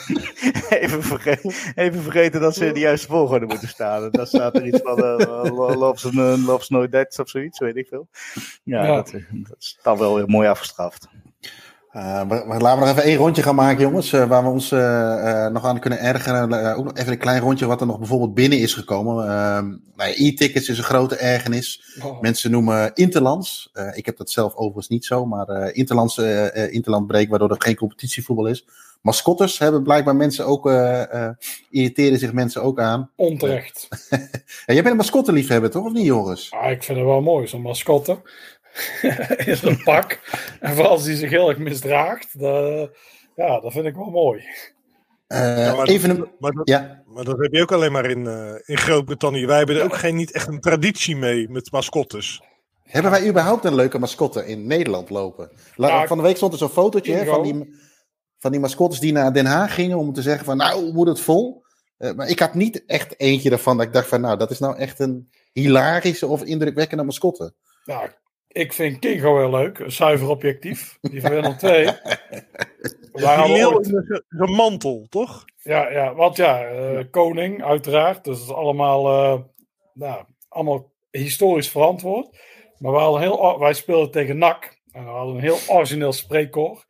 even, 0.83 1.03
verge- 1.03 1.73
even 1.75 2.03
vergeten 2.03 2.41
dat 2.41 2.55
ze 2.55 2.67
in 2.67 2.75
de 2.75 2.81
juiste 2.81 3.07
volgorde 3.07 3.47
moeten 3.47 3.69
staan. 3.69 4.03
En 4.05 4.11
dan 4.11 4.27
staat 4.27 4.57
er 4.57 4.67
iets 4.67 4.81
van 4.83 4.99
uh, 4.99 5.77
Loves, 5.77 6.05
uh, 6.05 6.47
Loves 6.47 6.69
No 6.69 6.89
Deads 6.89 7.19
of 7.19 7.29
zoiets, 7.29 7.59
weet 7.59 7.77
ik 7.77 7.87
veel. 7.89 8.09
Ja. 8.63 8.87
Dat, 8.87 9.13
eh, 9.13 9.23
dat 9.31 9.57
is 9.59 9.79
dan 9.83 9.99
wel 9.99 10.15
weer 10.15 10.29
mooi 10.29 10.49
afgestraft. 10.49 11.09
We- 11.95 12.45
laten 12.59 12.79
we 12.79 12.85
nog 12.87 12.89
even 12.89 13.03
één 13.03 13.17
rondje 13.17 13.43
gaan 13.43 13.55
maken, 13.55 13.81
jongens. 13.83 14.13
eh, 14.13 14.27
waar 14.29 14.43
we 14.43 14.49
ons 14.49 14.73
eh, 14.73 15.47
nog 15.47 15.65
aan 15.65 15.79
kunnen 15.81 15.99
ergeren. 15.99 16.75
Ook 16.77 16.85
nog 16.85 16.95
even 16.97 17.13
een 17.13 17.19
klein 17.19 17.41
rondje 17.41 17.67
wat 17.67 17.81
er 17.81 17.87
nog 17.87 17.99
bijvoorbeeld 17.99 18.35
binnen 18.35 18.59
is 18.59 18.75
gekomen. 18.75 19.25
Ehm, 19.25 19.69
nou 19.97 20.11
ja, 20.11 20.15
E-tickets 20.17 20.69
is 20.69 20.79
een 20.79 20.85
grote 20.85 21.17
ergernis. 21.17 21.97
Oh. 22.03 22.21
Mensen 22.21 22.51
noemen 22.51 22.91
Interlands. 22.95 23.73
Ik 23.93 24.07
heb 24.07 24.17
dat 24.17 24.31
zelf 24.31 24.55
overigens 24.55 24.89
niet 24.89 25.05
zo, 25.05 25.27
maar 25.27 25.73
Interlands, 25.73 26.19
Interland 26.71 27.07
breekt 27.07 27.31
waardoor 27.31 27.51
er 27.51 27.63
geen 27.63 27.77
competitievoetbal 27.77 28.47
is. 28.47 28.67
Mascottes 29.03 29.59
hebben 29.59 29.83
blijkbaar 29.83 30.17
mensen 30.17 30.47
ook, 30.47 30.71
irriteren 31.71 32.19
zich 32.19 32.33
mensen 32.33 32.63
ook 32.63 32.81
aan. 32.81 33.11
Onterecht. 33.17 33.89
Jij 34.67 34.75
bent 34.75 34.87
een 34.87 34.97
mascotteliefhebber, 34.97 35.71
toch? 35.71 35.85
Of 35.85 35.93
niet, 35.93 36.05
Joris? 36.05 36.51
Ah, 36.51 36.71
ik 36.71 36.83
vind 36.83 36.99
het 36.99 37.07
wel 37.07 37.21
mooi, 37.21 37.47
zo'n 37.47 37.63
mascotte. 37.63 38.19
in 39.47 39.57
zo'n 39.57 39.83
pak. 39.83 40.21
En 40.61 40.75
vooral 40.75 40.91
als 40.93 41.05
die 41.05 41.17
zich 41.17 41.31
heel 41.31 41.49
erg 41.49 41.59
misdraagt. 41.59 42.39
Dat, 42.41 42.91
ja, 43.37 43.61
dat 43.61 43.73
vind 43.73 43.85
ik 43.87 43.95
wel 43.95 44.11
mooi. 44.11 44.45
Eh, 45.27 45.59
Ja, 45.59 45.75
maar, 45.75 45.87
even 45.87 46.11
een... 46.11 46.29
maar, 46.39 46.53
dat, 46.53 46.69
Ja, 46.69 47.03
maar 47.07 47.25
dat 47.25 47.39
heb 47.39 47.53
je 47.53 47.63
ook 47.63 47.73
alleen 47.73 47.93
maar 47.93 48.11
in, 48.11 48.27
eh, 48.27 48.55
in 48.65 48.79
Groot-Brittannië. 48.79 49.47
Wij 49.47 49.59
hebben 49.59 49.77
er 49.77 49.85
ook 49.85 49.97
geen, 49.97 50.17
niet 50.17 50.33
echt 50.33 50.49
een 50.49 50.61
traditie 50.61 51.17
mee 51.17 51.49
met 51.49 51.73
mascottes. 51.73 52.43
Hebben 52.83 53.11
wij 53.11 53.29
überhaupt 53.29 53.65
een 53.65 53.75
leuke 53.75 53.99
mascotte 53.99 54.47
in 54.47 54.67
Nederland 54.67 55.11
lopen? 55.11 55.51
La- 55.77 55.89
Ja, 55.89 56.07
van 56.07 56.17
de 56.17 56.23
week 56.23 56.37
stond 56.37 56.53
er 56.53 56.59
zo'n 56.59 56.69
fotootje 56.69 57.13
hè, 57.15 57.25
van, 57.25 57.43
die, 57.43 57.75
van 58.39 58.51
die 58.51 58.61
mascottes 58.61 59.01
die 59.01 59.13
naar 59.13 59.33
Den 59.33 59.47
Haag 59.47 59.75
gingen 59.75 59.99
om 59.99 60.13
te 60.13 60.23
zeggen 60.23 60.45
van 60.45 60.57
nou, 60.57 60.93
moet 60.93 61.09
het 61.09 61.21
vol? 61.21 61.63
Eh, 61.97 62.13
maar 62.13 62.29
ik 62.29 62.39
had 62.39 62.55
niet 62.55 62.85
echt 62.87 63.21
eentje 63.21 63.51
ervan 63.51 63.77
dat 63.77 63.87
ik 63.87 63.93
dacht 63.93 64.09
van 64.09 64.21
nou, 64.21 64.39
dat 64.39 64.51
is 64.51 64.59
nou 64.59 64.77
echt 64.77 64.99
een 64.99 65.31
hilarische 65.53 66.27
of 66.27 66.43
indrukwekkende 66.43 67.05
mascotte. 67.05 67.55
Nou, 67.85 68.09
ik 68.55 68.73
vind 68.73 68.99
Kingo 68.99 69.37
heel 69.39 69.51
leuk. 69.51 69.83
Zuiver 69.87 70.29
objectief. 70.29 70.99
Die 71.01 71.21
van 71.21 71.31
Willem 71.31 71.57
2. 71.57 71.85
Waar 73.13 73.37
Die 73.45 73.53
we 73.53 73.59
leeuw 73.59 73.73
ooit- 73.73 73.87
in 73.89 73.95
een- 73.97 74.25
zo'n 74.29 74.55
mantel, 74.55 75.07
toch? 75.09 75.45
Ja, 75.63 75.91
ja, 75.91 76.15
want 76.15 76.37
ja, 76.37 76.65
eh, 76.67 77.05
koning, 77.11 77.65
uiteraard. 77.65 78.25
Dus 78.25 78.39
dat 78.39 78.47
is 78.49 78.55
allemaal, 78.55 79.09
eh, 79.09 79.41
nou, 79.95 80.25
allemaal 80.49 80.93
historisch 81.11 81.71
verantwoord. 81.71 82.39
Maar 82.79 82.93
we 82.93 82.99
hadden 82.99 83.21
heel, 83.21 83.59
wij 83.59 83.73
speelden 83.73 84.11
tegen 84.11 84.39
NAC. 84.39 84.81
En 84.93 85.05
we 85.05 85.11
hadden 85.11 85.35
een 85.35 85.41
heel 85.41 85.59
origineel 85.69 86.13
spreekkoor. 86.13 86.85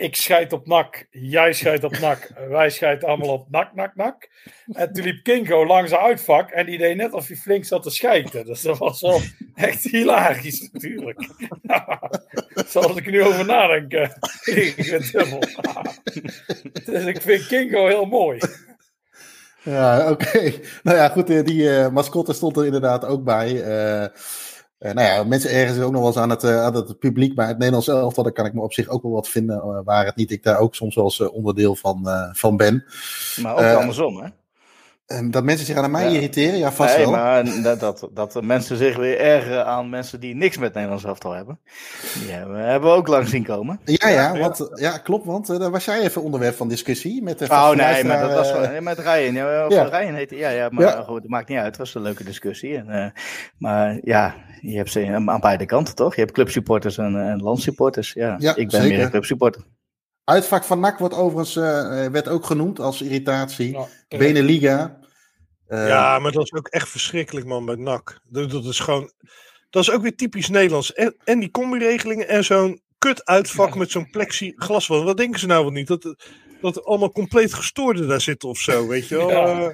Ik 0.00 0.16
scheid 0.16 0.52
op 0.52 0.66
NAC, 0.66 1.06
jij 1.10 1.52
scheidt 1.52 1.84
op 1.84 1.98
NAC, 1.98 2.32
wij 2.48 2.70
scheiden 2.70 3.08
allemaal 3.08 3.28
op 3.28 3.50
NAC, 3.50 3.74
NAC, 3.74 3.94
NAC. 3.94 4.28
En 4.72 4.92
toen 4.92 5.04
liep 5.04 5.22
Kingo 5.22 5.66
langs 5.66 5.94
uitvak 5.94 6.50
en 6.50 6.66
die 6.66 6.78
deed 6.78 6.96
net 6.96 7.12
of 7.12 7.26
hij 7.26 7.36
flink 7.36 7.64
zat 7.64 7.82
te 7.82 7.90
schijten. 7.90 8.46
Dus 8.46 8.62
dat 8.62 8.78
was 8.78 9.00
wel 9.00 9.20
echt 9.54 9.82
hilarisch 9.82 10.70
natuurlijk. 10.72 11.28
Zoals 12.68 12.96
ik 12.96 13.06
er 13.06 13.12
nu 13.12 13.22
over 13.22 13.46
nadenk. 13.46 13.92
ik 14.44 14.74
vind 14.76 14.90
het 14.90 15.12
dubbel. 15.12 15.42
Dus 16.84 17.04
ik 17.04 17.20
vind 17.20 17.46
Kingo 17.46 17.86
heel 17.86 18.06
mooi. 18.06 18.38
Ja, 19.62 20.10
oké. 20.10 20.52
Nou 20.82 20.96
ja, 20.96 21.08
goed, 21.08 21.30
eh, 21.30 21.44
die 21.44 21.76
eh, 21.76 21.90
mascotte 21.90 22.32
stond 22.32 22.56
er 22.56 22.64
inderdaad 22.64 23.04
ook 23.04 23.24
bij. 23.24 23.62
Eh, 23.62 24.08
eh, 24.80 24.92
nou 24.92 25.06
ja, 25.06 25.24
mensen 25.24 25.50
ergen 25.50 25.74
zich 25.74 25.84
ook 25.84 25.92
nog 25.92 26.00
wel 26.00 26.10
eens 26.10 26.18
aan 26.20 26.30
het, 26.30 26.44
eh, 26.44 26.62
aan 26.62 26.74
het 26.74 26.98
publiek 26.98 27.34
bij 27.34 27.46
het 27.46 27.56
Nederlands 27.56 27.88
elftal. 27.88 28.24
Daar 28.24 28.32
kan 28.32 28.46
ik 28.46 28.54
me 28.54 28.60
op 28.60 28.72
zich 28.72 28.88
ook 28.88 29.02
wel 29.02 29.12
wat 29.12 29.28
vinden, 29.28 29.56
eh, 29.60 29.80
waar 29.84 30.04
het 30.04 30.16
niet 30.16 30.30
ik 30.30 30.42
daar 30.42 30.58
ook 30.58 30.74
soms 30.74 30.94
wel 30.94 31.04
eens 31.04 31.20
onderdeel 31.20 31.76
van, 31.76 32.08
van 32.32 32.56
ben. 32.56 32.84
Maar 33.42 33.54
ook 33.54 33.80
andersom, 33.80 34.16
hè? 34.16 34.28
Ehm, 35.10 35.30
dat 35.30 35.44
mensen 35.44 35.66
zich 35.66 35.76
aan 35.76 35.90
mij 35.90 36.04
Ja. 36.04 36.10
irriteren, 36.14 36.58
ja, 36.58 36.72
vast 36.72 36.96
Nee, 36.96 37.04
wel. 37.04 37.14
maar 37.14 37.62
dat, 37.62 37.80
dat, 37.80 38.08
dat 38.12 38.32
de 38.32 38.42
mensen 38.42 38.76
zich 38.76 38.96
weer 38.96 39.18
ergeren 39.20 39.66
aan 39.66 39.88
mensen 39.90 40.20
die 40.20 40.34
niks 40.34 40.58
met 40.58 40.74
Nederlands 40.74 41.04
elftal 41.04 41.32
hebben. 41.32 41.60
Die 42.22 42.30
hebben, 42.32 42.56
hebben 42.68 42.90
we 42.90 42.96
ook 42.96 43.06
lang 43.06 43.28
zien 43.28 43.44
komen. 43.44 43.80
Ja, 43.84 44.08
ja, 44.08 44.34
Ja, 44.34 44.38
want, 44.40 44.70
ja, 44.74 44.98
klopt, 44.98 45.24
want 45.26 45.48
eh, 45.50 45.58
daar 45.58 45.70
was 45.70 45.84
jij 45.84 46.00
even 46.00 46.22
onderwerp 46.22 46.54
van 46.56 46.68
discussie 46.68 47.22
met 47.22 47.38
de 47.38 47.44
Oh 47.50 47.70
nee, 47.70 48.04
maar 48.04 48.20
dat 48.20 48.32
was 48.32 48.50
eh, 48.50 48.62
gewoon 48.62 48.82
met 48.82 48.98
Ryan. 48.98 49.34
Ja, 49.34 49.66
of 49.66 49.72
ja. 49.72 49.82
Ryan 49.82 50.14
heette, 50.14 50.36
ja, 50.36 50.48
ja, 50.50 50.68
maar 50.70 50.84
Ja. 50.84 51.02
goed, 51.02 51.22
het 51.22 51.30
maakt 51.30 51.48
niet 51.48 51.58
uit. 51.58 51.66
Het 51.66 51.76
was 51.76 51.94
een 51.94 52.02
leuke 52.02 52.24
discussie. 52.24 52.76
En, 52.76 52.88
eh, 52.88 53.06
maar 53.58 53.98
ja, 54.02 54.34
je 54.60 54.76
hebt 54.76 54.90
ze 54.90 55.22
aan 55.26 55.40
beide 55.40 55.66
kanten 55.66 55.94
toch? 55.94 56.14
Je 56.14 56.20
hebt 56.20 56.32
clubsupporters 56.32 56.98
en, 56.98 57.16
en 57.28 57.42
landsupporters. 57.42 58.12
Ja, 58.12 58.36
Ja, 58.38 58.56
ik 58.56 58.70
ben 58.70 58.80
zeker. 58.80 58.96
meer 58.96 59.04
een 59.04 59.10
clubsupporter. 59.10 59.62
Uitvak 60.24 60.64
van 60.64 60.80
NAC 60.80 60.98
wordt 60.98 61.14
overigens 61.14 61.56
eh, 61.56 62.06
werd 62.06 62.28
ook 62.28 62.44
genoemd 62.44 62.80
als 62.80 63.02
irritatie. 63.02 63.78
Beneliga. 64.08 64.98
Eh, 65.70 65.88
ja, 65.88 66.18
maar 66.18 66.32
dat 66.32 66.42
is 66.44 66.52
ook 66.52 66.68
echt 66.68 66.88
verschrikkelijk, 66.88 67.46
man, 67.46 67.64
bij 67.64 67.74
NAC. 67.74 68.20
Dat, 68.24 68.50
dat 68.50 68.64
is 68.64 68.80
gewoon... 68.80 69.12
Dat 69.70 69.82
is 69.82 69.90
ook 69.90 70.02
weer 70.02 70.16
typisch 70.16 70.48
Nederlands. 70.48 70.92
En, 70.92 71.16
en 71.24 71.40
die 71.40 71.50
combi-regelingen 71.50 72.28
en 72.28 72.44
zo'n 72.44 72.82
kut 72.98 73.24
uitvak 73.24 73.68
Ja. 73.72 73.76
met 73.78 73.90
zo'n 73.90 74.10
plexiglas. 74.10 74.86
Wat 74.86 75.16
denken 75.16 75.40
ze 75.40 75.46
nou 75.46 75.62
wel 75.62 75.72
niet? 75.72 75.86
Dat, 75.86 76.14
dat 76.60 76.76
er 76.76 76.82
allemaal 76.82 77.12
compleet 77.12 77.54
gestoorden 77.54 78.08
daar 78.08 78.20
zitten 78.20 78.48
of 78.48 78.58
zo, 78.58 78.86
weet 78.86 79.08
je 79.08 79.16
wel? 79.16 79.30
Ja. 79.30 79.60
Eh, 79.60 79.68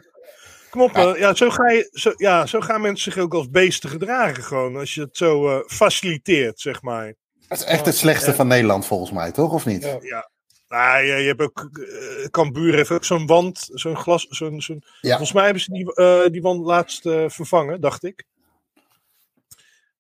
kom 0.71 0.81
op, 0.81 0.95
eh, 0.95 1.19
ja, 1.19 1.35
zo, 1.35 1.51
ga 1.51 1.71
je, 1.71 1.89
zo, 1.93 2.13
ja, 2.17 2.47
zo 2.47 2.61
gaan 2.61 2.81
mensen 2.81 3.13
zich 3.13 3.23
ook 3.23 3.35
als 3.35 3.51
beesten 3.51 3.91
gedragen 3.91 4.43
gewoon. 4.45 4.77
Als 4.77 4.95
je 4.95 5.01
het 5.01 5.17
zo 5.17 5.49
eh, 5.49 5.61
faciliteert, 5.67 6.61
zeg 6.61 6.83
maar. 6.83 7.15
dat 7.49 7.59
is 7.59 7.65
echt 7.65 7.87
het 7.87 7.97
slechtste 7.97 8.35
van 8.35 8.47
Nederland 8.47 8.87
volgens 8.87 9.11
mij, 9.11 9.33
toch? 9.33 9.53
Of 9.53 9.67
niet? 9.67 9.97
Ja. 10.01 10.31
Nou, 10.77 11.05
je, 11.05 11.15
je 11.17 11.27
hebt 11.27 11.41
ook, 11.41 11.71
Cambuur 12.31 12.75
heeft 12.75 12.91
ook 12.91 13.05
zo'n 13.05 13.27
wand, 13.27 13.69
zo'n 13.73 13.97
glas, 13.97 14.27
zo'n, 14.29 14.61
zo'n, 14.61 14.83
Ja. 15.01 15.09
volgens 15.09 15.33
mij 15.33 15.45
hebben 15.45 15.63
ze 15.63 15.73
die, 15.73 15.95
eh, 15.95 16.27
die 16.31 16.43
wand 16.43 16.65
laatst 16.65 17.07
eh, 17.07 17.25
vervangen, 17.29 17.81
dacht 17.81 18.05
ik. 18.05 18.25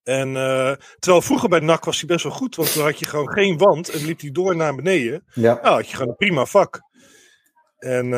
En 0.02 0.32
terwijl 0.98 1.22
vroeger 1.22 1.48
bij 1.48 1.60
NAC 1.60 1.84
was 1.84 1.98
hij 1.98 2.06
best 2.08 2.24
wel 2.24 2.32
goed, 2.32 2.56
want 2.56 2.72
toen 2.72 2.82
had 2.82 2.98
je 2.98 3.06
gewoon 3.06 3.32
geen 3.32 3.58
wand 3.58 3.88
en 3.88 4.04
liep 4.04 4.20
hij 4.20 4.30
door 4.30 4.56
naar 4.56 4.74
beneden. 4.74 5.24
Ja. 5.32 5.54
Nou, 5.62 5.74
had 5.74 5.88
je 5.90 5.96
gewoon 5.96 6.08
een 6.10 6.16
prima 6.16 6.44
vak. 6.44 6.80
En 7.78 8.12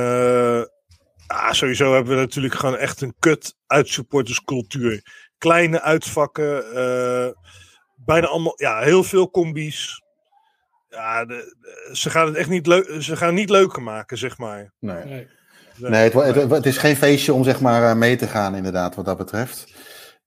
ah, 1.26 1.52
sowieso 1.52 1.94
hebben 1.94 2.14
we 2.14 2.20
natuurlijk 2.20 2.54
gewoon 2.54 2.76
echt 2.76 3.00
een 3.00 3.14
kut 3.18 3.54
uitsupporterscultuur. 3.66 5.02
Kleine 5.38 5.80
uitvakken, 5.80 6.64
bijna 7.96 8.26
allemaal, 8.26 8.54
ja, 8.56 8.80
heel 8.80 9.02
veel 9.04 9.30
combi's. 9.30 10.02
Ja, 10.88 11.24
de, 11.24 11.56
de- 11.60 11.90
ze 11.96 12.10
gaan 12.10 12.26
het 12.26 12.34
echt 12.36 12.48
niet, 12.48 12.66
leuk, 12.66 12.96
ze 13.02 13.16
gaan 13.16 13.26
het 13.28 13.36
niet 13.36 13.50
leuker 13.50 13.82
maken, 13.82 14.18
zeg 14.18 14.38
maar. 14.38 14.72
Nee. 14.78 15.04
Nee. 15.04 15.26
Nee, 15.76 16.10
het, 16.10 16.34
het, 16.34 16.50
het 16.50 16.66
is 16.66 16.76
geen 16.76 16.96
feestje 16.96 17.32
om 17.32 17.44
zeg 17.44 17.60
maar 17.60 17.90
eh, 17.90 17.96
mee 17.96 18.16
te 18.16 18.26
gaan, 18.26 18.54
inderdaad, 18.54 18.94
wat 18.94 19.04
dat 19.04 19.16
betreft. 19.16 19.72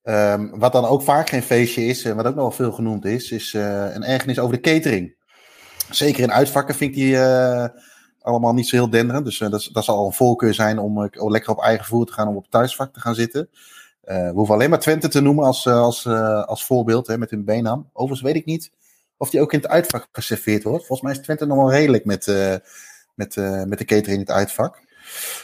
Ehm, 0.03 0.49
wat 0.59 0.71
dan 0.71 0.85
ook 0.85 1.01
vaak 1.01 1.29
geen 1.29 1.43
feestje 1.43 1.85
is, 1.85 2.03
en 2.05 2.15
wat 2.15 2.25
ook 2.25 2.35
nog 2.35 2.43
wel 2.43 2.51
veel 2.51 2.71
genoemd 2.71 3.05
is, 3.05 3.31
is 3.31 3.53
eh, 3.53 3.93
een 3.93 4.03
ergernis 4.03 4.39
over 4.39 4.55
de 4.55 4.61
catering. 4.61 5.15
Zeker 5.89 6.23
in 6.23 6.31
uitvakken 6.31 6.75
vind 6.75 6.89
ik 6.91 6.95
die 6.97 7.17
eh, 7.17 7.65
allemaal 8.21 8.53
niet 8.53 8.67
zo 8.67 8.75
heel 8.75 8.89
denderend. 8.89 9.25
Dus 9.25 9.37
dat, 9.37 9.53
is- 9.53 9.67
dat 9.67 9.83
zal 9.83 9.97
al 9.97 10.05
een 10.05 10.13
voorkeur 10.13 10.53
zijn 10.53 10.79
om 10.79 11.09
lekker 11.13 11.51
op 11.51 11.61
eigen 11.61 11.85
voer 11.85 12.05
te 12.05 12.13
gaan, 12.13 12.27
om 12.27 12.35
op 12.35 12.47
thuisvak 12.49 12.93
te 12.93 12.99
gaan 12.99 13.15
zitten. 13.15 13.49
Eh, 14.01 14.17
we 14.27 14.31
hoeven 14.33 14.55
alleen 14.55 14.69
maar 14.69 14.79
Twente 14.79 15.07
te 15.07 15.21
noemen 15.21 15.45
als, 15.45 15.67
als, 15.67 16.05
eh, 16.05 16.43
als 16.43 16.65
voorbeeld 16.65 17.07
hè, 17.07 17.17
met 17.17 17.29
hun 17.29 17.45
beenham. 17.45 17.89
Overigens 17.93 18.21
weet 18.21 18.35
ik 18.41 18.45
niet 18.45 18.71
of 19.21 19.29
die 19.29 19.41
ook 19.41 19.53
in 19.53 19.59
het 19.59 19.67
uitvak 19.67 20.07
geserveerd 20.11 20.63
wordt. 20.63 20.85
Volgens 20.85 21.01
mij 21.01 21.11
is 21.17 21.23
Twente 21.25 21.45
nog 21.45 21.57
wel 21.57 21.71
redelijk 21.71 22.05
met, 22.05 22.27
eh, 22.27 22.55
met, 23.15 23.37
eh, 23.37 23.63
met 23.63 23.77
de 23.77 23.85
catering 23.85 24.13
in 24.13 24.19
het 24.19 24.31
uitvak. 24.31 24.79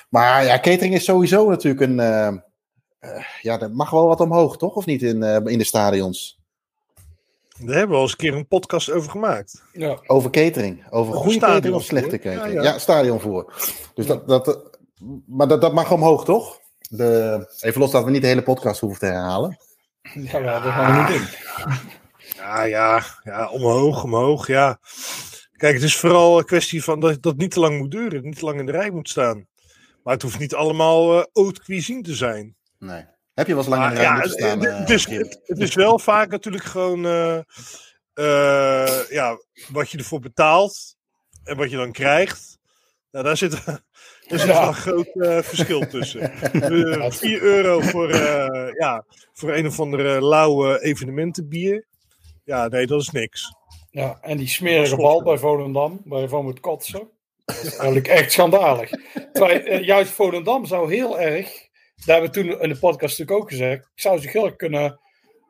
Maar 0.10 0.46
ja, 0.46 0.60
catering 0.60 0.94
is 0.94 1.04
sowieso 1.04 1.50
natuurlijk 1.50 1.82
een. 1.82 2.00
eh, 2.00 2.28
eh, 3.00 3.24
ja, 3.42 3.60
er 3.62 3.72
mag 3.72 3.90
wel 3.90 4.08
wat 4.08 4.20
omhoog, 4.20 4.58
toch? 4.58 4.76
Of 4.76 4.86
niet 4.86 5.02
in, 5.02 5.24
eh, 5.24 5.36
in 5.46 5.58
de 5.58 5.64
stadions? 5.64 6.40
Daar 7.60 7.76
hebben 7.76 7.90
we 7.90 7.96
al 7.96 8.02
eens 8.02 8.12
een 8.12 8.18
keer 8.18 8.34
een 8.34 8.48
podcast 8.48 8.92
over 8.92 9.10
gemaakt. 9.12 9.64
Ja. 9.74 10.00
Over 10.08 10.30
catering. 10.30 10.84
Over 10.90 11.14
goede 11.14 11.40
catering 11.40 11.76
of 11.76 11.84
slechte 11.84 12.18
catering? 12.18 12.54
Ja, 12.56 12.62
Ja, 12.62 12.72
ja. 12.72 12.80
stadionvoer. 12.80 13.54
Dus 13.94 14.06
dat, 14.06 14.28
dat, 14.28 14.70
maar 15.28 15.48
dat, 15.48 15.62
dat 15.62 15.74
mag 15.74 15.92
omhoog, 15.92 16.26
toch? 16.26 16.60
De, 16.90 17.46
even 17.60 17.82
los 17.82 17.92
dat 17.92 18.04
we 18.04 18.10
niet 18.12 18.22
de 18.22 18.28
hele 18.28 18.44
podcast 18.44 18.80
hoeven 18.80 19.00
te 19.00 19.06
herhalen. 19.06 19.58
Ja, 20.14 20.42
we 20.42 20.48
hadden 20.48 20.74
gewoon 20.74 21.06
niet 21.06 21.16
in. 21.22 21.28
Ja, 22.48 22.64
ja, 22.64 23.04
ja, 23.24 23.50
omhoog, 23.50 24.04
omhoog, 24.04 24.48
ja. 24.48 24.80
Kijk, 25.52 25.74
het 25.74 25.84
is 25.84 25.98
vooral 25.98 26.38
een 26.38 26.46
kwestie 26.46 26.84
van 26.84 27.00
dat 27.00 27.22
dat 27.22 27.32
het 27.32 27.42
niet 27.42 27.52
te 27.52 27.60
lang 27.60 27.78
moet 27.78 27.92
duren, 27.92 28.24
niet 28.24 28.40
te 28.40 28.46
lang 28.46 28.60
in 28.60 28.66
de 28.66 28.72
rij 28.72 28.90
moet 28.90 29.10
staan. 29.10 29.48
Maar 30.04 30.14
het 30.14 30.22
hoeft 30.22 30.40
niet 30.40 30.56
allemaal 30.56 31.20
eh 31.20 31.26
haute 31.34 31.62
cuisine 31.64 32.02
te 32.02 32.16
zijn. 32.16 32.56
Nee. 32.80 33.06
Heb 33.34 33.48
je 33.48 33.54
wel 33.56 33.64
eens 33.64 33.72
lang 33.72 33.84
in 33.84 33.90
de 33.90 33.96
Maar 33.96 34.04
rij 34.04 34.14
ja, 34.14 34.14
moeten 34.14 34.32
staan? 34.32 34.60
het, 34.60 34.68
eh, 34.68 34.80
het 34.80 34.90
is, 34.90 35.06
het, 35.06 35.42
het 35.46 35.60
is 35.60 35.76
wel 35.76 36.00
vaak 36.00 36.30
natuurlijk 36.30 36.64
gewoon 36.64 37.06
eh, 37.06 37.38
eh, 38.14 39.10
ja, 39.10 39.38
wat 39.68 39.92
je 39.92 39.98
ervoor 39.98 40.20
betaalt 40.20 40.96
en 41.44 41.58
wat 41.58 41.70
je 41.70 41.78
dan 41.78 41.92
krijgt. 41.92 42.58
Nou, 43.12 43.26
daar 43.26 43.38
zit, 43.38 43.52
daar 44.28 44.40
zit 44.40 44.46
wel 44.46 44.68
een 44.68 44.74
groot 44.74 45.10
uh, 45.14 45.42
verschil 45.42 45.88
tussen. 45.88 46.32
Uh, 46.54 47.12
4 47.12 47.42
euro 47.42 47.80
voor, 47.80 48.10
uh, 48.10 48.70
ja, 48.78 49.06
voor 49.34 49.54
een 49.54 49.68
of 49.68 49.80
andere 49.80 50.26
lauwe 50.26 50.82
evenementenbier. 50.82 51.86
Ja, 52.48 52.68
nee, 52.68 52.88
dat 52.88 53.02
is 53.02 53.10
niks. 53.10 53.56
Ja, 53.90 54.18
en 54.22 54.38
die 54.38 54.48
smerige 54.48 54.96
bal 54.96 55.24
bij 55.24 55.38
Volendam, 55.38 56.02
waar 56.06 56.22
je 56.22 56.30
van 56.30 56.44
moet 56.44 56.60
kotsen. 56.60 57.10
Dat 57.46 57.56
is 57.64 57.76
eigenlijk 57.76 58.08
echt 58.08 58.32
schandalig. 58.32 58.90
Terwijl, 59.32 59.68
uh, 59.68 59.84
juist 59.84 60.12
Volendam 60.12 60.66
zou 60.66 60.94
heel 60.94 61.20
erg, 61.20 61.68
daar 62.06 62.22
hebben 62.22 62.44
we 62.44 62.50
toen 62.50 62.62
in 62.62 62.70
de 62.70 62.80
podcast 62.80 63.20
natuurlijk 63.20 63.46
ook 63.46 63.50
gezegd, 63.50 63.92
zou 63.96 64.20
zich 64.20 64.34
heel 64.34 64.46
erg 64.46 64.56
kunnen 64.56 65.00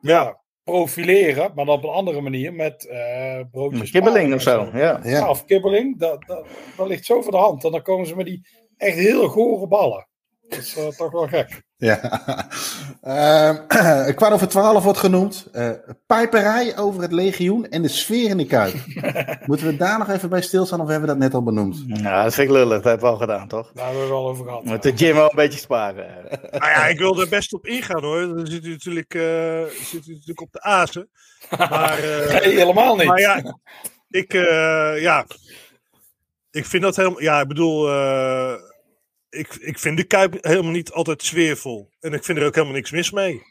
ja, 0.00 0.40
profileren, 0.64 1.52
maar 1.54 1.64
dan 1.64 1.76
op 1.76 1.84
een 1.84 1.90
andere 1.90 2.20
manier 2.20 2.52
met 2.52 2.88
uh, 2.90 3.40
broodjes. 3.50 3.90
Kibbeling 3.90 4.34
of 4.34 4.42
zo, 4.42 4.70
ja. 4.72 5.00
ja. 5.02 5.28
of 5.28 5.44
kibbeling, 5.44 5.98
dat, 5.98 6.24
dat, 6.26 6.46
dat, 6.76 6.88
ligt 6.88 7.04
zo 7.04 7.22
voor 7.22 7.32
de 7.32 7.38
hand. 7.38 7.64
En 7.64 7.70
dan 7.70 7.82
komen 7.82 8.06
ze 8.06 8.16
met 8.16 8.26
die 8.26 8.46
echt 8.76 8.96
hele 8.96 9.28
gore 9.28 9.66
ballen. 9.66 10.08
Dat 10.48 10.58
is 10.58 10.76
uh, 10.76 10.86
toch 10.86 11.10
wel 11.10 11.26
gek. 11.26 11.62
Ja. 11.76 12.00
Uh, 13.02 14.08
kwart 14.16 14.32
over 14.32 14.48
twaalf 14.48 14.84
wordt 14.84 14.98
genoemd. 14.98 15.48
Uh, 15.52 15.70
pijperij 16.06 16.78
over 16.78 17.02
het 17.02 17.12
legioen 17.12 17.68
en 17.68 17.82
de 17.82 17.88
sfeer 17.88 18.30
in 18.30 18.36
de 18.36 18.46
Kuip. 18.46 18.74
Moeten 19.46 19.66
we 19.66 19.76
daar 19.76 19.98
nog 19.98 20.08
even 20.08 20.28
bij 20.28 20.42
stilstaan 20.42 20.80
of 20.80 20.88
hebben 20.88 21.08
we 21.08 21.14
dat 21.14 21.22
net 21.22 21.34
al 21.34 21.42
benoemd? 21.42 21.84
Ja, 21.86 22.24
dat 22.24 22.34
vind 22.34 22.48
ik 22.48 22.54
lullig. 22.54 22.74
Dat 22.74 22.84
hebben 22.84 23.06
we 23.06 23.12
al 23.12 23.18
gedaan, 23.18 23.48
toch? 23.48 23.72
Daar 23.74 23.84
hebben 23.84 24.02
we 24.02 24.08
wel 24.08 24.28
over 24.28 24.44
gehad. 24.44 24.64
Met 24.64 24.82
de 24.82 24.96
gym 24.96 25.14
wel 25.14 25.30
een 25.30 25.36
beetje 25.36 25.58
sparen. 25.58 26.06
nou 26.50 26.70
ja, 26.70 26.86
ik 26.86 26.98
wil 26.98 27.20
er 27.20 27.28
best 27.28 27.52
op 27.52 27.66
ingaan 27.66 28.02
hoor. 28.02 28.20
Dan 28.20 28.46
zit 28.46 28.64
u 28.64 28.70
natuurlijk, 28.70 29.14
uh, 29.14 29.64
zit 29.64 30.06
u 30.06 30.12
natuurlijk 30.12 30.40
op 30.40 30.52
de 30.52 30.62
azen. 30.62 31.08
Maar, 31.58 31.98
nee, 32.28 32.56
helemaal 32.56 32.96
niet. 32.96 33.06
Maar 33.06 33.20
ja, 33.20 33.58
ik, 34.10 34.32
ja, 35.00 35.26
ik 36.50 36.66
vind 36.66 36.82
dat 36.82 36.96
helemaal... 36.96 37.22
Ja, 37.22 37.40
ik 37.40 37.48
bedoel 37.48 37.88
ik, 39.38 39.54
ik 39.54 39.78
vind 39.78 39.96
de 39.96 40.04
Kuip 40.04 40.36
helemaal 40.40 40.72
niet 40.72 40.90
altijd 40.90 41.22
sfeervol. 41.22 41.90
En 42.00 42.12
ik 42.12 42.24
vind 42.24 42.38
er 42.38 42.46
ook 42.46 42.54
helemaal 42.54 42.76
niks 42.76 42.90
mis 42.90 43.10
mee. 43.10 43.42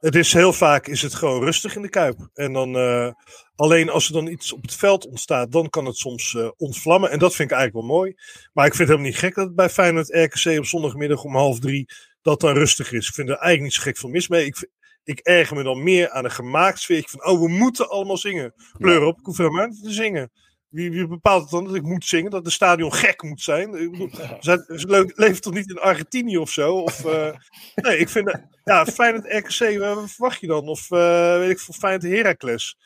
Het 0.00 0.14
is 0.14 0.32
heel 0.32 0.52
vaak 0.52 0.86
is 0.86 1.02
het 1.02 1.14
gewoon 1.14 1.44
rustig 1.44 1.76
in 1.76 1.82
de 1.82 1.88
Kuip. 1.88 2.28
En 2.34 2.52
dan 2.52 2.76
uh, 2.76 3.12
alleen 3.56 3.88
als 3.90 4.06
er 4.06 4.12
dan 4.12 4.26
iets 4.26 4.52
op 4.52 4.62
het 4.62 4.74
veld 4.74 5.06
ontstaat, 5.06 5.52
dan 5.52 5.70
kan 5.70 5.84
het 5.84 5.96
soms 5.96 6.32
uh, 6.32 6.50
ontvlammen. 6.56 7.10
En 7.10 7.18
dat 7.18 7.34
vind 7.34 7.50
ik 7.50 7.56
eigenlijk 7.56 7.86
wel 7.86 7.96
mooi. 7.96 8.14
Maar 8.52 8.66
ik 8.66 8.74
vind 8.74 8.88
het 8.88 8.98
helemaal 8.98 9.10
niet 9.10 9.18
gek 9.18 9.34
dat 9.34 9.46
het 9.46 9.54
bij 9.54 9.70
Feyenoord 9.70 10.08
RKC 10.08 10.58
op 10.58 10.66
zondagmiddag 10.66 11.24
om 11.24 11.34
half 11.34 11.58
drie 11.58 11.88
dat 12.22 12.40
dan 12.40 12.54
rustig 12.54 12.92
is. 12.92 13.08
Ik 13.08 13.14
vind 13.14 13.28
er 13.28 13.34
eigenlijk 13.34 13.62
niet 13.62 13.74
zo 13.74 13.82
gek 13.82 13.98
veel 13.98 14.10
mis 14.10 14.28
mee. 14.28 14.46
Ik, 14.46 14.68
ik 15.04 15.18
erger 15.18 15.56
me 15.56 15.62
dan 15.62 15.82
meer 15.82 16.10
aan 16.10 16.24
een 16.24 16.30
gemaakt 16.30 16.80
sfeer. 16.80 17.04
Van, 17.08 17.26
oh, 17.26 17.40
we 17.40 17.48
moeten 17.48 17.88
allemaal 17.88 18.16
zingen. 18.16 18.54
Pleur 18.78 19.02
op, 19.02 19.18
ik 19.18 19.24
hoef 19.24 19.36
helemaal 19.36 19.66
niet 19.66 19.82
te 19.82 19.92
zingen. 19.92 20.30
Wie, 20.68 20.90
wie, 20.90 21.06
bepaalt 21.06 21.42
het 21.42 21.50
dan 21.50 21.64
dat 21.64 21.74
ik 21.74 21.82
moet 21.82 22.04
zingen? 22.04 22.30
Dat 22.30 22.44
de 22.44 22.50
stadion 22.50 22.92
gek 22.92 23.22
moet 23.22 23.40
zijn? 23.40 23.74
Ik 23.74 23.90
bedoel, 23.90 24.10
ze, 24.40 24.64
ze 24.76 25.12
leeft 25.14 25.42
toch 25.42 25.54
niet 25.54 25.70
in 25.70 25.78
Argentinië 25.78 26.38
of 26.38 26.50
zo? 26.50 26.74
Of, 26.74 27.04
uh, 27.04 27.30
nee, 27.74 27.98
ik 27.98 28.08
vind... 28.08 28.38
Ja, 28.64 28.86
Feyenoord 28.86 29.24
RKC, 29.26 29.78
wat 29.78 30.10
verwacht 30.10 30.40
je 30.40 30.46
dan? 30.46 30.68
Of 30.68 30.90
uh, 30.90 31.36
weet 31.38 31.50
ik 31.50 31.58
veel, 31.58 31.74
Feyenoord 31.74 32.12
Heracles? 32.12 32.76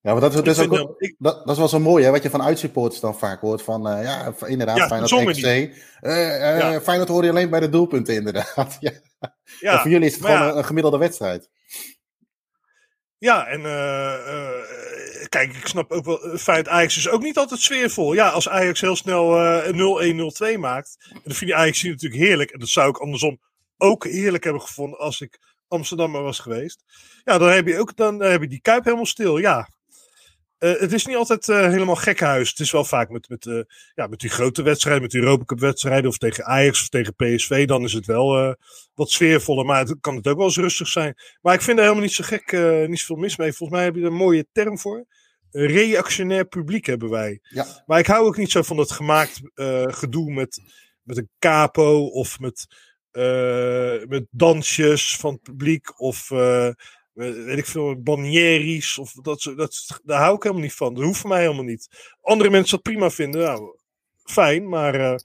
Ja, 0.00 0.12
maar 0.12 0.20
dat, 0.20 0.34
is, 0.34 0.42
dus 0.42 0.58
ook, 0.58 0.76
dan, 0.76 0.94
ik, 0.98 1.14
dat, 1.18 1.36
dat 1.36 1.50
is 1.50 1.58
wel 1.58 1.68
zo 1.68 1.80
mooi, 1.80 2.04
hè, 2.04 2.10
wat 2.10 2.22
je 2.22 2.30
van 2.30 2.42
uitsupporters 2.42 3.00
dan 3.00 3.18
vaak 3.18 3.40
hoort. 3.40 3.62
Van, 3.62 3.88
uh, 3.88 4.02
ja, 4.02 4.34
inderdaad, 4.46 4.76
ja, 4.76 4.86
Feyenoord 4.86 5.36
RKC. 5.36 5.74
Ja. 6.00 6.80
Feyenoord 6.80 7.08
hoor 7.08 7.24
je 7.24 7.30
alleen 7.30 7.50
bij 7.50 7.60
de 7.60 7.68
doelpunten, 7.68 8.14
inderdaad. 8.14 8.76
ja. 8.80 8.92
Ja, 9.60 9.80
voor 9.80 9.90
jullie 9.90 10.06
is 10.06 10.14
het 10.14 10.24
gewoon 10.24 10.42
een, 10.42 10.56
een 10.56 10.64
gemiddelde 10.64 10.98
wedstrijd. 10.98 11.48
Ja, 13.18 13.46
en 13.46 13.60
uh, 13.60 15.05
kijk, 15.28 15.56
ik 15.56 15.66
snap 15.66 15.92
ook 15.92 16.04
wel, 16.04 16.20
het 16.20 16.42
feit 16.42 16.68
Ajax 16.68 16.96
is 16.96 17.08
ook 17.08 17.22
niet 17.22 17.38
altijd 17.38 17.60
sfeervol. 17.60 18.12
Ja, 18.12 18.28
als 18.28 18.48
Ajax 18.48 18.80
heel 18.80 18.96
snel 18.96 19.44
uh, 19.66 20.52
0-1, 20.52 20.54
0-2 20.54 20.58
maakt, 20.58 20.96
en 21.12 21.20
dan 21.24 21.34
vind 21.34 21.50
je 21.50 21.56
Ajax 21.56 21.82
natuurlijk 21.82 22.22
heerlijk. 22.22 22.50
En 22.50 22.58
dat 22.58 22.68
zou 22.68 22.88
ik 22.88 22.98
andersom 22.98 23.40
ook 23.76 24.04
heerlijk 24.04 24.44
hebben 24.44 24.62
gevonden 24.62 24.98
als 24.98 25.20
ik 25.20 25.38
Amsterdammer 25.68 26.22
was 26.22 26.38
geweest. 26.38 26.84
Ja, 27.24 27.38
dan 27.38 27.48
heb 27.48 27.66
je 27.66 27.78
ook 27.78 27.96
dan, 27.96 28.22
heb 28.22 28.40
je 28.40 28.48
die 28.48 28.60
Kuip 28.60 28.84
helemaal 28.84 29.06
stil. 29.06 29.38
Ja, 29.38 29.68
uh, 30.58 30.80
het 30.80 30.92
is 30.92 31.06
niet 31.06 31.16
altijd 31.16 31.48
uh, 31.48 31.66
helemaal 31.66 31.96
gekhuis. 31.96 32.48
Het 32.48 32.58
is 32.58 32.70
wel 32.70 32.84
vaak 32.84 33.10
met, 33.10 33.28
met, 33.28 33.44
uh, 33.44 33.62
ja, 33.94 34.06
met 34.06 34.20
die 34.20 34.30
grote 34.30 34.62
wedstrijden, 34.62 35.02
met 35.02 35.10
die 35.10 35.20
Europa 35.20 35.44
Cup 35.44 35.60
wedstrijden 35.60 36.10
of 36.10 36.18
tegen 36.18 36.44
Ajax 36.44 36.80
of 36.80 36.88
tegen 36.88 37.14
PSV. 37.14 37.66
Dan 37.66 37.84
is 37.84 37.92
het 37.92 38.06
wel 38.06 38.56
wat 38.94 39.10
sfeervoller, 39.10 39.64
maar 39.64 39.78
het 39.78 39.96
kan 40.00 40.16
het 40.16 40.26
ook 40.28 40.36
wel 40.36 40.46
eens 40.46 40.56
rustig 40.56 40.88
zijn. 40.88 41.14
Maar 41.40 41.54
ik 41.54 41.62
vind 41.62 41.76
er 41.76 41.82
helemaal 41.82 42.04
niet 42.04 42.12
zo 42.12 42.24
gek, 42.26 42.52
niet 42.88 42.98
zoveel 42.98 43.16
mis 43.16 43.36
mee. 43.36 43.52
Volgens 43.52 43.78
mij 43.78 43.84
heb 43.84 43.94
je 43.94 44.00
er 44.00 44.06
een 44.06 44.14
mooie 44.14 44.46
term 44.52 44.78
voor. 44.78 45.06
Reactionair 45.50 46.44
publiek 46.44 46.86
hebben 46.86 47.10
wij. 47.10 47.40
Ja. 47.42 47.82
Maar 47.86 47.98
ik 47.98 48.06
hou 48.06 48.26
ook 48.26 48.36
niet 48.36 48.50
zo 48.50 48.62
van 48.62 48.76
dat 48.76 48.92
gemaakt 48.92 49.40
gedoe 49.86 50.32
met, 50.32 50.60
met 51.02 51.16
een 51.16 51.30
capo 51.38 52.06
of 52.06 52.38
met, 52.40 52.66
met 54.08 54.26
dansjes 54.30 55.16
van 55.16 55.32
het 55.32 55.42
publiek 55.42 56.00
of 56.00 56.30
weet 57.16 57.58
ik 57.58 57.66
veel, 57.66 58.02
banieries 58.02 58.98
of 58.98 59.12
dat, 59.12 59.52
dat, 59.56 60.00
daar 60.04 60.20
hou 60.20 60.36
ik 60.36 60.42
helemaal 60.42 60.64
niet 60.64 60.74
van. 60.74 60.94
Dat 60.94 61.04
hoeft 61.04 61.20
voor 61.20 61.30
mij 61.30 61.40
helemaal 61.40 61.64
niet. 61.64 62.14
Andere 62.22 62.50
mensen 62.50 62.70
dat 62.70 62.82
prima 62.82 63.10
vinden, 63.10 63.40
nou, 63.40 63.78
fijn, 64.24 64.68
maar 64.68 65.00
uh, 65.00 65.16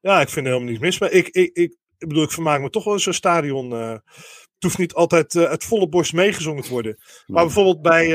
ja, 0.00 0.20
ik 0.20 0.28
vind 0.28 0.46
er 0.46 0.52
helemaal 0.52 0.70
niets 0.70 0.82
mis. 0.82 0.98
Maar 0.98 1.10
ik, 1.10 1.28
ik, 1.28 1.56
ik, 1.56 1.76
ik 1.98 2.08
bedoel, 2.08 2.22
ik 2.22 2.30
vermaak 2.30 2.60
me 2.60 2.70
toch 2.70 2.84
wel 2.84 2.94
in 2.94 3.00
zo'n 3.00 3.12
stadion. 3.12 3.72
Uh, 3.72 3.90
het 3.90 4.62
hoeft 4.62 4.78
niet 4.78 4.94
altijd 4.94 5.34
uh, 5.34 5.44
uit 5.44 5.64
volle 5.64 5.88
borst 5.88 6.12
meegezongen 6.12 6.62
te 6.62 6.70
worden. 6.70 6.98
Maar 7.26 7.44
bijvoorbeeld 7.44 7.82
bij, 7.82 8.06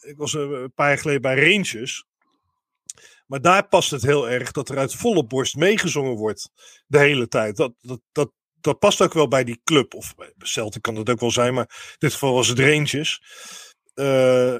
ik 0.00 0.16
was 0.16 0.32
een 0.32 0.72
paar 0.74 0.88
jaar 0.88 0.98
geleden 0.98 1.22
bij 1.22 1.52
Rangers. 1.52 2.04
Maar 3.26 3.40
daar 3.40 3.68
past 3.68 3.90
het 3.90 4.02
heel 4.02 4.28
erg 4.28 4.52
dat 4.52 4.68
er 4.68 4.78
uit 4.78 4.94
volle 4.94 5.24
borst 5.24 5.56
meegezongen 5.56 6.14
wordt 6.14 6.50
de 6.86 6.98
hele 6.98 7.28
tijd. 7.28 7.56
Dat, 7.56 7.72
dat, 7.80 8.00
dat, 8.12 8.32
dat 8.62 8.78
past 8.78 9.00
ook 9.00 9.12
wel 9.12 9.28
bij 9.28 9.44
die 9.44 9.60
club. 9.64 9.94
Of 9.94 10.14
bij 10.14 10.32
Celtic 10.38 10.82
kan 10.82 10.94
dat 10.94 11.10
ook 11.10 11.20
wel 11.20 11.30
zijn, 11.30 11.54
maar 11.54 11.68
in 11.68 11.96
dit 11.98 12.12
geval 12.12 12.34
was 12.34 12.48
het 12.48 12.58
Rangers. 12.58 13.22
Uh, 13.94 14.56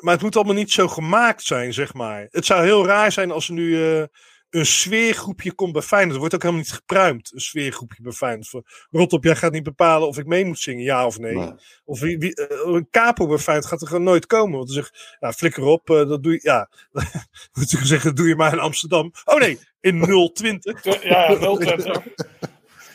maar 0.00 0.14
het 0.14 0.22
moet 0.22 0.36
allemaal 0.36 0.54
niet 0.54 0.72
zo 0.72 0.88
gemaakt 0.88 1.42
zijn, 1.42 1.72
zeg 1.72 1.94
maar. 1.94 2.26
Het 2.30 2.46
zou 2.46 2.64
heel 2.64 2.86
raar 2.86 3.12
zijn 3.12 3.30
als 3.30 3.48
er 3.48 3.54
nu 3.54 3.68
uh, 3.68 4.04
een 4.50 4.66
sfeergroepje 4.66 5.52
komt 5.52 5.72
bij 5.72 5.82
Feyenoord. 5.82 6.14
Er 6.14 6.18
wordt 6.18 6.34
ook 6.34 6.42
helemaal 6.42 6.62
niet 6.62 6.72
gepruimd, 6.72 7.32
een 7.32 7.40
sfeergroepje 7.40 8.02
bij 8.02 8.12
Feyenoord. 8.12 8.86
Rot 8.90 9.12
op, 9.12 9.24
jij 9.24 9.36
gaat 9.36 9.52
niet 9.52 9.62
bepalen 9.62 10.08
of 10.08 10.18
ik 10.18 10.26
mee 10.26 10.44
moet 10.44 10.58
zingen, 10.58 10.84
ja 10.84 11.06
of 11.06 11.18
nee. 11.18 11.34
nee. 11.34 11.52
Of 11.84 12.00
wie, 12.00 12.18
wie, 12.18 12.40
uh, 12.50 12.74
een 12.74 12.88
capo 12.90 13.26
bij 13.26 13.38
Feyenoord 13.38 13.68
gaat 13.68 13.80
er 13.80 13.86
gewoon 13.86 14.02
nooit 14.02 14.26
komen. 14.26 14.56
Want 14.56 14.66
dan 14.66 14.76
zegt, 14.76 15.16
ja, 15.20 15.32
flikker 15.32 15.62
op, 15.62 15.86
dat 15.86 16.22
doe 16.22 16.32
je, 16.32 16.40
ja. 16.42 16.70
moet 17.58 17.70
je 17.70 17.86
zeggen, 17.86 18.08
dat 18.08 18.16
doe 18.16 18.28
je 18.28 18.36
maar 18.36 18.52
in 18.52 18.58
Amsterdam. 18.58 19.12
Oh 19.24 19.40
nee, 19.40 19.58
in 19.80 20.30
020. 20.32 21.02
Ja, 21.02 21.36
020. 21.36 21.96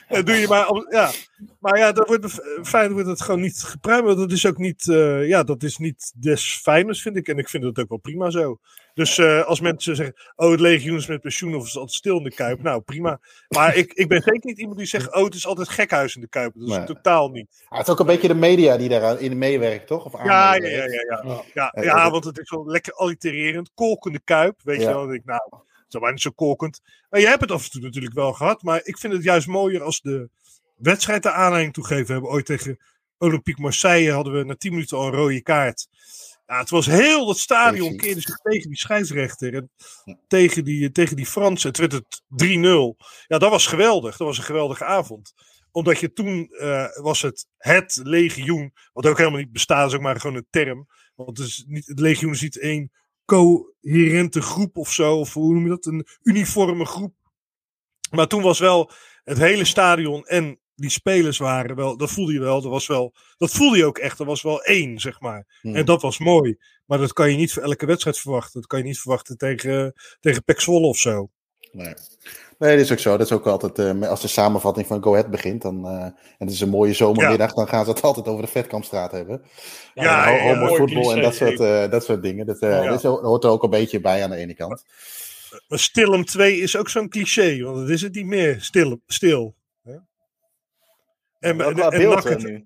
En 0.08 0.26
doe 0.26 0.36
je 0.36 0.48
maar, 0.48 0.86
ja. 0.90 1.12
Maar 1.60 1.78
ja, 1.78 1.92
dat 1.92 2.08
wordt, 2.08 2.34
fijn 2.64 2.94
wordt 2.94 3.08
het 3.08 3.22
gewoon 3.22 3.42
niet 3.42 3.64
gepruimd. 3.64 4.18
Dat 4.18 4.32
is 4.32 4.46
ook 4.46 4.58
niet, 4.58 4.86
uh, 4.86 5.28
ja, 5.28 5.44
dat 5.44 5.64
is 5.64 5.78
niet 5.78 6.14
des 6.16 6.60
fijnes, 6.62 7.02
vind 7.02 7.18
ik. 7.18 7.28
En 7.28 7.38
ik 7.38 7.50
vind 7.50 7.64
het 7.64 7.80
ook 7.80 7.90
wel 7.90 7.98
prima 7.98 8.30
zo. 8.30 8.60
Dus 8.94 9.18
uh, 9.18 9.46
als 9.46 9.60
mensen 9.60 9.96
zeggen, 9.96 10.16
oh, 10.36 10.52
het 10.52 10.60
legioen 10.60 10.98
is 10.98 11.08
met 11.08 11.22
pensioen 11.22 11.56
of 11.56 11.66
is 11.66 11.78
altijd 11.78 11.96
stil 11.96 12.18
in 12.18 12.24
de 12.24 12.34
Kuip. 12.34 12.62
Nou, 12.62 12.82
prima. 12.82 13.20
Maar 13.48 13.76
ik, 13.76 13.94
ik 13.94 14.08
ben 14.08 14.22
zeker 14.22 14.46
niet 14.46 14.60
iemand 14.60 14.78
die 14.78 14.88
zegt, 14.88 15.16
oh, 15.16 15.24
het 15.24 15.36
is 15.36 15.48
altijd 15.48 15.70
gekhuis 15.70 16.16
in 16.16 16.22
de 16.22 16.28
Kuip. 16.28 16.54
Dat 16.56 16.70
is 16.70 16.76
nee. 16.76 16.86
totaal 16.86 17.30
niet. 17.30 17.66
Ah, 17.70 17.78
het 17.78 17.88
is 17.88 17.94
ook 17.94 18.00
een 18.00 18.06
beetje 18.06 18.28
de 18.28 18.34
media 18.34 18.78
die 18.78 18.90
daar 18.90 19.22
in 19.22 19.38
meewerkt, 19.38 19.88
toch? 19.88 20.06
Of 20.06 20.24
ja, 20.24 20.56
ja, 20.56 20.68
ja, 20.68 20.84
ja, 20.84 20.86
ja. 20.86 21.44
Ja, 21.54 21.74
ja, 21.76 21.84
ja, 21.84 22.12
want 22.12 22.24
het 22.24 22.40
is 22.40 22.50
wel 22.50 22.68
lekker 22.68 22.94
allitererend. 22.94 23.72
Kolkende 23.74 24.20
Kuip, 24.24 24.62
weet 24.64 24.80
je 24.80 24.86
wel. 24.86 25.00
Dan 25.00 25.08
denk 25.08 25.20
ik, 25.20 25.26
nou, 25.26 25.42
zo 25.88 26.10
niet 26.10 26.22
zo 26.22 26.32
kolkend. 26.32 26.82
Maar 27.10 27.20
je 27.20 27.28
hebt 27.28 27.42
het 27.42 27.52
af 27.52 27.64
en 27.64 27.72
toe 27.72 27.82
natuurlijk 27.82 28.14
wel 28.14 28.34
gehad. 28.34 28.64
Maar 28.64 28.82
ik 28.84 28.98
vind 28.98 29.14
het 29.14 29.24
juist 29.24 29.48
mooier 29.48 29.82
als 29.82 30.02
de 30.02 30.30
wedstrijd 30.76 31.24
de 31.24 31.32
aanleiding 31.32 31.74
toegeven. 31.74 32.06
We 32.06 32.12
hebben 32.12 32.32
ooit 32.32 32.46
tegen 32.46 32.80
Olympique 33.18 33.62
Marseille 33.62 34.12
hadden 34.12 34.34
we 34.34 34.44
na 34.44 34.56
10 34.56 34.72
minuten 34.72 34.98
al 34.98 35.08
een 35.08 35.14
rode 35.14 35.42
kaart. 35.42 35.88
Ja, 36.46 36.60
het 36.60 36.70
was 36.70 36.86
heel 36.86 37.26
dat 37.26 37.38
stadion 37.38 37.98
keerde 37.98 38.22
zich 38.22 38.38
tegen 38.38 38.68
die 38.68 38.78
scheidsrechter 38.78 39.54
en 39.54 39.72
tegen 40.28 40.64
die, 40.64 40.92
tegen 40.92 41.16
die 41.16 41.26
Fransen. 41.26 41.70
Het 41.70 41.78
werd 41.78 41.92
het 41.92 42.22
3-0. 42.44 43.06
Ja, 43.28 43.38
dat 43.38 43.50
was 43.50 43.66
geweldig. 43.66 44.18
Dat 44.18 44.28
was 44.28 44.38
een 44.38 44.44
geweldige 44.44 44.86
avond. 44.86 45.34
Omdat 45.72 46.00
je 46.00 46.14
toen 46.14 46.50
uh, 46.52 46.88
was 46.96 47.22
het 47.22 47.48
het 47.58 48.00
legioen, 48.04 48.74
wat 48.94 49.06
ook 49.06 49.18
helemaal 49.18 49.40
niet 49.40 49.52
bestaat, 49.52 49.88
is 49.88 49.96
ook 49.96 50.02
maar 50.02 50.20
gewoon 50.20 50.36
een 50.36 50.48
term. 50.50 50.88
Want 51.16 51.38
het, 51.38 51.48
is 51.48 51.64
niet, 51.68 51.88
het 51.88 52.00
legioen 52.00 52.32
is 52.32 52.42
niet 52.42 52.60
één 52.60 52.92
coherente 53.28 54.42
groep 54.42 54.78
of 54.78 54.92
zo. 54.92 55.16
Of 55.16 55.34
hoe 55.34 55.54
noem 55.54 55.64
je 55.64 55.70
dat? 55.70 55.86
Een 55.86 56.08
uniforme 56.22 56.86
groep. 56.86 57.14
Maar 58.12 58.28
toen 58.28 58.42
was 58.42 58.60
wel 58.60 58.92
het 59.24 59.38
hele 59.38 59.66
stadion 59.66 60.26
en 60.26 60.60
die 60.76 60.90
spelers 60.90 61.38
waren 61.38 61.76
wel, 61.76 61.98
dat 61.98 62.12
voelde 62.12 62.34
je 62.34 62.40
wel, 62.40 62.62
dat 62.62 62.72
was 62.72 62.88
wel, 62.88 63.16
dat 63.38 63.52
voelde 63.52 63.78
je 63.78 63.86
ook 63.86 63.98
echt, 63.98 64.20
er 64.20 64.26
was 64.26 64.42
wel 64.42 64.64
één, 64.64 65.00
zeg 65.00 65.20
maar. 65.20 65.60
Hmm. 65.62 65.76
En 65.76 65.86
dat 65.86 66.02
was 66.02 66.18
mooi. 66.18 66.58
Maar 66.86 66.98
dat 66.98 67.14
kan 67.14 67.32
je 67.32 67.38
niet 67.38 67.54
voor 67.54 67.64
elke 67.64 67.86
wedstrijd 67.86 68.20
verwachten. 68.20 68.60
Dat 68.60 68.70
kan 68.70 68.80
je 68.80 68.86
niet 68.86 69.00
verwachten 69.00 69.38
tegen, 69.38 69.94
tegen 70.20 70.44
Pek 70.44 70.62
Zwolle 70.62 70.88
of 70.88 70.98
zo. 70.98 71.30
Nee. 71.72 71.94
Nee, 72.58 72.76
dat 72.76 72.86
is 72.86 72.92
ook 72.92 73.00
zo. 73.00 73.18
Dat 73.18 73.26
is 73.26 73.32
ook 73.32 73.48
altijd, 73.48 73.80
uh, 73.80 74.10
als 74.10 74.22
de 74.22 74.28
samenvatting 74.28 74.88
van 74.88 75.04
Go 75.04 75.12
Ahead 75.12 75.32
begint, 75.32 75.62
dan, 75.62 75.86
uh, 75.86 76.04
en 76.04 76.16
het 76.38 76.52
is 76.52 76.62
een 76.62 76.70
mooie 76.70 76.94
zomermiddag, 76.94 77.50
ja. 77.50 77.56
dan 77.56 77.68
gaan 77.68 77.86
ze 77.86 77.92
het 77.92 78.02
altijd 78.02 78.28
over 78.28 78.46
de 78.46 78.52
Vetkampstraat 78.52 79.12
hebben. 79.12 79.42
Ja, 79.94 80.38
en, 80.40 80.60
ja, 80.60 80.68
voetbal 80.68 81.14
en 81.14 81.22
dat 81.22 81.36
soort, 81.36 81.60
uh, 81.60 81.90
dat 81.90 82.06
soort 82.06 82.24
dingen. 82.24 82.46
Dat, 82.46 82.60
hoort 83.02 83.44
er 83.44 83.50
ook 83.50 83.64
een 83.64 83.70
beetje 83.70 84.00
bij 84.00 84.24
aan 84.24 84.30
de 84.30 84.36
ene 84.36 84.54
kant. 84.54 84.84
Maar 85.68 85.80
Stilum 85.80 86.26
2 86.26 86.58
is 86.58 86.76
ook 86.76 86.90
zo'n 86.90 87.10
cliché, 87.10 87.64
want 87.64 87.78
dat 87.78 87.90
is 87.90 88.02
het 88.02 88.14
niet 88.14 88.26
meer. 88.26 88.62
Stil. 88.62 89.02
stil. 89.08 89.56
En, 91.40 91.62
en, 91.62 91.80
en 91.80 91.90
beeld 91.90 92.26
eh, 92.26 92.38
nu? 92.38 92.66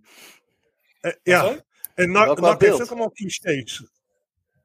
eh, 1.01 1.11
ja, 1.23 1.55
en 1.95 2.11
NAC, 2.11 2.39
NAC 2.39 2.61
heeft 2.61 2.81
ook 2.81 2.87
allemaal 2.87 3.11
clichés. 3.11 3.83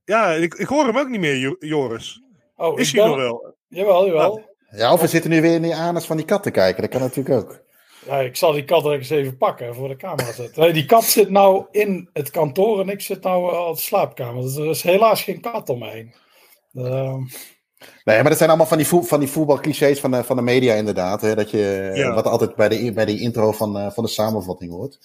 Ja, 0.04 0.32
ik, 0.32 0.54
ik 0.54 0.66
hoor 0.66 0.86
hem 0.86 0.98
ook 0.98 1.08
niet 1.08 1.20
meer, 1.20 1.36
Jo- 1.36 1.56
Joris. 1.58 2.22
Oh, 2.56 2.80
Is 2.80 2.92
hij 2.92 3.00
ben- 3.00 3.10
nog 3.10 3.18
wel? 3.20 3.54
Jawel, 3.68 4.06
jawel. 4.06 4.40
Ja, 4.70 4.92
of 4.92 5.00
we 5.00 5.06
zitten 5.06 5.30
nu 5.30 5.40
weer 5.40 5.54
in 5.54 5.62
die 5.62 5.74
anus 5.74 6.04
van 6.04 6.16
die 6.16 6.26
kat 6.26 6.42
te 6.42 6.50
kijken. 6.50 6.82
Dat 6.82 6.90
kan 6.90 7.00
natuurlijk 7.00 7.36
ook. 7.36 7.60
Ja, 8.06 8.20
ik 8.20 8.36
zal 8.36 8.52
die 8.52 8.64
kat 8.64 8.84
er 8.84 8.92
eens 8.92 9.10
even 9.10 9.36
pakken 9.36 9.66
en 9.66 9.74
voor 9.74 9.88
de 9.88 9.96
camera 9.96 10.32
zetten. 10.32 10.62
Nee, 10.62 10.72
die 10.72 10.84
kat 10.86 11.04
zit 11.04 11.30
nou 11.30 11.66
in 11.70 12.08
het 12.12 12.30
kantoor 12.30 12.80
en 12.80 12.88
ik 12.88 13.00
zit 13.00 13.22
nou 13.22 13.52
eh, 13.52 13.66
op 13.66 13.76
de 13.76 13.82
slaapkamer. 13.82 14.42
Dus 14.42 14.56
er 14.56 14.66
is 14.66 14.82
helaas 14.82 15.22
geen 15.22 15.40
kat 15.40 15.68
om 15.68 15.78
me 15.78 15.88
heen. 15.90 16.14
Ehm, 16.74 17.20
Nee, 18.04 18.16
maar 18.20 18.28
dat 18.28 18.36
zijn 18.36 18.48
allemaal 18.48 18.66
van 18.66 18.78
die, 18.78 18.86
van 18.86 19.20
die 19.20 19.28
voetbalclichés 19.28 20.00
van 20.00 20.10
de, 20.10 20.24
van 20.24 20.36
de 20.36 20.42
media 20.42 20.74
inderdaad. 20.74 21.20
Hè, 21.20 21.34
dat 21.34 21.50
je, 21.50 21.90
Ja. 21.94 22.14
Wat 22.14 22.26
altijd 22.26 22.54
bij 22.54 22.68
de, 22.68 22.92
bij 22.92 23.04
de 23.04 23.18
intro 23.18 23.52
van, 23.52 23.78
eh, 23.78 23.90
van 23.90 24.04
de 24.04 24.10
samenvatting 24.10 24.72
hoort. 24.72 24.98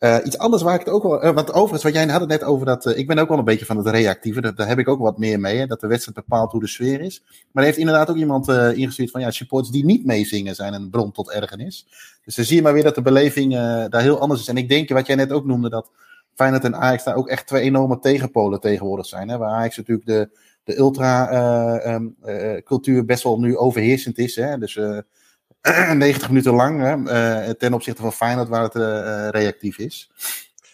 Eh, 0.00 0.16
iets 0.24 0.38
anders 0.38 0.62
waar 0.62 0.74
ik 0.74 0.80
het 0.80 0.88
ook 0.88 1.02
wel... 1.02 1.22
eh, 1.22 1.34
want 1.34 1.52
overigens, 1.52 1.82
wat 1.82 1.92
jij 1.92 2.06
had 2.06 2.20
het 2.20 2.28
net 2.28 2.44
over 2.44 2.66
dat... 2.66 2.86
eh, 2.86 2.98
ik 2.98 3.06
ben 3.06 3.18
ook 3.18 3.28
wel 3.28 3.38
een 3.38 3.44
beetje 3.44 3.64
van 3.64 3.76
het 3.76 3.86
reactieve. 3.86 4.54
Daar, 4.54 4.68
heb 4.68 4.78
ik 4.78 4.88
ook 4.88 5.00
wat 5.00 5.18
meer 5.18 5.40
mee. 5.40 5.58
Hè, 5.58 5.66
dat 5.66 5.80
de 5.80 5.86
wedstrijd 5.86 6.16
bepaalt 6.16 6.52
hoe 6.52 6.60
de 6.60 6.66
sfeer 6.66 7.00
is. 7.00 7.22
Maar 7.26 7.62
er 7.62 7.68
heeft 7.68 7.78
inderdaad 7.78 8.10
ook 8.10 8.16
iemand 8.16 8.48
ingestuurd 8.48 9.10
van... 9.10 9.20
Ja, 9.20 9.30
supporters 9.30 9.72
die 9.72 9.84
niet 9.84 10.04
meezingen 10.04 10.54
zijn 10.54 10.74
een 10.74 10.90
bron 10.90 11.12
tot 11.12 11.30
ergernis. 11.30 11.86
Dus 12.24 12.34
dan 12.34 12.44
zie 12.44 12.56
je 12.56 12.62
maar 12.62 12.72
weer 12.72 12.82
dat 12.82 12.94
de 12.94 13.02
beleving 13.02 13.52
daar 13.88 14.00
heel 14.00 14.20
anders 14.20 14.40
is. 14.40 14.48
En 14.48 14.56
ik 14.56 14.68
denk, 14.68 14.88
wat 14.88 15.06
jij 15.06 15.16
net 15.16 15.32
ook 15.32 15.44
noemde, 15.44 15.68
dat 15.68 15.90
Feyenoord 16.34 16.64
en 16.64 16.76
Ajax 16.76 17.04
daar 17.04 17.16
ook 17.16 17.28
echt 17.28 17.46
twee 17.46 17.62
enorme 17.62 17.98
tegenpolen 17.98 18.60
tegenwoordig 18.60 19.06
zijn. 19.06 19.28
Hè, 19.28 19.38
waar 19.38 19.50
Ajax 19.50 19.76
natuurlijk 19.76 20.06
de, 20.06 20.28
de 20.64 20.78
ultra-cultuur 20.78 23.04
best 23.04 23.22
wel 23.22 23.40
nu 23.40 23.56
overheersend 23.56 24.18
is. 24.18 24.36
Hè? 24.36 24.58
Dus 24.58 24.80
90 25.94 26.28
minuten 26.28 26.54
lang 26.54 26.80
hè? 26.80 27.12
eh, 27.44 27.50
ten 27.50 27.74
opzichte 27.74 28.02
van 28.02 28.12
Feyenoord 28.12 28.48
waar 28.48 28.62
het 28.62 28.74
eh, 28.74 29.26
eh, 29.26 29.30
reactief 29.30 29.78
is. 29.78 30.10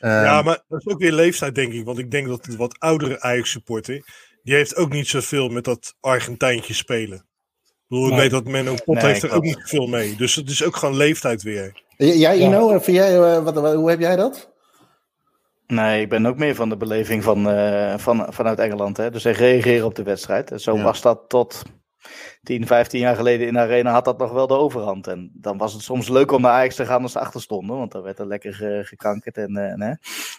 Ehm, 0.00 0.24
Ja, 0.24 0.42
maar 0.42 0.62
dat 0.68 0.80
is 0.80 0.86
ook 0.92 0.98
weer 1.00 1.12
leeftijd, 1.12 1.54
denk 1.54 1.72
ik. 1.72 1.84
Want 1.84 1.98
ik 1.98 2.10
denk 2.10 2.26
dat 2.28 2.44
de 2.44 2.56
wat 2.56 2.78
oudere 2.78 3.20
Ajax-supporter... 3.20 4.04
die 4.42 4.54
heeft 4.54 4.76
ook 4.76 4.90
niet 4.92 5.08
zoveel 5.08 5.48
met 5.48 5.64
dat 5.64 5.94
Argentijntje 6.00 6.74
spelen. 6.74 7.18
Ik 7.18 7.92
bedoel, 7.92 8.04
ik 8.06 8.10
Nee. 8.12 8.20
weet 8.20 8.30
dat 8.30 8.44
Menno 8.44 8.74
Pot 8.84 8.94
Nee, 8.94 9.04
heeft 9.04 9.22
er 9.22 9.32
ook 9.32 9.42
niet 9.42 9.62
veel 9.64 9.86
mee. 9.86 10.16
Dus 10.16 10.34
het 10.34 10.50
is 10.50 10.64
ook 10.64 10.76
gewoon 10.76 10.96
leeftijd 10.96 11.42
weer. 11.42 11.82
Jij. 11.96 12.38
Ino, 12.38 12.68
vind 12.78 12.96
jij, 12.96 13.18
wat, 13.40 13.54
wat- 13.54 13.74
hoe 13.74 13.90
heb 13.90 14.00
jij 14.00 14.16
dat? 14.16 14.50
Nee, 15.66 16.00
ik 16.02 16.08
ben 16.08 16.26
ook 16.26 16.36
meer 16.36 16.54
van 16.54 16.68
de 16.68 16.76
beleving 16.76 17.22
van, 17.24 17.50
eh, 17.50 17.98
van, 17.98 18.26
vanuit 18.28 18.58
Engeland. 18.58 18.96
Hè? 18.96 19.10
Dus 19.10 19.22
zij 19.22 19.32
reageren 19.32 19.86
op 19.86 19.94
de 19.94 20.02
wedstrijd. 20.02 20.50
En 20.50 20.60
zo 20.60 20.76
Ja. 20.76 20.82
was 20.82 21.00
dat 21.02 21.20
tot 21.28 21.62
10, 22.42 22.66
15 22.66 23.00
jaar 23.00 23.16
geleden 23.16 23.46
in 23.46 23.52
de 23.52 23.58
arena 23.58 23.92
had 23.92 24.04
dat 24.04 24.18
nog 24.18 24.32
wel 24.32 24.46
de 24.46 24.54
overhand. 24.54 25.06
En 25.06 25.30
dan 25.34 25.58
was 25.58 25.72
het 25.72 25.82
soms 25.82 26.08
leuk 26.08 26.32
om 26.32 26.40
naar 26.40 26.52
Ajax 26.52 26.74
te 26.74 26.86
gaan 26.86 27.02
als 27.02 27.12
ze 27.12 27.18
achter 27.18 27.40
stonden. 27.40 27.76
Want 27.76 27.92
dan 27.92 28.02
werd 28.02 28.18
er 28.18 28.26
lekker 28.26 28.78
eh, 28.78 28.84
gekankerd. 28.84 29.36
En, 29.36 29.56
eh. 29.56 29.92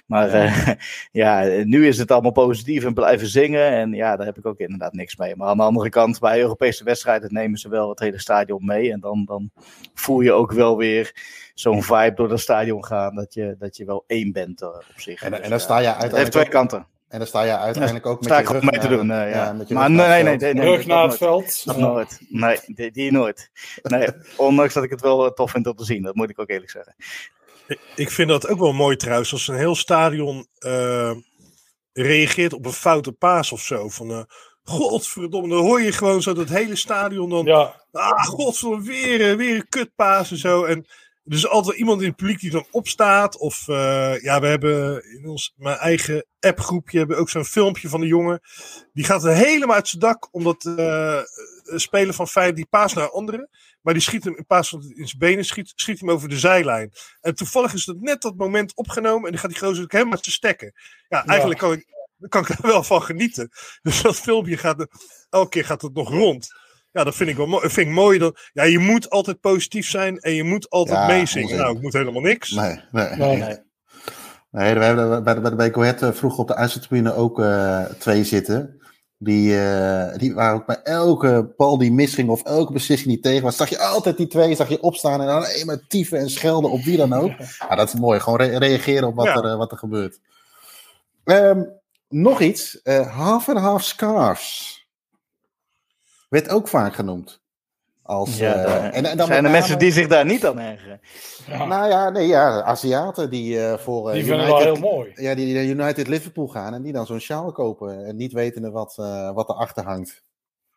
Maar 0.06 0.30
eh, 0.30 0.68
ja, 1.12 1.64
nu 1.64 1.88
is 1.88 1.98
het 1.98 2.12
allemaal 2.12 2.32
positief 2.32 2.84
en 2.84 2.94
blijven 2.94 3.28
zingen. 3.28 3.72
En 3.72 3.94
ja, 3.94 4.16
daar 4.16 4.26
heb 4.26 4.38
ik 4.38 4.46
ook 4.46 4.60
inderdaad 4.60 4.94
niks 4.94 5.16
mee. 5.16 5.36
Maar 5.36 5.48
aan 5.48 5.58
de 5.58 5.64
andere 5.64 5.90
kant, 5.90 6.20
bij 6.20 6.40
Europese 6.40 6.84
wedstrijden 6.84 7.34
nemen 7.34 7.60
ze 7.60 7.70
wel 7.70 7.90
het 7.90 8.00
hele 8.00 8.20
stadion 8.20 8.66
mee. 8.66 8.92
En 8.92 9.00
dan, 9.00 9.26
dan 9.26 9.52
voel 9.94 10.22
je 10.22 10.32
ook 10.32 10.52
wel 10.52 10.78
weer 10.78 11.12
zo'n 11.54 11.84
vibe 11.84 12.14
door 12.16 12.30
het 12.30 12.40
stadion 12.40 12.86
gaan. 12.86 13.16
Dat 13.16 13.34
je, 13.34 13.56
dat 13.60 13.78
je 13.78 13.86
wel 13.86 14.04
één 14.08 14.32
bent 14.32 14.62
op 14.62 14.84
zich. 14.96 15.22
En, 15.22 15.32
Dus, 15.32 15.40
en 15.40 15.50
dan 15.50 15.60
sta 15.60 15.80
je 15.80 15.88
het 15.88 16.02
heeft 16.02 16.14
uiteindelijk 16.14 16.50
twee 16.50 16.62
kanten. 16.62 16.97
En 17.08 17.18
dan 17.18 17.28
sta 17.28 17.42
je 17.44 17.58
uiteindelijk 17.58 18.06
ook 18.06 18.20
met 18.20 18.30
Sta 18.30 18.40
je 18.40 18.48
rug 18.48 18.62
mee 18.62 18.80
te 18.80 18.88
naar- 18.88 18.98
doen. 18.98 19.12
eh, 19.12 19.32
ja. 19.32 19.54
maar 19.54 19.66
rug 19.68 19.70
nee, 19.70 19.78
naar 19.78 20.24
nee, 20.24 20.24
het 20.24 20.24
nee, 20.24 20.38
veld. 20.40 20.54
nee, 20.54 20.64
Terug 20.64 20.78
dat 20.78 20.88
naar 20.88 21.10
het 21.10 21.20
nooit. 21.20 21.62
veld. 21.64 21.78
Nooit. 21.78 22.20
Nee, 22.30 22.60
die, 22.66 22.92
die 22.92 23.12
nooit. 23.12 23.50
Nee, 23.84 24.08
ondanks 24.38 24.74
dat 24.74 24.84
ik 24.84 24.90
het 24.90 25.02
wel 25.02 25.26
eh, 25.26 25.32
tof 25.32 25.52
vind 25.52 25.68
om 25.68 25.76
te 25.76 25.86
zien. 25.86 26.02
Dat 26.02 26.16
moet 26.16 26.30
ik 26.30 26.40
ook 26.40 26.50
eerlijk 26.50 26.72
zeggen. 26.72 26.96
Ik- 27.96 28.12
vind 28.12 28.30
dat 28.30 28.48
ook 28.48 28.60
wel 28.60 28.74
mooi 28.74 28.96
trouwens. 28.96 29.32
Als 29.32 29.48
een 29.48 29.56
heel 29.58 29.76
stadion 29.76 30.48
eh, 30.60 31.12
reageert 31.94 32.54
op 32.54 32.66
een 32.66 32.72
foute 32.72 33.12
paas 33.12 33.52
of 33.52 33.62
zo. 33.62 33.90
Van, 33.90 34.10
eh, 34.12 34.22
godverdomme, 34.64 35.50
dan 35.50 35.60
hoor 35.66 35.82
je 35.82 35.92
gewoon 35.92 36.22
zo 36.22 36.34
dat 36.34 36.50
hele 36.50 36.76
stadion 36.76 37.30
dan... 37.30 37.46
Ja, 37.46 37.86
Ah, 37.92 38.24
godverdomme, 38.26 38.86
weer, 38.86 39.38
weer 39.38 39.56
een 39.56 39.70
kutpaas 39.70 40.32
en 40.32 40.38
zo. 40.38 40.64
En 40.64 40.86
er 41.28 41.36
is 41.36 41.48
altijd 41.48 41.78
iemand 41.78 42.02
in 42.02 42.08
het 42.08 42.16
publiek 42.16 42.40
die 42.40 42.52
dan 42.52 42.68
opstaat. 42.72 43.38
Of 43.38 43.68
eh, 43.68 44.22
ja, 44.22 44.40
we 44.40 44.48
hebben 44.48 45.04
in 45.14 45.28
ons 45.28 45.54
mijn 45.56 45.78
eigen 45.78 46.26
appgroepje 46.40 46.98
hebben 46.98 47.18
ook 47.18 47.30
zo'n 47.30 47.46
filmpje 47.46 47.90
van 47.90 48.02
de 48.02 48.08
jongen. 48.08 48.40
Die 48.94 49.06
gaat 49.06 49.24
er 49.24 49.34
helemaal 49.34 49.76
uit 49.76 49.88
zijn 49.88 50.02
dak. 50.02 50.28
Omdat 50.32 50.66
eh 50.66 51.22
een 51.68 51.80
speler 51.80 52.14
van 52.14 52.28
Feyenoord 52.28 52.56
die 52.56 52.66
paas 52.66 52.94
naar 52.94 53.10
anderen. 53.10 53.50
Maar 53.82 53.94
die 53.94 54.04
schiet 54.04 54.24
hem 54.24 54.36
in 54.36 54.46
plaats 54.46 54.70
van 54.70 54.82
in 54.82 55.08
zijn 55.08 55.20
benen, 55.20 55.46
schiet, 55.46 55.74
schiet 55.76 56.00
hem 56.00 56.10
over 56.10 56.30
de 56.30 56.40
zijlijn. 56.40 56.92
En 57.22 57.36
toevallig 57.36 57.74
is 57.74 57.86
dat 57.86 58.00
net 58.00 58.22
dat 58.22 58.36
moment 58.36 58.76
opgenomen. 58.76 59.26
En 59.26 59.32
dan 59.32 59.40
gaat 59.40 59.50
die 59.50 59.60
gozer 59.60 59.84
ook 59.84 59.92
helemaal 59.92 60.18
te 60.18 60.32
stekken. 60.32 60.74
Ja, 61.10 61.26
eigenlijk 61.26 61.60
kan 61.60 61.72
ik, 61.72 61.86
kan 62.30 62.42
ik 62.42 62.50
er 62.50 62.58
wel 62.62 62.84
van 62.84 63.02
genieten. 63.02 63.50
Dus 63.82 64.02
dat 64.02 64.16
filmpje 64.20 64.58
gaat, 64.58 64.88
elke 65.30 65.50
keer 65.50 65.66
gaat 65.66 65.82
het 65.82 65.94
nog 65.94 66.10
rond. 66.10 66.48
Ja, 66.92 67.04
dat 67.04 67.16
vind 67.16 67.30
ik 67.30 67.36
wel 67.38 67.48
mooi. 67.48 67.70
Vind 67.70 67.88
ik 67.88 67.94
mooi 67.94 68.18
dat, 68.20 68.40
ja, 68.54 68.64
je 68.64 68.80
moet 68.80 69.10
altijd 69.10 69.40
positief 69.40 69.90
zijn 69.90 70.20
en 70.20 70.34
je 70.34 70.44
moet 70.44 70.70
altijd 70.70 70.98
Ja, 70.98 71.08
meezingen. 71.08 71.58
Nou, 71.58 71.76
ik 71.76 71.82
moet 71.82 71.94
helemaal 71.94 72.22
niks. 72.22 72.52
Nee, 72.52 72.80
nee. 72.92 73.10
Nee. 73.10 73.38
Nee. 73.38 73.66
Nee, 74.52 74.74
we 74.74 74.84
hebben 74.84 75.24
bij 75.24 75.34
de, 75.34 75.56
bij 75.56 75.72
de 75.72 76.06
eh, 76.06 76.12
vroeger 76.12 76.40
op 76.40 76.48
de 76.48 76.56
uitzendtribune 76.56 77.14
ook 77.14 77.40
eh, 77.40 77.84
twee 77.86 78.24
zitten. 78.24 78.82
Die, 79.20 79.60
eh, 79.62 80.18
die 80.18 80.34
waren 80.34 80.56
ook 80.56 80.66
bij 80.66 80.82
elke 80.84 81.54
bal 81.58 81.78
die 81.78 81.92
misging 81.92 82.30
of 82.30 82.44
elke 82.44 82.74
beslissing 82.74 83.10
die 83.14 83.20
tegen 83.20 83.44
was, 83.44 83.56
zag 83.56 83.70
je 83.70 83.80
altijd 83.80 84.18
die 84.18 84.28
twee, 84.28 84.56
zag 84.56 84.70
je 84.70 84.82
opstaan 84.82 85.22
en 85.22 85.28
dan 85.28 85.36
alleen 85.44 85.66
maar 85.66 85.88
tieven 85.88 86.20
en 86.20 86.30
schelden 86.30 86.72
op 86.72 86.82
wie 86.82 86.98
dan 86.98 87.14
ook. 87.14 87.32
Ja, 87.70 87.76
dat 87.76 87.88
is 87.94 88.00
mooi, 88.00 88.20
gewoon 88.20 88.40
re- 88.40 88.58
reageren 88.58 89.08
op 89.08 89.16
wat, 89.16 89.26
Ja. 89.26 89.42
er, 89.42 89.58
wat 89.58 89.72
er 89.72 89.78
gebeurt. 89.78 90.20
Ehm, 91.24 91.64
nog 92.10 92.42
iets, 92.42 92.82
eh, 92.82 93.16
half 93.18 93.48
en 93.48 93.58
half 93.58 93.84
scarves. 93.84 94.77
Werd 96.28 96.50
ook 96.50 96.68
vaak 96.68 96.96
genoemd. 96.96 97.42
Als, 98.04 98.38
Ja, 98.38 98.54
eh, 98.56 98.64
daar- 98.64 98.92
en, 98.92 99.06
en 99.06 99.18
dan 99.18 99.26
zijn 99.28 99.38
er 99.38 99.44
name- 99.44 99.58
mensen 99.58 99.80
die 99.80 99.92
zich 99.92 100.08
daar 100.08 100.26
niet 100.26 100.46
aan 100.46 100.60
ergeren? 100.60 101.02
ja. 101.48 101.66
Nou 101.66 101.90
ja, 101.90 102.10
nee, 102.10 102.28
ja, 102.28 102.62
Aziaten 102.62 103.30
die 103.30 103.60
eh, 103.66 103.78
voor 103.78 104.08
eh, 104.10 104.14
die 104.16 104.24
vinden 104.26 104.46
wel 104.46 104.56
United 104.62 104.74
heel 104.82 104.90
mooi. 104.96 105.12
ja, 105.16 105.36
die 105.36 105.54
naar 105.54 105.64
United 105.64 106.08
Liverpool 106.08 106.48
gaan 106.48 106.74
en 106.74 106.82
die 106.82 106.94
dan 106.94 107.06
zo'n 107.06 107.20
sjaal 107.20 107.52
kopen. 107.52 108.06
En 108.06 108.16
niet 108.16 108.32
wetende 108.34 108.72
wat, 108.72 108.96
eh 109.00 109.32
wat 109.34 109.50
erachter 109.50 109.84
hangt. 109.84 110.24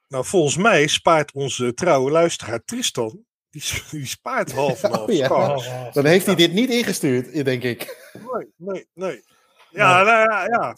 Nou, 0.09 0.25
volgens 0.25 0.57
mij 0.57 0.87
spaart 0.87 1.33
onze 1.33 1.75
trouwe 1.75 2.11
luisteraar 2.11 2.65
Tristan. 2.65 3.25
Die, 3.51 3.63
die 3.91 4.07
spaart 4.07 4.53
half 4.53 4.83
en 4.83 4.91
half. 4.93 5.09
Oh, 5.09 5.15
ja. 5.15 5.91
Dan 5.93 6.05
heeft 6.05 6.27
hij 6.27 6.35
dit 6.35 6.53
niet 6.53 6.71
ingestuurd, 6.71 7.45
denk 7.45 7.63
ik. 7.63 8.11
Nee, 8.33 8.53
nee, 8.57 8.87
nee. 8.95 9.25
Ja, 9.71 10.03
nou 10.03 10.31
ja, 10.31 10.45
ja. 10.47 10.77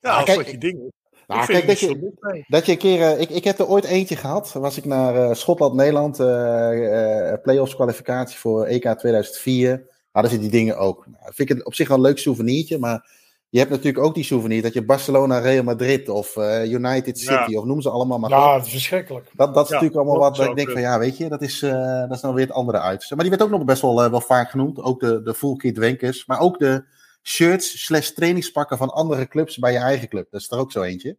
Ja, 0.00 0.10
als 0.16 0.24
kijk, 0.24 0.36
dat 0.38 0.50
je 0.50 0.58
ding 0.58 0.78
is. 0.78 0.90
Nou, 1.34 1.46
kijk, 1.46 1.66
dat 1.66 1.78
je, 1.80 2.44
dat 2.48 2.66
je 2.66 2.72
een 2.72 2.78
keer. 2.78 3.02
eh, 3.02 3.20
ik, 3.20 3.30
ik 3.30 3.44
heb 3.44 3.58
er 3.58 3.66
ooit 3.68 3.84
eentje 3.84 4.16
gehad. 4.16 4.52
Was 4.52 4.76
ik 4.76 4.84
naar 4.84 5.16
eh, 5.16 5.34
Schotland-Nederland. 5.34 6.20
eh 6.20 7.30
eh 7.32 7.42
playoffs 7.42 7.74
kwalificatie 7.74 8.38
voor 8.38 8.64
EK 8.64 8.82
2004. 8.98 9.86
Hadden 10.10 10.30
ze 10.32 10.38
die 10.38 10.50
dingen 10.50 10.78
ook. 10.78 11.06
Nou, 11.06 11.24
vind 11.34 11.50
ik 11.50 11.56
het 11.56 11.66
op 11.66 11.74
zich 11.74 11.88
wel 11.88 11.96
een 11.96 12.02
leuk 12.02 12.18
souvenirtje. 12.18 12.78
Maar 12.78 13.10
je 13.48 13.58
hebt 13.58 13.70
natuurlijk 13.70 14.04
ook 14.04 14.14
die 14.14 14.24
souvenir 14.24 14.62
dat 14.62 14.72
je 14.72 14.84
Barcelona, 14.84 15.38
Real 15.38 15.62
Madrid 15.64 16.08
of 16.08 16.36
United 16.64 17.18
City 17.18 17.50
Ja. 17.50 17.58
of 17.58 17.64
noem 17.64 17.80
ze 17.80 17.90
allemaal 17.90 18.18
maar. 18.18 18.30
Ja, 18.30 18.54
het 18.56 18.64
is 18.66 18.72
verschrikkelijk. 18.72 19.30
Dat, 19.36 19.54
dat 19.54 19.64
is 19.64 19.68
Ja, 19.70 19.74
natuurlijk 19.74 20.00
allemaal 20.02 20.20
dat 20.20 20.28
wat 20.28 20.46
dat 20.46 20.48
ik 20.48 20.56
denk 20.56 20.70
van 20.70 20.80
ja, 20.80 20.98
weet 20.98 21.16
je, 21.16 21.28
dat 21.28 21.42
is, 21.42 21.60
dat 21.60 22.10
is 22.12 22.20
nou 22.20 22.34
weer 22.34 22.46
het 22.46 22.54
andere 22.54 22.80
uit. 22.80 23.06
Maar 23.10 23.18
die 23.20 23.30
werd 23.30 23.42
ook 23.42 23.50
nog 23.50 23.64
best 23.64 23.82
wel, 23.82 24.10
wel 24.10 24.20
vaak 24.20 24.50
genoemd. 24.50 24.82
Ook 24.82 25.00
de, 25.00 25.22
de 25.22 25.34
full 25.34 25.56
kit 25.56 25.78
wenkers. 25.78 26.26
Maar 26.26 26.40
ook 26.40 26.58
de 26.58 26.84
shirts 27.22 27.84
slash 27.84 28.08
trainingspakken 28.10 28.76
van 28.78 28.90
andere 28.90 29.28
clubs 29.28 29.58
bij 29.58 29.72
je 29.72 29.78
eigen 29.78 30.08
club. 30.08 30.26
Dat 30.30 30.40
is 30.40 30.50
er 30.50 30.58
ook 30.58 30.72
zo 30.72 30.82
eentje. 30.82 31.16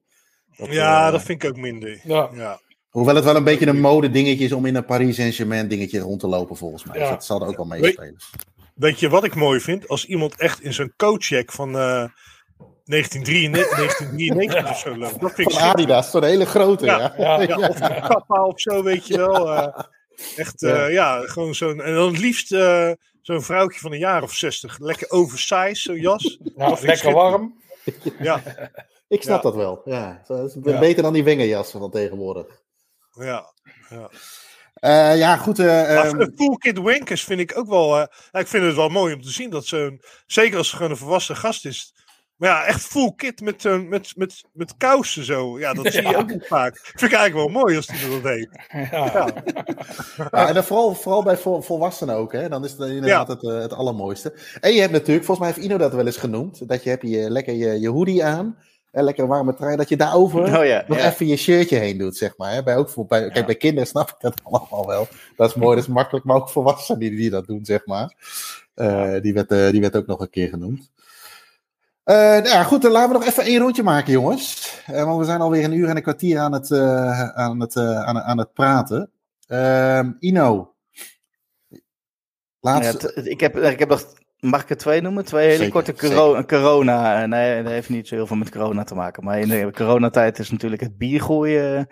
Dat, 0.57 0.71
Ja, 0.71 1.05
eh, 1.05 1.11
dat 1.11 1.23
vind 1.23 1.43
ik 1.43 1.49
ook 1.49 1.57
minder. 1.57 1.99
Ja. 2.03 2.29
Ja. 2.33 2.59
Hoewel 2.89 3.15
het 3.15 3.23
wel 3.23 3.35
een 3.35 3.43
beetje 3.43 3.67
een 3.67 3.79
mode 3.81 4.09
dingetje 4.09 4.45
is 4.45 4.51
om 4.51 4.65
in 4.65 4.75
een 4.75 4.85
Paris 4.85 5.15
Saint-Germain 5.15 5.67
dingetje 5.67 5.99
rond 5.99 6.19
te 6.19 6.27
lopen 6.27 6.55
volgens 6.55 6.83
mij. 6.83 6.95
Ja. 6.95 7.01
Dus 7.01 7.09
dat 7.09 7.25
zal 7.25 7.41
er 7.41 7.47
ook 7.47 7.57
wel 7.57 7.65
meespelen. 7.65 8.15
Weet 8.75 8.99
je 8.99 9.09
wat 9.09 9.23
ik 9.23 9.35
mooi 9.35 9.59
vind? 9.59 9.87
Als 9.87 10.05
iemand 10.05 10.35
echt 10.39 10.61
in 10.61 10.73
zo'n 10.73 10.93
coachcheck 10.97 11.51
van 11.51 11.77
eh 11.77 12.05
1993, 12.85 13.77
1993 13.77 14.69
of 14.69 14.77
zo 14.79 14.97
loopt. 14.97 15.21
Dat 15.21 15.33
vind 15.33 15.49
ik 15.51 15.55
Van 15.55 15.69
Adidas, 15.69 16.11
zo'n 16.11 16.23
hele 16.23 16.45
grote. 16.45 16.85
Ja. 16.85 17.13
Ja. 17.17 17.41
Ja, 17.41 17.57
of 17.69 17.79
een 17.81 18.01
kappa 18.01 18.45
of 18.45 18.59
zo, 18.61 18.83
weet 18.83 19.07
je 19.07 19.17
wel. 19.17 19.51
eh, 19.53 19.83
echt, 20.35 20.63
eh, 20.63 20.91
ja. 20.91 21.21
gewoon 21.21 21.55
zo'n. 21.55 21.81
En 21.81 21.93
dan 21.93 22.07
het 22.11 22.19
liefst 22.19 22.51
eh, 22.51 22.91
zo'n 23.23 23.41
vrouwtje 23.41 23.79
van 23.79 23.91
een 23.91 23.99
jaar 23.99 24.23
of 24.23 24.33
60. 24.33 24.79
Lekker 24.79 25.09
oversized, 25.11 25.77
zo'n 25.77 25.99
jas. 25.99 26.37
Ja, 26.55 26.77
lekker 26.81 27.11
warm. 27.13 27.61
Ja, 28.19 28.41
Ik 29.07 29.21
snap 29.21 29.43
Ja. 29.43 29.49
dat 29.49 29.55
wel. 29.55 29.81
Ja. 29.85 30.21
Dat 30.27 30.45
is 30.49 30.57
Ja. 30.63 30.79
beter 30.79 31.03
dan 31.03 31.13
die 31.13 31.23
wingerjassen 31.23 31.79
van 31.79 31.91
tegenwoordig. 31.91 32.45
ja. 33.15 33.53
ja. 33.89 34.09
Eh, 34.73 35.17
ja, 35.17 35.37
goed. 35.37 35.59
eh, 35.59 35.65
Maar 35.65 36.05
ehm, 36.05 36.19
een 36.21 36.35
Cool 36.35 36.57
Kid 36.57 36.77
Wankers 36.77 37.23
vind 37.23 37.39
ik 37.39 37.57
ook 37.57 37.67
wel. 37.69 37.97
eh, 37.99 38.41
ik 38.41 38.47
vind 38.47 38.63
het 38.63 38.75
wel 38.75 38.89
mooi 38.89 39.13
om 39.13 39.21
te 39.21 39.29
zien 39.29 39.49
dat 39.49 39.65
zo'n. 39.65 40.01
Zeker 40.25 40.57
als 40.57 40.67
het 40.67 40.75
gewoon 40.75 40.91
een 40.91 40.97
volwassen 40.97 41.35
gast 41.37 41.65
is. 41.65 41.93
Maar 42.37 42.49
ja, 42.49 42.65
echt 42.65 42.81
full 42.81 43.13
kit 43.15 43.41
met, 43.41 43.61
zo'n 43.61 43.87
met, 43.89 44.13
met, 44.15 44.43
met 44.53 44.73
kousen 44.77 45.23
zo. 45.25 45.59
Ja, 45.59 45.73
dat 45.73 45.85
zie 45.93 46.01
je 46.01 46.09
Ja. 46.09 46.17
ook 46.17 46.29
niet 46.29 46.47
vaak. 46.47 46.77
Vind 46.77 47.11
ik 47.11 47.17
eigenlijk 47.17 47.33
wel 47.51 47.61
mooi 47.61 47.75
als 47.75 47.85
die 47.87 48.09
dat 48.09 48.31
heeft. 48.31 48.49
Ja. 48.91 49.33
Ja, 50.31 50.47
en 50.47 50.53
dan 50.53 50.63
vooral, 50.63 50.95
vooral 50.95 51.23
bij 51.23 51.37
vol- 51.37 51.61
volwassenen 51.61 52.15
ook, 52.15 52.31
hè? 52.31 52.49
Dan 52.49 52.63
is 52.65 52.71
het 52.71 52.79
inderdaad 52.89 53.27
het, 53.27 53.43
eh, 53.43 53.59
het 53.59 53.73
allermooiste. 53.73 54.33
En 54.61 54.73
je 54.73 54.79
hebt 54.79 54.91
natuurlijk, 54.93 55.25
volgens 55.25 55.47
mij 55.47 55.55
heeft 55.55 55.67
Ino 55.71 55.77
dat 55.77 55.93
wel 55.93 56.05
eens 56.05 56.17
genoemd, 56.17 56.67
dat 56.67 56.83
je 56.83 56.89
hebt 56.89 57.01
je, 57.07 57.29
lekker 57.29 57.53
je, 57.53 57.79
je 57.79 57.89
hoodie 57.89 58.23
aan, 58.23 58.57
en 58.91 59.03
lekker 59.03 59.23
een 59.23 59.29
warme 59.29 59.53
trui, 59.55 59.75
dat 59.77 59.89
je 59.89 59.97
daarover 59.97 60.41
Oh 60.57 60.65
ja, 60.65 60.83
nog 60.87 60.97
ja. 60.97 61.05
even 61.09 61.27
je 61.27 61.35
shirtje 61.37 61.77
heen 61.77 61.97
doet, 61.97 62.17
zeg 62.17 62.37
maar. 62.37 62.53
Hè? 62.53 62.63
Bij, 62.63 62.77
ook 62.77 62.89
voor, 62.89 63.05
bij, 63.05 63.29
kijk, 63.29 63.45
bij 63.45 63.55
kinderen 63.55 63.87
snap 63.87 64.09
ik 64.09 64.15
dat 64.19 64.41
allemaal 64.51 64.87
wel. 64.87 65.07
Dat 65.35 65.49
is 65.49 65.55
mooi, 65.55 65.75
dat 65.75 65.83
is 65.83 65.89
makkelijk, 65.93 66.25
maar 66.25 66.35
ook 66.35 66.49
volwassenen 66.49 66.99
die, 66.99 67.09
die 67.15 67.29
dat 67.29 67.47
doen, 67.47 67.65
zeg 67.65 67.85
maar. 67.85 68.13
Eh, 68.73 69.21
die, 69.21 69.33
werd, 69.33 69.51
eh, 69.51 69.69
die 69.69 69.81
werd 69.81 69.95
ook 69.95 70.07
nog 70.07 70.19
een 70.19 70.29
keer 70.29 70.49
genoemd. 70.49 70.91
Eh, 72.03 72.15
nou 72.15 72.47
ja, 72.47 72.63
goed, 72.63 72.81
dan 72.81 72.91
laten 72.91 73.11
we 73.11 73.17
nog 73.17 73.27
even 73.27 73.43
één 73.43 73.59
rondje 73.59 73.83
maken, 73.83 74.11
jongens. 74.11 74.81
Eh, 74.85 75.03
want 75.03 75.19
we 75.19 75.25
zijn 75.25 75.41
alweer 75.41 75.63
een 75.63 75.73
uur 75.73 75.89
en 75.89 75.95
een 75.95 76.01
kwartier 76.01 76.39
aan 76.39 76.53
het, 76.53 76.71
eh, 76.71 77.29
aan 77.29 77.59
het, 77.59 77.77
aan, 77.77 78.21
aan 78.21 78.37
het 78.37 78.53
praten. 78.53 79.11
Ehm, 79.47 80.11
Ino. 80.19 80.73
Laatste. 82.59 83.13
ik, 83.23 83.39
heb, 83.39 83.57
ik 83.57 83.79
heb 83.79 83.89
nog, 83.89 84.05
mag 84.43 84.61
ik 84.61 84.69
er 84.69 84.77
twee 84.77 85.01
noemen? 85.01 85.25
Twee 85.25 85.45
hele 85.45 85.57
Zeker, 85.57 85.71
korte 85.71 85.93
coro- 85.93 86.43
corona. 86.43 87.21
eh, 87.21 87.27
Nee, 87.27 87.63
dat 87.63 87.71
heeft 87.71 87.89
niet 87.89 88.07
zo 88.07 88.15
heel 88.15 88.27
veel 88.27 88.35
met 88.35 88.51
corona 88.51 88.83
te 88.83 88.95
maken. 88.95 89.23
Maar 89.23 89.39
in 89.39 89.47
de 89.47 89.69
coronatijd 89.73 90.39
is 90.39 90.51
natuurlijk 90.51 90.81
het 90.81 90.97
bier 90.97 91.21
gooien. 91.21 91.87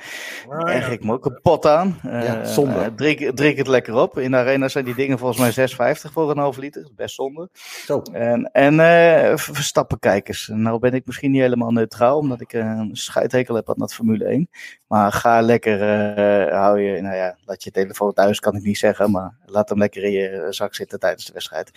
Ah, 0.50 0.74
Erg 0.76 0.86
ja. 0.88 0.92
ik 0.92 1.04
me 1.04 1.12
ook 1.14 1.22
kapot 1.22 1.66
aan. 1.66 2.00
Eh, 2.04 2.24
Ja, 2.26 2.46
zonde. 2.46 2.80
eh, 2.80 2.88
drink, 2.96 3.36
drink 3.38 3.58
het 3.58 3.68
lekker 3.68 3.96
op. 3.96 4.20
In 4.20 4.32
de 4.32 4.38
arena 4.38 4.68
zijn 4.68 4.86
die 4.86 4.96
dingen 4.96 5.18
volgens 5.18 5.40
mij 5.40 5.52
6,50 5.52 6.12
voor 6.12 6.32
een 6.32 6.38
half 6.38 6.58
liter. 6.58 6.90
Best 6.96 7.16
zonde. 7.16 7.50
Zo. 7.86 8.02
En, 8.12 8.52
en 8.52 8.80
eh, 8.80 9.38
Ver- 9.38 9.56
Verstappen 9.56 10.00
kijkers. 10.00 10.50
Nou 10.54 10.80
ben 10.80 10.94
ik 10.94 11.06
misschien 11.06 11.32
niet 11.32 11.42
helemaal 11.42 11.72
neutraal, 11.72 12.18
omdat 12.18 12.42
ik 12.42 12.54
eh, 12.54 12.60
een 12.66 12.90
scheidhekel 12.96 13.56
heb 13.56 13.70
aan 13.70 13.76
dat 13.78 13.94
Formule 13.94 14.26
1. 14.26 14.50
Maar 14.88 15.12
ga 15.12 15.42
lekker, 15.42 15.82
eh, 15.82 16.54
hou 16.60 16.80
je, 16.82 17.02
nou 17.02 17.16
ja, 17.16 17.38
laat 17.46 17.64
je 17.64 17.72
telefoon 17.72 18.14
thuis, 18.14 18.40
kan 18.40 18.56
ik 18.56 18.64
niet 18.64 18.78
zeggen. 18.78 19.12
Maar 19.12 19.36
laat 19.46 19.70
hem 19.70 19.78
lekker 19.78 20.04
in 20.04 20.12
je 20.12 20.48
zak 20.50 20.76
zitten 20.76 21.00
tijdens 21.00 21.26
de 21.26 21.34
wedstrijd. 21.34 21.72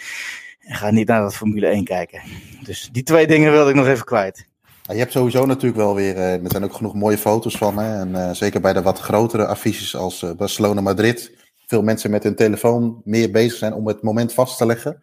Ga 0.66 0.90
niet 0.90 1.08
naar 1.08 1.20
dat 1.20 1.34
Formule 1.34 1.66
1 1.66 1.84
kijken. 1.84 2.22
Dus 2.62 2.88
die 2.92 3.02
twee 3.02 3.26
dingen 3.26 3.52
wilde 3.52 3.70
ik 3.70 3.76
nog 3.76 3.86
even 3.86 4.04
kwijt. 4.04 4.46
Je 4.92 4.98
hebt 4.98 5.12
sowieso 5.12 5.46
natuurlijk 5.46 5.76
wel 5.76 5.94
weer, 5.94 6.16
eh, 6.16 6.32
er 6.32 6.50
zijn 6.50 6.64
ook 6.64 6.74
genoeg 6.74 6.94
mooie 6.94 7.18
foto's 7.18 7.56
van. 7.56 7.78
Hè? 7.78 8.00
En 8.00 8.14
eh, 8.14 8.30
zeker 8.30 8.60
bij 8.60 8.72
de 8.72 8.82
wat 8.82 8.98
grotere 8.98 9.46
affiches 9.46 9.96
als 9.96 10.22
eh, 10.22 10.32
Barcelona 10.32 10.80
Madrid. 10.80 11.32
Veel 11.66 11.82
mensen 11.82 12.10
met 12.10 12.22
hun 12.22 12.34
telefoon 12.34 13.00
meer 13.04 13.30
bezig 13.30 13.58
zijn 13.58 13.74
om 13.74 13.86
het 13.86 14.02
moment 14.02 14.32
vast 14.32 14.58
te 14.58 14.66
leggen. 14.66 15.02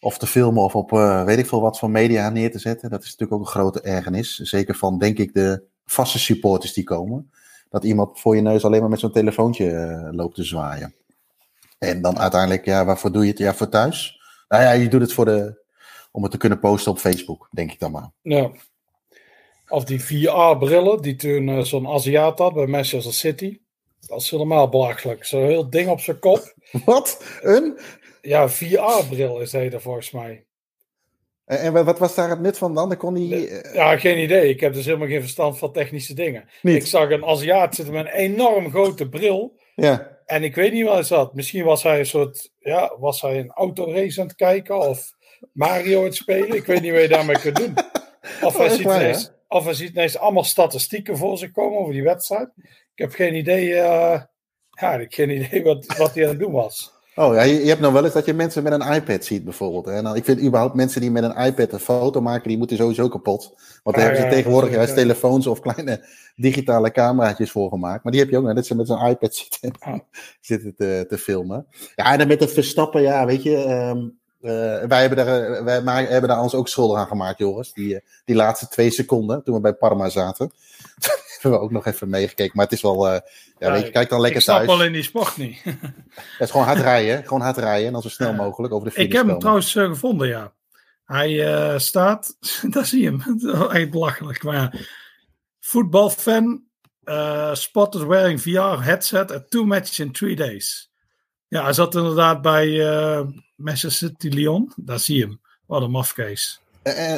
Of 0.00 0.18
te 0.18 0.26
filmen 0.26 0.62
of 0.62 0.74
op 0.74 0.90
weet 1.26 1.38
ik 1.38 1.46
veel 1.46 1.60
wat 1.60 1.78
voor 1.78 1.90
media 1.90 2.30
neer 2.30 2.50
te 2.50 2.58
zetten. 2.58 2.90
Dat 2.90 3.02
is 3.02 3.10
natuurlijk 3.10 3.32
ook 3.32 3.40
een 3.40 3.52
grote 3.52 3.80
ergernis. 3.80 4.36
Zeker 4.36 4.74
van, 4.74 4.98
denk 4.98 5.18
ik, 5.18 5.34
de 5.34 5.62
vaste 5.84 6.18
supporters 6.18 6.72
die 6.72 6.84
komen. 6.84 7.30
Dat 7.68 7.84
iemand 7.84 8.20
voor 8.20 8.36
je 8.36 8.42
neus 8.42 8.64
alleen 8.64 8.80
maar 8.80 8.90
met 8.90 9.00
zo'n 9.00 9.12
telefoontje 9.12 10.08
loopt 10.12 10.34
te 10.34 10.44
zwaaien. 10.44 10.94
En 11.78 12.02
dan 12.02 12.18
uiteindelijk, 12.18 12.64
ja, 12.64 12.84
waarvoor 12.84 13.12
doe 13.12 13.22
je 13.22 13.30
het? 13.30 13.38
Ja, 13.38 13.54
voor 13.54 13.68
thuis. 13.68 14.19
Nou 14.50 14.62
ja, 14.62 14.72
je 14.72 14.88
doet 14.88 15.00
het 15.00 15.12
voor 15.12 15.24
de, 15.24 15.60
om 16.12 16.22
het 16.22 16.32
te 16.32 16.38
kunnen 16.38 16.58
posten 16.60 16.92
op 16.92 16.98
Facebook, 16.98 17.48
denk 17.50 17.72
ik 17.72 17.78
dan 17.78 17.90
maar. 17.90 18.10
Ja. 18.22 18.50
Of 19.68 19.84
die 19.84 20.00
VR-brillen 20.04 21.02
die 21.02 21.16
toen 21.16 21.48
eh, 21.48 21.60
zo'n 21.62 21.88
Aziat 21.88 22.38
had 22.38 22.54
bij 22.54 22.66
Manchester 22.66 23.12
City. 23.12 23.58
Dat 24.06 24.20
is 24.20 24.30
helemaal 24.30 24.68
belachelijk. 24.68 25.24
Zo'n 25.24 25.44
heel 25.46 25.70
ding 25.70 25.88
op 25.88 26.00
zijn 26.00 26.18
kop. 26.18 26.54
Wat? 26.84 27.24
Een? 27.42 27.78
Ja, 28.22 28.48
VR-bril 28.48 29.40
is 29.40 29.52
hij 29.52 29.70
er 29.72 29.80
volgens 29.80 30.10
mij. 30.10 30.44
En, 31.44 31.58
en 31.76 31.84
wat 31.84 31.98
was 31.98 32.14
daar 32.14 32.30
het 32.30 32.40
nut 32.40 32.58
van 32.58 32.74
dan? 32.74 32.88
Dan 32.88 32.98
kon 32.98 33.14
hij... 33.14 33.48
eh, 33.48 33.74
Ja, 33.74 33.98
geen 33.98 34.18
idee. 34.18 34.48
Ik 34.48 34.60
heb 34.60 34.72
dus 34.72 34.84
helemaal 34.84 35.08
geen 35.08 35.20
verstand 35.20 35.58
van 35.58 35.72
technische 35.72 36.14
dingen. 36.14 36.48
Niet. 36.62 36.76
Ik 36.76 36.86
zag 36.86 37.10
een 37.10 37.24
Aziat 37.24 37.74
zitten 37.74 37.94
met 37.94 38.06
een 38.06 38.12
enorm 38.12 38.70
grote 38.70 39.08
bril. 39.08 39.58
ja. 39.74 40.18
En 40.30 40.44
ik 40.44 40.54
weet 40.54 40.72
niet 40.72 40.84
wat 40.84 40.94
hij 40.94 41.02
zat. 41.02 41.34
Misschien 41.34 41.64
was 41.64 41.82
hij 41.82 41.98
een 41.98 42.06
soort. 42.06 42.50
Ja, 42.58 42.96
was 42.98 43.20
hij 43.20 43.38
een 43.38 43.50
autorace 43.50 44.20
aan 44.20 44.26
het 44.26 44.36
kijken 44.36 44.78
of 44.78 45.12
Mario 45.52 45.98
aan 45.98 46.04
het 46.04 46.14
spelen. 46.14 46.56
Ik 46.56 46.66
weet 46.66 46.80
niet 46.80 46.92
wat 46.92 47.00
je 47.00 47.08
daarmee 47.08 47.38
kunt 47.38 47.56
doen. 47.56 47.74
Of 48.42 48.58
hij, 48.58 48.68
ziet 48.68 48.86
waar, 48.86 49.00
ineens, 49.00 49.32
of 49.48 49.64
hij 49.64 49.74
ziet 49.74 49.90
ineens 49.90 50.18
allemaal 50.18 50.44
statistieken 50.44 51.16
voor 51.16 51.38
zich 51.38 51.50
komen 51.50 51.78
over 51.78 51.92
die 51.92 52.02
wedstrijd. 52.02 52.48
Ik 52.94 52.98
heb 52.98 53.12
geen 53.12 53.34
idee. 53.34 53.74
eh, 53.74 54.22
ja, 54.70 54.94
ik 54.94 55.00
heb 55.00 55.12
geen 55.12 55.30
idee 55.42 55.62
wat, 55.62 55.96
wat 55.96 56.14
hij 56.14 56.22
aan 56.22 56.30
het 56.30 56.38
doen 56.38 56.52
was. 56.52 56.92
Oh 57.20 57.34
ja, 57.34 57.42
je, 57.42 57.60
je 57.62 57.68
hebt 57.68 57.80
nog 57.80 57.92
wel 57.92 58.04
eens 58.04 58.12
dat 58.12 58.24
je 58.24 58.34
mensen 58.34 58.62
met 58.62 58.72
een 58.72 58.92
iPad 58.92 59.24
ziet 59.24 59.44
bijvoorbeeld. 59.44 59.84
hè. 59.84 59.92
En 59.92 60.04
dan, 60.04 60.16
ik 60.16 60.24
vind 60.24 60.40
überhaupt 60.42 60.74
mensen 60.74 61.00
die 61.00 61.10
met 61.10 61.22
een 61.22 61.36
iPad 61.44 61.72
een 61.72 61.78
foto 61.78 62.20
maken, 62.20 62.48
die 62.48 62.58
moeten 62.58 62.76
sowieso 62.76 63.08
kapot. 63.08 63.54
Want 63.82 63.96
daar 63.96 64.04
Ah, 64.06 64.10
hebben 64.12 64.20
ze 64.20 64.26
ja, 64.26 64.30
tegenwoordig 64.32 64.70
juist 64.70 64.90
is, 64.90 64.96
ja. 64.96 65.02
telefoons 65.02 65.46
of 65.46 65.60
kleine 65.60 66.06
digitale 66.36 66.90
cameraatjes 66.90 67.50
voor 67.50 67.68
gemaakt. 67.70 68.02
Maar 68.02 68.12
die 68.12 68.20
heb 68.20 68.30
je 68.30 68.36
ook 68.36 68.44
nog, 68.44 68.54
dat 68.54 68.66
ze 68.66 68.74
met 68.76 68.86
zo'n 68.86 69.06
iPad 69.06 69.34
zitten, 69.34 69.72
Ah. 69.78 69.98
zitten 70.40 70.74
te, 70.76 71.04
te 71.08 71.18
filmen. 71.18 71.66
Ja, 71.94 72.12
en 72.12 72.18
dan 72.18 72.28
met 72.28 72.40
het 72.40 72.52
verstappen, 72.52 73.02
ja, 73.02 73.26
weet 73.26 73.42
je... 73.42 73.56
ehm, 73.56 73.98
eh, 74.40 74.86
wij 74.88 75.00
hebben 75.00 75.26
daar, 75.26 75.42
eh, 75.52 75.84
wij 75.84 76.04
hebben 76.04 76.28
daar 76.30 76.42
ons 76.42 76.54
ook 76.54 76.68
schuldig 76.68 76.98
aan 76.98 77.06
gemaakt, 77.06 77.38
Joris. 77.38 77.72
Die, 77.72 77.94
eh, 77.94 78.00
die 78.24 78.36
laatste 78.36 78.68
twee 78.68 78.90
seconden, 78.90 79.42
toen 79.44 79.54
we 79.54 79.60
bij 79.60 79.74
Parma 79.74 80.08
zaten. 80.08 80.50
hebben 81.40 81.60
we 81.60 81.64
ook 81.64 81.72
nog 81.72 81.86
even 81.86 82.08
meegekeken. 82.08 82.52
Maar 82.54 82.64
het 82.64 82.74
is 82.74 82.82
wel, 82.82 83.20
ja, 83.60 83.74
je, 83.74 83.90
kijk 83.90 84.08
dan 84.08 84.20
lekker 84.20 84.38
ik 84.38 84.44
snap 84.44 84.56
thuis. 84.56 84.70
alleen 84.70 84.92
die 84.92 85.02
sport 85.02 85.36
niet. 85.36 85.62
Het 85.64 85.74
is 86.38 86.50
gewoon 86.50 86.66
hard 86.66 86.78
rijden. 86.78 87.24
Gewoon 87.24 87.40
hard 87.40 87.56
rijden. 87.56 87.86
En 87.86 87.92
dan 87.92 88.02
zo 88.02 88.08
snel 88.08 88.32
mogelijk 88.32 88.72
over 88.72 88.86
de 88.86 88.92
finish 88.92 89.08
ik 89.08 89.12
heb 89.12 89.26
hem 89.26 89.38
komen. 89.40 89.40
trouwens 89.40 89.76
eh, 89.76 89.84
gevonden, 89.84 90.28
ja. 90.28 90.52
Hij 91.04 91.54
eh, 91.54 91.78
staat. 91.78 92.36
daar 92.70 92.86
zie 92.86 93.02
je 93.02 93.16
hem. 93.16 93.40
Echt 93.70 93.90
belachelijk. 93.90 94.42
Maar 94.42 94.54
ja. 94.54 94.72
Voetbalfan. 95.60 96.64
eh 97.04 97.54
spotted 97.54 98.02
wearing 98.02 98.40
VR 98.40 98.82
headset 98.82 99.32
at 99.32 99.50
two 99.50 99.64
matches 99.64 99.98
in 99.98 100.12
three 100.12 100.36
days. 100.36 100.92
Ja, 101.48 101.62
hij 101.62 101.72
zat 101.72 101.94
inderdaad 101.94 102.42
bij 102.42 102.88
eh 102.90 103.26
Manchester 103.56 104.08
City 104.08 104.28
Lyon. 104.28 104.72
Daar 104.76 104.98
zie 104.98 105.16
je 105.16 105.24
hem. 105.24 105.40
Wat 105.66 105.82
een 105.82 105.90
mafkees. 105.90 106.60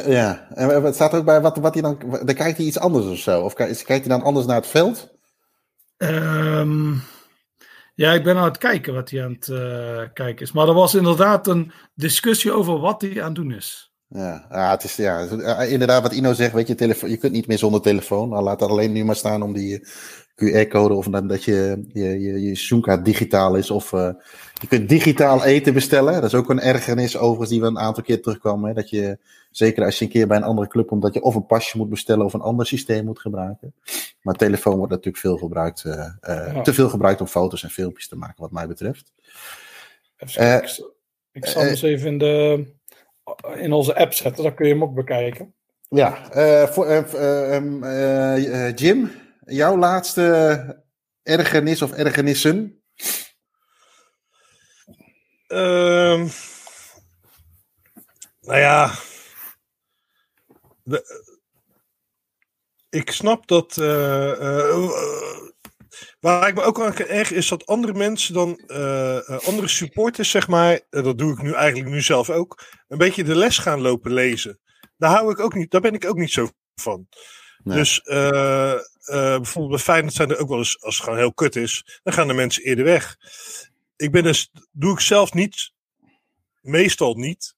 Ja. 0.05 0.47
En 0.53 0.83
het 0.83 0.95
staat 0.95 1.13
er 1.13 1.19
ook 1.19 1.25
bij 1.25 1.41
wat, 1.41 1.57
wat 1.57 1.73
hij 1.73 1.81
dan. 1.81 1.97
Dan 2.09 2.35
kijkt 2.35 2.57
hij 2.57 2.65
iets 2.65 2.79
anders 2.79 3.05
of 3.05 3.17
zo. 3.17 3.41
Of 3.41 3.53
kijkt 3.53 3.87
hij 3.87 4.01
dan 4.01 4.23
anders 4.23 4.45
naar 4.45 4.55
het 4.55 4.67
veld? 4.67 5.12
Ehm, 6.03 6.93
ja, 7.95 8.13
ik 8.13 8.23
ben 8.23 8.37
aan 8.37 8.43
het 8.43 8.57
kijken 8.57 8.93
wat 8.93 9.09
hij 9.09 9.23
aan 9.23 9.31
het 9.31 9.47
eh, 9.47 10.13
kijken 10.13 10.45
is. 10.45 10.51
Maar 10.51 10.67
er 10.67 10.73
was 10.73 10.95
inderdaad 10.95 11.47
een 11.47 11.71
discussie 11.95 12.51
over 12.51 12.79
wat 12.79 13.01
hij 13.01 13.21
aan 13.21 13.25
het 13.25 13.35
doen 13.35 13.51
is. 13.51 13.91
Ja, 14.07 14.45
ja, 14.49 14.71
het 14.71 14.83
is, 14.83 14.95
ja, 14.95 15.27
eh, 15.27 15.71
inderdaad 15.71 16.01
wat 16.01 16.13
Ino 16.13 16.33
zegt. 16.33 16.53
Weet 16.53 16.67
je, 16.67 17.07
je 17.07 17.17
kunt 17.17 17.33
niet 17.33 17.47
meer 17.47 17.57
zonder 17.57 17.81
telefoon. 17.81 18.29
Nou, 18.29 18.43
laat 18.43 18.59
dat 18.59 18.69
alleen 18.69 18.91
nu 18.91 19.03
maar 19.03 19.15
staan 19.15 19.41
om 19.41 19.53
die 19.53 19.87
QR-code. 20.35 20.93
Of 20.93 21.05
dan 21.07 21.27
dat 21.27 21.43
je 21.43 21.83
je, 21.93 22.21
je, 22.21 22.41
je 22.41 22.55
zoomkaart 22.55 23.05
digitaal 23.05 23.55
is. 23.55 23.71
Of 23.71 23.93
eh, 23.93 24.09
je 24.61 24.67
kunt 24.67 24.89
digitaal 24.89 25.43
eten 25.45 25.73
bestellen. 25.73 26.13
Dat 26.13 26.23
is 26.23 26.33
ook 26.35 26.49
een 26.49 26.59
ergernis 26.59 27.17
overigens 27.17 27.49
die 27.49 27.61
we 27.61 27.67
een 27.67 27.79
aantal 27.79 28.03
keer 28.03 28.21
terugkwamen. 28.21 28.67
Hè? 28.67 28.73
Dat 28.75 28.89
je, 28.89 29.17
zeker 29.51 29.85
als 29.85 29.99
je 29.99 30.05
een 30.05 30.11
keer 30.11 30.27
bij 30.27 30.37
een 30.37 30.43
andere 30.43 30.67
club 30.67 30.87
komt, 30.87 31.01
dat 31.01 31.13
je 31.13 31.21
of 31.21 31.35
een 31.35 31.45
pasje 31.45 31.77
moet 31.77 31.89
bestellen 31.89 32.25
of 32.25 32.33
een 32.33 32.41
ander 32.41 32.65
systeem 32.65 33.05
moet 33.05 33.19
gebruiken. 33.19 33.73
Maar 34.21 34.35
telefoon 34.35 34.75
wordt 34.77 34.91
natuurlijk 34.91 35.17
veel 35.23 35.37
gebruikt. 35.37 35.83
eh, 35.83 36.05
eh, 36.21 36.53
Ja. 36.53 36.61
Te 36.61 36.73
veel 36.73 36.89
gebruikt 36.89 37.21
om 37.21 37.27
foto's 37.27 37.63
en 37.63 37.69
filmpjes 37.69 38.07
te 38.07 38.15
maken, 38.15 38.41
wat 38.41 38.51
mij 38.51 38.67
betreft. 38.67 39.11
Even 40.17 40.63
ik, 40.63 40.85
ik 41.31 41.45
zal 41.45 41.63
eens 41.63 41.81
even 41.81 42.07
in, 42.07 42.17
de, 42.17 42.65
in 43.55 43.71
onze 43.73 43.95
app 43.95 44.13
zetten. 44.13 44.43
Dan 44.43 44.53
kun 44.53 44.67
je 44.67 44.73
hem 44.73 44.83
ook 44.83 44.93
bekijken. 44.95 45.53
Ja, 45.89 46.17
voor, 46.71 46.85
eh, 46.85 47.13
eh, 47.13 47.55
ehm, 47.55 47.83
eh, 47.83 48.67
eh, 48.67 48.75
Jim, 48.75 49.11
jouw 49.53 49.77
laatste 49.77 50.83
ergernis 51.23 51.81
of 51.81 51.91
ergernissen? 51.91 52.83
Ehm, 55.47 56.27
nou 58.41 58.59
ja. 58.59 58.91
Ik 62.89 63.11
snap 63.11 63.47
dat. 63.47 63.77
eh, 63.77 64.31
eh, 64.31 64.91
waar 66.19 66.47
ik 66.47 66.55
me 66.55 66.61
ook 66.61 66.79
aan 66.81 66.95
ergeren 66.95 67.37
is 67.37 67.47
dat 67.47 67.65
andere 67.65 67.93
mensen 67.93 68.33
dan. 68.33 68.57
eh, 68.57 69.39
andere 69.47 69.67
supporters, 69.67 70.29
zeg 70.29 70.47
maar. 70.47 70.81
dat 70.89 71.17
doe 71.17 71.31
ik 71.31 71.41
nu 71.41 71.53
eigenlijk 71.53 71.89
nu 71.89 72.01
zelf 72.01 72.29
ook. 72.29 72.63
Een 72.87 72.97
beetje 72.97 73.23
de 73.23 73.35
les 73.35 73.57
gaan 73.57 73.81
lopen 73.81 74.13
lezen. 74.13 74.59
Daar, 74.97 75.11
hou 75.11 75.31
ik 75.31 75.39
ook 75.39 75.53
niet, 75.53 75.71
daar 75.71 75.81
ben 75.81 75.93
ik 75.93 76.05
ook 76.05 76.17
niet 76.17 76.31
zo 76.31 76.49
van. 76.75 77.07
Dus 77.63 78.01
eh, 78.01 78.71
eh, 78.71 78.79
bijvoorbeeld 79.05 79.69
bij 79.69 79.79
Feyenoord 79.79 80.13
zijn 80.13 80.29
er 80.29 80.39
ook 80.39 80.49
wel 80.49 80.57
eens, 80.57 80.81
als 80.81 80.95
het 80.95 81.03
gewoon 81.03 81.19
heel 81.19 81.33
kut 81.33 81.55
is, 81.55 81.99
dan 82.03 82.13
gaan 82.13 82.27
de 82.27 82.33
mensen 82.33 82.63
eerder 82.63 82.85
weg. 82.85 83.17
Ik 83.95 84.11
ben 84.11 84.23
dus, 84.23 84.51
doe 84.71 84.93
ik 84.93 84.99
zelf 84.99 85.33
niet, 85.33 85.71
meestal 86.61 87.13
niet. 87.13 87.55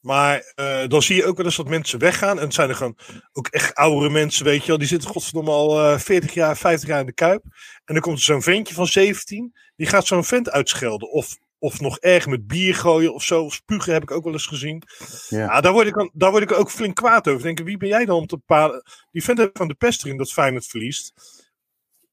Maar 0.00 0.52
eh, 0.54 0.86
dan 0.88 1.02
zie 1.02 1.16
je 1.16 1.24
ook 1.24 1.36
wel 1.36 1.46
eens 1.46 1.56
dat 1.56 1.68
mensen 1.68 1.98
weggaan. 1.98 2.38
En 2.38 2.44
het 2.44 2.54
zijn 2.54 2.68
er 2.68 2.74
gewoon 2.74 2.98
ook 3.32 3.46
echt 3.46 3.74
oudere 3.74 4.10
mensen, 4.10 4.44
weet 4.44 4.60
je 4.60 4.68
wel. 4.68 4.78
Die 4.78 4.86
zitten 4.86 5.10
godverdomme 5.10 5.50
al 5.50 5.80
eh 5.80 5.98
40 5.98 6.34
jaar, 6.34 6.56
50 6.56 6.88
jaar 6.88 7.00
in 7.00 7.06
de 7.06 7.12
Kuip. 7.12 7.44
En 7.84 7.94
dan 7.94 8.02
komt 8.02 8.18
er 8.18 8.24
zo'n 8.24 8.42
ventje 8.42 8.74
van 8.74 8.86
17. 8.86 9.54
Die 9.76 9.86
gaat 9.86 10.06
zo'n 10.06 10.24
vent 10.24 10.50
uitschelden. 10.50 11.10
Of 11.10 11.38
of 11.58 11.80
nog 11.80 11.98
erg 11.98 12.26
met 12.26 12.46
bier 12.46 12.74
gooien 12.74 13.14
of 13.14 13.22
zo. 13.22 13.44
Of 13.44 13.54
spugen 13.54 13.92
heb 13.92 14.02
ik 14.02 14.10
ook 14.10 14.24
wel 14.24 14.32
eens 14.32 14.46
gezien. 14.46 14.82
Ja. 15.28 15.60
Daar, 15.60 15.72
word 15.72 15.86
ik, 15.86 15.94
dan- 15.94 16.10
daar 16.14 16.30
word 16.30 16.42
ik 16.42 16.52
ook 16.52 16.70
flink 16.70 16.94
kwaad 16.96 17.28
over. 17.28 17.42
Denken, 17.42 17.64
wie 17.64 17.76
ben 17.76 17.88
jij 17.88 18.04
dan 18.04 18.16
om 18.16 18.26
te 18.26 18.36
bepalen? 18.36 18.82
Die 19.10 19.24
vent 19.24 19.50
van 19.52 19.68
de 19.68 19.74
pest 19.74 20.04
erin 20.04 20.16
dat 20.16 20.32
Feyenoord 20.32 20.66
verliest. 20.66 21.12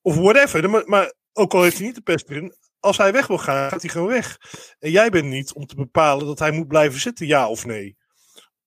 Of 0.01 0.15
whatever. 0.15 0.69
Maar, 0.69 0.83
maar 0.85 1.13
ook 1.33 1.53
al 1.53 1.63
heeft 1.63 1.77
hij 1.77 1.85
niet 1.85 1.95
de 1.95 2.01
pest 2.01 2.29
erin. 2.29 2.53
Als 2.79 2.97
hij 2.97 3.11
weg 3.11 3.27
wil 3.27 3.37
gaan, 3.37 3.69
gaat 3.69 3.81
hij 3.81 3.89
gewoon 3.91 4.07
weg. 4.07 4.37
En 4.79 4.91
jij 4.91 5.09
bent 5.09 5.25
niet 5.25 5.53
om 5.53 5.65
te 5.65 5.75
bepalen 5.75 6.25
dat 6.25 6.39
hij 6.39 6.51
moet 6.51 6.67
blijven 6.67 6.99
zitten, 6.99 7.27
ja 7.27 7.49
of 7.49 7.65
nee. 7.65 7.95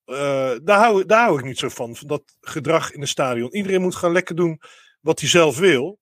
Eh, 0.04 0.52
daar, 0.62 0.78
hou, 0.78 1.04
daar 1.06 1.24
hou 1.24 1.38
ik 1.38 1.44
niet 1.44 1.58
zo 1.58 1.68
van, 1.68 1.96
van 1.96 2.08
dat 2.08 2.22
gedrag 2.40 2.92
in 2.92 3.00
het 3.00 3.08
stadion. 3.08 3.54
Iedereen 3.54 3.80
moet 3.82 3.94
gaan 3.94 4.12
lekker 4.12 4.34
doen 4.34 4.60
wat 5.00 5.20
hij 5.20 5.28
zelf 5.28 5.58
wil. 5.58 5.98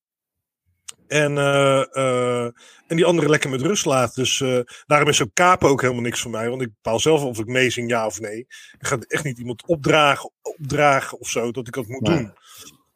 En, 1.07 1.37
eh, 1.37 1.95
eh, 1.95 2.43
en 2.87 2.95
die 2.95 3.05
anderen 3.05 3.29
lekker 3.29 3.49
met 3.49 3.61
rust 3.61 3.85
laten. 3.85 4.23
Dus 4.23 4.41
eh, 4.41 4.59
daarom 4.85 5.09
is 5.09 5.17
zo'n 5.17 5.31
kapen 5.33 5.69
ook 5.69 5.81
helemaal 5.81 6.01
niks 6.01 6.21
voor 6.21 6.31
mij. 6.31 6.49
Want 6.49 6.61
ik 6.61 6.69
bepaal 6.73 6.99
zelf 6.99 7.23
of 7.23 7.39
ik 7.39 7.45
meezing 7.45 7.89
ja 7.89 8.05
of 8.05 8.19
nee. 8.19 8.37
Ik 8.79 8.87
ga 8.87 8.97
echt 9.07 9.23
niet 9.23 9.37
iemand 9.39 9.65
opdragen, 9.65 10.31
opdragen 10.41 11.19
of 11.19 11.29
zo 11.29 11.51
dat 11.51 11.67
ik 11.67 11.73
dat 11.73 11.87
moet 11.87 12.01
Nee. 12.01 12.17
doen. 12.17 12.33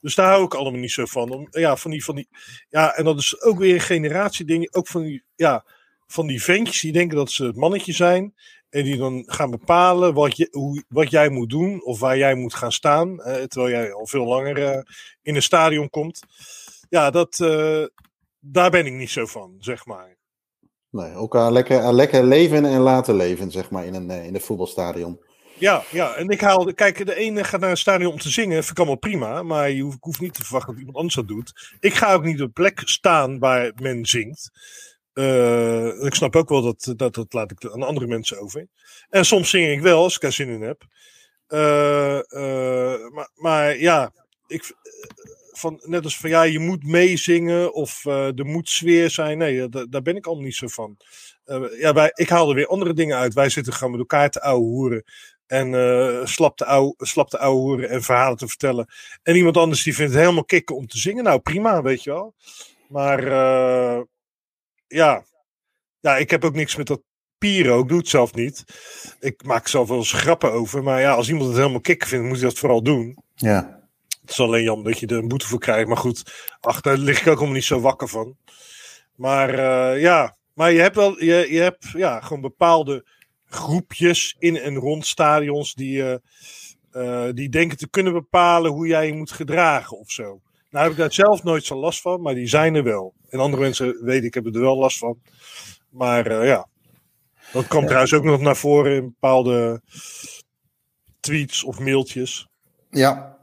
Dus 0.02 0.16
daar 0.16 0.28
hou 0.32 0.44
ik 0.44 0.54
allemaal 0.54 0.80
niet 0.80 0.92
zo 0.92 1.06
van. 1.06 1.30
Om, 1.32 1.48
ja, 1.52 1.76
van 1.76 1.92
die, 1.92 2.04
van 2.04 2.16
die, 2.16 2.28
ja, 2.70 2.96
en 2.96 3.04
dat 3.04 3.18
is 3.20 3.42
ook 3.42 3.60
weer 3.60 3.74
een 3.74 3.80
generatieding. 3.82 4.74
Ook 4.74 4.88
van 4.88 5.02
die, 5.04 5.24
ja, 5.36 5.66
van 6.08 6.28
die 6.28 6.44
ventjes 6.44 6.82
die 6.82 6.92
denken 6.92 7.18
dat 7.18 7.32
ze 7.32 7.46
het 7.46 7.56
mannetje 7.56 7.94
zijn. 7.94 8.34
En 8.70 8.84
die 8.84 8.98
dan 8.98 9.24
gaan 9.26 9.52
bepalen 9.52 10.14
wat, 10.14 10.38
je, 10.38 10.48
hoe, 10.52 10.84
wat 10.88 11.10
jij 11.12 11.30
moet 11.30 11.50
doen 11.50 11.84
of 11.84 12.00
waar 12.00 12.18
jij 12.18 12.36
moet 12.36 12.54
gaan 12.54 12.72
staan. 12.72 13.22
eh, 13.22 13.44
terwijl 13.44 13.70
jij 13.76 13.94
al 13.94 14.08
veel 14.08 14.26
langer 14.26 14.86
in 15.22 15.36
een 15.36 15.42
stadion 15.44 15.90
komt. 15.90 16.22
Ja, 16.92 17.10
dat, 17.10 17.40
eh, 17.40 17.84
daar 18.40 18.72
ben 18.72 18.86
ik 18.86 18.94
niet 18.94 19.10
zo 19.10 19.26
van, 19.26 19.56
zeg 19.60 19.86
maar. 19.86 20.18
Nee, 20.90 21.12
elkaar 21.12 21.52
lekker, 21.52 21.94
lekker 21.94 22.24
leven 22.24 22.66
en 22.66 22.80
laten 22.80 23.16
leven, 23.16 23.52
zeg 23.52 23.70
maar, 23.70 23.86
in 23.86 23.94
een, 23.94 24.10
eh, 24.10 24.26
in 24.26 24.36
een 24.36 24.42
voetbalstadion. 24.42 25.24
Ja, 25.58 25.84
ja, 25.92 26.16
en 26.16 26.30
ik 26.30 26.42
haal. 26.42 26.74
Kijk, 26.74 27.06
de 27.06 27.16
ene 27.16 27.44
gaat 27.44 27.60
naar 27.60 27.70
een 27.70 27.78
stadion 27.78 28.12
om 28.12 28.20
te 28.20 28.30
zingen. 28.30 28.58
Vind 28.58 28.70
ik 28.70 28.78
allemaal 28.78 28.98
prima. 28.98 29.44
Maar 29.44 29.70
je 29.70 29.82
hoeft, 29.82 29.96
ik 29.96 30.04
hoef 30.04 30.20
niet 30.20 30.34
te 30.34 30.44
verwachten 30.44 30.70
dat 30.72 30.80
iemand 30.80 30.98
anders 30.98 31.16
dat 31.16 31.28
doet. 31.28 31.76
Ik 31.80 31.94
ga 31.94 32.14
ook 32.14 32.24
niet 32.24 32.42
op 32.42 32.48
een 32.48 32.54
plek 32.54 32.82
staan 32.86 33.40
waar 33.40 33.72
men 33.76 34.06
zingt. 34.06 34.52
Eh, 35.14 36.04
ik 36.04 36.14
snap 36.14 36.36
ook 36.36 36.50
wel 36.50 36.62
dat, 36.62 36.94
dat. 36.96 37.14
Dat 37.14 37.34
laat 37.34 37.52
ik 37.52 37.72
aan 37.72 37.84
andere 37.84 38.08
mensen 38.08 38.40
over. 38.40 38.68
En 39.10 39.26
soms 39.26 39.50
zing 39.50 39.72
ik 39.72 39.82
wel 39.82 40.04
als 40.04 40.16
ik 40.16 40.24
er 40.24 40.32
zin 40.32 40.50
in 40.50 40.62
heb. 40.62 40.84
Maar, 43.12 43.30
maar 43.36 43.78
ja, 43.78 44.14
ik, 44.48 44.74
van, 45.62 45.82
net 45.86 46.04
als 46.04 46.18
van 46.18 46.30
ja, 46.30 46.44
je 46.44 46.60
moet 46.60 46.84
meezingen 46.84 47.74
of 47.74 48.06
eh, 48.06 48.38
er 48.38 48.46
moet 48.46 48.70
sfeer 48.70 49.10
zijn. 49.10 49.38
Nee, 49.38 49.70
daar, 49.70 49.90
daar 49.90 50.02
ben 50.02 50.16
ik 50.16 50.26
allemaal 50.26 50.46
niet 50.46 50.56
zo 50.56 50.68
van. 50.68 50.98
Eh, 51.44 51.80
ja, 51.80 51.94
wij, 51.94 52.12
ik 52.14 52.30
haal 52.30 52.50
er 52.50 52.56
weer 52.56 52.68
andere 52.68 52.94
dingen 52.94 53.18
uit. 53.18 53.34
Wij 53.34 53.50
zitten 53.50 53.74
gewoon 53.74 53.92
met 53.92 54.00
elkaar 54.00 54.30
te 54.30 54.42
ouwe 54.42 54.66
hoeren. 54.66 55.04
En 55.48 55.74
eh 55.74 56.26
slap 56.26 56.58
te 56.58 56.66
ouwe, 56.66 56.96
hoeren 57.48 57.90
en 57.90 58.04
verhalen 58.04 58.38
te 58.38 58.48
vertellen. 58.48 58.88
En 59.24 59.36
iemand 59.36 59.58
anders 59.58 59.84
die 59.84 59.96
vindt 59.96 60.12
het 60.12 60.22
helemaal 60.22 60.46
kicken 60.46 60.76
om 60.76 60.88
te 60.88 60.98
zingen. 60.98 61.24
Nou, 61.24 61.40
prima, 61.40 61.82
weet 61.82 62.04
je 62.04 62.10
wel. 62.10 62.34
Maar 62.88 63.28
eh, 63.28 64.02
ja. 64.88 65.26
ja, 66.00 66.18
ik 66.18 66.30
heb 66.30 66.46
ook 66.46 66.54
niks 66.54 66.76
met 66.76 66.88
dat 66.88 67.02
Piro. 67.38 67.82
Ik 67.82 67.88
doe 67.88 67.98
het 67.98 68.08
zelf 68.08 68.34
niet. 68.34 68.64
Ik 69.20 69.44
maak 69.44 69.68
zelf 69.68 69.88
wel 69.88 69.98
eens 69.98 70.14
grappen 70.14 70.52
over. 70.52 70.84
Maar 70.84 71.02
ja, 71.02 71.14
als 71.14 71.30
iemand 71.30 71.48
het 71.48 71.58
helemaal 71.58 71.82
kicken 71.82 72.08
vindt, 72.08 72.28
moet 72.28 72.38
hij 72.38 72.50
dat 72.50 72.60
vooral 72.60 72.84
doen. 72.84 73.18
Ja. 73.36 73.81
Het 74.22 74.30
is 74.30 74.40
alleen 74.40 74.64
jammer 74.64 74.92
dat 74.92 75.00
je 75.00 75.08
er 75.08 75.18
een 75.18 75.28
boete 75.28 75.48
voor 75.48 75.60
krijgt. 75.60 75.88
Maar 75.88 75.98
goed, 75.98 76.34
ach, 76.60 76.82
daar 76.82 76.98
lig 76.98 77.20
ik 77.20 77.28
ook 77.28 77.34
helemaal 77.34 77.54
niet 77.56 77.64
zo 77.64 77.80
wakker 77.80 78.08
van. 78.08 78.38
Maar 79.16 79.50
eh, 79.50 80.02
ja, 80.02 80.36
maar 80.54 80.72
je 80.72 80.80
hebt 80.80 80.96
wel, 80.96 81.24
je, 81.24 81.48
je 81.50 81.60
hebt 81.60 81.92
ja, 81.92 82.20
gewoon 82.20 82.42
bepaalde 82.42 83.06
groepjes 83.46 84.36
in 84.40 84.58
en 84.58 84.76
rond 84.76 85.06
stadions 85.06 85.74
die, 85.74 86.04
eh, 86.04 86.18
eh, 86.92 87.34
die 87.34 87.50
denken 87.50 87.78
te 87.78 87.90
kunnen 87.90 88.14
bepalen 88.14 88.72
hoe 88.72 88.88
jij 88.88 89.08
je 89.08 89.14
moet 89.14 89.32
gedragen 89.32 89.98
of 89.98 90.12
zo. 90.12 90.42
Nou 90.70 90.84
heb 90.84 90.92
ik 90.92 90.98
daar 90.98 91.14
zelf 91.14 91.44
nooit 91.44 91.66
zo 91.66 91.76
last 91.76 92.02
van, 92.02 92.22
maar 92.22 92.34
die 92.34 92.48
zijn 92.48 92.76
er 92.76 92.84
wel. 92.84 93.14
En 93.30 93.40
andere 93.40 93.64
mensen 93.64 94.04
weten, 94.04 94.26
ik 94.26 94.34
heb 94.34 94.46
er 94.46 94.62
wel 94.62 94.78
last 94.78 94.98
van. 94.98 95.22
Maar 95.90 96.46
ja, 96.46 96.68
dat 97.52 97.68
komt 97.68 97.86
trouwens 97.86 98.14
ook 98.14 98.24
nog 98.24 98.42
naar 98.42 98.56
voren 98.56 98.96
in 98.96 99.04
bepaalde 99.04 99.82
tweets 101.20 101.64
of 101.64 101.80
mailtjes. 101.80 102.48
Ja. 102.90 103.41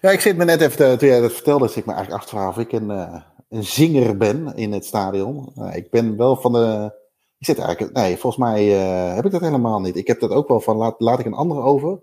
Ja, 0.00 0.10
ik 0.10 0.20
zit 0.20 0.36
me 0.36 0.44
net 0.44 0.60
even, 0.60 0.76
te- 0.76 0.96
toen 0.98 1.08
jij 1.08 1.20
dat 1.20 1.32
vertelde, 1.32 1.68
zit 1.68 1.76
ik 1.76 1.86
me 1.86 1.92
eigenlijk 1.92 2.22
achteraf 2.22 2.48
of 2.56 2.58
ik 2.62 2.72
een, 2.72 2.90
eh, 2.90 3.14
een 3.48 3.64
zinger 3.64 4.16
ben 4.16 4.52
in 4.56 4.72
het 4.72 4.84
stadion. 4.84 5.52
Eh, 5.56 5.76
ik 5.76 5.90
ben 5.90 6.16
wel 6.16 6.36
van 6.36 6.52
de. 6.52 6.92
Ik 7.38 7.46
zit 7.46 7.58
eigenlijk. 7.58 7.92
Nee, 7.96 8.16
volgens 8.16 8.36
mij 8.44 8.80
eh, 8.82 9.14
heb 9.14 9.24
ik 9.24 9.30
dat 9.32 9.40
helemaal 9.40 9.80
niet. 9.80 9.96
Ik 9.96 10.06
heb 10.06 10.20
dat 10.20 10.30
ook 10.30 10.48
wel 10.48 10.60
van. 10.60 10.76
Laat, 10.76 10.94
laat 10.98 11.18
ik 11.18 11.26
een 11.26 11.32
ander 11.34 11.62
over. 11.62 11.98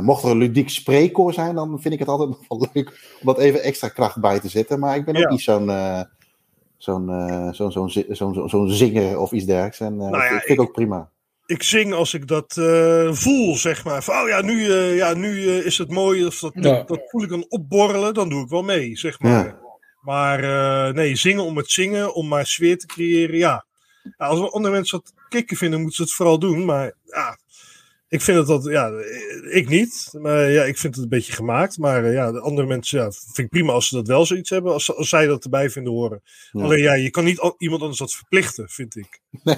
Mocht 0.00 0.24
er 0.24 0.30
een 0.30 0.36
ludiek 0.38 0.68
spreekkoor 0.70 1.32
zijn, 1.32 1.54
dan 1.54 1.80
vind 1.80 1.94
ik 1.94 2.00
het 2.00 2.08
altijd 2.08 2.28
nog 2.48 2.48
wel 2.48 2.68
leuk 2.72 2.88
om 3.20 3.26
dat 3.26 3.38
even 3.38 3.62
extra 3.62 3.88
kracht 3.88 4.20
bij 4.20 4.40
te 4.40 4.48
zetten. 4.48 4.78
Maar 4.78 4.96
ik 4.96 5.04
ben 5.04 5.16
ook 5.16 5.30
niet 5.30 5.40
zo'n. 5.40 5.70
Zo'n 6.76 7.06
zo'n 7.50 7.72
zo'n 7.72 7.90
zo'n 8.10 8.48
zo'n 8.48 8.68
zinger 8.68 9.18
of 9.18 9.32
iets 9.32 9.44
dergelijks. 9.44 9.80
En 9.80 9.96
Nou 9.96 10.10
ja, 10.16 10.24
ik 10.36 10.42
vind 10.42 10.58
het 10.58 10.66
ook 10.68 10.72
prima. 10.74 11.10
Ik 11.52 11.62
zing 11.62 11.92
als 11.92 12.14
ik 12.14 12.26
dat 12.26 12.56
eh, 12.56 13.12
voel, 13.12 13.56
zeg 13.56 13.84
maar. 13.84 14.02
Van, 14.02 14.14
oh 14.22 14.28
ja, 14.28 14.40
nu, 14.42 14.70
eh, 14.72 14.96
ja, 14.96 15.14
nu 15.14 15.48
eh, 15.48 15.66
is 15.66 15.78
het 15.78 15.90
mooi. 15.90 16.26
Of 16.26 16.38
dat, 16.38 16.52
Ja. 16.54 16.82
dat 16.82 17.00
voel 17.10 17.22
ik 17.22 17.28
dan 17.28 17.46
opborrelen, 17.48 18.14
dan 18.14 18.28
doe 18.28 18.42
ik 18.42 18.48
wel 18.48 18.62
mee, 18.62 18.96
zeg 18.96 19.20
maar. 19.20 19.44
Ja. 19.46 19.60
Maar 20.00 20.44
eh, 20.44 20.94
nee, 20.94 21.16
zingen 21.16 21.44
om 21.44 21.56
het 21.56 21.70
zingen, 21.70 22.14
om 22.14 22.28
maar 22.28 22.46
sfeer 22.46 22.78
te 22.78 22.86
creëren, 22.86 23.36
ja. 23.36 23.66
Ja, 24.18 24.26
als 24.26 24.52
andere 24.52 24.74
mensen 24.74 24.98
dat 24.98 25.12
kicken 25.28 25.56
vinden, 25.56 25.78
moeten 25.78 25.96
ze 25.96 26.02
het 26.02 26.12
vooral 26.12 26.38
doen. 26.38 26.64
Maar 26.64 26.94
ja, 27.04 27.38
ik 28.12 28.20
vind 28.20 28.38
het 28.38 28.46
dat, 28.46 28.64
ja, 28.64 28.90
ik 29.50 29.68
niet. 29.68 30.08
Maar 30.18 30.50
ja, 30.50 30.62
ik 30.64 30.78
vind 30.78 30.94
het 30.94 31.04
een 31.04 31.10
beetje 31.10 31.32
gemaakt. 31.32 31.78
Maar 31.78 32.04
eh, 32.04 32.12
ja, 32.12 32.32
de 32.32 32.40
andere 32.40 32.66
mensen, 32.66 32.98
ja, 32.98 33.10
vind 33.10 33.38
ik 33.38 33.48
prima 33.48 33.72
als 33.72 33.88
ze 33.88 33.94
dat 33.94 34.06
wel 34.06 34.26
zoiets 34.26 34.50
hebben. 34.50 34.72
Als, 34.72 34.96
als 34.96 35.08
zij 35.08 35.26
dat 35.26 35.44
erbij 35.44 35.70
vinden 35.70 35.92
horen. 35.92 36.22
Ja. 36.50 36.62
Alleen 36.62 36.82
ja, 36.82 36.94
je 36.94 37.10
kan 37.10 37.24
niet 37.24 37.54
iemand 37.58 37.80
anders 37.80 37.98
dat 38.00 38.14
verplichten, 38.14 38.68
vind 38.68 38.96
ik. 38.96 39.20
Nee, 39.42 39.56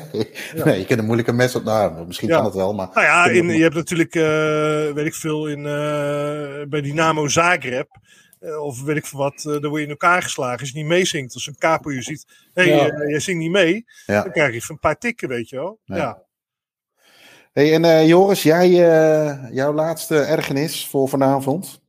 nee, 0.65 0.79
je 0.79 0.85
kunt 0.85 0.99
een 0.99 1.05
moeilijke 1.05 1.33
mes 1.33 1.55
op. 1.55 1.65
Nou, 1.65 2.07
misschien 2.07 2.29
kan 2.29 2.45
het 2.45 2.55
wel, 2.55 2.75
maar. 2.75 2.89
Nou 2.95 3.07
ja, 3.07 3.27
in, 3.27 3.49
je 3.49 3.63
hebt 3.63 3.75
natuurlijk, 3.75 4.15
eh, 4.15 4.95
weet 4.95 5.07
ik 5.07 5.15
veel, 5.15 5.47
in, 5.47 5.59
eh, 5.59 6.69
bij 6.69 6.81
Dynamo 6.81 7.29
Zagreb. 7.29 7.89
of 8.61 8.83
weet 8.83 8.97
ik 8.97 9.07
veel 9.07 9.19
wat, 9.19 9.43
dan 9.43 9.67
word 9.69 9.77
je 9.77 9.83
in 9.83 9.89
elkaar 9.89 10.23
geslagen 10.23 10.61
als 10.61 10.71
je 10.71 10.77
niet 10.77 10.87
meezingt. 10.87 11.35
Als 11.35 11.47
een 11.47 11.59
capo 11.59 11.93
je 11.93 12.03
ziet, 12.03 12.25
hé, 12.53 12.63
hey, 12.63 12.87
Ja. 12.87 13.09
jij 13.09 13.21
zingt 13.21 13.41
niet 13.41 13.51
mee. 13.51 13.85
Ja. 14.07 14.23
Dan 14.23 14.33
krijg 14.33 14.51
je 14.51 14.57
even 14.57 14.75
een 14.75 14.81
paar 14.81 14.99
tikken, 14.99 15.29
weet 15.29 15.49
je 15.49 15.57
wel. 15.57 15.79
Ja. 15.85 15.97
Ja. 15.97 16.24
Hey, 17.55 17.73
en 17.73 17.85
eh, 17.85 18.09
Joris, 18.09 18.43
jij, 18.43 18.69
eh, 18.69 19.51
jouw 19.53 19.73
laatste 19.73 20.17
ergernis 20.17 20.87
voor 20.87 21.09
vanavond? 21.09 21.81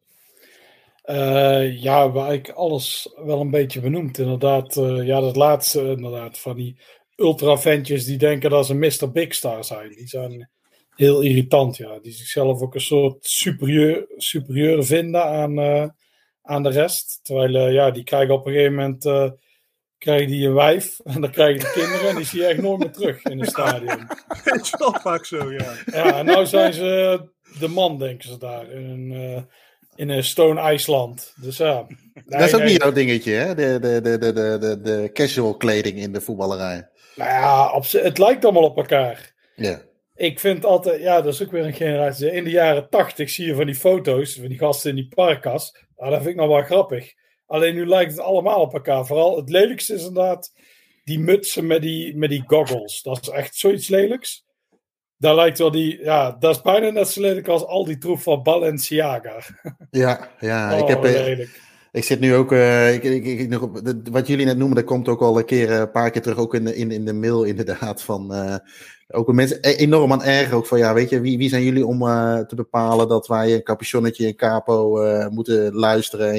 Eh, 1.01 1.81
ja, 1.81 2.11
waar 2.11 2.33
ik 2.33 2.49
alles 2.49 3.13
wel 3.25 3.41
een 3.41 3.49
beetje 3.49 3.81
benoemd. 3.81 4.17
Inderdaad, 4.17 4.73
ja, 5.03 5.19
dat 5.19 5.35
laatste 5.35 5.81
inderdaad 5.81 6.37
van 6.37 6.55
die 6.55 6.77
ultraventjes 7.15 8.05
die 8.05 8.17
denken 8.17 8.49
dat 8.49 8.65
ze 8.65 8.73
Mr. 8.73 9.11
Big 9.11 9.33
Star 9.33 9.63
zijn. 9.63 9.89
Die 9.89 10.07
zijn 10.07 10.49
heel 10.95 11.21
irritant, 11.21 11.77
ja. 11.77 11.99
Die 11.99 12.13
zichzelf 12.13 12.61
ook 12.61 12.73
een 12.73 12.81
soort 12.81 13.25
superieur, 13.25 14.07
superieur 14.17 14.83
vinden 14.83 15.23
aan, 15.23 15.59
aan 16.41 16.63
de 16.63 16.69
rest. 16.69 17.19
Terwijl, 17.23 17.69
ja, 17.69 17.91
die 17.91 18.03
krijgen 18.03 18.33
op 18.33 18.45
een 18.45 18.53
gegeven 18.53 18.75
moment 18.75 19.03
krijgen 19.97 20.27
die 20.27 20.47
een 20.47 20.53
wijf 20.53 20.99
en 21.03 21.21
dan 21.21 21.31
krijgen 21.31 21.59
die 21.59 21.71
kinderen 21.71 22.09
en 22.09 22.15
die 22.15 22.25
zie 22.25 22.39
je 22.39 22.45
echt 22.45 22.61
nooit 22.61 22.79
meer 22.79 22.91
terug 22.91 23.23
in 23.23 23.39
het 23.39 23.49
stadion. 23.49 24.07
Het 24.43 24.61
is 24.61 24.75
wel 24.77 24.93
vaak 25.01 25.25
zo, 25.25 25.51
ja. 25.51 25.73
Ja, 25.85 26.17
en 26.17 26.25
nou 26.25 26.45
zijn 26.45 26.73
ze 26.73 27.21
de 27.59 27.67
man, 27.67 27.99
denken 27.99 28.29
ze 28.29 28.37
daar, 28.37 28.71
in 28.71 28.89
een, 28.89 29.11
eh, 29.11 29.41
in 29.95 30.09
een 30.09 30.23
Stone 30.23 30.59
IJsland. 30.59 31.33
Dus 31.41 31.57
ja. 31.57 31.87
dat 32.25 32.41
is 32.41 32.55
ook 32.55 32.63
niet 32.63 32.81
jouw 32.81 32.91
dingetje, 32.91 33.31
hè? 33.31 33.55
De, 33.55 33.79
de, 33.79 34.01
de, 34.01 34.17
de, 34.17 34.33
de, 34.33 34.57
de, 34.59 34.81
de 34.81 35.09
casual 35.13 35.57
kleding 35.57 35.97
in 35.97 36.13
de 36.13 36.21
voetballerij. 36.21 36.89
Nou 37.15 37.29
ja, 37.29 37.81
het 38.01 38.17
lijkt 38.17 38.43
allemaal 38.43 38.63
op 38.63 38.77
elkaar. 38.77 39.33
Ja. 39.55 39.81
Ik 40.15 40.39
vind 40.39 40.65
altijd, 40.65 41.01
ja, 41.01 41.21
dat 41.21 41.33
is 41.33 41.43
ook 41.43 41.51
weer 41.51 41.65
een 41.65 41.73
generatie. 41.73 42.31
In 42.31 42.43
de 42.43 42.49
jaren 42.49 42.89
tachtig 42.89 43.29
zie 43.29 43.45
je 43.45 43.55
van 43.55 43.65
die 43.65 43.75
foto's 43.75 44.35
van 44.35 44.47
die 44.47 44.57
gasten 44.57 44.89
in 44.89 44.95
die 44.95 45.11
parkas. 45.15 45.77
Nou, 45.97 46.11
dat 46.11 46.19
vind 46.19 46.33
ik 46.33 46.39
nog 46.39 46.47
wel 46.47 46.63
grappig. 46.63 47.13
Alleen 47.45 47.75
nu 47.75 47.87
lijkt 47.87 48.11
het 48.11 48.19
allemaal 48.19 48.61
op 48.61 48.73
elkaar. 48.73 49.05
Vooral 49.05 49.35
het 49.37 49.49
lelijkste 49.49 49.93
is 49.93 50.05
inderdaad 50.05 50.53
die 51.03 51.19
mutsen 51.19 51.67
met 51.67 51.81
die, 51.81 52.17
met 52.17 52.29
die 52.29 52.43
goggles. 52.47 53.01
Dat 53.01 53.19
is 53.21 53.29
echt 53.29 53.55
zoiets 53.55 53.87
lelijks. 53.87 54.45
Daar 55.17 55.35
lijkt 55.35 55.57
wel 55.57 55.71
die, 55.71 56.03
ja, 56.03 56.31
dat 56.39 56.55
is 56.55 56.61
bijna 56.61 56.89
net 56.89 57.07
zo 57.07 57.21
lelijk 57.21 57.47
als 57.47 57.65
al 57.65 57.85
die 57.85 57.97
troep 57.97 58.19
van 58.19 58.43
Balenciaga. 58.43 59.41
Ja, 59.91 60.29
ja 60.39 60.73
Oh, 60.73 60.79
ik, 60.79 60.87
heb, 60.87 61.03
eh, 61.03 61.11
lelijk. 61.11 61.61
Ik 61.95 62.03
zit 62.03 62.19
nu 62.19 62.35
ook, 62.35 62.51
uh, 62.51 62.93
ik, 62.93 63.03
ik, 63.03 63.25
ik, 63.25 63.49
nog, 63.49 63.69
wat 64.11 64.27
jullie 64.27 64.45
net 64.45 64.57
noemen, 64.57 64.75
dat 64.75 64.85
komt 64.85 65.07
ook 65.07 65.21
al 65.21 65.37
een 65.37 65.45
keer, 65.45 65.71
een 65.71 65.91
paar 65.91 66.11
keer 66.11 66.21
terug, 66.21 66.37
ook 66.37 66.53
in 66.53 66.65
de, 66.65 66.75
in, 66.75 66.91
in 66.91 67.05
de 67.05 67.13
mail 67.13 67.43
inderdaad, 67.53 68.01
van 68.01 68.33
uh, 68.33 68.55
ook 69.07 69.33
mensen 69.33 69.63
enorm 69.63 70.11
aan 70.11 70.23
erg 70.23 70.51
ook 70.51 70.65
van, 70.65 70.77
ja, 70.77 70.93
weet 70.93 71.09
je, 71.09 71.19
wie, 71.19 71.37
wie 71.37 71.49
zijn 71.49 71.63
jullie 71.63 71.85
om 71.85 72.01
uh, 72.01 72.39
te 72.39 72.55
bepalen 72.55 73.07
dat 73.07 73.27
wij 73.27 73.53
een 73.53 73.63
capuchonnetje 73.63 74.27
en 74.27 74.35
capo 74.35 74.99
moeten 75.29 75.73
luisteren 75.73 76.33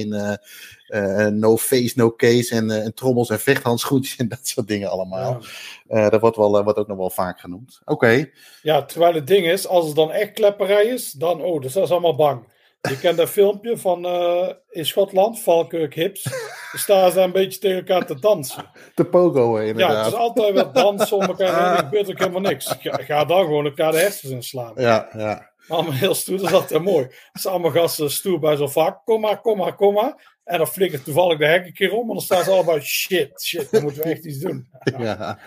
en 0.86 1.38
no 1.38 1.56
face, 1.56 1.92
no 1.94 2.14
case 2.16 2.54
en, 2.54 2.70
en 2.70 2.94
trommels 2.94 3.30
en 3.30 3.40
vechthandschoentjes 3.40 4.16
en 4.16 4.28
dat 4.28 4.46
soort 4.48 4.68
dingen 4.68 4.90
allemaal. 4.90 5.42
Ja. 5.88 6.08
dat 6.10 6.20
wordt, 6.20 6.36
wel, 6.36 6.64
wordt 6.64 6.78
ook 6.78 6.88
nog 6.88 6.96
wel 6.96 7.10
vaak 7.10 7.40
genoemd. 7.40 7.80
Oké. 7.80 7.92
Okay. 7.92 8.32
Ja, 8.62 8.84
terwijl 8.84 9.14
het 9.14 9.26
ding 9.26 9.46
is, 9.46 9.66
als 9.66 9.86
het 9.86 9.96
dan 9.96 10.12
echt 10.12 10.32
klepperij 10.32 10.84
is, 10.84 11.12
dan, 11.12 11.42
oh, 11.42 11.60
dus 11.60 11.72
dat 11.72 11.84
is 11.84 11.90
allemaal 11.90 12.16
bang. 12.16 12.40
Je 12.88 12.98
kent 13.00 13.16
dat 13.16 13.28
filmpje 13.28 13.76
van 13.76 14.06
uh, 14.06 14.48
in 14.68 14.86
Schotland, 14.86 15.38
Falkirk 15.38 15.94
Hips. 15.94 16.28
Staan 16.72 17.10
ze 17.10 17.20
een 17.20 17.32
beetje 17.32 17.58
tegen 17.58 17.76
elkaar 17.76 18.06
te 18.06 18.20
dansen. 18.20 18.70
Te 18.94 19.04
pogo, 19.04 19.56
inderdaad. 19.56 19.92
Ja, 19.92 19.98
het 19.98 20.06
is 20.06 20.18
altijd 20.18 20.54
wel 20.54 20.72
dansen 20.72 21.16
om 21.16 21.22
elkaar 21.22 21.54
heen. 21.54 21.76
Er 21.76 21.84
gebeurt 21.84 22.10
ook 22.10 22.18
helemaal 22.18 22.40
niks. 22.40 22.66
Ga, 22.78 22.98
ga 23.02 23.24
dan 23.24 23.44
gewoon 23.44 23.64
elkaar 23.64 23.92
de 23.92 23.98
hersens 23.98 24.32
inslaan. 24.32 24.72
Ja, 24.74 25.08
ja. 25.16 25.54
Allemaal 25.68 25.92
heel 25.92 26.14
stoer, 26.14 26.36
dat 26.36 26.46
is 26.46 26.52
altijd 26.52 26.82
mooi. 26.82 27.06
Zijn 27.32 27.54
allemaal 27.54 27.70
gasten 27.70 28.10
stoer 28.10 28.38
bij 28.38 28.56
zo'n 28.56 28.70
vak. 28.70 29.04
Kom 29.04 29.20
maar, 29.20 29.40
kom 29.40 29.58
maar, 29.58 29.74
kom 29.74 29.94
maar. 29.94 30.35
En 30.46 30.58
dan 30.58 30.66
flikkert 30.66 31.04
toevallig 31.04 31.38
de 31.38 31.46
hek 31.46 31.66
een 31.66 31.72
keer 31.72 31.92
om. 31.92 32.08
En 32.08 32.14
dan 32.14 32.20
staan 32.22 32.44
ze 32.44 32.50
allebei, 32.50 32.80
shit, 32.80 33.42
shit, 33.42 33.70
dan 33.70 33.82
moeten 33.82 34.02
we 34.02 34.08
echt 34.08 34.24
iets 34.24 34.38
doen. 34.38 34.66
Ja, 34.98 35.38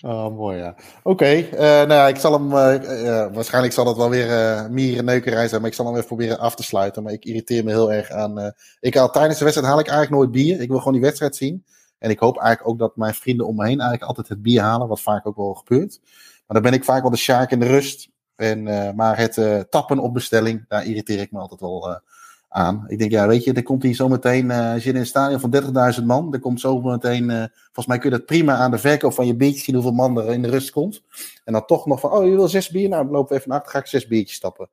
oh, 0.00 0.36
mooi 0.36 0.58
ja. 0.58 0.74
Oké, 1.02 1.34
uh, 1.34 1.58
nou 1.60 1.92
ja, 1.92 2.08
ik 2.08 2.16
zal 2.16 2.32
hem, 2.32 2.52
uh, 2.52 3.02
uh, 3.04 3.34
waarschijnlijk 3.34 3.74
zal 3.74 3.86
het 3.86 3.96
wel 3.96 4.10
weer 4.10 4.28
uh, 4.28 4.66
mierenneukerij 4.66 5.48
zijn, 5.48 5.60
maar 5.60 5.70
ik 5.70 5.76
zal 5.76 5.86
hem 5.86 5.94
even 5.94 6.06
proberen 6.06 6.38
af 6.38 6.54
te 6.54 6.62
sluiten. 6.62 7.02
Maar 7.02 7.12
ik 7.12 7.24
irriteer 7.24 7.64
me 7.64 7.70
heel 7.70 7.92
erg 7.92 8.10
aan, 8.10 8.54
ik 8.80 8.94
haal 8.94 9.10
tijdens 9.10 9.38
de 9.38 9.44
wedstrijd 9.44 9.70
haal 9.70 9.80
ik 9.80 9.88
eigenlijk 9.88 10.16
nooit 10.16 10.30
bier. 10.30 10.60
Ik 10.60 10.68
wil 10.68 10.78
gewoon 10.78 10.92
die 10.92 11.02
wedstrijd 11.02 11.36
zien. 11.36 11.64
En 11.98 12.10
ik 12.10 12.18
hoop 12.18 12.38
eigenlijk 12.38 12.70
ook 12.70 12.78
dat 12.78 12.96
mijn 12.96 13.14
vrienden 13.14 13.46
om 13.46 13.56
me 13.56 13.62
heen 13.62 13.80
eigenlijk 13.80 14.08
altijd 14.08 14.28
het 14.28 14.42
bier 14.42 14.60
halen, 14.60 14.88
wat 14.88 15.00
vaak 15.00 15.26
ook 15.26 15.36
wel 15.36 15.54
gebeurt. 15.54 16.00
Maar 16.46 16.62
dan 16.62 16.70
ben 16.70 16.80
ik 16.80 16.84
vaak 16.84 17.02
wel 17.02 17.10
de 17.10 17.16
sjaak 17.16 17.50
in 17.50 17.60
de 17.60 17.66
rust. 17.66 18.08
En, 18.36 18.62
maar 18.94 19.18
het 19.18 19.66
tappen 19.70 19.98
op 19.98 20.14
bestelling, 20.14 20.64
daar 20.68 20.84
irriteer 20.84 21.20
ik 21.20 21.32
me 21.32 21.38
altijd 21.38 21.60
wel 21.60 22.00
aan. 22.48 22.84
Ik 22.86 22.98
denk, 22.98 23.10
ja, 23.10 23.26
weet 23.26 23.44
je, 23.44 23.52
er 23.52 23.62
komt 23.62 23.82
hier 23.82 23.94
zometeen, 23.94 24.50
uh, 24.50 24.72
als 24.72 24.84
je 24.84 24.90
in 24.90 24.96
een 24.96 25.06
stadion 25.06 25.40
van 25.40 25.94
30.000 25.98 26.04
man, 26.04 26.32
er 26.32 26.40
komt 26.40 26.60
zometeen, 26.60 27.30
uh, 27.30 27.44
volgens 27.62 27.86
mij 27.86 27.98
kun 27.98 28.10
je 28.10 28.16
dat 28.16 28.26
prima 28.26 28.54
aan 28.54 28.70
de 28.70 28.78
verkoop 28.78 29.12
van 29.12 29.26
je 29.26 29.36
biertjes 29.36 29.64
zien 29.64 29.74
hoeveel 29.74 29.92
man 29.92 30.18
er 30.18 30.32
in 30.32 30.42
de 30.42 30.48
rust 30.48 30.70
komt. 30.70 31.02
En 31.44 31.52
dan 31.52 31.66
toch 31.66 31.86
nog 31.86 32.00
van, 32.00 32.10
oh, 32.10 32.24
je 32.24 32.34
wil 32.34 32.48
zes 32.48 32.70
bier? 32.70 32.88
Nou, 32.88 33.02
dan 33.04 33.12
lopen 33.12 33.28
we 33.28 33.34
even 33.34 33.48
naar 33.48 33.58
achter, 33.58 33.72
ga 33.72 33.78
ik 33.78 33.86
zes 33.86 34.06
biertjes 34.06 34.36
stappen. 34.36 34.68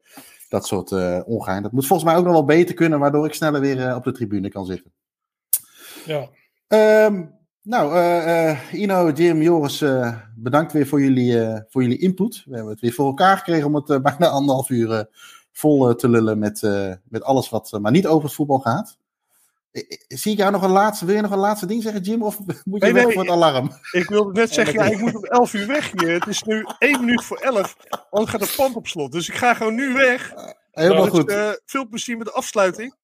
Dat 0.50 0.68
soort 0.68 0.92
uh, 0.92 1.20
ongein. 1.26 1.64
Dat 1.64 1.72
moet 1.72 1.88
volgens 1.88 2.10
mij 2.10 2.18
ook 2.18 2.26
nog 2.26 2.34
wel 2.34 2.46
beter 2.46 2.76
kunnen, 2.76 3.00
waardoor 3.00 3.26
ik 3.26 3.34
sneller 3.34 3.62
weer 3.62 3.96
op 3.96 4.04
de 4.04 4.12
tribune 4.12 4.50
kan 4.50 4.66
zitten. 4.66 4.92
Ja. 6.06 6.30
Um, 7.06 7.34
nou, 7.62 8.00
Ino, 8.72 9.12
Jim, 9.12 9.42
Joris, 9.42 9.84
bedankt 10.36 10.74
weer 10.74 10.88
voor 10.88 11.02
jullie, 11.02 11.64
voor 11.70 11.82
jullie 11.82 11.98
input. 11.98 12.44
We 12.46 12.56
hebben 12.56 12.72
het 12.72 12.82
weer 12.82 12.94
voor 12.94 13.06
elkaar 13.06 13.38
gekregen 13.38 13.68
om 13.68 13.76
het 13.76 14.02
bijna 14.04 14.28
anderhalf 14.28 14.70
uur 14.70 15.08
vol 15.58 15.90
eh, 15.90 15.96
te 15.96 16.10
lullen 16.10 16.40
met, 16.40 16.62
uh, 16.62 16.94
met 17.04 17.24
alles 17.24 17.50
wat 17.50 17.72
uh, 17.74 17.80
maar 17.80 17.92
niet 17.92 18.08
over 18.08 18.24
het 18.24 18.34
voetbal 18.34 18.60
gaat. 18.60 18.98
Zie 20.08 20.32
ik 20.32 20.38
jou 20.38 20.52
nog 20.52 20.62
een 20.62 20.70
laatste, 20.70 21.06
wil 21.06 21.16
je 21.16 21.22
nog 21.22 21.32
een 21.32 21.38
laatste 21.38 21.66
ding 21.66 21.84
zeggen, 21.84 22.02
Jim? 22.02 22.24
Of 22.24 22.40
moet 22.40 22.56
je 22.64 22.64
nee, 22.80 22.94
weg 22.94 23.04
nee, 23.04 23.14
voor 23.14 23.24
het 23.24 23.32
alarm? 23.32 23.72
Ik 23.92 24.10
wilde 24.10 24.32
net 24.32 24.54
zeggen, 24.54 24.74
ja, 24.74 24.86
ik 24.86 25.00
moet 25.00 25.16
om 25.16 25.24
11 25.24 25.54
uur 25.54 25.68
weg 25.68 25.92
hier. 25.92 26.14
Het 26.14 26.28
is 26.28 26.44
nu 26.44 26.66
1 26.80 27.00
minuut 27.00 27.24
voor 27.24 27.38
11, 27.38 27.76
anders 28.10 28.32
gaat 28.32 28.42
de 28.42 28.54
pand 28.56 28.76
op 28.76 28.88
slot. 28.88 29.12
Dus 29.12 29.30
ik 29.30 29.36
ga 29.36 29.54
gewoon 29.54 29.76
nu 29.76 29.94
weg. 29.94 30.34
helemaal 30.72 31.04
dus, 31.04 31.14
goed. 31.14 31.30
Uh, 31.30 31.50
veel 31.66 31.88
plezier 31.88 32.18
met 32.18 32.28
de 32.28 32.34
afsluiting. 32.34 32.96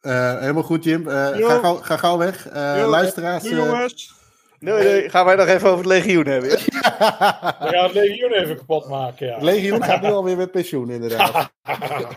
helemaal 0.00 0.62
goed, 0.62 0.84
Jim. 0.84 1.06
ga, 1.06 1.58
gauw, 1.58 1.76
ga 1.76 1.96
gauw 1.96 2.18
weg. 2.18 2.48
luisteraars. 2.86 3.42
Doei, 3.42 3.56
jongens. 3.56 4.14
Nee, 4.58 4.84
nee, 4.84 5.08
gaan 5.08 5.24
wij 5.24 5.34
nog 5.34 5.46
even 5.46 5.68
over 5.68 5.78
het 5.78 5.86
legioen 5.86 6.26
hebben. 6.26 6.50
Ja? 6.50 6.56
We 7.60 7.68
gaan 7.68 7.84
het 7.84 7.92
legioen 7.92 8.32
even 8.32 8.56
kapot 8.56 8.88
maken. 8.88 9.26
Ja. 9.26 9.34
Het 9.34 9.42
legioen 9.42 9.82
gaat 9.82 10.02
nu 10.02 10.08
alweer 10.08 10.36
met 10.36 10.50
pensioen, 10.50 10.90
inderdaad. 10.90 11.32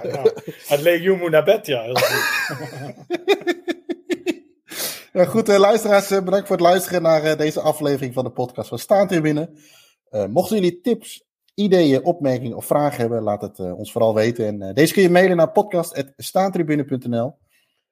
ja, 0.03 0.33
het 0.67 0.81
legioen 0.81 1.17
moet 1.17 1.31
naar 1.31 1.43
bed, 1.43 1.65
ja. 1.65 1.81
Heel 1.81 1.95
goed. 5.13 5.27
goed, 5.31 5.49
uh, 5.49 5.57
luisteraars, 5.57 6.11
uh, 6.11 6.23
bedankt 6.23 6.47
voor 6.47 6.55
het 6.55 6.65
luisteren 6.65 7.01
naar 7.01 7.25
uh, 7.25 7.35
deze 7.35 7.61
aflevering 7.61 8.13
van 8.13 8.23
de 8.23 8.31
podcast 8.31 8.69
van 8.69 8.79
Staantribune. 8.79 9.49
mochten 10.29 10.55
jullie 10.55 10.81
tips, 10.81 11.23
ideeën, 11.55 12.03
opmerkingen 12.03 12.57
of 12.57 12.65
vragen 12.65 12.99
hebben, 12.99 13.21
laat 13.21 13.41
het 13.41 13.59
ons 13.59 13.91
vooral 13.91 14.13
weten. 14.13 14.61
En 14.61 14.73
deze 14.73 14.93
kun 14.93 15.01
je 15.01 15.09
mailen 15.09 15.37
naar 15.37 15.51
podcast.staantribune.nl. 15.51 17.37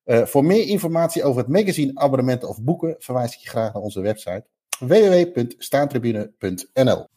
Uh, 0.07 0.25
voor 0.25 0.45
meer 0.45 0.67
informatie 0.67 1.23
over 1.23 1.41
het 1.41 1.49
magazine, 1.49 1.91
abonnementen 1.95 2.49
of 2.49 2.61
boeken 2.61 2.95
verwijs 2.99 3.33
ik 3.33 3.39
je 3.39 3.49
graag 3.49 3.73
naar 3.73 3.81
onze 3.81 4.01
website 4.01 4.45
www.staantribune.nl. 4.79 7.07